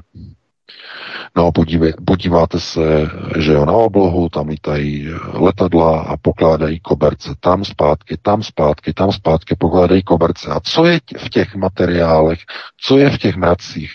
No 1.37 1.53
podívej, 1.53 1.93
podíváte 2.07 2.61
se, 2.61 3.11
že 3.39 3.53
jo, 3.53 3.65
na 3.65 3.73
oblohu, 3.73 4.29
tam 4.29 4.49
lítají 4.49 5.09
letadla 5.33 6.01
a 6.01 6.17
pokládají 6.17 6.81
koberce 6.81 7.35
tam 7.41 7.65
zpátky, 7.65 8.17
tam 8.23 8.43
zpátky, 8.43 8.93
tam 8.93 9.13
zpátky 9.13 9.57
pokládají 9.59 10.03
koberce. 10.03 10.51
A 10.51 10.61
co 10.61 10.85
je 10.85 11.01
v 11.19 11.29
těch 11.31 11.55
materiálech, 11.55 12.39
co 12.81 12.99
je 12.99 13.11
v 13.11 13.19
těch 13.19 13.37
mracích? 13.37 13.93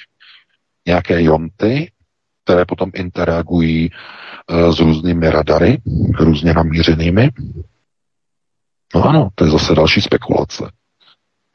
Nějaké 0.87 1.23
jonty, 1.23 1.91
které 2.43 2.65
potom 2.65 2.91
interagují 2.93 3.89
e, 3.89 4.73
s 4.73 4.79
různými 4.79 5.29
radary, 5.29 5.77
různě 6.19 6.53
namířenými. 6.53 7.29
No 8.95 9.03
ano, 9.03 9.29
to 9.35 9.45
je 9.45 9.51
zase 9.51 9.75
další 9.75 10.01
spekulace. 10.01 10.71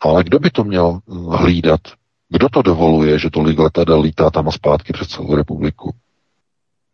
Ale 0.00 0.24
kdo 0.24 0.38
by 0.38 0.50
to 0.50 0.64
měl 0.64 1.00
hlídat 1.30 1.80
Kdo 2.28 2.48
to 2.48 2.62
dovoluje, 2.62 3.18
že 3.18 3.30
tolik 3.30 3.58
letadel 3.58 4.00
lítá 4.00 4.30
tam 4.30 4.48
a 4.48 4.52
zpátky 4.52 4.92
před 4.92 5.10
celou 5.10 5.34
republiku? 5.34 5.94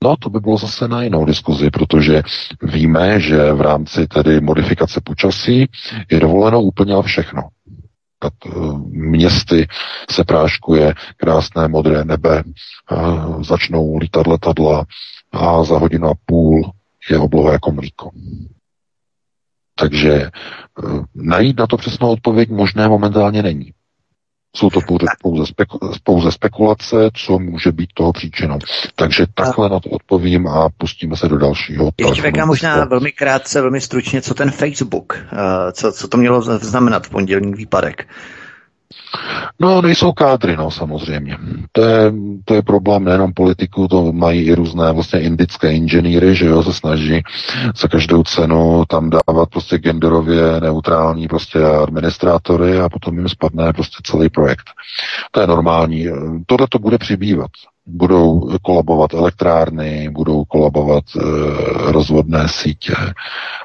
No, 0.04 0.16
to 0.16 0.30
by 0.30 0.40
bylo 0.40 0.56
zase 0.56 0.88
na 0.88 1.02
jinou 1.02 1.24
diskuzi, 1.24 1.70
protože 1.70 2.22
víme, 2.62 3.20
že 3.20 3.52
v 3.52 3.60
rámci 3.60 4.06
tedy 4.06 4.40
modifikace 4.40 5.00
počasí 5.04 5.68
je 6.10 6.20
dovoleno 6.20 6.62
úplně 6.62 6.94
všechno. 7.02 7.42
Eh, 8.24 8.50
městy 8.88 9.68
se 10.10 10.24
práškuje 10.24 10.94
krásné 11.16 11.68
modré 11.68 12.04
nebe, 12.04 12.42
začnou 13.40 13.96
lítat 13.96 14.26
letadla 14.26 14.84
a 15.32 15.64
za 15.64 15.78
hodinu 15.78 16.08
a 16.08 16.14
půl 16.26 16.72
je 17.10 17.18
obloha 17.18 17.52
jako 17.52 17.72
mlíko. 17.72 18.10
Takže 19.74 20.12
eh, 20.12 20.30
najít 21.14 21.58
na 21.58 21.66
to 21.66 21.76
přesnou 21.76 22.10
odpověď 22.10 22.50
možné 22.50 22.88
momentálně 22.88 23.42
není. 23.42 23.72
Jsou 24.56 24.70
to 24.70 24.80
pouze, 24.80 25.06
pouze, 25.22 25.46
speku, 25.46 25.78
pouze 26.02 26.32
spekulace, 26.32 27.10
co 27.14 27.38
může 27.38 27.72
být 27.72 27.90
toho 27.94 28.12
příčinou. 28.12 28.58
Takže 28.94 29.26
takhle 29.34 29.68
na 29.68 29.80
to 29.80 29.90
odpovím 29.90 30.46
a 30.46 30.68
pustíme 30.78 31.16
se 31.16 31.28
do 31.28 31.38
dalšího. 31.38 31.90
Ještě 31.98 32.22
věka 32.22 32.46
možná 32.46 32.84
velmi 32.84 33.12
krátce, 33.12 33.60
velmi 33.60 33.80
stručně, 33.80 34.22
co 34.22 34.34
ten 34.34 34.50
Facebook, 34.50 35.26
eh, 35.32 35.72
co, 35.72 35.92
co 35.92 36.08
to 36.08 36.16
mělo 36.16 36.42
znamenat 36.42 37.06
v 37.06 37.10
pondělní 37.10 37.54
výpadek. 37.54 38.06
No, 39.60 39.82
nejsou 39.82 40.12
kádry, 40.12 40.56
no, 40.56 40.70
samozřejmě. 40.70 41.38
To 41.72 41.84
je, 41.84 42.12
to 42.44 42.54
je 42.54 42.62
problém 42.62 43.04
nejenom 43.04 43.32
politiku, 43.32 43.88
to 43.88 44.12
mají 44.12 44.42
i 44.42 44.54
různé 44.54 44.92
vlastně 44.92 45.20
indické 45.20 45.72
inženýry, 45.72 46.34
že 46.34 46.46
jo, 46.46 46.62
se 46.62 46.72
snaží 46.72 47.22
za 47.76 47.88
každou 47.88 48.22
cenu 48.22 48.84
tam 48.88 49.10
dávat 49.10 49.48
prostě 49.50 49.78
genderově 49.78 50.60
neutrální 50.60 51.28
prostě 51.28 51.64
administrátory 51.64 52.80
a 52.80 52.88
potom 52.88 53.18
jim 53.18 53.28
spadne 53.28 53.72
prostě 53.72 53.96
celý 54.02 54.28
projekt. 54.28 54.70
To 55.30 55.40
je 55.40 55.46
normální. 55.46 56.06
Tohle 56.46 56.66
to 56.70 56.78
bude 56.78 56.98
přibývat 56.98 57.50
budou 57.86 58.50
kolabovat 58.62 59.14
elektrárny, 59.14 60.08
budou 60.10 60.44
kolabovat 60.44 61.04
e, 61.16 61.20
rozvodné 61.92 62.48
sítě, 62.48 62.94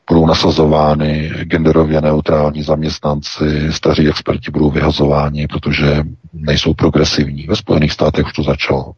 budou 0.09 0.25
nasazovány 0.25 1.31
genderově 1.43 2.01
neutrální 2.01 2.63
zaměstnanci, 2.63 3.73
staří 3.73 4.07
experti 4.07 4.51
budou 4.51 4.69
vyhazováni, 4.69 5.47
protože 5.47 6.03
nejsou 6.33 6.73
progresivní. 6.73 7.45
Ve 7.47 7.55
Spojených 7.55 7.91
státech 7.91 8.25
už 8.25 8.33
to 8.33 8.43
začalo. 8.43 8.93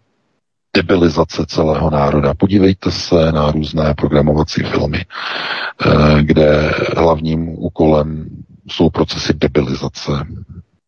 Debilizace 0.75 1.45
celého 1.47 1.89
národa. 1.89 2.33
Podívejte 2.33 2.91
se 2.91 3.31
na 3.31 3.51
různé 3.51 3.93
programovací 3.93 4.63
filmy, 4.63 4.97
e, 4.97 6.23
kde 6.23 6.71
hlavním 6.97 7.49
úkolem 7.49 8.25
jsou 8.69 8.89
procesy 8.89 9.33
debilizace 9.33 10.11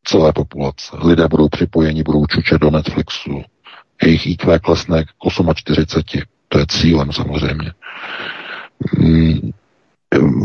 celé 0.04 0.34
populace. 0.34 0.98
Lidé 1.04 1.28
budou 1.28 1.50
připojeni, 1.50 2.04
budou 2.04 2.26
čučet 2.26 2.62
do 2.62 2.72
Netflixu, 2.72 3.44
jejich 4.04 4.28
IQ 4.28 4.60
klesne 4.60 5.04
k 5.04 5.08
48. 5.54 6.22
To 6.50 6.60
je 6.60 6.66
cílem 6.70 7.12
samozřejmě. 7.12 7.72
Mm, 8.98 9.52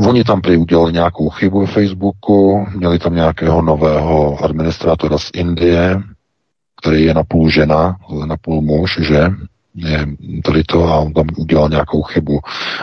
oni 0.07 0.25
tam 0.25 0.41
prý 0.41 0.57
udělali 0.57 0.93
nějakou 0.93 1.29
chybu 1.29 1.67
v 1.67 1.71
Facebooku, 1.71 2.67
měli 2.75 2.99
tam 2.99 3.15
nějakého 3.15 3.63
nového 3.63 4.45
administrátora 4.45 5.19
z 5.19 5.31
Indie, 5.35 6.03
který 6.81 7.03
je 7.05 7.15
napůl 7.15 7.51
žena, 7.51 7.97
napůl 8.27 8.61
muž, 8.61 8.99
že 9.01 9.31
je 9.75 10.07
tady 10.45 10.65
to 10.65 10.85
a 10.85 10.97
on 10.97 11.13
tam 11.13 11.27
udělal 11.37 11.69
nějakou 11.69 12.03
chybu 12.03 12.41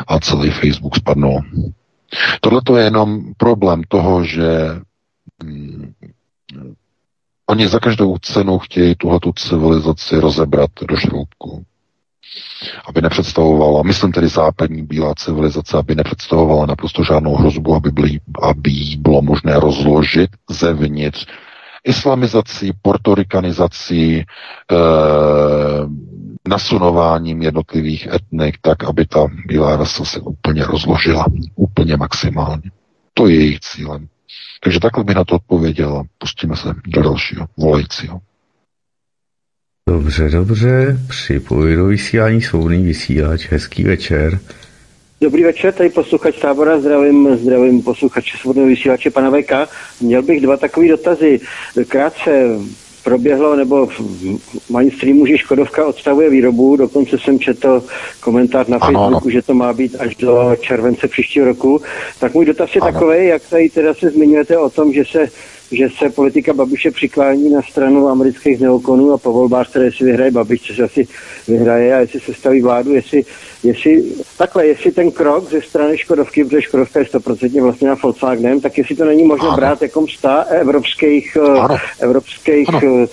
a 0.08 0.20
celý 0.20 0.52
Facebook 0.52 0.96
spadnul. 0.96 1.42
Tohle 2.42 2.62
to 2.64 2.78
je 2.78 2.84
jenom 2.84 3.34
problém 3.38 3.82
toho, 3.88 4.24
že 4.24 4.70
mm, 5.44 5.94
Oni 7.50 7.68
za 7.68 7.80
každou 7.80 8.18
cenu 8.18 8.60
chtějí 8.60 8.96
tuhletu 8.96 9.34
civilizaci 9.36 10.20
rozebrat 10.20 10.70
do 10.88 10.96
šroubku. 10.96 11.64
Aby 12.86 13.02
nepředstavovala, 13.02 13.84
myslím 13.84 14.12
tedy 14.12 14.28
západní 14.28 14.84
bílá 14.84 15.16
civilizace, 15.16 15.78
aby 15.78 15.96
nepředstavovala 15.96 16.66
naprosto 16.66 17.04
žádnou 17.04 17.36
hrozbu, 17.36 17.76
aby, 17.76 17.92
byly, 17.92 18.20
aby 18.42 18.72
jí 18.72 18.98
bylo 18.98 19.22
možné 19.22 19.60
rozložit 19.60 20.30
zevnitř 20.50 21.26
islamizací, 21.86 22.72
portorikanizací, 22.82 24.16
e, 24.18 24.26
nasunováním 26.48 27.42
jednotlivých 27.42 28.08
etnik, 28.08 28.58
tak 28.62 28.84
aby 28.84 29.06
ta 29.06 29.28
bílá 29.48 29.76
rasa 29.78 30.06
se 30.06 30.20
úplně 30.20 30.64
rozložila, 30.64 31.26
úplně 31.56 31.98
maximálně. 31.98 32.72
To 33.14 33.28
je 33.28 33.36
jejich 33.36 33.60
cílem. 33.60 34.08
Takže 34.64 34.80
takhle 34.80 35.04
by 35.04 35.14
na 35.14 35.26
to 35.26 35.36
odpověděl 35.36 35.98
a 35.98 36.04
pustíme 36.18 36.56
se 36.56 36.68
do 36.88 37.02
dalšího 37.02 37.46
volajícího. 37.58 38.22
Dobře, 39.90 40.30
dobře, 40.30 40.98
připojuji 41.10 41.76
do 41.76 41.86
vysílání 41.86 42.42
svobodný 42.42 42.84
vysílač, 42.84 43.48
hezký 43.48 43.84
večer. 43.84 44.40
Dobrý 45.22 45.44
večer, 45.44 45.74
tady 45.74 45.90
posluchač 45.90 46.40
tábora, 46.40 46.80
zdravím, 46.80 47.38
zdravím 47.38 47.82
posluchače 47.82 48.38
svobodného 48.38 48.68
vysílače 48.68 49.12
pana 49.12 49.30
VK. 49.30 49.52
Měl 50.02 50.22
bych 50.22 50.42
dva 50.42 50.58
takové 50.58 50.88
dotazy. 50.88 51.40
Krátce, 51.88 52.32
proběhlo, 53.06 53.56
nebo 53.56 53.86
v 53.86 54.70
mainstreamu, 54.70 55.26
že 55.26 55.38
Škodovka 55.38 55.86
odstavuje 55.86 56.30
výrobu, 56.30 56.76
dokonce 56.76 57.18
jsem 57.18 57.40
četl 57.40 57.84
komentář 58.20 58.68
na 58.68 58.80
Facebooku, 58.80 59.28
ano. 59.28 59.32
že 59.32 59.42
to 59.42 59.54
má 59.54 59.74
být 59.74 59.96
až 60.00 60.16
do 60.16 60.56
července 60.60 61.08
příštího 61.08 61.46
roku. 61.46 61.82
Tak 62.20 62.34
můj 62.34 62.46
dotaz 62.46 62.76
je 62.76 62.82
takový, 62.82 63.28
jak 63.28 63.42
tady 63.50 63.70
teda 63.70 63.94
se 63.94 64.10
zmiňujete 64.10 64.58
o 64.58 64.70
tom, 64.70 64.94
že 64.94 65.04
se 65.06 65.30
že 65.72 65.88
se 65.98 66.10
politika 66.10 66.54
Babiše 66.54 66.92
přiklání 66.92 67.50
na 67.50 67.62
stranu 67.62 68.10
amerických 68.10 68.60
neokonů 68.60 69.12
a 69.12 69.18
po 69.18 69.34
volbách, 69.34 69.70
které 69.70 69.92
si 69.92 70.04
vyhraje 70.04 70.32
Babiš, 70.32 70.62
což 70.62 70.80
asi 70.80 71.08
vyhraje 71.48 71.96
a 71.96 72.00
jestli 72.00 72.20
se 72.20 72.34
staví 72.34 72.62
vládu, 72.62 72.94
jestli, 72.94 73.26
jestli 73.64 74.04
takhle, 74.38 74.68
jestli 74.68 74.92
ten 74.92 75.12
krok 75.12 75.50
ze 75.50 75.62
strany 75.62 75.98
Škodovky, 75.98 76.46
protože 76.46 76.62
Škodovka 76.62 77.00
je 77.00 77.06
100% 77.06 77.62
vlastně 77.62 77.88
na 77.88 77.96
Volkswagenem, 78.04 78.62
tak 78.62 78.78
jestli 78.78 78.96
to 78.96 79.06
není 79.06 79.24
možné 79.24 79.50
brát 79.56 79.82
jako 79.82 80.02
msta 80.02 80.42
evropských, 80.42 81.38
eh, 81.42 81.60
ano. 81.60 81.78
evropských 82.00 82.70
ano 82.70 83.08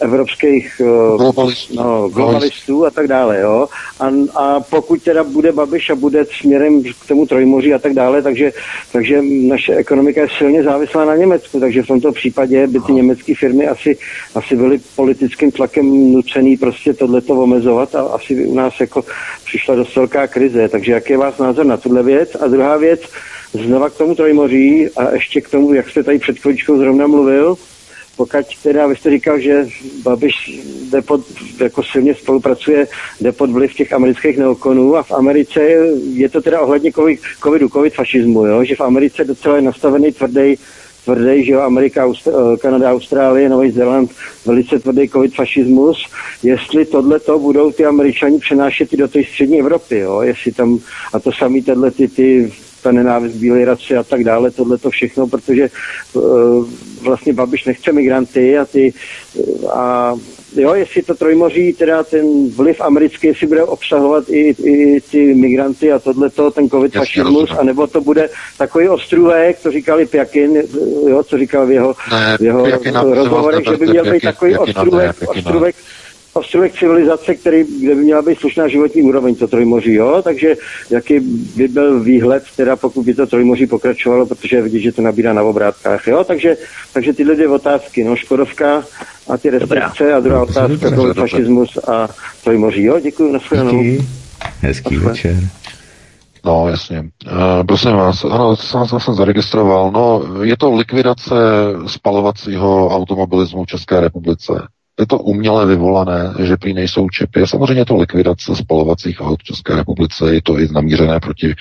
evropských 0.00 0.80
eh, 0.80 1.16
globalistů, 1.16 1.74
no, 1.74 2.08
globalistů 2.08 2.86
a 2.86 2.90
tak 2.90 3.08
dále. 3.08 3.40
Jo? 3.40 3.68
A, 4.00 4.10
a 4.34 4.60
pokud 4.60 5.02
teda 5.02 5.24
bude 5.24 5.52
Babiš 5.52 5.90
a 5.90 5.94
bude 5.94 6.26
směrem 6.40 6.82
k 6.82 7.08
tomu 7.08 7.26
Trojmoří 7.26 7.74
a 7.74 7.78
tak 7.78 7.94
dále, 7.94 8.22
takže, 8.22 8.52
takže 8.92 9.22
naše 9.22 9.74
ekonomika 9.74 10.20
je 10.20 10.28
silně 10.38 10.62
závislá 10.62 11.04
na 11.04 11.16
Německu, 11.16 11.60
takže 11.60 11.82
v 11.82 11.86
tomto 11.86 12.12
případě 12.12 12.66
by 12.66 12.80
ty 12.80 12.92
německé 12.92 13.34
firmy 13.34 13.68
asi, 13.68 13.98
asi 14.34 14.56
byly 14.56 14.80
politickým 14.96 15.50
tlakem 15.50 16.12
nucený 16.12 16.56
prostě 16.56 16.94
tohleto 16.94 17.34
omezovat 17.34 17.94
a 17.94 18.02
asi 18.02 18.34
by 18.34 18.46
u 18.46 18.54
nás 18.54 18.80
jako 18.80 19.04
přišla 19.44 19.74
dost 19.74 19.96
velká 19.96 20.26
krize. 20.26 20.68
Takže 20.68 20.92
jaký 20.92 21.12
je 21.12 21.18
váš 21.18 21.36
názor 21.38 21.66
na 21.66 21.76
tuhle 21.76 22.02
věc? 22.02 22.36
A 22.40 22.46
druhá 22.46 22.76
věc, 22.76 23.00
znova 23.52 23.90
k 23.90 23.96
tomu 23.96 24.14
Trojmoří 24.14 24.88
a 24.96 25.10
ještě 25.10 25.40
k 25.40 25.48
tomu, 25.48 25.74
jak 25.74 25.90
jste 25.90 26.02
tady 26.02 26.18
před 26.18 26.38
chvíličkou 26.38 26.78
zrovna 26.78 27.06
mluvil, 27.06 27.56
pokud 28.16 28.46
teda, 28.62 28.86
vy 28.86 28.96
jste 28.96 29.10
říkal, 29.10 29.40
že 29.40 29.66
Babiš 30.02 30.60
jde 30.90 31.02
pod, 31.02 31.20
jako 31.60 31.82
silně 31.82 32.14
spolupracuje, 32.14 32.88
jde 33.20 33.32
pod 33.32 33.50
vliv 33.50 33.74
těch 33.74 33.92
amerických 33.92 34.38
neokonů 34.38 34.96
a 34.96 35.02
v 35.02 35.12
Americe 35.12 35.60
je 36.12 36.28
to 36.28 36.42
teda 36.42 36.60
ohledně 36.60 36.92
covidu, 37.42 37.68
covid 37.68 37.94
fašismu, 37.94 38.46
jo? 38.46 38.64
že 38.64 38.76
v 38.76 38.80
Americe 38.80 39.24
docela 39.24 39.56
je 39.56 39.62
nastavený 39.62 40.12
tvrdý 40.12 40.56
tvrdý, 41.04 41.44
že 41.44 41.52
jo, 41.52 41.60
Amerika, 41.60 42.06
Austr- 42.06 42.58
Kanada, 42.58 42.92
Austrálie, 42.92 43.48
Nový 43.48 43.70
Zéland, 43.70 44.10
velice 44.46 44.78
tvrdý 44.78 45.08
covid 45.08 45.34
fašismus, 45.34 46.06
jestli 46.42 46.84
tohle 46.84 47.20
to 47.20 47.38
budou 47.38 47.72
ty 47.72 47.84
američani 47.84 48.38
přenášet 48.38 48.92
i 48.92 48.96
do 48.96 49.08
té 49.08 49.24
střední 49.24 49.60
Evropy, 49.60 49.98
jo, 49.98 50.22
jestli 50.22 50.52
tam, 50.52 50.78
a 51.12 51.20
to 51.20 51.32
samý 51.32 51.62
tyhle 51.62 51.90
ty, 51.90 52.08
ty 52.08 52.52
ta 52.84 52.92
nenávist 52.92 53.36
bílé 53.36 53.64
race 53.64 53.96
a 53.96 54.02
tak 54.02 54.24
dále, 54.24 54.50
tohle 54.50 54.78
to 54.78 54.90
všechno, 54.90 55.26
protože 55.26 55.70
uh, 56.12 56.68
vlastně 57.00 57.32
Babiš 57.32 57.64
nechce 57.64 57.92
migranty 57.92 58.58
a 58.58 58.64
ty 58.64 58.92
a 59.72 60.14
jo, 60.56 60.74
jestli 60.74 61.02
to 61.02 61.14
Trojmoří, 61.14 61.72
teda 61.72 62.02
ten 62.02 62.50
vliv 62.50 62.80
americký, 62.80 63.26
jestli 63.26 63.46
bude 63.46 63.64
obsahovat 63.64 64.24
i, 64.28 64.54
i 64.64 65.00
ty 65.00 65.34
migranty 65.34 65.92
a 65.92 65.98
tohleto, 65.98 66.50
ten 66.50 66.70
covid 66.70 66.92
fašismus, 66.92 67.50
anebo 67.58 67.86
to 67.86 68.00
bude 68.00 68.28
takový 68.58 68.88
ostrůvek, 68.88 69.62
to 69.62 69.70
říkali 69.70 70.06
Pjakin, 70.06 70.62
jo, 71.08 71.22
co 71.22 71.38
říkal 71.38 71.66
v 71.66 71.70
jeho, 71.70 71.94
ne, 72.10 72.36
v 72.38 72.42
jeho 72.42 72.66
rozhovorech, 73.14 73.64
že 73.70 73.76
by 73.76 73.86
měl 73.86 74.12
být 74.12 74.22
takový 74.22 74.58
ostrůvek, 74.58 75.16
ostrůvek 75.26 75.76
ostrovek 76.34 76.78
civilizace, 76.78 77.34
který, 77.34 77.64
kde 77.80 77.94
by 77.94 78.02
měla 78.02 78.22
být 78.22 78.38
slušná 78.40 78.68
životní 78.68 79.02
úroveň, 79.02 79.34
to 79.34 79.48
Trojmoří, 79.48 79.94
jo? 79.94 80.20
Takže 80.24 80.54
jaký 80.90 81.20
by 81.56 81.68
byl 81.68 82.00
výhled, 82.00 82.44
teda 82.56 82.76
pokud 82.76 83.04
by 83.04 83.14
to 83.14 83.26
Trojmoří 83.26 83.66
pokračovalo, 83.66 84.26
protože 84.26 84.62
vidí, 84.62 84.82
že 84.82 84.92
to 84.92 85.02
nabírá 85.02 85.32
na 85.32 85.42
obrátkách, 85.42 86.06
jo? 86.06 86.24
Takže, 86.24 86.56
takže 86.92 87.12
tyhle 87.12 87.34
dvě 87.34 87.48
otázky, 87.48 88.04
no, 88.04 88.16
Škodovka 88.16 88.84
a 89.28 89.36
ty 89.36 89.50
restrikce 89.50 90.14
a 90.14 90.20
druhá 90.20 90.42
otázka, 90.42 90.90
to 90.90 91.14
fašismus 91.14 91.78
a 91.88 92.08
Trojmoří, 92.44 92.82
jo? 92.82 93.00
Děkuji, 93.00 93.32
nashledanou. 93.32 93.84
Hezký 94.60 94.96
večer. 94.96 95.36
No, 96.46 96.68
jasně. 96.68 97.00
Uh, 97.00 97.66
prosím 97.66 97.90
vás, 97.90 98.24
ano, 98.24 98.56
jsem, 98.56 98.86
jsem, 98.86 99.00
jsem 99.00 99.14
zaregistroval. 99.14 99.90
No, 99.92 100.22
je 100.42 100.56
to 100.56 100.72
likvidace 100.72 101.34
spalovacího 101.86 102.88
automobilismu 102.88 103.64
v 103.64 103.66
České 103.66 104.00
republice. 104.00 104.52
Je 105.00 105.06
to 105.06 105.18
uměle 105.18 105.66
vyvolané, 105.66 106.34
že 106.42 106.56
prý 106.56 106.74
nejsou 106.74 107.08
čipy. 107.08 107.46
Samozřejmě 107.46 107.84
to 107.84 107.96
likvidace 107.96 108.56
spalovacích 108.56 109.20
aut 109.20 109.40
v 109.40 109.44
České 109.44 109.76
republice. 109.76 110.34
Je 110.34 110.42
to 110.42 110.58
i 110.58 110.68
namířené 110.72 111.20
proti 111.20 111.54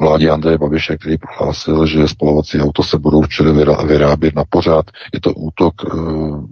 vládě 0.00 0.30
Andreje 0.30 0.58
Babiše, 0.58 0.96
který 0.96 1.18
prohlásil, 1.18 1.86
že 1.86 2.08
spalovací 2.08 2.60
auto 2.60 2.82
se 2.82 2.98
budou 2.98 3.22
v 3.22 3.28
Čili 3.28 3.64
vyrábět 3.86 4.34
na 4.34 4.44
pořád. 4.48 4.86
Je 5.14 5.20
to 5.20 5.34
útok 5.34 5.74
uh, 5.94 6.44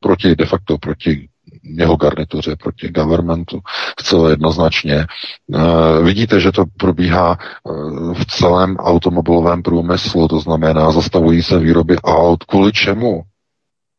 proti 0.00 0.36
de 0.36 0.46
facto 0.46 0.78
proti 0.78 1.28
jeho 1.62 1.96
garnituře 1.96 2.56
proti 2.56 2.88
governmentu 2.88 3.60
zcela 4.00 4.30
jednoznačně. 4.30 5.06
Uh, 5.46 6.04
vidíte, 6.04 6.40
že 6.40 6.52
to 6.52 6.64
probíhá 6.78 7.38
uh, 7.64 8.14
v 8.14 8.26
celém 8.26 8.76
automobilovém 8.76 9.62
průmyslu, 9.62 10.28
to 10.28 10.40
znamená, 10.40 10.92
zastavují 10.92 11.42
se 11.42 11.58
výroby 11.58 11.96
aut. 11.96 12.44
Kvůli 12.44 12.72
čemu? 12.72 13.22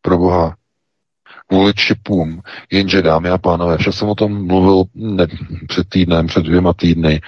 Pro 0.02 0.18
boha. 0.18 0.56
Kvůli 1.48 1.74
čipům. 1.74 2.42
Jenže, 2.72 3.02
dámy 3.02 3.30
a 3.30 3.38
pánové, 3.38 3.78
však 3.78 3.94
jsem 3.94 4.10
o 4.10 4.16
tom 4.16 4.48
mluvil 4.48 4.84
ne, 4.96 5.28
před 5.68 5.90
týdnem, 5.90 6.28
před 6.28 6.44
dvěma 6.44 6.74
týdny. 6.74 7.22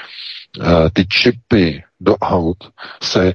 Uh, 0.60 0.66
ty 0.94 1.08
čipy 1.08 1.84
do 2.00 2.18
aut 2.18 2.58
se, 3.04 3.34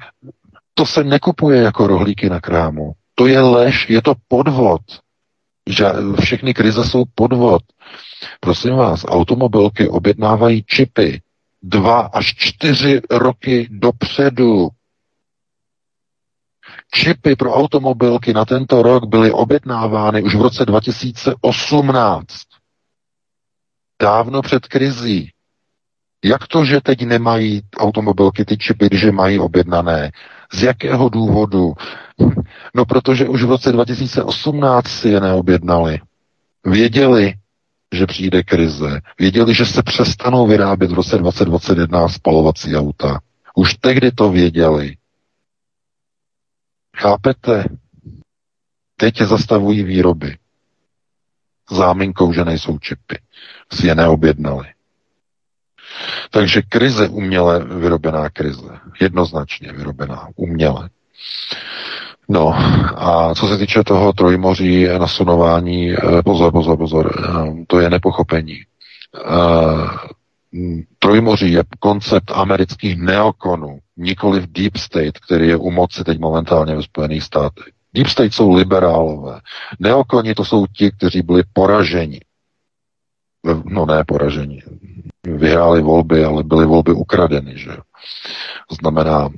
to 0.74 0.86
se 0.86 1.04
nekupuje 1.04 1.62
jako 1.62 1.86
rohlíky 1.86 2.30
na 2.30 2.40
krámu. 2.40 2.92
To 3.14 3.26
je 3.26 3.40
lež, 3.40 3.86
je 3.90 4.02
to 4.02 4.14
podvod 4.28 4.80
že 5.70 5.86
všechny 6.20 6.54
krize 6.54 6.84
jsou 6.84 7.04
podvod. 7.14 7.62
Prosím 8.40 8.74
vás, 8.74 9.04
automobilky 9.08 9.88
objednávají 9.88 10.64
čipy 10.66 11.20
dva 11.62 12.00
až 12.00 12.34
čtyři 12.36 13.00
roky 13.10 13.68
dopředu. 13.70 14.68
Čipy 16.90 17.36
pro 17.36 17.54
automobilky 17.54 18.32
na 18.32 18.44
tento 18.44 18.82
rok 18.82 19.06
byly 19.06 19.30
objednávány 19.30 20.22
už 20.22 20.34
v 20.34 20.40
roce 20.40 20.66
2018. 20.66 22.26
Dávno 24.02 24.42
před 24.42 24.66
krizí. 24.66 25.30
Jak 26.24 26.46
to, 26.46 26.64
že 26.64 26.80
teď 26.80 27.02
nemají 27.02 27.62
automobilky 27.76 28.44
ty 28.44 28.58
čipy, 28.58 28.86
když 28.86 29.02
je 29.02 29.12
mají 29.12 29.38
objednané? 29.38 30.10
Z 30.52 30.62
jakého 30.62 31.08
důvodu? 31.08 31.72
No 32.74 32.84
protože 32.84 33.28
už 33.28 33.42
v 33.42 33.48
roce 33.48 33.72
2018 33.72 34.88
si 34.88 35.08
je 35.08 35.20
neobjednali. 35.20 36.00
Věděli, 36.66 37.34
že 37.94 38.06
přijde 38.06 38.42
krize. 38.42 39.00
Věděli, 39.18 39.54
že 39.54 39.66
se 39.66 39.82
přestanou 39.82 40.46
vyrábět 40.46 40.90
v 40.90 40.94
roce 40.94 41.18
2021 41.18 42.08
spalovací 42.08 42.76
auta. 42.76 43.18
Už 43.54 43.74
tehdy 43.74 44.12
to 44.12 44.30
věděli. 44.30 44.96
Chápete? 46.96 47.64
Teď 48.96 49.20
zastavují 49.22 49.82
výroby. 49.84 50.36
Záminkou, 51.70 52.32
že 52.32 52.44
nejsou 52.44 52.78
čipy. 52.78 53.18
Si 53.72 53.86
je 53.86 53.94
neobjednali. 53.94 54.68
Takže 56.30 56.62
krize 56.62 57.08
uměle 57.08 57.64
vyrobená 57.64 58.30
krize. 58.30 58.78
Jednoznačně 59.00 59.72
vyrobená 59.72 60.28
uměle. 60.36 60.90
No 62.28 62.54
a 62.96 63.34
co 63.34 63.48
se 63.48 63.58
týče 63.58 63.84
toho 63.84 64.12
trojmoří 64.12 64.86
nasunování, 64.98 65.92
eh, 65.92 66.22
pozor, 66.24 66.52
pozor, 66.52 66.76
pozor, 66.76 67.24
eh, 67.28 67.64
to 67.66 67.80
je 67.80 67.90
nepochopení. 67.90 68.58
Eh, 69.16 70.10
trojmoří 70.98 71.52
je 71.52 71.62
koncept 71.78 72.30
amerických 72.34 72.96
neokonů, 72.98 73.78
nikoli 74.00 74.40
v 74.40 74.52
Deep 74.52 74.76
State, 74.76 75.18
který 75.18 75.48
je 75.48 75.56
u 75.56 75.70
moci 75.70 76.04
teď 76.04 76.18
momentálně 76.18 76.74
ve 76.74 76.82
Spojených 76.82 77.22
státech. 77.22 77.64
Deep 77.94 78.08
State 78.08 78.34
jsou 78.34 78.54
liberálové. 78.54 79.40
Neokoni 79.80 80.34
to 80.34 80.44
jsou 80.44 80.66
ti, 80.66 80.90
kteří 80.90 81.22
byli 81.22 81.42
poraženi. 81.52 82.20
No 83.64 83.86
ne 83.86 84.04
poraženi. 84.06 84.62
Vyhráli 85.24 85.82
volby, 85.82 86.24
ale 86.24 86.42
byly 86.44 86.66
volby 86.66 86.92
ukradeny, 86.92 87.58
že 87.58 87.70
znamená, 88.80 89.28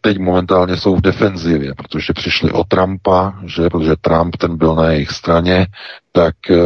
teď 0.00 0.18
momentálně 0.18 0.76
jsou 0.76 0.96
v 0.96 1.00
defenzivě, 1.00 1.74
protože 1.74 2.12
přišli 2.12 2.52
o 2.52 2.64
Trumpa, 2.64 3.34
že, 3.46 3.70
protože 3.70 3.96
Trump 4.00 4.36
ten 4.36 4.56
byl 4.56 4.74
na 4.74 4.90
jejich 4.90 5.10
straně, 5.10 5.66
tak 6.12 6.34
e, 6.50 6.56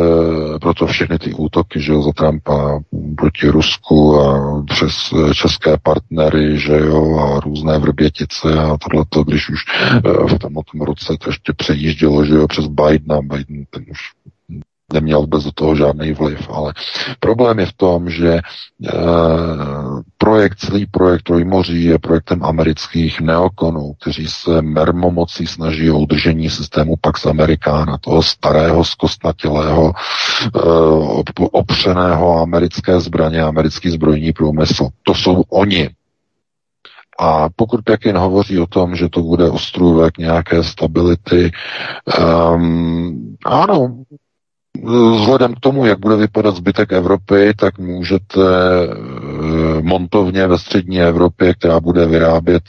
proto 0.61 0.87
všechny 0.87 1.19
ty 1.19 1.35
útoky, 1.35 1.81
že 1.81 1.93
jo, 1.93 2.03
za 2.03 2.13
Trumpa 2.13 2.81
proti 3.17 3.49
Rusku 3.49 4.21
a 4.21 4.65
přes 4.65 4.95
eh, 5.13 5.35
české 5.35 5.77
partnery, 5.83 6.59
že 6.59 6.73
jo, 6.79 7.19
a 7.19 7.41
různé 7.41 7.79
vrbětice 7.79 8.59
a 8.59 8.77
tohleto, 8.77 9.25
když 9.25 9.51
už 9.51 9.61
e, 9.95 10.01
v 10.27 10.39
tom, 10.39 10.55
tom 10.73 10.81
roce 10.81 11.17
to 11.21 11.31
ještě 11.31 11.53
přejíždělo, 11.57 12.25
že 12.25 12.35
jo, 12.35 12.49
přes 12.49 12.67
Bidena, 12.67 13.23
Biden 13.23 13.65
ten 13.71 13.85
už 13.91 13.99
neměl 14.93 15.21
vůbec 15.21 15.45
do 15.45 15.53
toho 15.53 15.77
žádný 15.77 16.13
vliv. 16.13 16.49
Ale 16.53 16.75
problém 17.21 17.59
je 17.59 17.67
v 17.67 17.73
tom, 17.73 18.11
že 18.11 18.29
e, 18.29 18.41
projekt, 20.19 20.59
celý 20.59 20.87
projekt 20.87 21.23
Trojmoří 21.23 21.85
je 21.85 21.99
projektem 21.99 22.45
amerických 22.45 23.21
neokonů, 23.21 23.93
kteří 24.01 24.27
se 24.29 24.63
mermomocí 24.63 25.47
snaží 25.47 25.91
o 25.91 25.99
udržení 25.99 26.51
systému 26.51 26.95
Pax 27.01 27.27
Americana, 27.27 27.99
toho 27.99 28.23
starého, 28.23 28.85
zkostnatělého, 28.85 29.93
e, 29.93 30.59
opřeného 31.53 32.43
americké 32.43 33.01
zbraně, 33.01 33.43
americký 33.43 33.91
zbrojní 33.91 34.33
průmysl. 34.33 34.89
To 35.03 35.15
jsou 35.15 35.43
oni. 35.49 35.91
A 37.19 37.49
pokud 37.57 37.85
Pekin 37.85 38.17
hovoří 38.17 38.59
o 38.59 38.67
tom, 38.67 38.97
že 38.97 39.09
to 39.09 39.23
bude 39.23 39.51
ostrůvek 39.51 40.19
nějaké 40.19 40.65
stability, 40.65 41.51
um, 42.55 43.37
ano, 43.45 43.97
Vzhledem 44.81 45.55
k 45.55 45.61
tomu, 45.61 45.87
jak 45.87 45.99
bude 45.99 46.17
vypadat 46.17 46.57
zbytek 46.57 46.93
Evropy, 46.93 47.55
tak 47.57 47.79
můžete 47.79 48.41
eh, 48.41 49.83
montovně 49.83 50.47
ve 50.47 50.59
střední 50.59 51.01
Evropě, 51.03 51.55
která 51.55 51.81
bude 51.81 52.07
vyrábět 52.07 52.63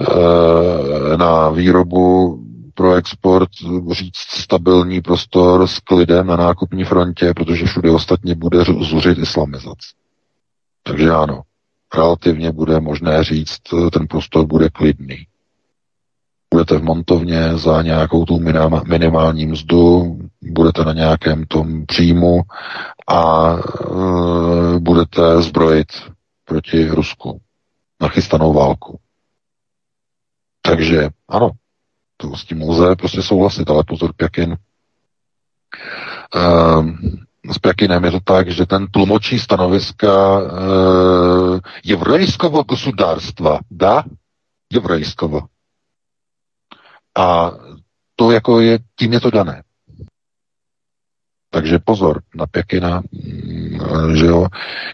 eh, 0.00 1.16
na 1.16 1.50
výrobu 1.50 2.38
pro 2.74 2.94
export 2.94 3.48
říct 3.92 4.16
stabilní 4.16 5.00
prostor 5.00 5.66
s 5.66 5.78
klidem 5.78 6.26
na 6.26 6.36
nákupní 6.36 6.84
frontě, 6.84 7.34
protože 7.36 7.66
všude 7.66 7.90
ostatně 7.90 8.34
bude 8.34 8.58
zuřit 8.80 9.18
islamizace. 9.18 9.88
Takže 10.82 11.10
ano, 11.10 11.42
relativně 11.94 12.52
bude 12.52 12.80
možné 12.80 13.24
říct, 13.24 13.60
ten 13.92 14.06
prostor 14.06 14.46
bude 14.46 14.70
klidný 14.70 15.26
budete 16.54 16.78
v 16.78 16.82
montovně 16.82 17.58
za 17.58 17.82
nějakou 17.82 18.24
tu 18.24 18.40
minimální 18.86 19.46
mzdu, 19.46 20.18
budete 20.52 20.84
na 20.84 20.92
nějakém 20.92 21.44
tom 21.44 21.86
příjmu 21.86 22.40
a 23.08 23.52
e, 23.52 24.78
budete 24.78 25.42
zbrojit 25.42 25.88
proti 26.44 26.88
Rusku 26.88 27.40
nachystanou 28.00 28.52
válku. 28.52 28.98
Takže 30.62 31.08
ano, 31.28 31.50
to 32.16 32.36
s 32.36 32.44
tím 32.44 32.62
lze 32.62 32.96
prostě 32.96 33.22
souhlasit, 33.22 33.70
ale 33.70 33.84
pozor, 33.86 34.12
Pěkin. 34.16 34.52
E, 34.52 34.56
eh, 36.36 37.52
s 37.52 37.58
Pěkinem 37.58 38.04
je 38.04 38.10
to 38.10 38.20
tak, 38.20 38.50
že 38.50 38.66
ten 38.66 38.86
tlumočí 38.86 39.38
stanoviska 39.38 40.40
e, 40.40 40.44
jevrejského 41.84 42.62
gosudárstva, 42.62 43.58
da, 43.70 44.04
jevrejského. 44.72 45.48
A 47.18 47.50
to 48.16 48.30
jako 48.30 48.60
je, 48.60 48.78
tím 48.98 49.12
je 49.12 49.20
to 49.20 49.30
dané. 49.30 49.62
Takže 51.54 51.78
pozor 51.78 52.26
na 52.34 52.46
Pekina, 52.50 52.98
mm, 52.98 54.16
že 54.16 54.26
jo, 54.26 54.46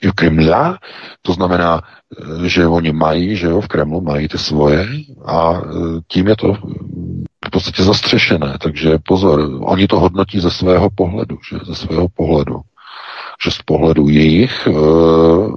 i 0.03 0.09
v 0.09 0.13
Kremla, 0.13 0.79
to 1.23 1.33
znamená, 1.33 1.81
že 2.45 2.67
oni 2.67 2.93
mají, 2.93 3.37
že 3.37 3.47
jo, 3.47 3.61
v 3.61 3.69
Kremlu 3.69 4.01
mají 4.01 4.29
ty 4.29 4.39
svoje 4.39 4.87
a 5.25 5.53
e, 5.53 5.61
tím 6.09 6.27
je 6.27 6.37
to 6.37 6.55
v 7.47 7.51
podstatě 7.51 7.83
zastřešené, 7.83 8.59
takže 8.61 8.99
pozor, 9.09 9.41
oni 9.61 9.87
to 9.87 10.01
hodnotí 10.01 10.41
ze 10.41 10.51
svého 10.51 10.91
pohledu, 10.91 11.39
že, 11.49 11.59
ze 11.65 11.75
svého 11.75 12.09
pohledu 12.09 12.61
že 13.45 13.51
z 13.51 13.63
pohledu 13.63 14.09
jejich 14.09 14.67
eh, 14.67 14.71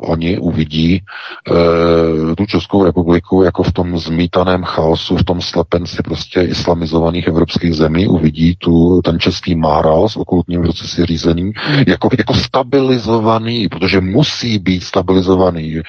oni 0.01 0.39
uvidí 0.39 1.01
eh, 1.01 2.35
tu 2.35 2.45
Českou 2.45 2.83
republiku 2.83 3.43
jako 3.43 3.63
v 3.63 3.71
tom 3.71 3.97
zmítaném 3.97 4.63
chaosu, 4.63 5.17
v 5.17 5.23
tom 5.23 5.41
slepenci 5.41 6.03
prostě 6.03 6.41
islamizovaných 6.41 7.27
evropských 7.27 7.75
zemí, 7.75 8.07
uvidí 8.07 8.55
tu 8.55 9.01
ten 9.01 9.19
český 9.19 9.55
máral 9.55 10.09
s 10.09 10.17
okultním 10.17 10.61
procesy 10.61 11.05
řízený 11.05 11.51
jako, 11.87 12.09
jako 12.17 12.33
stabilizovaný, 12.33 13.67
protože 13.67 14.01
musí 14.01 14.59
být 14.59 14.83
stabilizovaný. 14.83 15.77
Eh, 15.77 15.81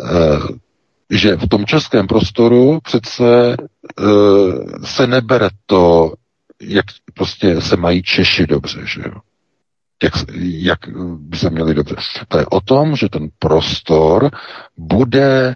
Uh, 0.00 0.46
že 1.10 1.36
v 1.36 1.48
tom 1.48 1.66
českém 1.66 2.06
prostoru 2.06 2.78
přece 2.82 3.56
se 4.84 5.06
nebere 5.06 5.48
to, 5.66 6.12
jak 6.62 6.84
prostě 7.14 7.60
se 7.60 7.76
mají 7.76 8.02
Češi 8.02 8.46
dobře, 8.46 8.80
že 8.84 9.00
jo? 9.00 9.14
Jak, 10.02 10.12
jak 10.38 10.78
by 11.16 11.36
se 11.36 11.50
měli 11.50 11.74
dobře. 11.74 11.96
To 12.28 12.38
je 12.38 12.46
o 12.46 12.60
tom, 12.60 12.96
že 12.96 13.08
ten 13.08 13.28
prostor 13.38 14.30
bude 14.76 15.54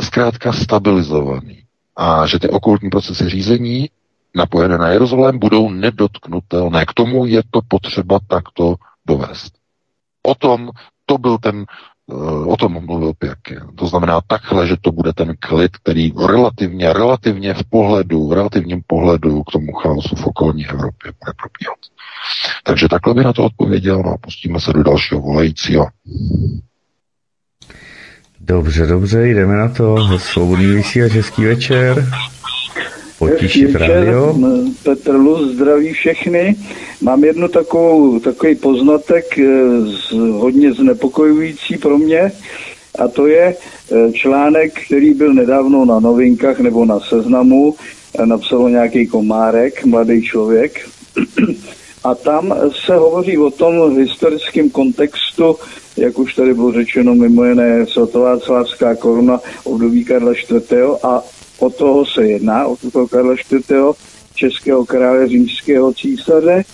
zkrátka 0.00 0.52
stabilizovaný 0.52 1.62
a 1.96 2.26
že 2.26 2.38
ty 2.38 2.48
okultní 2.48 2.90
procesy 2.90 3.28
řízení 3.28 3.90
napojené 4.34 4.78
na 4.78 4.88
Jeruzalém 4.88 5.38
budou 5.38 5.70
nedotknutelné. 5.70 6.86
K 6.86 6.92
tomu 6.92 7.26
je 7.26 7.42
to 7.50 7.60
potřeba 7.68 8.18
takto 8.28 8.74
dovést. 9.08 9.52
O 10.22 10.34
tom 10.34 10.70
to 11.06 11.18
byl 11.18 11.38
ten 11.38 11.64
o 12.46 12.56
tom 12.56 12.86
mluvil 12.86 13.12
Pěky. 13.18 13.56
To 13.74 13.86
znamená 13.86 14.20
takhle, 14.26 14.66
že 14.66 14.76
to 14.80 14.92
bude 14.92 15.12
ten 15.12 15.34
klid, 15.38 15.76
který 15.76 16.12
relativně, 16.26 16.92
relativně 16.92 17.54
v 17.54 17.64
pohledu, 17.70 18.28
v 18.28 18.32
relativním 18.32 18.82
pohledu 18.86 19.42
k 19.42 19.52
tomu 19.52 19.72
chaosu 19.72 20.16
v 20.16 20.26
okolní 20.26 20.66
Evropě 20.66 21.12
bude 21.20 21.32
probíhat. 21.36 21.78
Takže 22.64 22.88
takhle 22.88 23.14
by 23.14 23.24
na 23.24 23.32
to 23.32 23.44
odpověděl, 23.44 24.02
no 24.02 24.10
a 24.10 24.16
pustíme 24.20 24.60
se 24.60 24.72
do 24.72 24.82
dalšího 24.82 25.20
volajícího. 25.20 25.86
Dobře, 28.40 28.86
dobře, 28.86 29.28
jdeme 29.28 29.56
na 29.56 29.68
to. 29.68 30.18
Svobodný 30.18 30.66
vysílač, 30.66 31.12
hezký 31.12 31.44
večer. 31.44 32.08
Potišit 33.18 33.74
radio. 33.74 34.34
Petr 34.82 35.14
Luz 35.14 35.54
zdraví 35.54 35.92
všechny. 35.92 36.56
Mám 37.00 37.24
jednu 37.24 37.48
takovou, 37.48 38.18
takový 38.18 38.54
poznatek 38.54 39.38
eh, 39.38 39.44
z, 39.86 40.12
hodně 40.12 40.72
znepokojující 40.72 41.78
pro 41.78 41.98
mě 41.98 42.32
a 42.98 43.08
to 43.08 43.26
je 43.26 43.56
eh, 43.56 44.12
článek, 44.12 44.80
který 44.86 45.14
byl 45.14 45.34
nedávno 45.34 45.84
na 45.84 46.00
novinkách 46.00 46.60
nebo 46.60 46.84
na 46.84 47.00
seznamu, 47.00 47.74
eh, 48.18 48.26
napsal 48.26 48.70
nějaký 48.70 49.06
komárek, 49.06 49.84
mladý 49.84 50.22
člověk. 50.22 50.88
A 52.04 52.14
tam 52.14 52.54
se 52.86 52.94
hovoří 52.94 53.38
o 53.38 53.50
tom 53.50 53.98
historickém 53.98 54.70
kontextu, 54.70 55.56
jak 55.96 56.18
už 56.18 56.34
tady 56.34 56.54
bylo 56.54 56.72
řečeno, 56.72 57.14
mimo 57.14 57.44
jiné 57.44 57.86
svatová 57.86 58.38
cláská 58.38 58.94
koruna 58.94 59.40
období 59.64 60.04
Karla 60.04 60.32
IV. 60.32 60.72
a 61.02 61.22
o 61.58 61.70
toho 61.70 62.06
se 62.06 62.26
jedná, 62.26 62.66
o 62.66 62.76
toho 62.76 63.08
Karla 63.08 63.34
IV. 63.34 63.72
českého 64.34 64.84
krále 64.86 65.28
římského 65.28 65.92
císaře. 65.92 66.64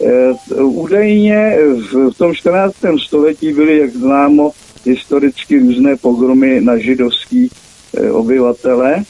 E, 0.00 0.32
údajně 0.62 1.56
v, 1.92 2.10
tom 2.18 2.34
14. 2.34 2.74
století 3.06 3.52
byly, 3.52 3.78
jak 3.78 3.90
známo, 3.90 4.52
historicky 4.84 5.58
různé 5.58 5.96
pogromy 5.96 6.60
na 6.60 6.78
židovský 6.78 7.50
e, 7.96 8.10
obyvatele 8.10 9.04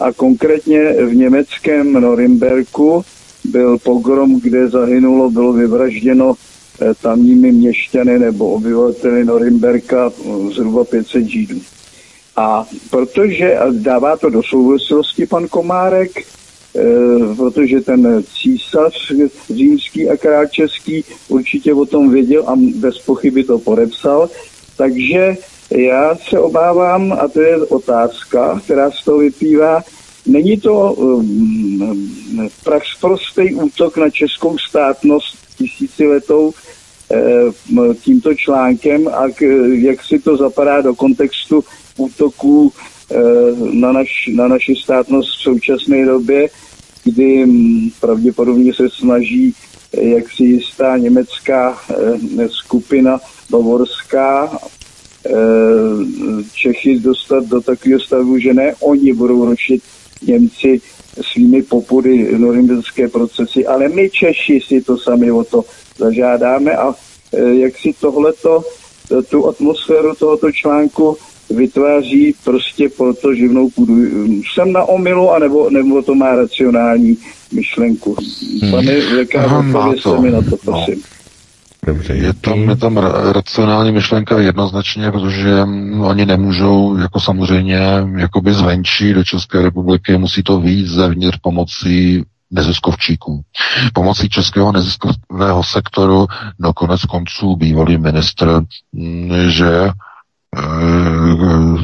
a 0.00 0.12
konkrétně 0.12 0.92
v 0.92 1.14
německém 1.14 1.92
Norimberku 1.92 3.04
byl 3.44 3.78
pogrom, 3.78 4.40
kde 4.40 4.68
zahynulo, 4.68 5.30
bylo 5.30 5.52
vyvražděno 5.52 6.34
e, 6.34 6.94
tamními 6.94 7.52
měšťany 7.52 8.18
nebo 8.18 8.50
obyvateli 8.50 9.24
Norimberka 9.24 10.12
zhruba 10.54 10.84
500 10.84 11.24
židů. 11.24 11.60
A 12.36 12.66
protože 12.90 13.58
dává 13.72 14.16
to 14.16 14.30
do 14.30 14.42
souvislosti 14.42 15.26
pan 15.26 15.48
Komárek, 15.48 16.18
e, 16.18 16.24
protože 17.36 17.80
ten 17.80 18.24
císař 18.34 19.12
římský 19.50 20.08
a 20.08 20.16
král 20.16 20.46
český 20.46 21.04
určitě 21.28 21.74
o 21.74 21.86
tom 21.86 22.10
věděl 22.10 22.48
a 22.48 22.56
bez 22.74 22.98
pochyby 22.98 23.44
to 23.44 23.58
podepsal. 23.58 24.30
Takže 24.76 25.36
já 25.70 26.16
se 26.28 26.38
obávám, 26.38 27.12
a 27.12 27.28
to 27.28 27.40
je 27.40 27.56
otázka, 27.56 28.60
která 28.64 28.90
z 28.90 29.04
toho 29.04 29.18
vyplývá, 29.18 29.82
není 30.26 30.60
to 30.60 30.92
um, 30.92 32.48
prostý 33.00 33.54
útok 33.54 33.96
na 33.96 34.10
českou 34.10 34.58
státnost 34.58 35.38
tisíciletou 35.58 36.50
e, 36.50 36.81
tímto 38.00 38.34
článkem 38.34 39.08
a 39.08 39.28
k, 39.28 39.42
jak 39.72 40.04
si 40.04 40.18
to 40.18 40.36
zapadá 40.36 40.80
do 40.80 40.94
kontextu 40.94 41.64
útoků 41.96 42.72
eh, 43.10 43.16
na, 43.72 43.92
naš, 43.92 44.30
na 44.34 44.48
naši 44.48 44.74
státnost 44.76 45.30
v 45.30 45.42
současné 45.42 46.06
době, 46.06 46.48
kdy 47.04 47.46
hm, 47.46 47.90
pravděpodobně 48.00 48.74
se 48.74 48.90
snaží 48.90 49.54
eh, 49.94 50.04
jak 50.04 50.30
si 50.30 50.42
jistá 50.44 50.96
německá 50.96 51.78
eh, 51.90 52.48
skupina 52.48 53.20
bavorská 53.50 54.58
Čechy 56.52 56.98
dostat 57.00 57.44
do 57.46 57.60
takového 57.60 58.00
stavu, 58.00 58.38
že 58.38 58.54
ne 58.54 58.74
oni 58.80 59.12
budou 59.12 59.44
rušit 59.44 59.82
Němci 60.22 60.80
svými 61.20 61.62
popudy 61.62 62.38
norimberské 62.38 63.08
procesy, 63.08 63.66
ale 63.66 63.88
my 63.88 64.10
Češi 64.10 64.60
si 64.60 64.80
to 64.80 64.98
sami 64.98 65.32
o 65.32 65.44
to 65.44 65.64
zažádáme 65.98 66.76
a 66.76 66.94
jak 67.52 67.78
si 67.78 67.92
tohleto, 68.00 68.64
tu 69.30 69.48
atmosféru 69.48 70.14
tohoto 70.14 70.52
článku 70.52 71.16
vytváří 71.50 72.34
prostě 72.44 72.88
pro 72.88 73.14
to 73.14 73.34
živnou 73.34 73.70
půdu. 73.70 73.94
Jsem 74.54 74.72
na 74.72 74.84
omilu, 74.84 75.30
anebo, 75.30 75.70
nebo 75.70 76.02
to 76.02 76.14
má 76.14 76.36
racionální 76.36 77.18
myšlenku. 77.52 78.16
Hmm. 78.62 78.70
Pane 78.70 78.92
Lekář, 78.92 80.02
se 80.02 80.20
mi 80.20 80.30
na 80.30 80.42
to, 80.42 80.56
prosím. 80.56 80.94
No. 80.94 81.11
Dobře, 81.86 82.14
je 82.14 82.32
tam, 82.32 82.58
je 82.58 82.76
tam 82.76 82.96
racionální 83.32 83.92
myšlenka 83.92 84.40
jednoznačně, 84.40 85.10
protože 85.10 85.62
oni 86.00 86.26
nemůžou, 86.26 86.96
jako 86.96 87.20
samozřejmě, 87.20 87.78
jakoby 88.16 88.52
zvenčí 88.52 89.12
do 89.14 89.24
České 89.24 89.62
republiky, 89.62 90.16
musí 90.18 90.42
to 90.42 90.60
víc 90.60 90.88
zevnitř 90.88 91.38
pomocí 91.42 92.24
neziskovčíků. 92.50 93.42
Pomocí 93.92 94.28
českého 94.28 94.72
neziskového 94.72 95.64
sektoru, 95.64 96.26
no 96.58 96.72
konec 96.72 97.04
konců 97.04 97.56
bývalý 97.56 97.98
ministr, 97.98 98.62
že 99.48 99.90
Eh, 100.58 101.78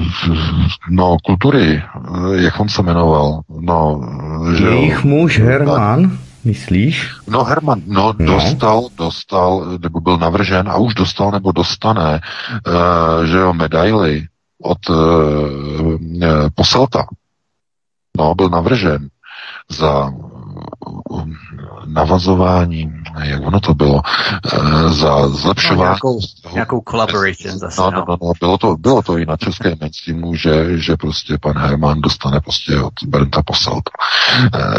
no, 0.91 1.17
kultury, 1.25 1.83
eh, 1.83 2.43
jak 2.43 2.61
on 2.61 2.69
se 2.69 2.83
jmenoval? 2.83 3.41
No, 3.61 4.01
že 4.57 4.65
Jejich 4.65 5.05
muž 5.05 5.39
Herman, 5.39 6.19
myslíš? 6.49 7.29
No 7.29 7.45
Herman, 7.45 7.83
no, 7.87 8.15
no, 8.19 8.35
dostal, 8.35 8.89
dostal, 8.97 9.79
nebo 9.83 10.01
byl 10.01 10.17
navržen 10.17 10.69
a 10.69 10.77
už 10.77 10.95
dostal 10.95 11.31
nebo 11.31 11.53
dostane, 11.53 12.21
uh, 12.67 13.25
že 13.25 13.37
jo, 13.37 13.53
medaily 13.53 14.27
od 14.63 14.91
uh, 14.91 14.97
poselta. 16.55 17.07
No, 18.19 18.35
byl 18.35 18.49
navržen 18.49 19.09
za 19.69 20.11
navazování, 21.87 22.93
jak 23.23 23.47
ono 23.47 23.61
to 23.61 23.75
bylo, 23.75 24.03
e, 24.53 24.89
za 24.89 25.29
zlepšování. 25.29 25.79
No, 25.79 25.85
nějakou, 25.85 26.19
nějakou 26.53 26.83
collaboration 26.91 27.59
zase. 27.59 27.81
No, 27.81 27.91
no, 27.91 28.05
no, 28.09 28.17
no, 28.23 28.33
bylo, 28.41 28.59
to, 28.59 28.77
bylo 28.77 29.03
to 29.03 29.19
i 29.19 29.27
na 29.27 29.37
české 29.37 29.77
mainstreamu, 29.81 30.35
že, 30.35 30.79
že 30.79 30.97
prostě 30.97 31.39
pan 31.41 31.59
Herman 31.59 32.01
dostane 32.01 32.41
prostě 32.41 32.81
od 32.81 32.95
Bernta 33.07 33.43
Posselt, 33.43 33.91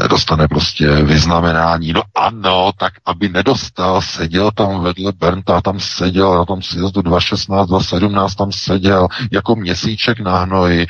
e, 0.04 0.08
dostane 0.08 0.48
prostě 0.48 0.90
vyznamenání. 0.90 1.94
No 1.94 2.02
ano, 2.16 2.72
tak 2.78 2.94
aby 3.06 3.30
nedostal, 3.30 4.02
seděl 4.02 4.52
tam 4.52 4.84
vedle 4.84 5.12
Bernta, 5.12 5.62
tam 5.62 5.80
seděl 5.80 6.38
na 6.38 6.46
tom 6.46 6.62
sjezdu 6.62 7.02
2016, 7.02 7.68
2017 7.68 8.36
tam 8.36 8.52
seděl 8.52 9.08
jako 9.32 9.56
měsíček 9.56 10.20
na 10.20 10.40
hnoji, 10.40 10.88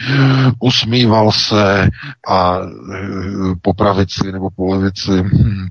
usmíval 0.59 1.31
se 1.31 1.89
a 2.27 2.57
e, 2.57 3.55
po 3.61 3.73
pravici 3.73 4.31
nebo 4.31 4.49
po 4.49 4.65
levici 4.73 5.08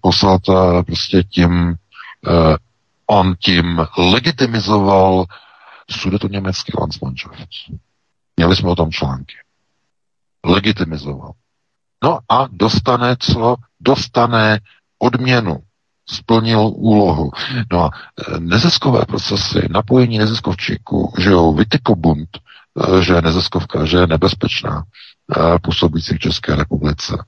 poslal 0.01 0.39
to 0.39 0.82
prostě 0.86 1.23
tím, 1.23 1.74
uh, 2.27 2.56
on 3.06 3.35
tím 3.39 3.86
legitimizoval 3.98 5.24
sudeto 5.90 6.28
německý 6.28 6.73
Landsmannschaft. 6.81 7.48
Měli 8.36 8.56
jsme 8.56 8.70
o 8.70 8.77
tom 8.77 8.90
články. 8.90 9.35
Legitimizoval. 10.47 11.32
No 12.05 12.19
a 12.28 12.48
dostane 12.52 13.16
co? 13.19 13.56
Dostane 13.81 14.60
odměnu. 14.98 15.59
Splnil 16.10 16.60
úlohu. 16.74 17.31
No 17.73 17.85
a 17.85 17.90
eh, 17.93 18.40
neziskové 18.40 19.05
procesy, 19.06 19.69
napojení 19.70 20.19
neziskovčíků, 20.19 21.12
že 21.19 21.31
jo, 21.31 21.52
Vitikobund, 21.52 22.28
eh, 22.36 23.02
že 23.02 23.12
je 23.12 23.23
neziskovka, 23.23 23.85
že 23.85 23.97
je 23.97 24.06
nebezpečná, 24.06 24.85
působící 25.62 26.15
v 26.15 26.19
České 26.19 26.55
republice 26.56 27.24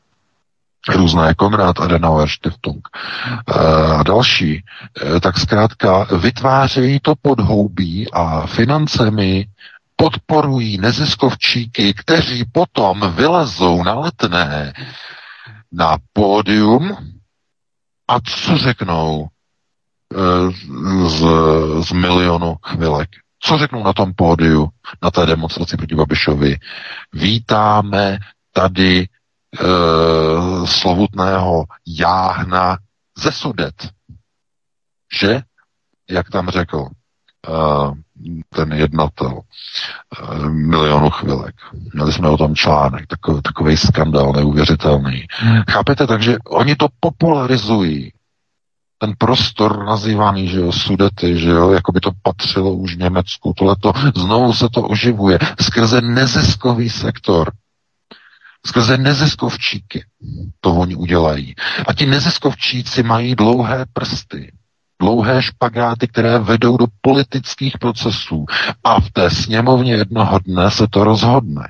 různé 0.89 1.35
Konrad 1.35 1.81
Adenauer 1.81 2.29
Stiftung 2.29 2.89
eh, 2.89 3.55
a 3.95 4.03
další, 4.03 4.65
eh, 5.17 5.21
tak 5.21 5.39
zkrátka 5.39 6.07
vytvářejí 6.19 7.01
to 7.01 7.15
podhoubí 7.23 8.13
a 8.13 8.47
financemi 8.47 9.47
podporují 9.97 10.79
neziskovčíky, 10.79 11.95
kteří 11.95 12.45
potom 12.53 13.13
vylezou 13.17 13.83
na 13.83 13.95
letné 13.95 14.73
na 15.73 15.97
pódium 16.13 16.97
a 18.09 18.21
co 18.21 18.59
řeknou 18.59 19.29
eh, 20.15 20.51
z, 21.09 21.25
z 21.89 21.93
milionu 21.93 22.57
chvilek? 22.67 23.09
Co 23.43 23.59
řeknou 23.59 23.85
na 23.85 23.93
tom 23.93 24.13
pódiu, 24.15 24.69
na 25.03 25.11
té 25.11 25.27
demonstraci 25.27 25.77
proti 25.77 25.95
Babišovi? 25.95 26.57
Vítáme 27.13 28.19
tady 28.53 29.09
e, 29.59 30.67
slovutného 30.67 31.65
jáhna 31.87 32.79
ze 33.19 33.33
Sudet. 33.33 33.89
Že, 35.21 35.43
jak 36.11 36.31
tam 36.31 36.49
řekl 36.49 36.87
e, 36.87 37.51
ten 38.49 38.73
jednatel 38.73 39.41
e, 39.41 40.49
milionu 40.49 41.11
chvilek. 41.11 41.55
Měli 41.95 42.13
jsme 42.13 42.29
o 42.29 42.37
tom 42.37 42.55
článek, 42.55 43.07
takový, 43.07 43.43
takový 43.43 43.77
skandál 43.77 44.33
neuvěřitelný. 44.33 45.27
Chápete? 45.71 46.07
Takže 46.07 46.37
oni 46.51 46.77
to 46.77 46.87
popularizují 47.01 48.13
ten 49.01 49.15
prostor 49.19 49.85
nazývaný, 49.85 50.49
že 50.49 50.61
jo, 50.61 50.73
sudety, 50.73 51.39
že 51.39 51.49
jo, 51.49 51.71
jako 51.71 51.93
by 51.93 52.01
to 52.01 52.11
patřilo 52.23 52.75
už 52.75 52.97
Německu, 52.97 53.53
tohleto, 53.57 53.93
znovu 54.17 54.53
se 54.53 54.69
to 54.69 54.83
oživuje 54.83 55.39
skrze 55.61 56.01
neziskový 56.01 56.91
sektor, 56.91 57.53
skrze 58.67 58.99
neziskovčíky 58.99 60.05
to 60.61 60.75
oni 60.75 60.97
udělají. 60.97 61.55
A 61.87 61.93
ti 61.93 62.07
neziskovčíci 62.07 63.03
mají 63.03 63.35
dlouhé 63.35 63.87
prsty, 63.93 64.53
dlouhé 65.01 65.43
špagáty, 65.43 66.09
které 66.09 66.39
vedou 66.39 66.77
do 66.77 66.87
politických 67.01 67.79
procesů 67.79 68.47
a 68.85 69.01
v 69.01 69.11
té 69.11 69.31
sněmovně 69.31 69.93
jednoho 69.93 70.39
dne 70.39 70.71
se 70.71 70.87
to 70.91 71.05
rozhodne. 71.05 71.69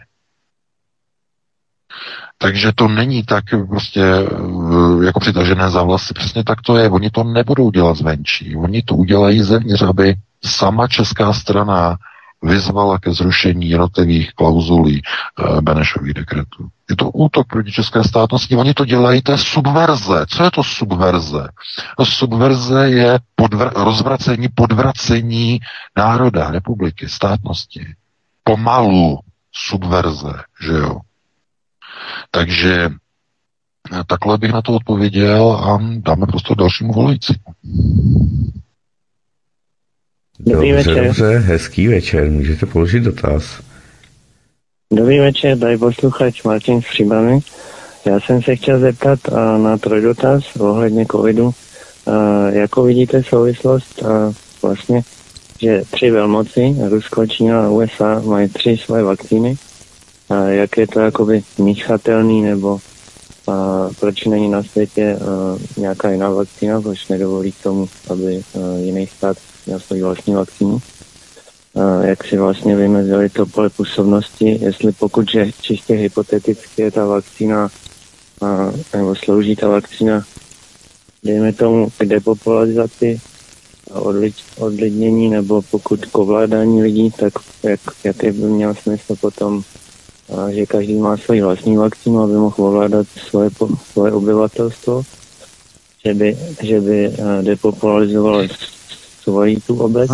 Takže 2.39 2.73
to 2.75 2.89
není 2.89 3.23
tak 3.23 3.45
prostě 3.69 4.03
eh, 4.03 5.05
jako 5.05 5.21
přitažené 5.21 5.71
za 5.71 5.83
vlasy. 5.83 6.15
Přesně 6.15 6.45
tak 6.45 6.61
to 6.61 6.77
je. 6.77 6.91
Oni 6.91 7.11
to 7.11 7.25
nebudou 7.25 7.71
dělat 7.71 7.97
zvenčí. 7.97 8.57
Oni 8.57 8.83
to 8.83 8.95
udělají 8.95 9.43
zevnitř, 9.43 9.83
aby 9.83 10.15
sama 10.45 10.89
česká 10.89 11.33
strana 11.33 11.97
vyzvala 12.43 12.99
ke 12.99 13.13
zrušení 13.13 13.69
jednotlivých 13.71 14.33
klauzulí 14.33 15.03
e, 15.03 15.61
Benešových 15.61 16.15
dekretů. 16.15 16.69
Je 16.91 16.97
to 16.97 17.11
útok 17.11 17.47
proti 17.47 17.73
české 17.73 18.05
státnosti. 18.05 18.57
Oni 18.57 18.75
to 18.75 18.85
dělají, 18.85 19.23
to 19.23 19.33
je 19.33 19.39
subverze. 19.39 20.27
Co 20.29 20.45
je 20.45 20.51
to 20.51 20.65
subverze? 20.65 21.49
No, 21.99 22.07
subverze 22.07 22.91
je 22.91 23.19
podvr- 23.39 23.73
rozvracení, 23.85 24.49
podvracení 24.55 25.61
národa, 25.97 26.51
republiky, 26.51 27.09
státnosti. 27.09 27.87
Pomalu 28.45 29.19
subverze, 29.53 30.43
že 30.61 30.73
jo. 30.73 31.01
Takže 32.31 32.91
eh, 33.93 34.05
takhle 34.07 34.39
bych 34.39 34.53
na 34.53 34.63
to 34.63 34.73
odpověděl 34.73 35.53
a 35.53 35.79
dáme 35.97 36.27
prostor 36.27 36.57
dalšímu 36.57 36.93
volající. 36.93 37.35
Dobrý 40.47 40.73
dobře, 40.73 40.91
večer. 40.91 41.07
Dobře, 41.07 41.39
hezký 41.39 41.89
večer, 41.89 42.31
můžete 42.31 42.67
položit 42.67 43.01
dotaz. 43.01 43.61
Dobrý 44.93 45.19
večer, 45.19 45.59
tady 45.59 45.79
posluchač 45.79 46.43
Martin 46.43 46.83
z 46.83 46.85
Příbramy. 46.85 47.39
Já 48.07 48.21
jsem 48.21 48.43
se 48.43 48.57
chtěl 48.57 48.79
zeptat 48.79 49.19
uh, 49.29 49.39
na 49.59 49.79
trojdotaz 49.79 50.57
ohledně 50.57 51.07
covidu. 51.07 51.45
Uh, 51.45 51.55
jako 52.51 52.83
vidíte 52.83 53.23
souvislost 53.23 54.03
uh, 54.03 54.09
vlastně, 54.63 55.03
že 55.61 55.83
tři 55.91 56.11
velmoci, 56.11 56.77
Rusko, 56.89 57.27
Čína 57.27 57.67
a 57.67 57.69
USA, 57.69 58.23
mají 58.25 58.49
tři 58.49 58.77
své 58.77 59.03
vakcíny 59.03 59.57
jak 60.49 60.77
je 60.77 60.87
to 60.87 61.01
jakoby 61.01 61.43
míchatelný, 61.59 62.43
nebo 62.43 62.79
a 63.47 63.89
proč 64.01 64.25
není 64.25 64.49
na 64.49 64.63
světě 64.63 65.19
nějaká 65.77 66.11
jiná 66.11 66.31
vakcína, 66.31 66.81
proč 66.81 67.09
nedovolí 67.09 67.53
k 67.53 67.63
tomu, 67.63 67.89
aby 68.11 68.43
jiný 68.77 69.07
stát 69.07 69.37
měl 69.71 69.81
svou 69.81 70.01
vlastní 70.01 70.35
vakcínu. 70.35 70.79
Jak 72.03 72.25
si 72.25 72.37
vlastně 72.37 72.77
vymezili 72.77 73.29
to 73.29 73.47
pole 73.47 73.71
působnosti, 73.71 74.59
jestli 74.63 74.93
pokud, 74.93 75.31
že 75.31 75.53
čistě 75.61 75.95
hypoteticky 75.95 76.83
je 76.83 76.91
ta 76.91 77.05
vakcína, 77.05 77.69
nebo 78.97 79.15
slouží 79.15 79.57
ta 79.57 79.69
vakcína, 79.69 80.25
dejme 81.25 81.53
tomu 81.53 81.91
k 81.99 82.05
depopularizaci 82.05 83.21
a 83.95 84.01
odlid, 84.01 84.35
odlidnění, 84.59 85.29
nebo 85.29 85.63
pokud 85.63 86.07
k 86.07 86.19
ovládání 86.19 86.83
lidí, 86.83 87.11
tak 87.11 87.33
jak, 87.63 87.81
jaký 88.05 88.31
by 88.31 88.47
měl 88.47 88.75
smysl 88.75 89.17
potom 89.21 89.63
že 90.51 90.67
každý 90.67 90.95
má 90.95 91.17
svoji 91.17 91.43
vlastní 91.43 91.77
vakcínu, 91.77 92.23
aby 92.23 92.33
mohl 92.33 92.55
ovládat 92.59 93.07
svoje, 93.29 93.51
svoje 93.93 94.13
obyvatelstvo, 94.13 95.03
že 96.05 96.15
by, 96.15 96.37
že 96.63 96.81
by 96.81 97.13
depopularizoval 97.43 98.47
svoji 99.31 99.61
tu 99.61 99.79
obec. 99.79 100.11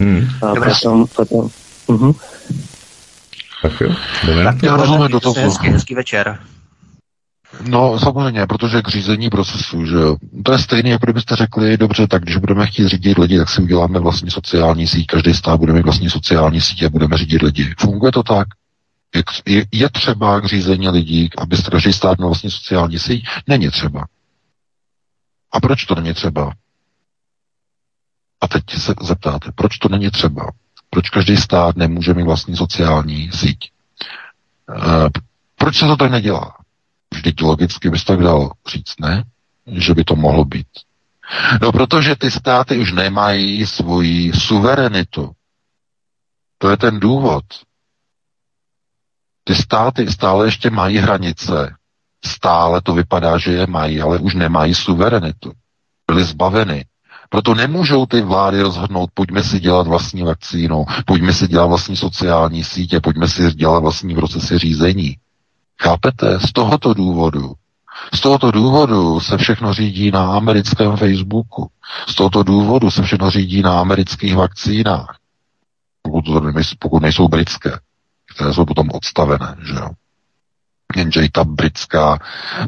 Hmm. 0.00 0.28
A 0.42 0.54
potom, 0.54 1.06
potom 1.06 1.48
uh-huh. 1.88 2.14
Tak 3.62 3.80
jo, 3.80 3.94
jdeme 4.26 4.44
na 4.44 4.52
Tak 4.52 4.60
to. 4.60 4.66
Já 4.66 4.76
rozumím 4.76 5.08
do 5.08 5.20
toho. 5.20 5.34
Hezký, 5.34 5.68
hezký 5.68 5.94
večer. 5.94 6.38
No, 7.68 7.98
samozřejmě, 7.98 8.46
protože 8.46 8.82
k 8.82 8.88
řízení 8.88 9.30
procesu, 9.30 9.86
že 9.86 9.94
jo. 9.94 10.16
To 10.44 10.52
je 10.52 10.58
stejné, 10.58 10.90
jako 10.90 11.06
kdybyste 11.06 11.36
řekli, 11.36 11.76
dobře, 11.76 12.06
tak 12.06 12.22
když 12.22 12.36
budeme 12.36 12.66
chtít 12.66 12.88
řídit 12.88 13.18
lidi, 13.18 13.38
tak 13.38 13.48
si 13.50 13.62
uděláme 13.62 13.98
vlastní 13.98 14.30
sociální 14.30 14.86
síť, 14.86 15.06
každý 15.06 15.34
stát 15.34 15.56
bude 15.56 15.72
mít 15.72 15.84
vlastní 15.84 16.10
sociální 16.10 16.60
síť 16.60 16.82
a 16.82 16.90
budeme 16.90 17.18
řídit 17.18 17.42
lidi. 17.42 17.74
Funguje 17.78 18.12
to 18.12 18.22
tak? 18.22 18.48
Je, 19.14 19.22
je, 19.46 19.64
je 19.72 19.88
třeba 19.88 20.40
k 20.40 20.46
řízení 20.46 20.88
lidí, 20.88 21.30
aby 21.38 21.56
každý 21.70 21.92
stát 21.92 22.18
měl 22.18 22.28
vlastní 22.28 22.50
sociální 22.50 22.98
síť? 22.98 23.24
Není 23.46 23.70
třeba. 23.70 24.04
A 25.52 25.60
proč 25.60 25.84
to 25.84 25.94
není 25.94 26.14
třeba? 26.14 26.52
A 28.40 28.48
teď 28.48 28.64
se 28.78 28.94
zeptáte, 29.02 29.52
proč 29.52 29.78
to 29.78 29.88
není 29.88 30.10
třeba? 30.10 30.50
Proč 30.90 31.10
každý 31.10 31.36
stát 31.36 31.76
nemůže 31.76 32.14
mít 32.14 32.22
vlastní 32.24 32.56
sociální 32.56 33.30
síť? 33.32 33.58
E, 33.64 35.10
proč 35.56 35.76
se 35.76 35.86
to 35.86 35.96
tak 35.96 36.10
nedělá? 36.10 36.56
Vždyť 37.14 37.42
logicky 37.42 37.90
bys 37.90 38.04
tak 38.04 38.20
dal 38.20 38.52
říct, 38.68 39.00
ne? 39.00 39.24
Že 39.66 39.94
by 39.94 40.04
to 40.04 40.16
mohlo 40.16 40.44
být. 40.44 40.66
No, 41.62 41.72
protože 41.72 42.16
ty 42.16 42.30
státy 42.30 42.78
už 42.78 42.92
nemají 42.92 43.66
svoji 43.66 44.32
suverenitu. 44.32 45.32
To 46.58 46.70
je 46.70 46.76
ten 46.76 47.00
důvod. 47.00 47.44
Ty 49.44 49.54
státy 49.54 50.12
stále 50.12 50.46
ještě 50.46 50.70
mají 50.70 50.98
hranice. 50.98 51.74
Stále 52.24 52.80
to 52.82 52.94
vypadá, 52.94 53.38
že 53.38 53.52
je 53.52 53.66
mají, 53.66 54.00
ale 54.00 54.18
už 54.18 54.34
nemají 54.34 54.74
suverenitu. 54.74 55.52
Byly 56.06 56.24
zbaveny. 56.24 56.84
Proto 57.28 57.54
nemůžou 57.54 58.06
ty 58.06 58.20
vlády 58.20 58.62
rozhodnout, 58.62 59.10
pojďme 59.14 59.42
si 59.42 59.60
dělat 59.60 59.86
vlastní 59.86 60.22
vakcínu, 60.22 60.84
pojďme 61.06 61.32
si 61.32 61.48
dělat 61.48 61.66
vlastní 61.66 61.96
sociální 61.96 62.64
sítě, 62.64 63.00
pojďme 63.00 63.28
si 63.28 63.52
dělat 63.52 63.78
vlastní 63.80 64.14
procesy 64.14 64.58
řízení. 64.58 65.16
Chápete? 65.82 66.40
Z 66.40 66.52
tohoto 66.52 66.94
důvodu. 66.94 67.52
Z 68.14 68.20
tohoto 68.20 68.50
důvodu 68.50 69.20
se 69.20 69.38
všechno 69.38 69.74
řídí 69.74 70.10
na 70.10 70.32
americkém 70.36 70.96
Facebooku. 70.96 71.70
Z 72.08 72.14
tohoto 72.14 72.42
důvodu 72.42 72.90
se 72.90 73.02
všechno 73.02 73.30
řídí 73.30 73.62
na 73.62 73.80
amerických 73.80 74.36
vakcínách. 74.36 75.16
Pokud, 76.02 76.22
to 76.24 76.40
pokud 76.78 77.02
nejsou 77.02 77.28
britské, 77.28 77.78
které 78.34 78.54
jsou 78.54 78.64
potom 78.64 78.88
odstavené, 78.92 79.56
že 79.66 79.74
jo. 79.74 79.88
Jenže 80.98 81.28
ta 81.32 81.44
britská 81.44 82.18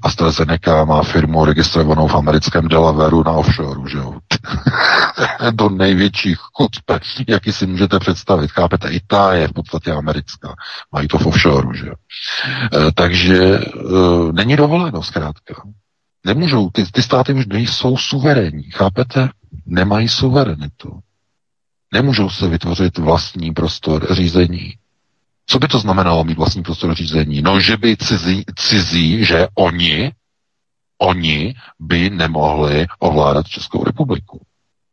AstraZeneca 0.02 0.84
má 0.84 1.02
firmu 1.02 1.44
registrovanou 1.44 2.08
v 2.08 2.14
americkém 2.14 2.68
Delawareu 2.68 3.22
na 3.22 3.32
offshore, 3.32 3.90
že 3.90 3.98
jo. 3.98 4.14
Do 5.50 5.68
největších 5.68 6.38
chucpe, 6.38 7.00
jaký 7.28 7.52
si 7.52 7.66
můžete 7.66 7.98
představit. 7.98 8.50
Chápete, 8.50 8.88
i 8.90 9.00
ta 9.06 9.34
je 9.34 9.48
v 9.48 9.52
podstatě 9.52 9.92
americká. 9.92 10.54
Mají 10.92 11.08
to 11.08 11.18
v 11.18 11.26
offshore, 11.26 11.78
že 11.78 11.86
jo. 11.86 11.94
E, 12.88 12.92
takže 12.92 13.36
e, 13.36 13.62
není 14.32 14.56
dovoleno 14.56 15.02
zkrátka. 15.02 15.54
Nemůžou, 16.26 16.70
ty, 16.70 16.84
ty 16.84 17.02
státy 17.02 17.32
už 17.32 17.46
nejsou 17.46 17.96
suverénní, 17.96 18.70
chápete? 18.70 19.28
Nemají 19.66 20.08
suverenitu. 20.08 21.00
Nemůžou 21.94 22.30
se 22.30 22.48
vytvořit 22.48 22.98
vlastní 22.98 23.52
prostor 23.52 24.14
řízení. 24.14 24.74
Co 25.50 25.58
by 25.58 25.68
to 25.68 25.78
znamenalo 25.78 26.24
mít 26.24 26.38
vlastní 26.38 26.62
prostor 26.62 26.94
řízení? 26.94 27.42
No, 27.42 27.60
že 27.60 27.76
by 27.76 27.96
cizí, 27.96 28.44
cizí 28.56 29.24
že 29.24 29.48
oni, 29.54 30.12
oni 30.98 31.54
by 31.80 32.10
nemohli 32.10 32.86
ovládat 32.98 33.48
Českou 33.48 33.84
republiku. 33.84 34.40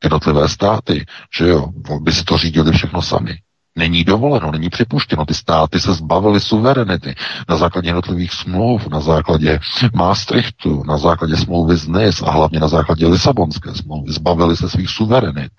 Jednotlivé 0.04 0.50
státy, 0.50 1.06
že 1.38 1.48
jo, 1.48 1.68
by 2.02 2.12
si 2.12 2.24
to 2.24 2.38
řídili 2.38 2.72
všechno 2.72 3.02
sami. 3.02 3.38
Není 3.76 4.04
dovoleno, 4.04 4.52
není 4.52 4.70
připuštěno. 4.70 5.26
Ty 5.26 5.34
státy 5.34 5.80
se 5.80 5.94
zbavily 5.94 6.40
suverenity 6.40 7.16
na 7.50 7.58
základě 7.58 7.90
jednotlivých 7.90 8.34
smluv, 8.34 8.88
na 8.88 9.00
základě 9.00 9.60
Maastrichtu, 9.94 10.84
na 10.84 10.98
základě 10.98 11.38
smlouvy 11.38 11.78
z 11.78 11.88
NIS 11.88 12.22
a 12.22 12.32
hlavně 12.32 12.60
na 12.60 12.68
základě 12.68 13.08
Lisabonské 13.08 13.76
smlouvy. 13.76 14.12
Zbavily 14.12 14.58
se 14.58 14.70
svých 14.70 14.90
suverenit. 14.90 15.52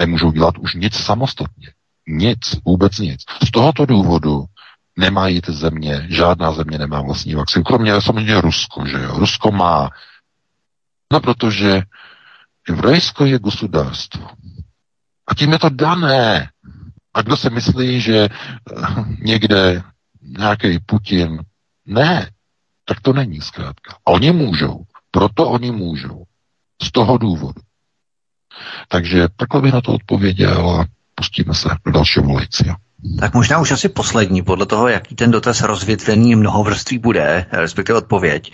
Nemůžou 0.00 0.30
dělat 0.30 0.58
už 0.58 0.74
nic 0.74 0.94
samostatně. 0.96 1.68
Nic, 2.06 2.38
vůbec 2.64 2.98
nic. 2.98 3.20
Z 3.46 3.50
tohoto 3.50 3.86
důvodu 3.86 4.44
nemají 4.98 5.40
ty 5.40 5.52
země, 5.52 6.06
žádná 6.10 6.52
země 6.52 6.78
nemá 6.78 7.02
vlastní 7.02 7.34
vakcínu, 7.34 7.64
kromě 7.64 8.00
samozřejmě 8.00 8.40
Rusko, 8.40 8.86
že 8.86 9.02
jo. 9.02 9.18
Rusko 9.18 9.50
má, 9.50 9.90
no 11.12 11.20
protože 11.20 11.82
Evrejsko 12.68 13.24
je 13.24 13.38
gosudárstvo. 13.38 14.28
A 15.26 15.34
tím 15.34 15.52
je 15.52 15.58
to 15.58 15.68
dané. 15.68 16.50
A 17.14 17.22
kdo 17.22 17.36
se 17.36 17.50
myslí, 17.50 18.00
že 18.00 18.18
eh, 18.18 18.28
někde 19.20 19.82
nějaký 20.22 20.78
Putin, 20.86 21.38
ne, 21.86 22.30
tak 22.84 23.00
to 23.00 23.12
není 23.12 23.40
zkrátka. 23.40 23.94
A 24.06 24.10
oni 24.10 24.32
můžou, 24.32 24.84
proto 25.10 25.48
oni 25.48 25.70
můžou. 25.70 26.24
Z 26.82 26.90
toho 26.92 27.18
důvodu. 27.18 27.60
Takže 28.88 29.28
takhle 29.36 29.62
bych 29.62 29.72
na 29.72 29.80
to 29.80 29.92
odpověděl 29.92 30.84
pustíme 31.14 31.54
se 31.54 31.68
do 31.86 31.92
dalšího 31.92 32.26
volajícího. 32.26 32.76
Tak 33.20 33.34
možná 33.34 33.58
už 33.58 33.70
asi 33.70 33.88
poslední, 33.88 34.42
podle 34.42 34.66
toho, 34.66 34.88
jaký 34.88 35.14
ten 35.14 35.30
dotaz 35.30 35.62
rozvětvený 35.62 36.36
mnohovrství 36.36 36.98
bude, 36.98 37.46
respektive 37.52 37.98
odpověď. 37.98 38.52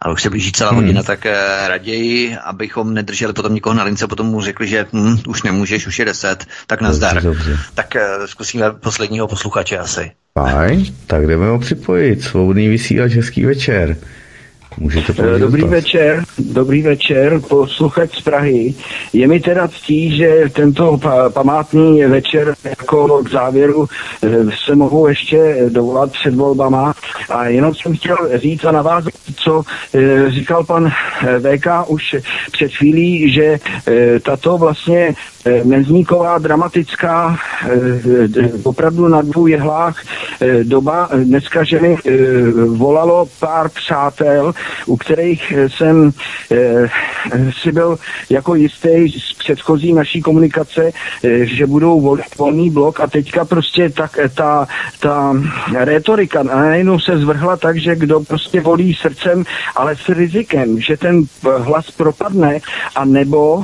Ale 0.00 0.14
už 0.14 0.22
se 0.22 0.30
blíží 0.30 0.52
celá 0.52 0.70
hmm. 0.70 0.80
hodina, 0.80 1.02
tak 1.02 1.26
eh, 1.26 1.68
raději, 1.68 2.36
abychom 2.36 2.94
nedrželi 2.94 3.32
potom 3.32 3.54
nikoho 3.54 3.74
na 3.74 3.84
lince, 3.84 4.06
potom 4.06 4.26
mu 4.26 4.40
řekli, 4.40 4.68
že 4.68 4.86
hm, 4.92 5.16
už 5.28 5.42
nemůžeš, 5.42 5.86
už 5.86 5.98
je 5.98 6.04
deset, 6.04 6.46
tak 6.66 6.80
nazdar. 6.80 7.22
Dobře, 7.22 7.28
dobře. 7.28 7.62
Tak 7.74 7.94
uh, 7.94 8.26
zkusíme 8.26 8.72
posledního 8.72 9.28
posluchače 9.28 9.78
asi. 9.78 10.10
Fajn, 10.34 10.84
tak 11.06 11.26
jdeme 11.26 11.46
ho 11.46 11.58
připojit. 11.58 12.22
Svobodný 12.22 12.68
vysílač, 12.68 13.12
hezký 13.12 13.44
večer. 13.44 13.96
Můžete 14.80 15.12
eh, 15.18 15.38
Dobrý 15.38 15.60
dotaz. 15.62 15.72
večer, 15.72 16.24
dobrý 16.38 16.82
večer, 16.82 17.40
posluchač 17.48 18.18
z 18.18 18.20
Prahy. 18.20 18.74
Je 19.12 19.28
mi 19.28 19.40
teda 19.40 19.68
ctí, 19.68 20.16
že 20.16 20.42
tento 20.52 20.98
pa- 20.98 21.30
památný 21.30 22.02
večer 22.04 22.54
jako 22.64 23.22
k 23.24 23.30
závěru 23.30 23.86
eh, 24.22 24.28
se 24.66 24.74
mohu 24.74 25.08
ještě 25.08 25.56
dovolat 25.68 26.12
před 26.12 26.34
volbama 26.34 26.94
a 27.28 27.44
jenom 27.46 27.74
jsem 27.74 27.96
chtěl 27.96 28.16
říct 28.34 28.64
a 28.64 28.72
navázat, 28.72 29.12
co 29.36 29.62
eh, 29.94 30.30
říkal 30.30 30.64
pan 30.64 30.90
VK 31.40 31.66
už 31.86 32.16
před 32.52 32.72
chvílí, 32.72 33.32
že 33.32 33.58
tato 34.22 34.58
vlastně 34.58 35.14
Menzníková 35.64 36.38
dramatická 36.38 37.38
opravdu 38.62 39.08
na 39.08 39.22
dvou 39.22 39.46
jehlách 39.46 40.02
doba. 40.62 41.08
Dneska, 41.24 41.64
že 41.64 41.80
mi 41.80 41.96
volalo 42.76 43.28
pár 43.40 43.68
přátel, 43.68 44.52
u 44.86 44.96
kterých 44.96 45.52
jsem 45.68 46.12
si 47.62 47.72
byl 47.72 47.98
jako 48.30 48.54
jistý 48.54 49.08
z 49.08 49.32
předchozí 49.38 49.92
naší 49.92 50.22
komunikace, 50.22 50.92
že 51.42 51.66
budou 51.66 52.00
volit 52.00 52.38
volný 52.38 52.70
blok 52.70 53.00
a 53.00 53.06
teďka 53.06 53.44
prostě 53.44 53.90
tak 53.90 54.18
ta, 54.34 54.66
ta 55.00 55.36
retorika 55.74 56.42
najednou 56.42 56.98
se 56.98 57.18
zvrhla 57.18 57.56
tak, 57.56 57.78
že 57.78 57.96
kdo 57.96 58.20
prostě 58.20 58.60
volí 58.60 58.94
srdcem, 58.94 59.44
ale 59.76 59.96
s 59.96 60.08
rizikem, 60.08 60.80
že 60.80 60.96
ten 60.96 61.22
hlas 61.58 61.90
propadne 61.90 62.60
a 62.94 63.04
nebo 63.04 63.62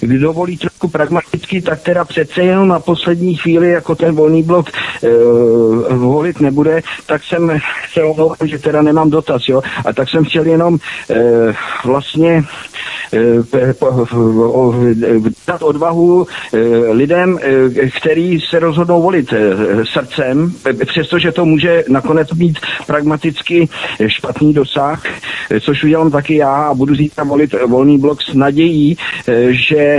kdo 0.00 0.32
volí 0.32 0.58
trochu 0.58 0.88
pragmaticky, 0.88 1.62
tak 1.62 1.82
teda 1.82 2.04
přece 2.04 2.42
jenom 2.42 2.68
na 2.68 2.80
poslední 2.80 3.36
chvíli, 3.36 3.70
jako 3.70 3.94
ten 3.94 4.14
volný 4.14 4.42
blok 4.42 4.68
e, 4.68 5.94
volit 5.94 6.40
nebude, 6.40 6.82
tak 7.06 7.24
jsem 7.24 7.58
se 7.92 8.02
omlouval, 8.02 8.36
že 8.44 8.58
teda 8.58 8.82
nemám 8.82 9.10
dotaz, 9.10 9.42
jo, 9.48 9.62
a 9.84 9.92
tak 9.92 10.08
jsem 10.08 10.24
chtěl 10.34 10.46
jenom 10.46 10.78
e, 11.10 11.54
vlastně 11.84 12.44
e, 13.12 13.74
dát 15.46 15.62
odvahu 15.62 16.26
e, 16.26 16.58
lidem, 16.92 17.38
který 17.96 18.40
se 18.40 18.58
rozhodnou 18.58 19.02
volit 19.02 19.34
srdcem, 19.92 20.52
přestože 20.86 21.32
to 21.32 21.44
může 21.44 21.84
nakonec 21.88 22.32
být 22.32 22.58
pragmaticky 22.86 23.68
špatný 24.06 24.52
dosah, 24.52 25.02
což 25.60 25.84
udělám 25.84 26.10
taky 26.10 26.36
já 26.36 26.54
a 26.54 26.74
budu 26.74 26.94
zítra 26.94 27.24
volit 27.24 27.54
volný 27.66 27.98
blok 27.98 28.22
s 28.22 28.34
nadějí, 28.34 28.96
že 29.50 29.98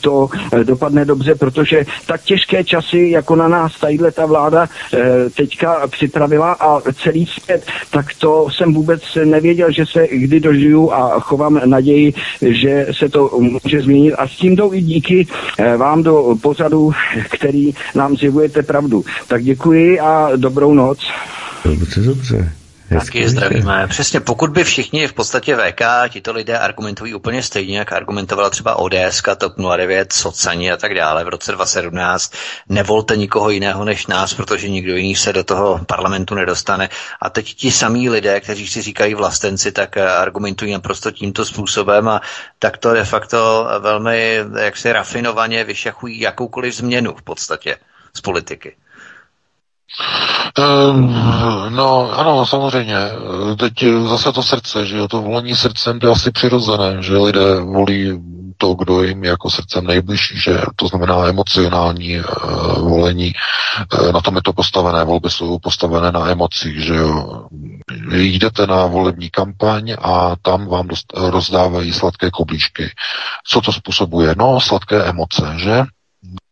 to 0.00 0.28
dopadne 0.62 1.04
dobře, 1.04 1.34
protože 1.34 1.84
tak 2.06 2.22
těžké 2.22 2.64
časy, 2.64 3.08
jako 3.10 3.36
na 3.36 3.48
nás 3.48 3.80
tadyhle 3.80 4.12
ta 4.12 4.26
vláda 4.26 4.68
teďka 5.36 5.86
připravila 5.86 6.52
a 6.52 6.80
celý 6.92 7.26
svět, 7.26 7.66
tak 7.90 8.06
to 8.18 8.46
jsem 8.50 8.74
vůbec 8.74 9.02
nevěděl, 9.24 9.61
že 9.70 9.86
se 9.86 10.08
kdy 10.10 10.40
dožiju 10.40 10.92
a 10.92 11.20
chovám 11.20 11.60
naději, 11.64 12.14
že 12.40 12.86
se 12.92 13.08
to 13.08 13.30
může 13.38 13.82
změnit 13.82 14.14
a 14.14 14.28
s 14.28 14.30
tím 14.30 14.56
jdou 14.56 14.72
i 14.72 14.80
díky 14.82 15.26
e, 15.58 15.76
vám 15.76 16.02
do 16.02 16.36
pozadu, 16.42 16.92
který 17.30 17.74
nám 17.94 18.16
zjevujete 18.16 18.62
pravdu. 18.62 19.04
Tak 19.28 19.44
děkuji 19.44 20.00
a 20.00 20.30
dobrou 20.36 20.74
noc. 20.74 20.98
Dobře, 21.64 22.00
dobře. 22.00 22.52
Taky 22.98 23.28
zdravíme. 23.28 23.86
Přesně, 23.88 24.20
pokud 24.20 24.50
by 24.50 24.64
všichni 24.64 25.08
v 25.08 25.12
podstatě 25.12 25.56
VK, 25.56 25.80
tito 26.08 26.32
lidé 26.32 26.58
argumentují 26.58 27.14
úplně 27.14 27.42
stejně, 27.42 27.78
jak 27.78 27.92
argumentovala 27.92 28.50
třeba 28.50 28.76
ODS, 28.76 29.22
TOP 29.38 29.52
09, 29.76 30.12
Socani 30.12 30.72
a 30.72 30.76
tak 30.76 30.94
dále 30.94 31.24
v 31.24 31.28
roce 31.28 31.52
2017, 31.52 32.32
nevolte 32.68 33.16
nikoho 33.16 33.50
jiného 33.50 33.84
než 33.84 34.06
nás, 34.06 34.34
protože 34.34 34.68
nikdo 34.68 34.96
jiný 34.96 35.16
se 35.16 35.32
do 35.32 35.44
toho 35.44 35.80
parlamentu 35.86 36.34
nedostane. 36.34 36.88
A 37.20 37.30
teď 37.30 37.54
ti 37.54 37.70
samí 37.70 38.10
lidé, 38.10 38.40
kteří 38.40 38.66
si 38.68 38.82
říkají 38.82 39.14
vlastenci, 39.14 39.72
tak 39.72 39.96
argumentují 39.96 40.72
naprosto 40.72 41.10
tímto 41.10 41.44
způsobem 41.44 42.08
a 42.08 42.20
tak 42.58 42.76
to 42.78 42.92
de 42.94 43.04
facto 43.04 43.68
velmi 43.78 44.38
jaksi 44.58 44.92
rafinovaně 44.92 45.64
vyšachují 45.64 46.20
jakoukoliv 46.20 46.74
změnu 46.74 47.14
v 47.14 47.22
podstatě 47.22 47.76
z 48.14 48.20
politiky. 48.20 48.76
Um, 50.58 51.14
no, 51.68 52.18
ano, 52.18 52.46
samozřejmě. 52.46 52.96
Teď 53.58 53.72
zase 54.08 54.32
to 54.32 54.42
srdce, 54.42 54.86
že 54.86 54.96
jo, 54.96 55.08
to 55.08 55.22
volení 55.22 55.56
srdcem 55.56 55.98
je 56.02 56.10
asi 56.10 56.30
přirozené, 56.30 57.02
že 57.02 57.16
lidé 57.16 57.60
volí 57.60 58.22
to, 58.56 58.74
kdo 58.74 59.02
jim 59.02 59.24
jako 59.24 59.50
srdcem 59.50 59.86
nejbližší, 59.86 60.40
že 60.40 60.60
to 60.76 60.88
znamená 60.88 61.26
emocionální 61.26 62.18
uh, 62.18 62.24
volení. 62.88 63.32
Uh, 63.94 64.12
na 64.12 64.20
tom 64.20 64.36
je 64.36 64.42
to 64.42 64.52
postavené, 64.52 65.04
volby 65.04 65.30
jsou 65.30 65.58
postavené 65.58 66.12
na 66.12 66.28
emocích, 66.30 66.84
že 66.84 66.94
jo. 66.94 67.46
Jdete 68.12 68.66
na 68.66 68.86
volební 68.86 69.30
kampaň 69.30 69.94
a 70.02 70.36
tam 70.42 70.66
vám 70.66 70.88
dost, 70.88 71.12
rozdávají 71.16 71.92
sladké 71.92 72.30
koblíčky. 72.30 72.90
Co 73.46 73.60
to 73.60 73.72
způsobuje? 73.72 74.34
No, 74.38 74.60
sladké 74.60 75.04
emoce, 75.04 75.54
že? 75.56 75.84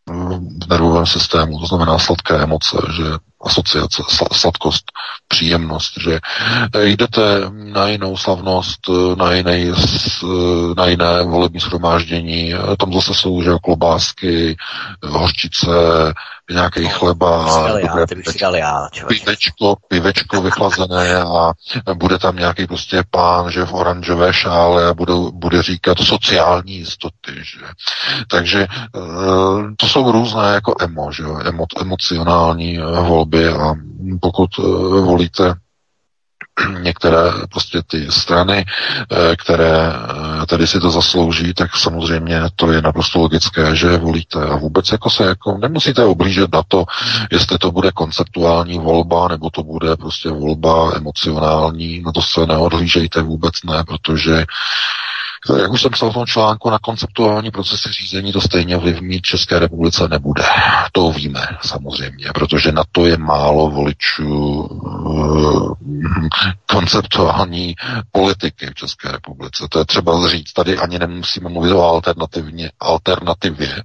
v 0.09 0.69
nervovém 0.69 1.05
systému, 1.05 1.59
to 1.59 1.65
znamená 1.65 1.99
sladké 1.99 2.35
emoce, 2.35 2.77
že 2.95 3.03
asociace, 3.43 4.03
sladkost, 4.31 4.83
příjemnost, 5.27 5.91
že 6.01 6.19
jdete 6.83 7.21
na 7.51 7.87
jinou 7.87 8.17
slavnost, 8.17 8.79
na, 9.17 9.33
jiné, 9.33 9.71
na 10.77 10.85
jiné 10.85 11.23
volební 11.23 11.59
shromáždění, 11.59 12.53
tam 12.79 12.93
zase 12.93 13.13
jsou 13.13 13.43
že 13.43 13.51
klobásky, 13.63 14.57
hořčice, 15.03 15.67
nějaký 16.53 16.87
chleba, 16.87 17.45
já, 18.59 18.87
pivečko, 19.07 19.75
pivečko 19.87 20.41
vychlazené 20.41 21.17
a 21.17 21.53
bude 21.93 22.17
tam 22.17 22.35
nějaký 22.35 22.67
prostě 22.67 23.03
pán, 23.09 23.51
že 23.51 23.65
v 23.65 23.73
oranžové 23.73 24.33
šále 24.33 24.87
a 24.87 24.93
bude, 24.93 25.13
bude 25.33 25.61
říkat 25.63 25.97
sociální 25.99 26.73
jistoty, 26.75 27.31
že. 27.35 27.65
Takže 28.29 28.61
eh, 28.61 28.99
to 29.77 29.87
jsou 29.87 30.11
různé 30.11 30.53
jako 30.53 30.75
emo, 30.81 31.11
že 31.11 31.23
emo, 31.45 31.65
emocionální 31.81 32.77
volby 32.77 33.47
a 33.47 33.73
pokud 34.21 34.49
eh, 34.59 34.61
volíte 35.01 35.53
některé 36.81 37.31
prostě 37.51 37.81
ty 37.87 38.11
strany, 38.11 38.65
eh, 39.11 39.35
které 39.35 39.93
eh, 39.93 40.45
tady 40.45 40.67
si 40.67 40.79
to 40.79 40.91
zaslouží, 40.91 41.53
tak 41.53 41.75
samozřejmě 41.75 42.41
to 42.55 42.71
je 42.71 42.81
naprosto 42.81 43.19
logické, 43.19 43.75
že 43.75 43.97
volíte 43.97 44.43
a 44.43 44.55
vůbec 44.55 44.91
jako 44.91 45.09
se 45.09 45.23
jako 45.23 45.57
nemusíte 45.57 46.03
oblížet 46.03 46.53
na 46.53 46.63
to, 46.67 46.85
jestli 47.31 47.57
to 47.57 47.71
bude 47.71 47.91
konceptuální 47.91 48.79
volba, 48.79 49.27
nebo 49.27 49.49
to 49.49 49.63
bude 49.63 49.97
prostě 49.97 50.29
volba 50.29 50.91
emocionální, 50.95 52.01
na 52.01 52.11
to 52.11 52.21
se 52.21 52.45
neodhlížejte 52.45 53.21
vůbec 53.21 53.53
ne, 53.65 53.83
protože 53.83 54.45
jak 55.49 55.71
už 55.71 55.81
jsem 55.81 55.91
psal 55.91 56.11
v 56.11 56.13
tom 56.13 56.25
článku, 56.25 56.69
na 56.69 56.79
konceptuální 56.79 57.51
procesy 57.51 57.89
řízení 57.91 58.33
to 58.33 58.41
stejně 58.41 58.77
vliv 58.77 59.01
mít 59.01 59.21
České 59.21 59.59
republice 59.59 60.07
nebude. 60.07 60.43
To 60.91 61.11
víme 61.11 61.47
samozřejmě, 61.61 62.25
protože 62.33 62.71
na 62.71 62.83
to 62.91 63.05
je 63.05 63.17
málo 63.17 63.69
voličů 63.69 64.69
eh, 65.85 66.49
konceptuální 66.73 67.75
politiky 68.11 68.65
v 68.65 68.75
České 68.75 69.11
republice. 69.11 69.67
To 69.69 69.79
je 69.79 69.85
třeba 69.85 70.29
říct, 70.29 70.53
tady 70.53 70.77
ani 70.77 70.99
nemusíme 70.99 71.49
mluvit 71.49 71.71
o 71.71 71.83
alternativně, 71.83 72.71
alternativě, 72.79 73.83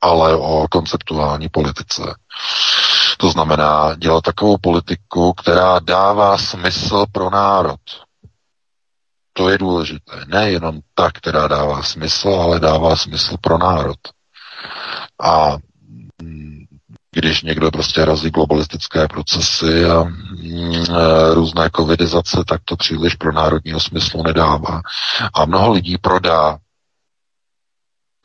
ale 0.00 0.36
o 0.36 0.66
konceptuální 0.70 1.48
politice. 1.48 2.02
To 3.18 3.30
znamená 3.30 3.94
dělat 3.94 4.24
takovou 4.24 4.56
politiku, 4.60 5.32
která 5.32 5.78
dává 5.78 6.38
smysl 6.38 7.06
pro 7.12 7.30
národ 7.30 7.80
to 9.38 9.48
je 9.48 9.58
důležité. 9.58 10.24
Nejenom 10.26 10.80
ta, 10.94 11.10
která 11.10 11.48
dává 11.48 11.82
smysl, 11.82 12.28
ale 12.28 12.60
dává 12.60 12.96
smysl 12.96 13.36
pro 13.40 13.58
národ. 13.58 13.96
A 15.22 15.56
mm, 16.22 16.64
když 17.12 17.42
někdo 17.42 17.70
prostě 17.70 18.04
razí 18.04 18.30
globalistické 18.30 19.08
procesy 19.08 19.84
a 19.84 20.02
mm, 20.02 20.74
e, 20.74 21.34
různé 21.34 21.70
covidizace, 21.76 22.44
tak 22.48 22.60
to 22.64 22.76
příliš 22.76 23.14
pro 23.14 23.32
národního 23.32 23.80
smyslu 23.80 24.22
nedává. 24.22 24.80
A 25.34 25.44
mnoho 25.44 25.72
lidí 25.72 25.98
prodá 25.98 26.58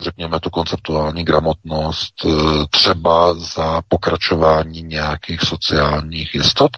řekněme, 0.00 0.40
tu 0.40 0.50
konceptuální 0.50 1.24
gramotnost 1.24 2.14
eh, 2.26 2.30
třeba 2.70 3.34
za 3.34 3.82
pokračování 3.88 4.82
nějakých 4.82 5.40
sociálních 5.40 6.34
jistot 6.34 6.70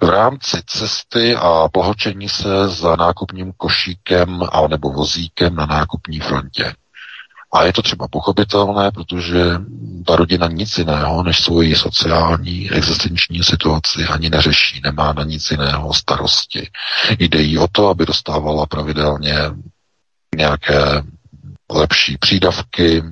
v 0.00 0.08
rámci 0.08 0.62
cesty 0.66 1.36
a 1.36 1.68
plahočení 1.72 2.28
se 2.28 2.68
za 2.68 2.96
nákupním 2.96 3.52
košíkem 3.56 4.42
a 4.52 4.68
nebo 4.68 4.90
vozíkem 4.90 5.54
na 5.54 5.66
nákupní 5.66 6.20
frontě. 6.20 6.74
A 7.52 7.64
je 7.64 7.72
to 7.72 7.82
třeba 7.82 8.08
pochopitelné, 8.08 8.90
protože 8.90 9.44
ta 10.06 10.16
rodina 10.16 10.48
nic 10.48 10.78
jiného 10.78 11.22
než 11.22 11.40
svoji 11.44 11.74
sociální 11.74 12.70
existenční 12.70 13.44
situaci 13.44 14.04
ani 14.04 14.30
neřeší, 14.30 14.80
nemá 14.84 15.12
na 15.12 15.24
nic 15.24 15.50
jiného 15.50 15.94
starosti. 15.94 16.70
Jde 17.18 17.42
jí 17.42 17.58
o 17.58 17.68
to, 17.72 17.88
aby 17.88 18.06
dostávala 18.06 18.66
pravidelně 18.66 19.34
nějaké 20.36 21.02
lepší 21.72 22.16
přídavky, 22.18 23.02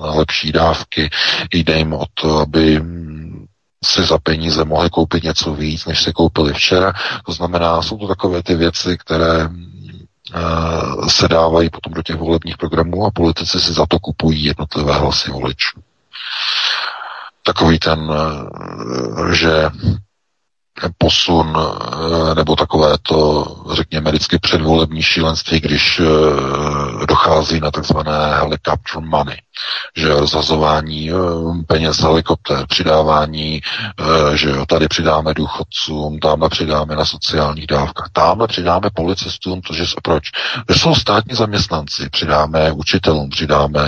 lepší 0.00 0.52
dávky. 0.52 1.10
Jde 1.52 1.76
jim 1.78 1.92
o 1.92 2.04
to, 2.14 2.38
aby 2.38 2.80
si 3.84 4.04
za 4.04 4.18
peníze 4.18 4.64
mohli 4.64 4.90
koupit 4.90 5.22
něco 5.22 5.54
víc, 5.54 5.86
než 5.86 6.02
si 6.02 6.12
koupili 6.12 6.52
včera. 6.52 6.92
To 7.26 7.32
znamená, 7.32 7.82
jsou 7.82 7.98
to 7.98 8.08
takové 8.08 8.42
ty 8.42 8.54
věci, 8.54 8.98
které 8.98 9.48
uh, 9.48 11.08
se 11.08 11.28
dávají 11.28 11.70
potom 11.70 11.92
do 11.92 12.02
těch 12.02 12.16
volebních 12.16 12.56
programů 12.56 13.06
a 13.06 13.10
politici 13.10 13.60
si 13.60 13.72
za 13.72 13.86
to 13.86 13.98
kupují 13.98 14.44
jednotlivé 14.44 14.92
hlasy 14.92 15.30
voličů. 15.30 15.80
Takový 17.44 17.78
ten, 17.78 18.00
uh, 18.00 19.30
že 19.32 19.70
posun 20.98 21.56
eh, 21.56 22.34
nebo 22.34 22.56
takové 22.56 22.94
to, 23.02 23.44
řekněme, 23.72 24.10
vždycky 24.10 24.38
předvolební 24.38 25.02
šílenství, 25.02 25.60
když 25.60 26.00
eh, 26.00 27.06
dochází 27.06 27.60
na 27.60 27.70
takzvané 27.70 28.34
helicopter 28.36 29.00
money, 29.00 29.36
že 29.96 30.08
rozhazování 30.08 31.10
eh, 31.10 31.14
peněz 31.66 31.98
helikopter, 31.98 32.66
přidávání, 32.68 33.60
že 34.34 34.50
jo, 34.50 34.66
tady 34.66 34.88
přidáme 34.88 35.34
důchodcům, 35.34 36.18
tamhle 36.18 36.48
přidáme 36.48 36.96
na 36.96 37.04
sociálních 37.04 37.66
dávkách, 37.66 38.08
tamhle 38.12 38.48
přidáme 38.48 38.90
policistům, 38.94 39.60
protože 39.60 39.84
proč? 40.02 40.24
Že 40.72 40.78
jsou 40.78 40.94
státní 40.94 41.36
zaměstnanci, 41.36 42.08
přidáme 42.10 42.72
učitelům, 42.72 43.30
přidáme 43.30 43.80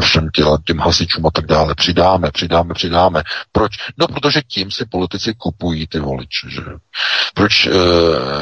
všem 0.00 0.28
těm, 0.34 0.46
těm 0.64 0.78
hasičům 0.78 1.26
a 1.26 1.30
tak 1.30 1.46
dále, 1.46 1.74
přidáme, 1.74 2.30
přidáme, 2.30 2.74
přidáme. 2.74 3.22
Proč? 3.52 3.72
No, 3.98 4.06
protože 4.06 4.40
tím 4.48 4.70
si 4.70 4.84
politici 4.86 5.34
kupují 5.34 5.86
ty 5.86 6.00
voliče. 6.00 6.46
Že? 6.50 6.62
Proč 7.34 7.68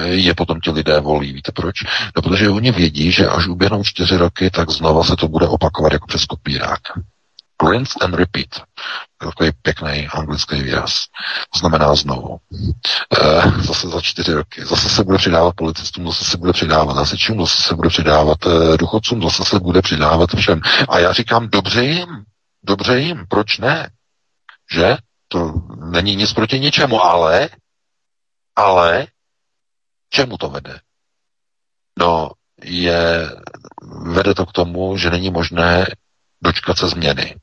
je 0.05 0.35
potom 0.35 0.61
ti 0.61 0.71
lidé 0.71 1.01
volí? 1.01 1.33
Víte 1.33 1.53
proč? 1.53 1.75
No, 2.17 2.23
protože 2.23 2.49
oni 2.49 2.71
vědí, 2.71 3.13
že 3.13 3.29
až 3.29 3.47
uběhnou 3.47 3.85
čtyři 3.85 4.17
roky, 4.17 4.51
tak 4.51 4.71
znova 4.71 5.05
se 5.05 5.17
to 5.17 5.29
bude 5.29 5.47
opakovat 5.47 5.93
jako 5.93 6.07
přes 6.07 6.27
kopírák. 6.51 6.81
Rinse 7.71 7.95
and 8.01 8.15
repeat. 8.15 8.63
Takový 9.19 9.51
pěkný 9.63 10.09
anglický 10.09 10.63
výraz. 10.63 10.93
Znamená 11.57 11.95
znovu. 11.95 12.39
E, 13.21 13.63
zase 13.63 13.89
za 13.89 14.01
čtyři 14.01 14.33
roky. 14.33 14.65
Zase 14.65 14.89
se 14.89 15.05
bude 15.05 15.19
přidávat 15.19 15.55
policistům, 15.57 16.07
zase 16.07 16.25
se 16.25 16.37
bude 16.37 16.53
přidávat 16.53 16.97
hasičům, 16.97 17.41
zase 17.41 17.63
se 17.63 17.75
bude 17.75 17.89
přidávat 17.89 18.39
e, 18.47 18.77
důchodcům, 18.77 19.23
zase 19.23 19.45
se 19.45 19.59
bude 19.59 19.83
přidávat 19.83 20.31
všem. 20.35 20.61
A 20.89 20.99
já 20.99 21.13
říkám, 21.13 21.49
dobře 21.49 21.85
jim, 21.85 22.25
dobře 22.63 22.99
jim, 22.99 23.27
proč 23.29 23.59
ne? 23.59 23.91
Že? 24.73 24.97
To 25.29 25.53
není 25.91 26.17
nic 26.17 26.33
proti 26.33 26.61
ničemu, 26.61 27.05
ale, 27.05 27.49
ale, 28.57 29.07
čemu 30.11 30.37
to 30.37 30.49
vede? 30.49 30.81
No, 31.99 32.31
je, 32.65 33.31
vede 34.13 34.35
to 34.35 34.47
k 34.47 34.53
tomu, 34.53 34.97
že 34.97 35.11
není 35.11 35.31
možné 35.31 35.87
dočkat 36.43 36.79
se 36.79 36.89
změny. 36.89 37.37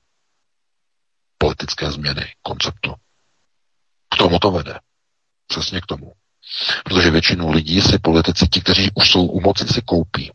Politické 1.38 1.92
změny 1.92 2.34
konceptu. 2.42 2.94
K 4.10 4.18
tomu 4.18 4.40
to 4.40 4.52
vede. 4.52 4.80
Přesně 5.48 5.82
k 5.82 5.86
tomu. 5.86 6.14
Protože 6.84 7.12
většinu 7.12 7.52
lidí 7.52 7.82
si 7.82 8.00
politici, 8.00 8.48
ti, 8.48 8.62
kteří 8.62 8.92
už 8.96 9.12
jsou 9.12 9.26
u 9.26 9.42
moci, 9.42 9.68
si 9.68 9.82
koupí. 9.82 10.32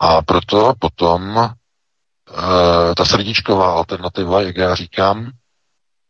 A 0.00 0.22
proto 0.22 0.72
potom 0.78 1.38
e, 1.38 1.50
ta 2.94 3.04
srdíčková 3.04 3.72
alternativa, 3.72 4.42
jak 4.42 4.56
já 4.56 4.74
říkám, 4.74 5.30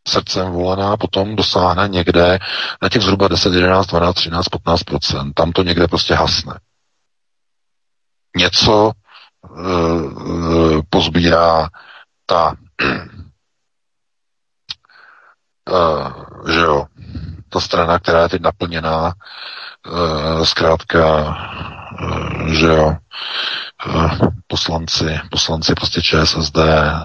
srdcem 0.09 0.53
volená 0.53 0.97
potom 0.97 1.37
dosáhne 1.37 1.89
někde 1.89 2.39
na 2.83 2.89
těch 2.89 3.03
zhruba 3.03 3.29
10, 3.29 3.55
11, 3.55 3.87
12, 3.87 4.15
13, 4.15 4.49
15 4.49 4.83
Tam 5.35 5.53
to 5.53 5.63
někde 5.63 5.89
prostě 5.89 6.15
hasne. 6.15 6.61
Něco 8.37 8.93
pozbírá 10.91 11.69
ta 12.27 12.55
uh, 15.71 16.47
že 16.51 16.61
jo, 16.61 16.87
ta 17.49 17.61
strana, 17.61 17.99
která 17.99 18.23
je 18.23 18.29
teď 18.29 18.43
naplněná, 18.43 19.13
zkrátka, 20.45 21.19
uh, 21.23 22.53
že 22.53 22.67
jo, 22.67 22.97
poslanci, 24.47 25.21
poslanci 25.31 25.75
prostě 25.75 26.03
ČSSD, 26.03 26.59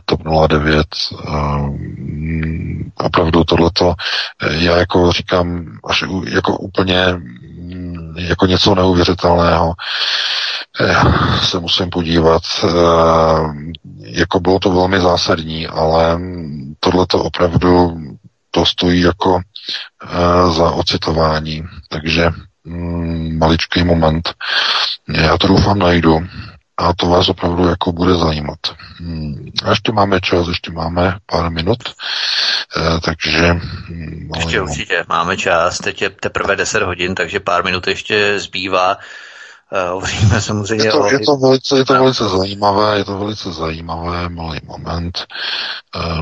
TOP 0.06 0.22
09, 0.48 0.88
opravdu 2.98 3.44
tohleto, 3.44 3.94
já 4.50 4.78
jako 4.78 5.12
říkám, 5.12 5.66
až 5.90 6.04
jako 6.30 6.58
úplně 6.58 7.06
jako 8.16 8.46
něco 8.46 8.76
neuvěřitelného 8.76 9.74
se 11.42 11.60
musím 11.60 11.90
podívat. 11.90 12.42
Jako 14.00 14.40
bylo 14.40 14.60
to 14.60 14.72
velmi 14.72 15.02
zásadní, 15.02 15.68
ale 15.68 16.20
tohleto 16.80 17.24
opravdu 17.24 17.98
to 18.52 18.66
stojí 18.66 19.02
jako 19.02 19.40
za 20.52 20.72
ocitování. 20.72 21.64
Takže 21.90 22.30
mm, 22.30 22.51
maličký 23.38 23.84
moment. 23.84 24.34
Já 25.08 25.38
to 25.38 25.48
doufám 25.48 25.80
najdu 25.80 26.20
a 26.78 26.94
to 26.94 27.06
vás 27.06 27.30
opravdu 27.30 27.68
jako 27.68 27.92
bude 27.92 28.16
zajímat. 28.16 28.60
Hmm, 28.98 29.50
a 29.64 29.70
ještě 29.70 29.92
máme 29.92 30.22
čas, 30.22 30.48
ještě 30.48 30.72
máme 30.72 31.18
pár 31.26 31.52
minut, 31.52 31.80
e, 32.78 33.00
takže... 33.00 33.54
No, 33.90 34.40
ještě 34.40 34.56
jo. 34.56 34.64
určitě 34.64 35.06
máme 35.10 35.38
čas, 35.38 35.78
teď 35.78 36.02
je 36.02 36.10
teprve 36.10 36.56
10 36.56 36.84
hodin, 36.84 37.16
takže 37.16 37.40
pár 37.40 37.64
minut 37.66 37.88
ještě 37.88 38.40
zbývá. 38.40 38.98
Eh, 39.74 39.90
hovoříme 39.90 40.42
samozřejmě 40.42 40.86
je 40.86 40.92
to. 40.92 41.06
Je 41.12 41.20
to, 41.20 41.38
velice, 41.38 41.78
je 41.78 41.86
to 41.86 41.94
velice 41.94 42.30
zajímavé, 42.30 42.98
je 42.98 43.06
to 43.06 43.18
velice 43.18 43.52
zajímavé, 43.52 44.30
malý 44.30 44.60
moment. 44.66 45.26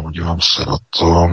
Udívám 0.04 0.42
se 0.42 0.66
na 0.66 0.78
to. 0.90 1.30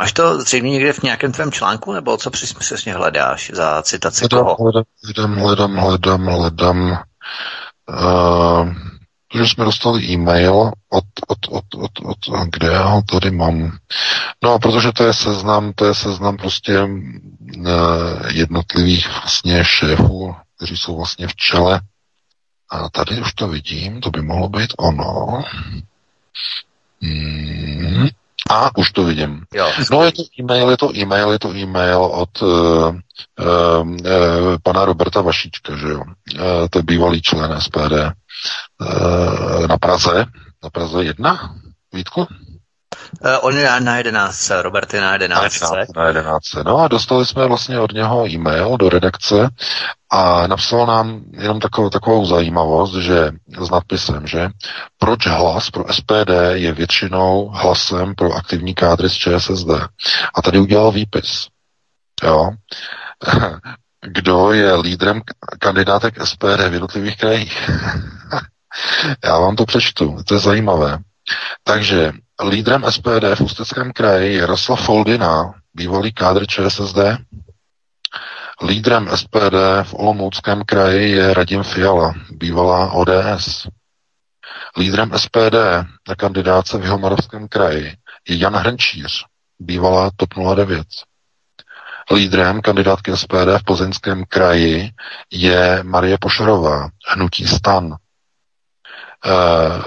Máš 0.00 0.12
to 0.12 0.40
zřejmě 0.40 0.70
někde 0.70 0.92
v 0.92 1.02
nějakém 1.02 1.32
tvém 1.32 1.52
článku, 1.52 1.92
nebo 1.92 2.16
co 2.16 2.30
přesně 2.30 2.94
hledáš 2.94 3.50
za 3.54 3.82
citaci 3.82 4.20
hledám, 4.30 4.44
koho? 4.56 4.72
Hledám, 5.04 5.36
hledám, 5.36 5.76
hledám, 5.76 6.26
hledám. 6.26 7.02
Uh, 7.88 8.74
že 9.34 9.42
jsme 9.46 9.64
dostali 9.64 10.04
e-mail 10.04 10.72
od, 10.88 11.04
od, 11.28 11.38
od, 11.48 11.64
od, 11.74 11.90
od, 12.04 12.48
kde 12.50 12.66
já 12.66 12.84
ho 12.84 13.02
tady 13.02 13.30
mám. 13.30 13.78
No, 14.42 14.58
protože 14.58 14.92
to 14.92 15.04
je 15.04 15.12
seznam, 15.12 15.72
to 15.72 15.84
je 15.84 15.94
seznam 15.94 16.36
prostě 16.36 16.82
uh, 16.82 16.90
jednotlivých 18.30 19.08
vlastně 19.08 19.64
šéfů, 19.64 20.34
kteří 20.56 20.76
jsou 20.76 20.96
vlastně 20.96 21.28
v 21.28 21.36
čele. 21.36 21.80
A 22.70 22.90
tady 22.90 23.20
už 23.20 23.32
to 23.32 23.48
vidím, 23.48 24.00
to 24.00 24.10
by 24.10 24.22
mohlo 24.22 24.48
být 24.48 24.70
ono. 24.78 25.42
Hmm. 27.02 28.08
A 28.50 28.76
už 28.76 28.92
to 28.92 29.04
vidím. 29.04 29.44
Jo, 29.54 29.72
no 29.90 30.04
je 30.04 30.12
to 30.12 30.22
e-mail, 30.40 30.70
je 30.70 30.76
to 30.76 30.94
e-mail, 30.94 31.30
je 31.32 31.38
to 31.38 31.54
e-mail 31.54 32.02
od 32.04 32.42
uh, 32.42 32.48
uh, 32.48 32.94
uh, 33.80 34.56
pana 34.62 34.84
Roberta 34.84 35.20
Vašíčka, 35.20 35.76
že 35.76 35.88
jo. 35.88 36.00
Uh, 36.00 36.68
to 36.70 36.78
je 36.78 36.82
bývalý 36.82 37.22
člen 37.22 37.60
SPD 37.60 37.92
uh, 38.04 39.66
na 39.66 39.76
Praze, 39.78 40.26
na 40.62 40.70
Praze 40.70 41.04
1, 41.04 41.54
Vítku? 41.92 42.26
Uh, 43.20 43.30
on 43.40 43.56
je 43.56 43.80
na 43.80 43.96
11, 43.96 44.50
Robert 44.62 44.94
je 44.94 45.00
na 45.00 45.12
11. 45.12 45.60
Na 45.96 46.06
11. 46.06 46.42
No 46.64 46.78
a 46.78 46.88
dostali 46.88 47.26
jsme 47.26 47.46
vlastně 47.46 47.80
od 47.80 47.92
něho 47.92 48.28
e-mail 48.28 48.76
do 48.76 48.88
redakce 48.88 49.48
a 50.10 50.46
napsal 50.46 50.86
nám 50.86 51.20
jenom 51.32 51.60
takovou, 51.60 51.90
takovou 51.90 52.26
zajímavost, 52.26 52.94
že 52.94 53.30
s 53.58 53.70
nadpisem, 53.70 54.26
že 54.26 54.48
proč 54.98 55.26
hlas 55.26 55.70
pro 55.70 55.92
SPD 55.92 56.30
je 56.52 56.72
většinou 56.72 57.50
hlasem 57.54 58.14
pro 58.14 58.32
aktivní 58.32 58.74
kádry 58.74 59.10
z 59.10 59.12
ČSSD. 59.12 59.70
A 60.34 60.42
tady 60.42 60.58
udělal 60.58 60.92
výpis. 60.92 61.48
Jo. 62.22 62.50
Kdo 64.00 64.52
je 64.52 64.74
lídrem 64.74 65.20
kandidátek 65.58 66.26
SPD 66.26 66.68
v 66.68 66.72
jednotlivých 66.72 67.16
krajích? 67.16 67.70
Já 69.24 69.38
vám 69.38 69.56
to 69.56 69.66
přečtu, 69.66 70.16
to 70.26 70.34
je 70.34 70.40
zajímavé. 70.40 70.98
Takže 71.64 72.12
lídrem 72.44 72.84
SPD 72.90 73.34
v 73.34 73.40
Ústeckém 73.40 73.92
kraji 73.92 74.32
je 74.32 74.38
Jaroslav 74.38 74.84
Foldina, 74.84 75.54
bývalý 75.74 76.12
kádr 76.12 76.46
ČSSD, 76.46 76.98
Lídrem 78.62 79.08
SPD 79.16 79.82
v 79.82 79.94
Olomouckém 79.94 80.62
kraji 80.62 81.10
je 81.10 81.34
Radim 81.34 81.62
Fiala, 81.62 82.14
bývalá 82.30 82.92
ODS. 82.92 83.66
Lídrem 84.76 85.12
SPD 85.18 85.54
na 86.08 86.14
kandidáce 86.16 86.78
v 86.78 86.82
Jihomoravském 86.82 87.48
kraji 87.48 87.96
je 88.28 88.36
Jan 88.36 88.54
Hrnčíř, 88.54 89.24
bývalá 89.58 90.10
TOP 90.16 90.28
09. 90.54 90.86
Lídrem 92.14 92.60
kandidátky 92.60 93.16
SPD 93.16 93.58
v 93.58 93.64
Plzeňském 93.64 94.24
kraji 94.24 94.90
je 95.30 95.82
Marie 95.82 96.18
Pošarová, 96.20 96.88
hnutí 97.08 97.46
stan. 97.46 97.96
Eh, 99.24 99.82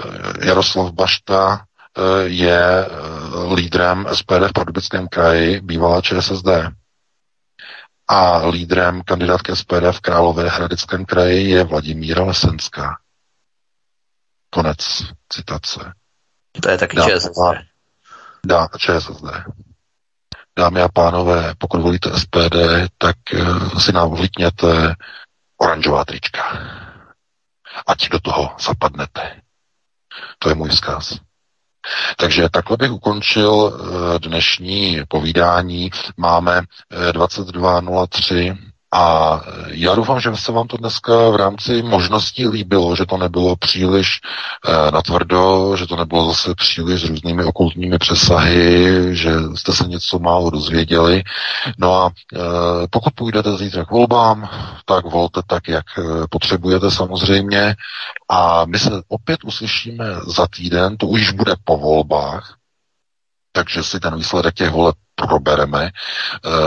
Jaroslav 0.46 0.92
Bašta 0.92 1.58
eh, 1.58 2.02
je 2.26 2.86
eh, 2.86 3.54
lídrem 3.54 4.06
SPD 4.12 4.48
v 4.48 4.52
Pardubickém 4.52 5.08
kraji, 5.08 5.60
bývalá 5.60 6.00
ČSSD. 6.00 6.48
A 8.08 8.46
lídrem 8.46 9.02
kandidátky 9.02 9.56
SPD 9.56 9.92
v 9.92 10.00
Králové 10.00 10.48
Hradeckém 10.48 11.04
kraji 11.04 11.50
je 11.50 11.64
Vladimíra 11.64 12.24
Lesenská. 12.24 12.98
Konec 14.50 14.78
citace. 15.28 15.92
To 16.60 16.70
je 16.70 16.78
taky 16.78 16.96
Dá, 16.96 17.04
ČSSD. 17.04 17.38
Dá, 18.46 18.68
ČSSD. 18.78 19.24
Dámy 20.58 20.82
a 20.82 20.88
pánové, 20.88 21.54
pokud 21.58 21.80
volíte 21.80 22.10
SPD, 22.18 22.56
tak 22.98 23.16
si 23.78 23.92
nám 23.92 24.10
vlítněte 24.10 24.94
oranžová 25.58 26.04
trička 26.04 26.42
ať 27.86 28.08
do 28.08 28.20
toho 28.20 28.54
zapadnete. 28.60 29.40
To 30.38 30.48
je 30.48 30.54
můj 30.54 30.68
vzkaz. 30.68 31.18
Takže 32.16 32.48
takhle 32.48 32.76
bych 32.76 32.90
ukončil 32.90 33.72
eh, 33.72 34.18
dnešní 34.18 35.00
povídání. 35.08 35.90
Máme 36.16 36.60
22.03 37.12 38.58
eh, 38.58 38.67
a 38.92 39.40
já 39.66 39.94
doufám, 39.94 40.20
že 40.20 40.30
se 40.36 40.52
vám 40.52 40.66
to 40.68 40.76
dneska 40.76 41.30
v 41.30 41.36
rámci 41.36 41.82
možností 41.82 42.48
líbilo, 42.48 42.96
že 42.96 43.06
to 43.06 43.16
nebylo 43.16 43.56
příliš 43.56 44.20
e, 44.68 44.90
natvrdo, 44.90 45.76
že 45.76 45.86
to 45.86 45.96
nebylo 45.96 46.26
zase 46.26 46.54
příliš 46.54 47.00
s 47.00 47.04
různými 47.04 47.44
okultními 47.44 47.98
přesahy, 47.98 49.16
že 49.16 49.30
jste 49.54 49.72
se 49.72 49.88
něco 49.88 50.18
málo 50.18 50.50
dozvěděli. 50.50 51.22
No 51.78 51.94
a 51.94 52.10
e, 52.34 52.38
pokud 52.90 53.12
půjdete 53.14 53.56
zítra 53.56 53.84
k 53.84 53.90
volbám, 53.90 54.48
tak 54.84 55.04
volte 55.04 55.40
tak, 55.46 55.68
jak 55.68 55.86
e, 55.98 56.02
potřebujete 56.30 56.90
samozřejmě. 56.90 57.74
A 58.28 58.64
my 58.64 58.78
se 58.78 58.90
opět 59.08 59.44
uslyšíme 59.44 60.04
za 60.26 60.46
týden, 60.56 60.96
to 60.96 61.06
už 61.06 61.32
bude 61.32 61.54
po 61.64 61.76
volbách, 61.76 62.54
takže 63.52 63.82
si 63.82 64.00
ten 64.00 64.16
výsledek 64.16 64.54
těch 64.54 64.70
voleb 64.70 64.94
probereme. 65.26 65.84
E, 65.86 65.90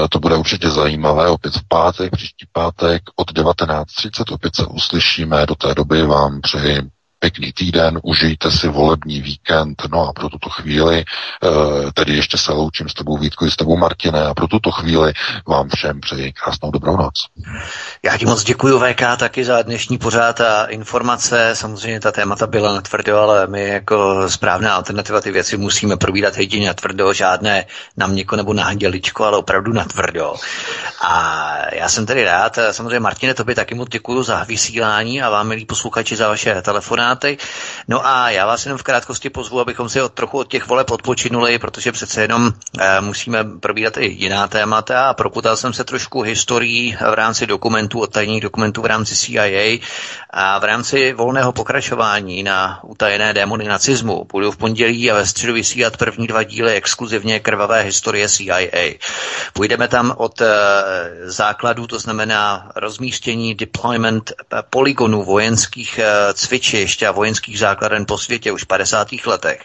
to 0.09 0.19
bude 0.19 0.35
určitě 0.35 0.69
zajímavé. 0.69 1.29
Opět 1.29 1.53
v 1.53 1.67
pátek, 1.67 2.11
příští 2.11 2.45
pátek 2.51 3.01
od 3.15 3.31
19.30 3.31 4.33
opět 4.33 4.55
se 4.55 4.65
uslyšíme. 4.65 5.45
Do 5.45 5.55
té 5.55 5.75
doby 5.75 6.01
vám 6.05 6.41
přeji 6.41 6.81
pěkný 7.21 7.53
týden, 7.53 7.99
užijte 8.03 8.51
si 8.51 8.67
volební 8.67 9.21
víkend, 9.21 9.83
no 9.91 10.09
a 10.09 10.13
pro 10.13 10.29
tuto 10.29 10.49
chvíli, 10.49 11.05
eh, 11.05 11.91
tedy 11.93 12.15
ještě 12.15 12.37
se 12.37 12.51
loučím 12.51 12.89
s 12.89 12.93
tebou 12.93 13.17
Vítko 13.17 13.51
s 13.51 13.55
tebou 13.55 13.77
Martine 13.77 14.25
a 14.25 14.33
pro 14.33 14.47
tuto 14.47 14.71
chvíli 14.71 15.13
vám 15.47 15.69
všem 15.75 16.01
přeji 16.01 16.33
krásnou 16.33 16.71
dobrou 16.71 16.97
noc. 16.97 17.13
Já 18.03 18.17
ti 18.17 18.25
moc 18.25 18.43
děkuji 18.43 18.79
VK 18.79 19.17
taky 19.17 19.45
za 19.45 19.61
dnešní 19.61 19.97
pořád 19.97 20.41
a 20.41 20.65
informace. 20.65 21.51
Samozřejmě 21.53 21.99
ta 21.99 22.11
témata 22.11 22.47
byla 22.47 22.73
natvrdo, 22.73 23.17
ale 23.17 23.47
my 23.47 23.67
jako 23.67 24.29
správná 24.29 24.75
alternativa 24.75 25.21
ty 25.21 25.31
věci 25.31 25.57
musíme 25.57 25.97
probírat 25.97 26.37
jedině 26.37 26.67
natvrdo, 26.67 27.13
žádné 27.13 27.65
na 27.97 28.07
měko 28.07 28.35
nebo 28.35 28.53
na 28.53 28.63
handěličko, 28.63 29.23
ale 29.25 29.37
opravdu 29.37 29.73
natvrdo. 29.73 30.35
A 31.01 31.55
já 31.73 31.89
jsem 31.89 32.05
tedy 32.05 32.23
rád, 32.23 32.57
samozřejmě 32.71 32.99
Martine, 32.99 33.33
tobě 33.33 33.55
taky 33.55 33.75
moc 33.75 33.89
děkuji 33.89 34.23
za 34.23 34.43
vysílání 34.43 35.21
a 35.21 35.29
vám, 35.29 35.47
milí 35.47 35.65
posluchači, 35.65 36.15
za 36.15 36.27
vaše 36.27 36.61
telefonáty 36.61 37.10
státy. 37.11 37.37
No 37.87 38.05
a 38.07 38.29
já 38.29 38.45
vás 38.45 38.65
jenom 38.65 38.77
v 38.77 38.83
krátkosti 38.83 39.29
pozvu, 39.29 39.59
abychom 39.59 39.89
si 39.89 40.01
od, 40.01 40.13
trochu 40.13 40.37
od 40.37 40.47
těch 40.47 40.67
voleb 40.67 40.91
odpočinuli, 40.91 41.59
protože 41.59 41.91
přece 41.91 42.21
jenom 42.21 42.51
e, 42.79 43.01
musíme 43.01 43.43
probírat 43.59 43.97
i 43.97 44.05
jiná 44.05 44.47
témata 44.47 45.09
a 45.09 45.13
proputal 45.13 45.57
jsem 45.57 45.73
se 45.73 45.83
trošku 45.83 46.21
historií 46.21 46.97
v 47.09 47.13
rámci 47.13 47.47
dokumentů, 47.47 47.99
od 47.99 48.11
tajných 48.13 48.41
dokumentů 48.41 48.81
v 48.81 48.85
rámci 48.85 49.15
CIA 49.15 49.79
a 50.29 50.59
v 50.59 50.63
rámci 50.63 51.13
volného 51.13 51.51
pokračování 51.51 52.43
na 52.43 52.79
utajené 52.83 53.33
démony 53.33 53.65
nacismu. 53.67 54.27
Budu 54.31 54.51
v 54.51 54.57
pondělí 54.57 55.11
a 55.11 55.15
ve 55.15 55.25
středu 55.25 55.53
vysílat 55.53 55.97
první 55.97 56.27
dva 56.27 56.43
díly 56.43 56.73
exkluzivně 56.73 57.39
krvavé 57.39 57.81
historie 57.81 58.29
CIA. 58.29 58.93
Půjdeme 59.53 59.87
tam 59.87 60.13
od 60.17 60.41
e, 60.41 60.47
základů, 61.23 61.87
to 61.87 61.99
znamená 61.99 62.71
rozmístění, 62.75 63.55
deployment 63.55 64.31
e, 64.31 64.33
poligonů 64.69 65.23
vojenských 65.23 65.99
e, 65.99 66.33
cvičišť 66.33 67.00
letiště 67.01 67.07
a 67.07 67.11
vojenských 67.11 67.59
základen 67.59 68.05
po 68.05 68.17
světě 68.17 68.51
už 68.51 68.63
v 68.63 68.67
50. 68.67 69.25
letech, 69.25 69.59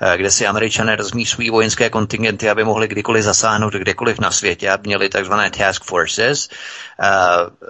eh, 0.00 0.16
kde 0.16 0.30
si 0.30 0.46
američané 0.46 0.96
rozmíslují 0.96 1.50
vojenské 1.50 1.90
kontingenty, 1.90 2.48
aby 2.50 2.64
mohli 2.64 2.88
kdykoliv 2.88 3.24
zasáhnout 3.24 3.74
kdekoliv 3.74 4.18
na 4.20 4.30
světě, 4.30 4.70
aby 4.70 4.88
měli 4.88 5.08
takzvané 5.08 5.50
task 5.50 5.84
forces, 5.84 6.48
eh, 6.48 7.06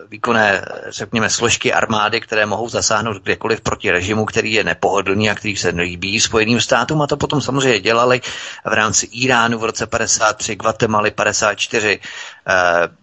výkonné, 0.09 0.63
řekněme, 0.89 1.31
složky 1.31 1.73
armády, 1.73 2.21
které 2.21 2.47
mohou 2.47 2.69
zasáhnout 2.69 3.23
kdekoliv 3.23 3.61
proti 3.61 3.91
režimu, 3.91 4.25
který 4.25 4.53
je 4.53 4.65
nepohodlný 4.65 5.31
a 5.31 5.35
který 5.35 5.57
se 5.57 5.73
nelíbí 5.73 6.21
Spojeným 6.21 6.61
státům 6.61 7.03
a 7.03 7.07
to 7.07 7.17
potom 7.17 7.41
samozřejmě 7.41 7.81
dělali 7.81 8.21
v 8.65 8.73
rámci 8.73 9.07
Iránu 9.13 9.59
v 9.59 9.65
roce 9.65 9.87
53, 9.87 10.57
Guatemaly 10.57 11.11
54, 11.11 12.01
Eh, 12.01 12.38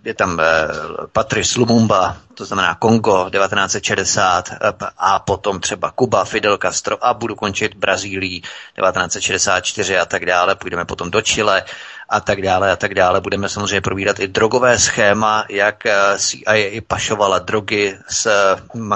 je 0.04 0.14
tam 0.14 0.40
eh, 0.40 0.68
Patrice 1.12 1.60
Lumumba, 1.60 2.18
to 2.34 2.46
znamená 2.46 2.76
Kongo 2.76 3.30
1960 3.30 4.50
eh, 4.52 4.58
a 4.98 5.20
potom 5.20 5.60
třeba 5.60 5.92
Kuba, 5.92 6.26
Fidel 6.26 6.58
Castro 6.58 7.06
a 7.06 7.14
budu 7.14 7.36
končit 7.36 7.76
Brazílií 7.76 8.42
1964 8.42 9.98
a 9.98 10.06
tak 10.06 10.26
dále. 10.26 10.56
Půjdeme 10.56 10.86
potom 10.86 11.12
do 11.12 11.22
Chile 11.22 11.64
a 12.10 12.20
tak 12.20 12.42
dále 12.42 12.72
a 12.72 12.76
tak 12.76 12.94
dále. 12.94 13.22
Budeme 13.22 13.50
samozřejmě 13.50 13.82
probírat 13.82 14.20
i 14.20 14.28
drogové 14.28 14.80
schéma, 14.80 15.46
jak 15.50 15.84
CIA 16.18 16.82
pašovala 16.88 17.40
drogy 17.40 17.98
z, 18.10 18.28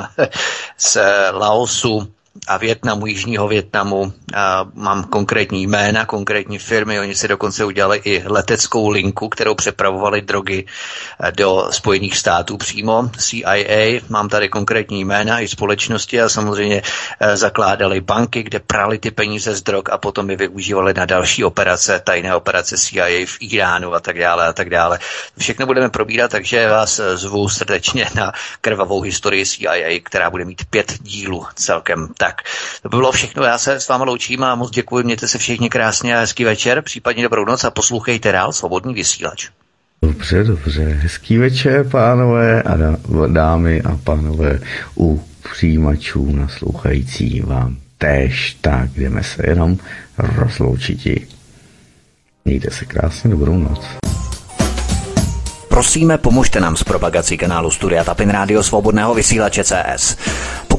z 0.77 0.97
Laosu 1.31 2.13
a 2.47 2.57
Větnamu, 2.57 3.05
Jižního 3.07 3.47
Větnamu. 3.47 4.13
A 4.35 4.65
mám 4.73 5.03
konkrétní 5.03 5.67
jména, 5.67 6.05
konkrétní 6.05 6.59
firmy. 6.59 6.99
Oni 6.99 7.15
si 7.15 7.27
dokonce 7.27 7.65
udělali 7.65 8.01
i 8.05 8.23
leteckou 8.27 8.89
linku, 8.89 9.29
kterou 9.29 9.55
přepravovali 9.55 10.21
drogy 10.21 10.65
eh, 11.23 11.31
do 11.31 11.67
Spojených 11.71 12.17
států 12.17 12.57
přímo. 12.57 13.09
CIA, 13.17 14.01
mám 14.09 14.29
tady 14.29 14.49
konkrétní 14.49 15.05
jména 15.05 15.39
i 15.39 15.47
společnosti 15.47 16.21
a 16.21 16.29
samozřejmě 16.29 16.81
eh, 17.19 17.37
zakládali 17.37 18.01
banky, 18.01 18.43
kde 18.43 18.59
prali 18.59 18.97
ty 18.99 19.11
peníze 19.11 19.55
z 19.55 19.61
drog 19.61 19.83
a 19.91 19.97
potom 19.97 20.29
je 20.29 20.35
využívali 20.37 20.93
na 20.93 21.05
další 21.05 21.43
operace, 21.43 21.99
tajné 22.05 22.35
operace 22.35 22.77
CIA 22.77 23.25
v 23.25 23.37
Iránu 23.39 23.93
a 23.93 23.99
tak 23.99 24.19
dále 24.19 24.47
a 24.47 24.53
tak 24.53 24.69
dále. 24.69 24.99
Všechno 25.37 25.65
budeme 25.65 25.89
probírat, 25.89 26.31
takže 26.31 26.69
vás 26.69 26.99
eh, 26.99 27.17
zvu 27.17 27.49
srdečně 27.49 28.07
na 28.15 28.31
krvavou 28.61 29.01
historii 29.01 29.45
CIA, 29.45 29.99
která 30.03 30.29
bude 30.29 30.45
mít 30.45 30.65
pět 30.69 30.93
dílů 31.01 31.45
celkem. 31.55 32.07
Tak, 32.17 32.28
to 32.81 32.89
by 32.89 32.97
bylo 32.97 33.11
všechno. 33.11 33.43
Já 33.43 33.57
se 33.57 33.79
s 33.79 33.87
vámi 33.87 34.03
loučím 34.07 34.43
a 34.43 34.55
moc 34.55 34.71
děkuji. 34.71 35.03
Mějte 35.03 35.27
se 35.27 35.37
všichni 35.37 35.69
krásně 35.69 36.17
a 36.17 36.19
hezký 36.19 36.43
večer, 36.43 36.81
případně 36.81 37.23
dobrou 37.23 37.45
noc 37.45 37.63
a 37.63 37.71
poslouchejte 37.71 38.31
dál 38.31 38.53
Svobodný 38.53 38.93
vysílač. 38.93 39.49
Dobře, 40.01 40.43
dobře. 40.43 40.83
Hezký 40.83 41.37
večer, 41.37 41.89
pánové 41.89 42.63
a 42.63 42.77
dámy 43.27 43.81
a 43.81 43.97
pánové 44.03 44.59
u 44.97 45.25
přijímačů 45.51 46.35
naslouchající 46.35 47.41
vám 47.41 47.77
též. 47.97 48.57
Tak 48.61 48.89
jdeme 48.89 49.23
se 49.23 49.49
jenom 49.49 49.77
rozloučiti. 50.17 51.27
Mějte 52.45 52.71
se 52.71 52.85
krásně, 52.85 53.29
dobrou 53.29 53.57
noc. 53.57 53.85
Prosíme, 55.69 56.17
pomožte 56.17 56.59
nám 56.59 56.75
s 56.75 56.83
propagací 56.83 57.37
kanálu 57.37 57.71
Studia 57.71 58.03
Tapin 58.03 58.29
Rádio 58.29 58.63
Svobodného 58.63 59.13
vysílače 59.13 59.63
CS. 59.63 60.17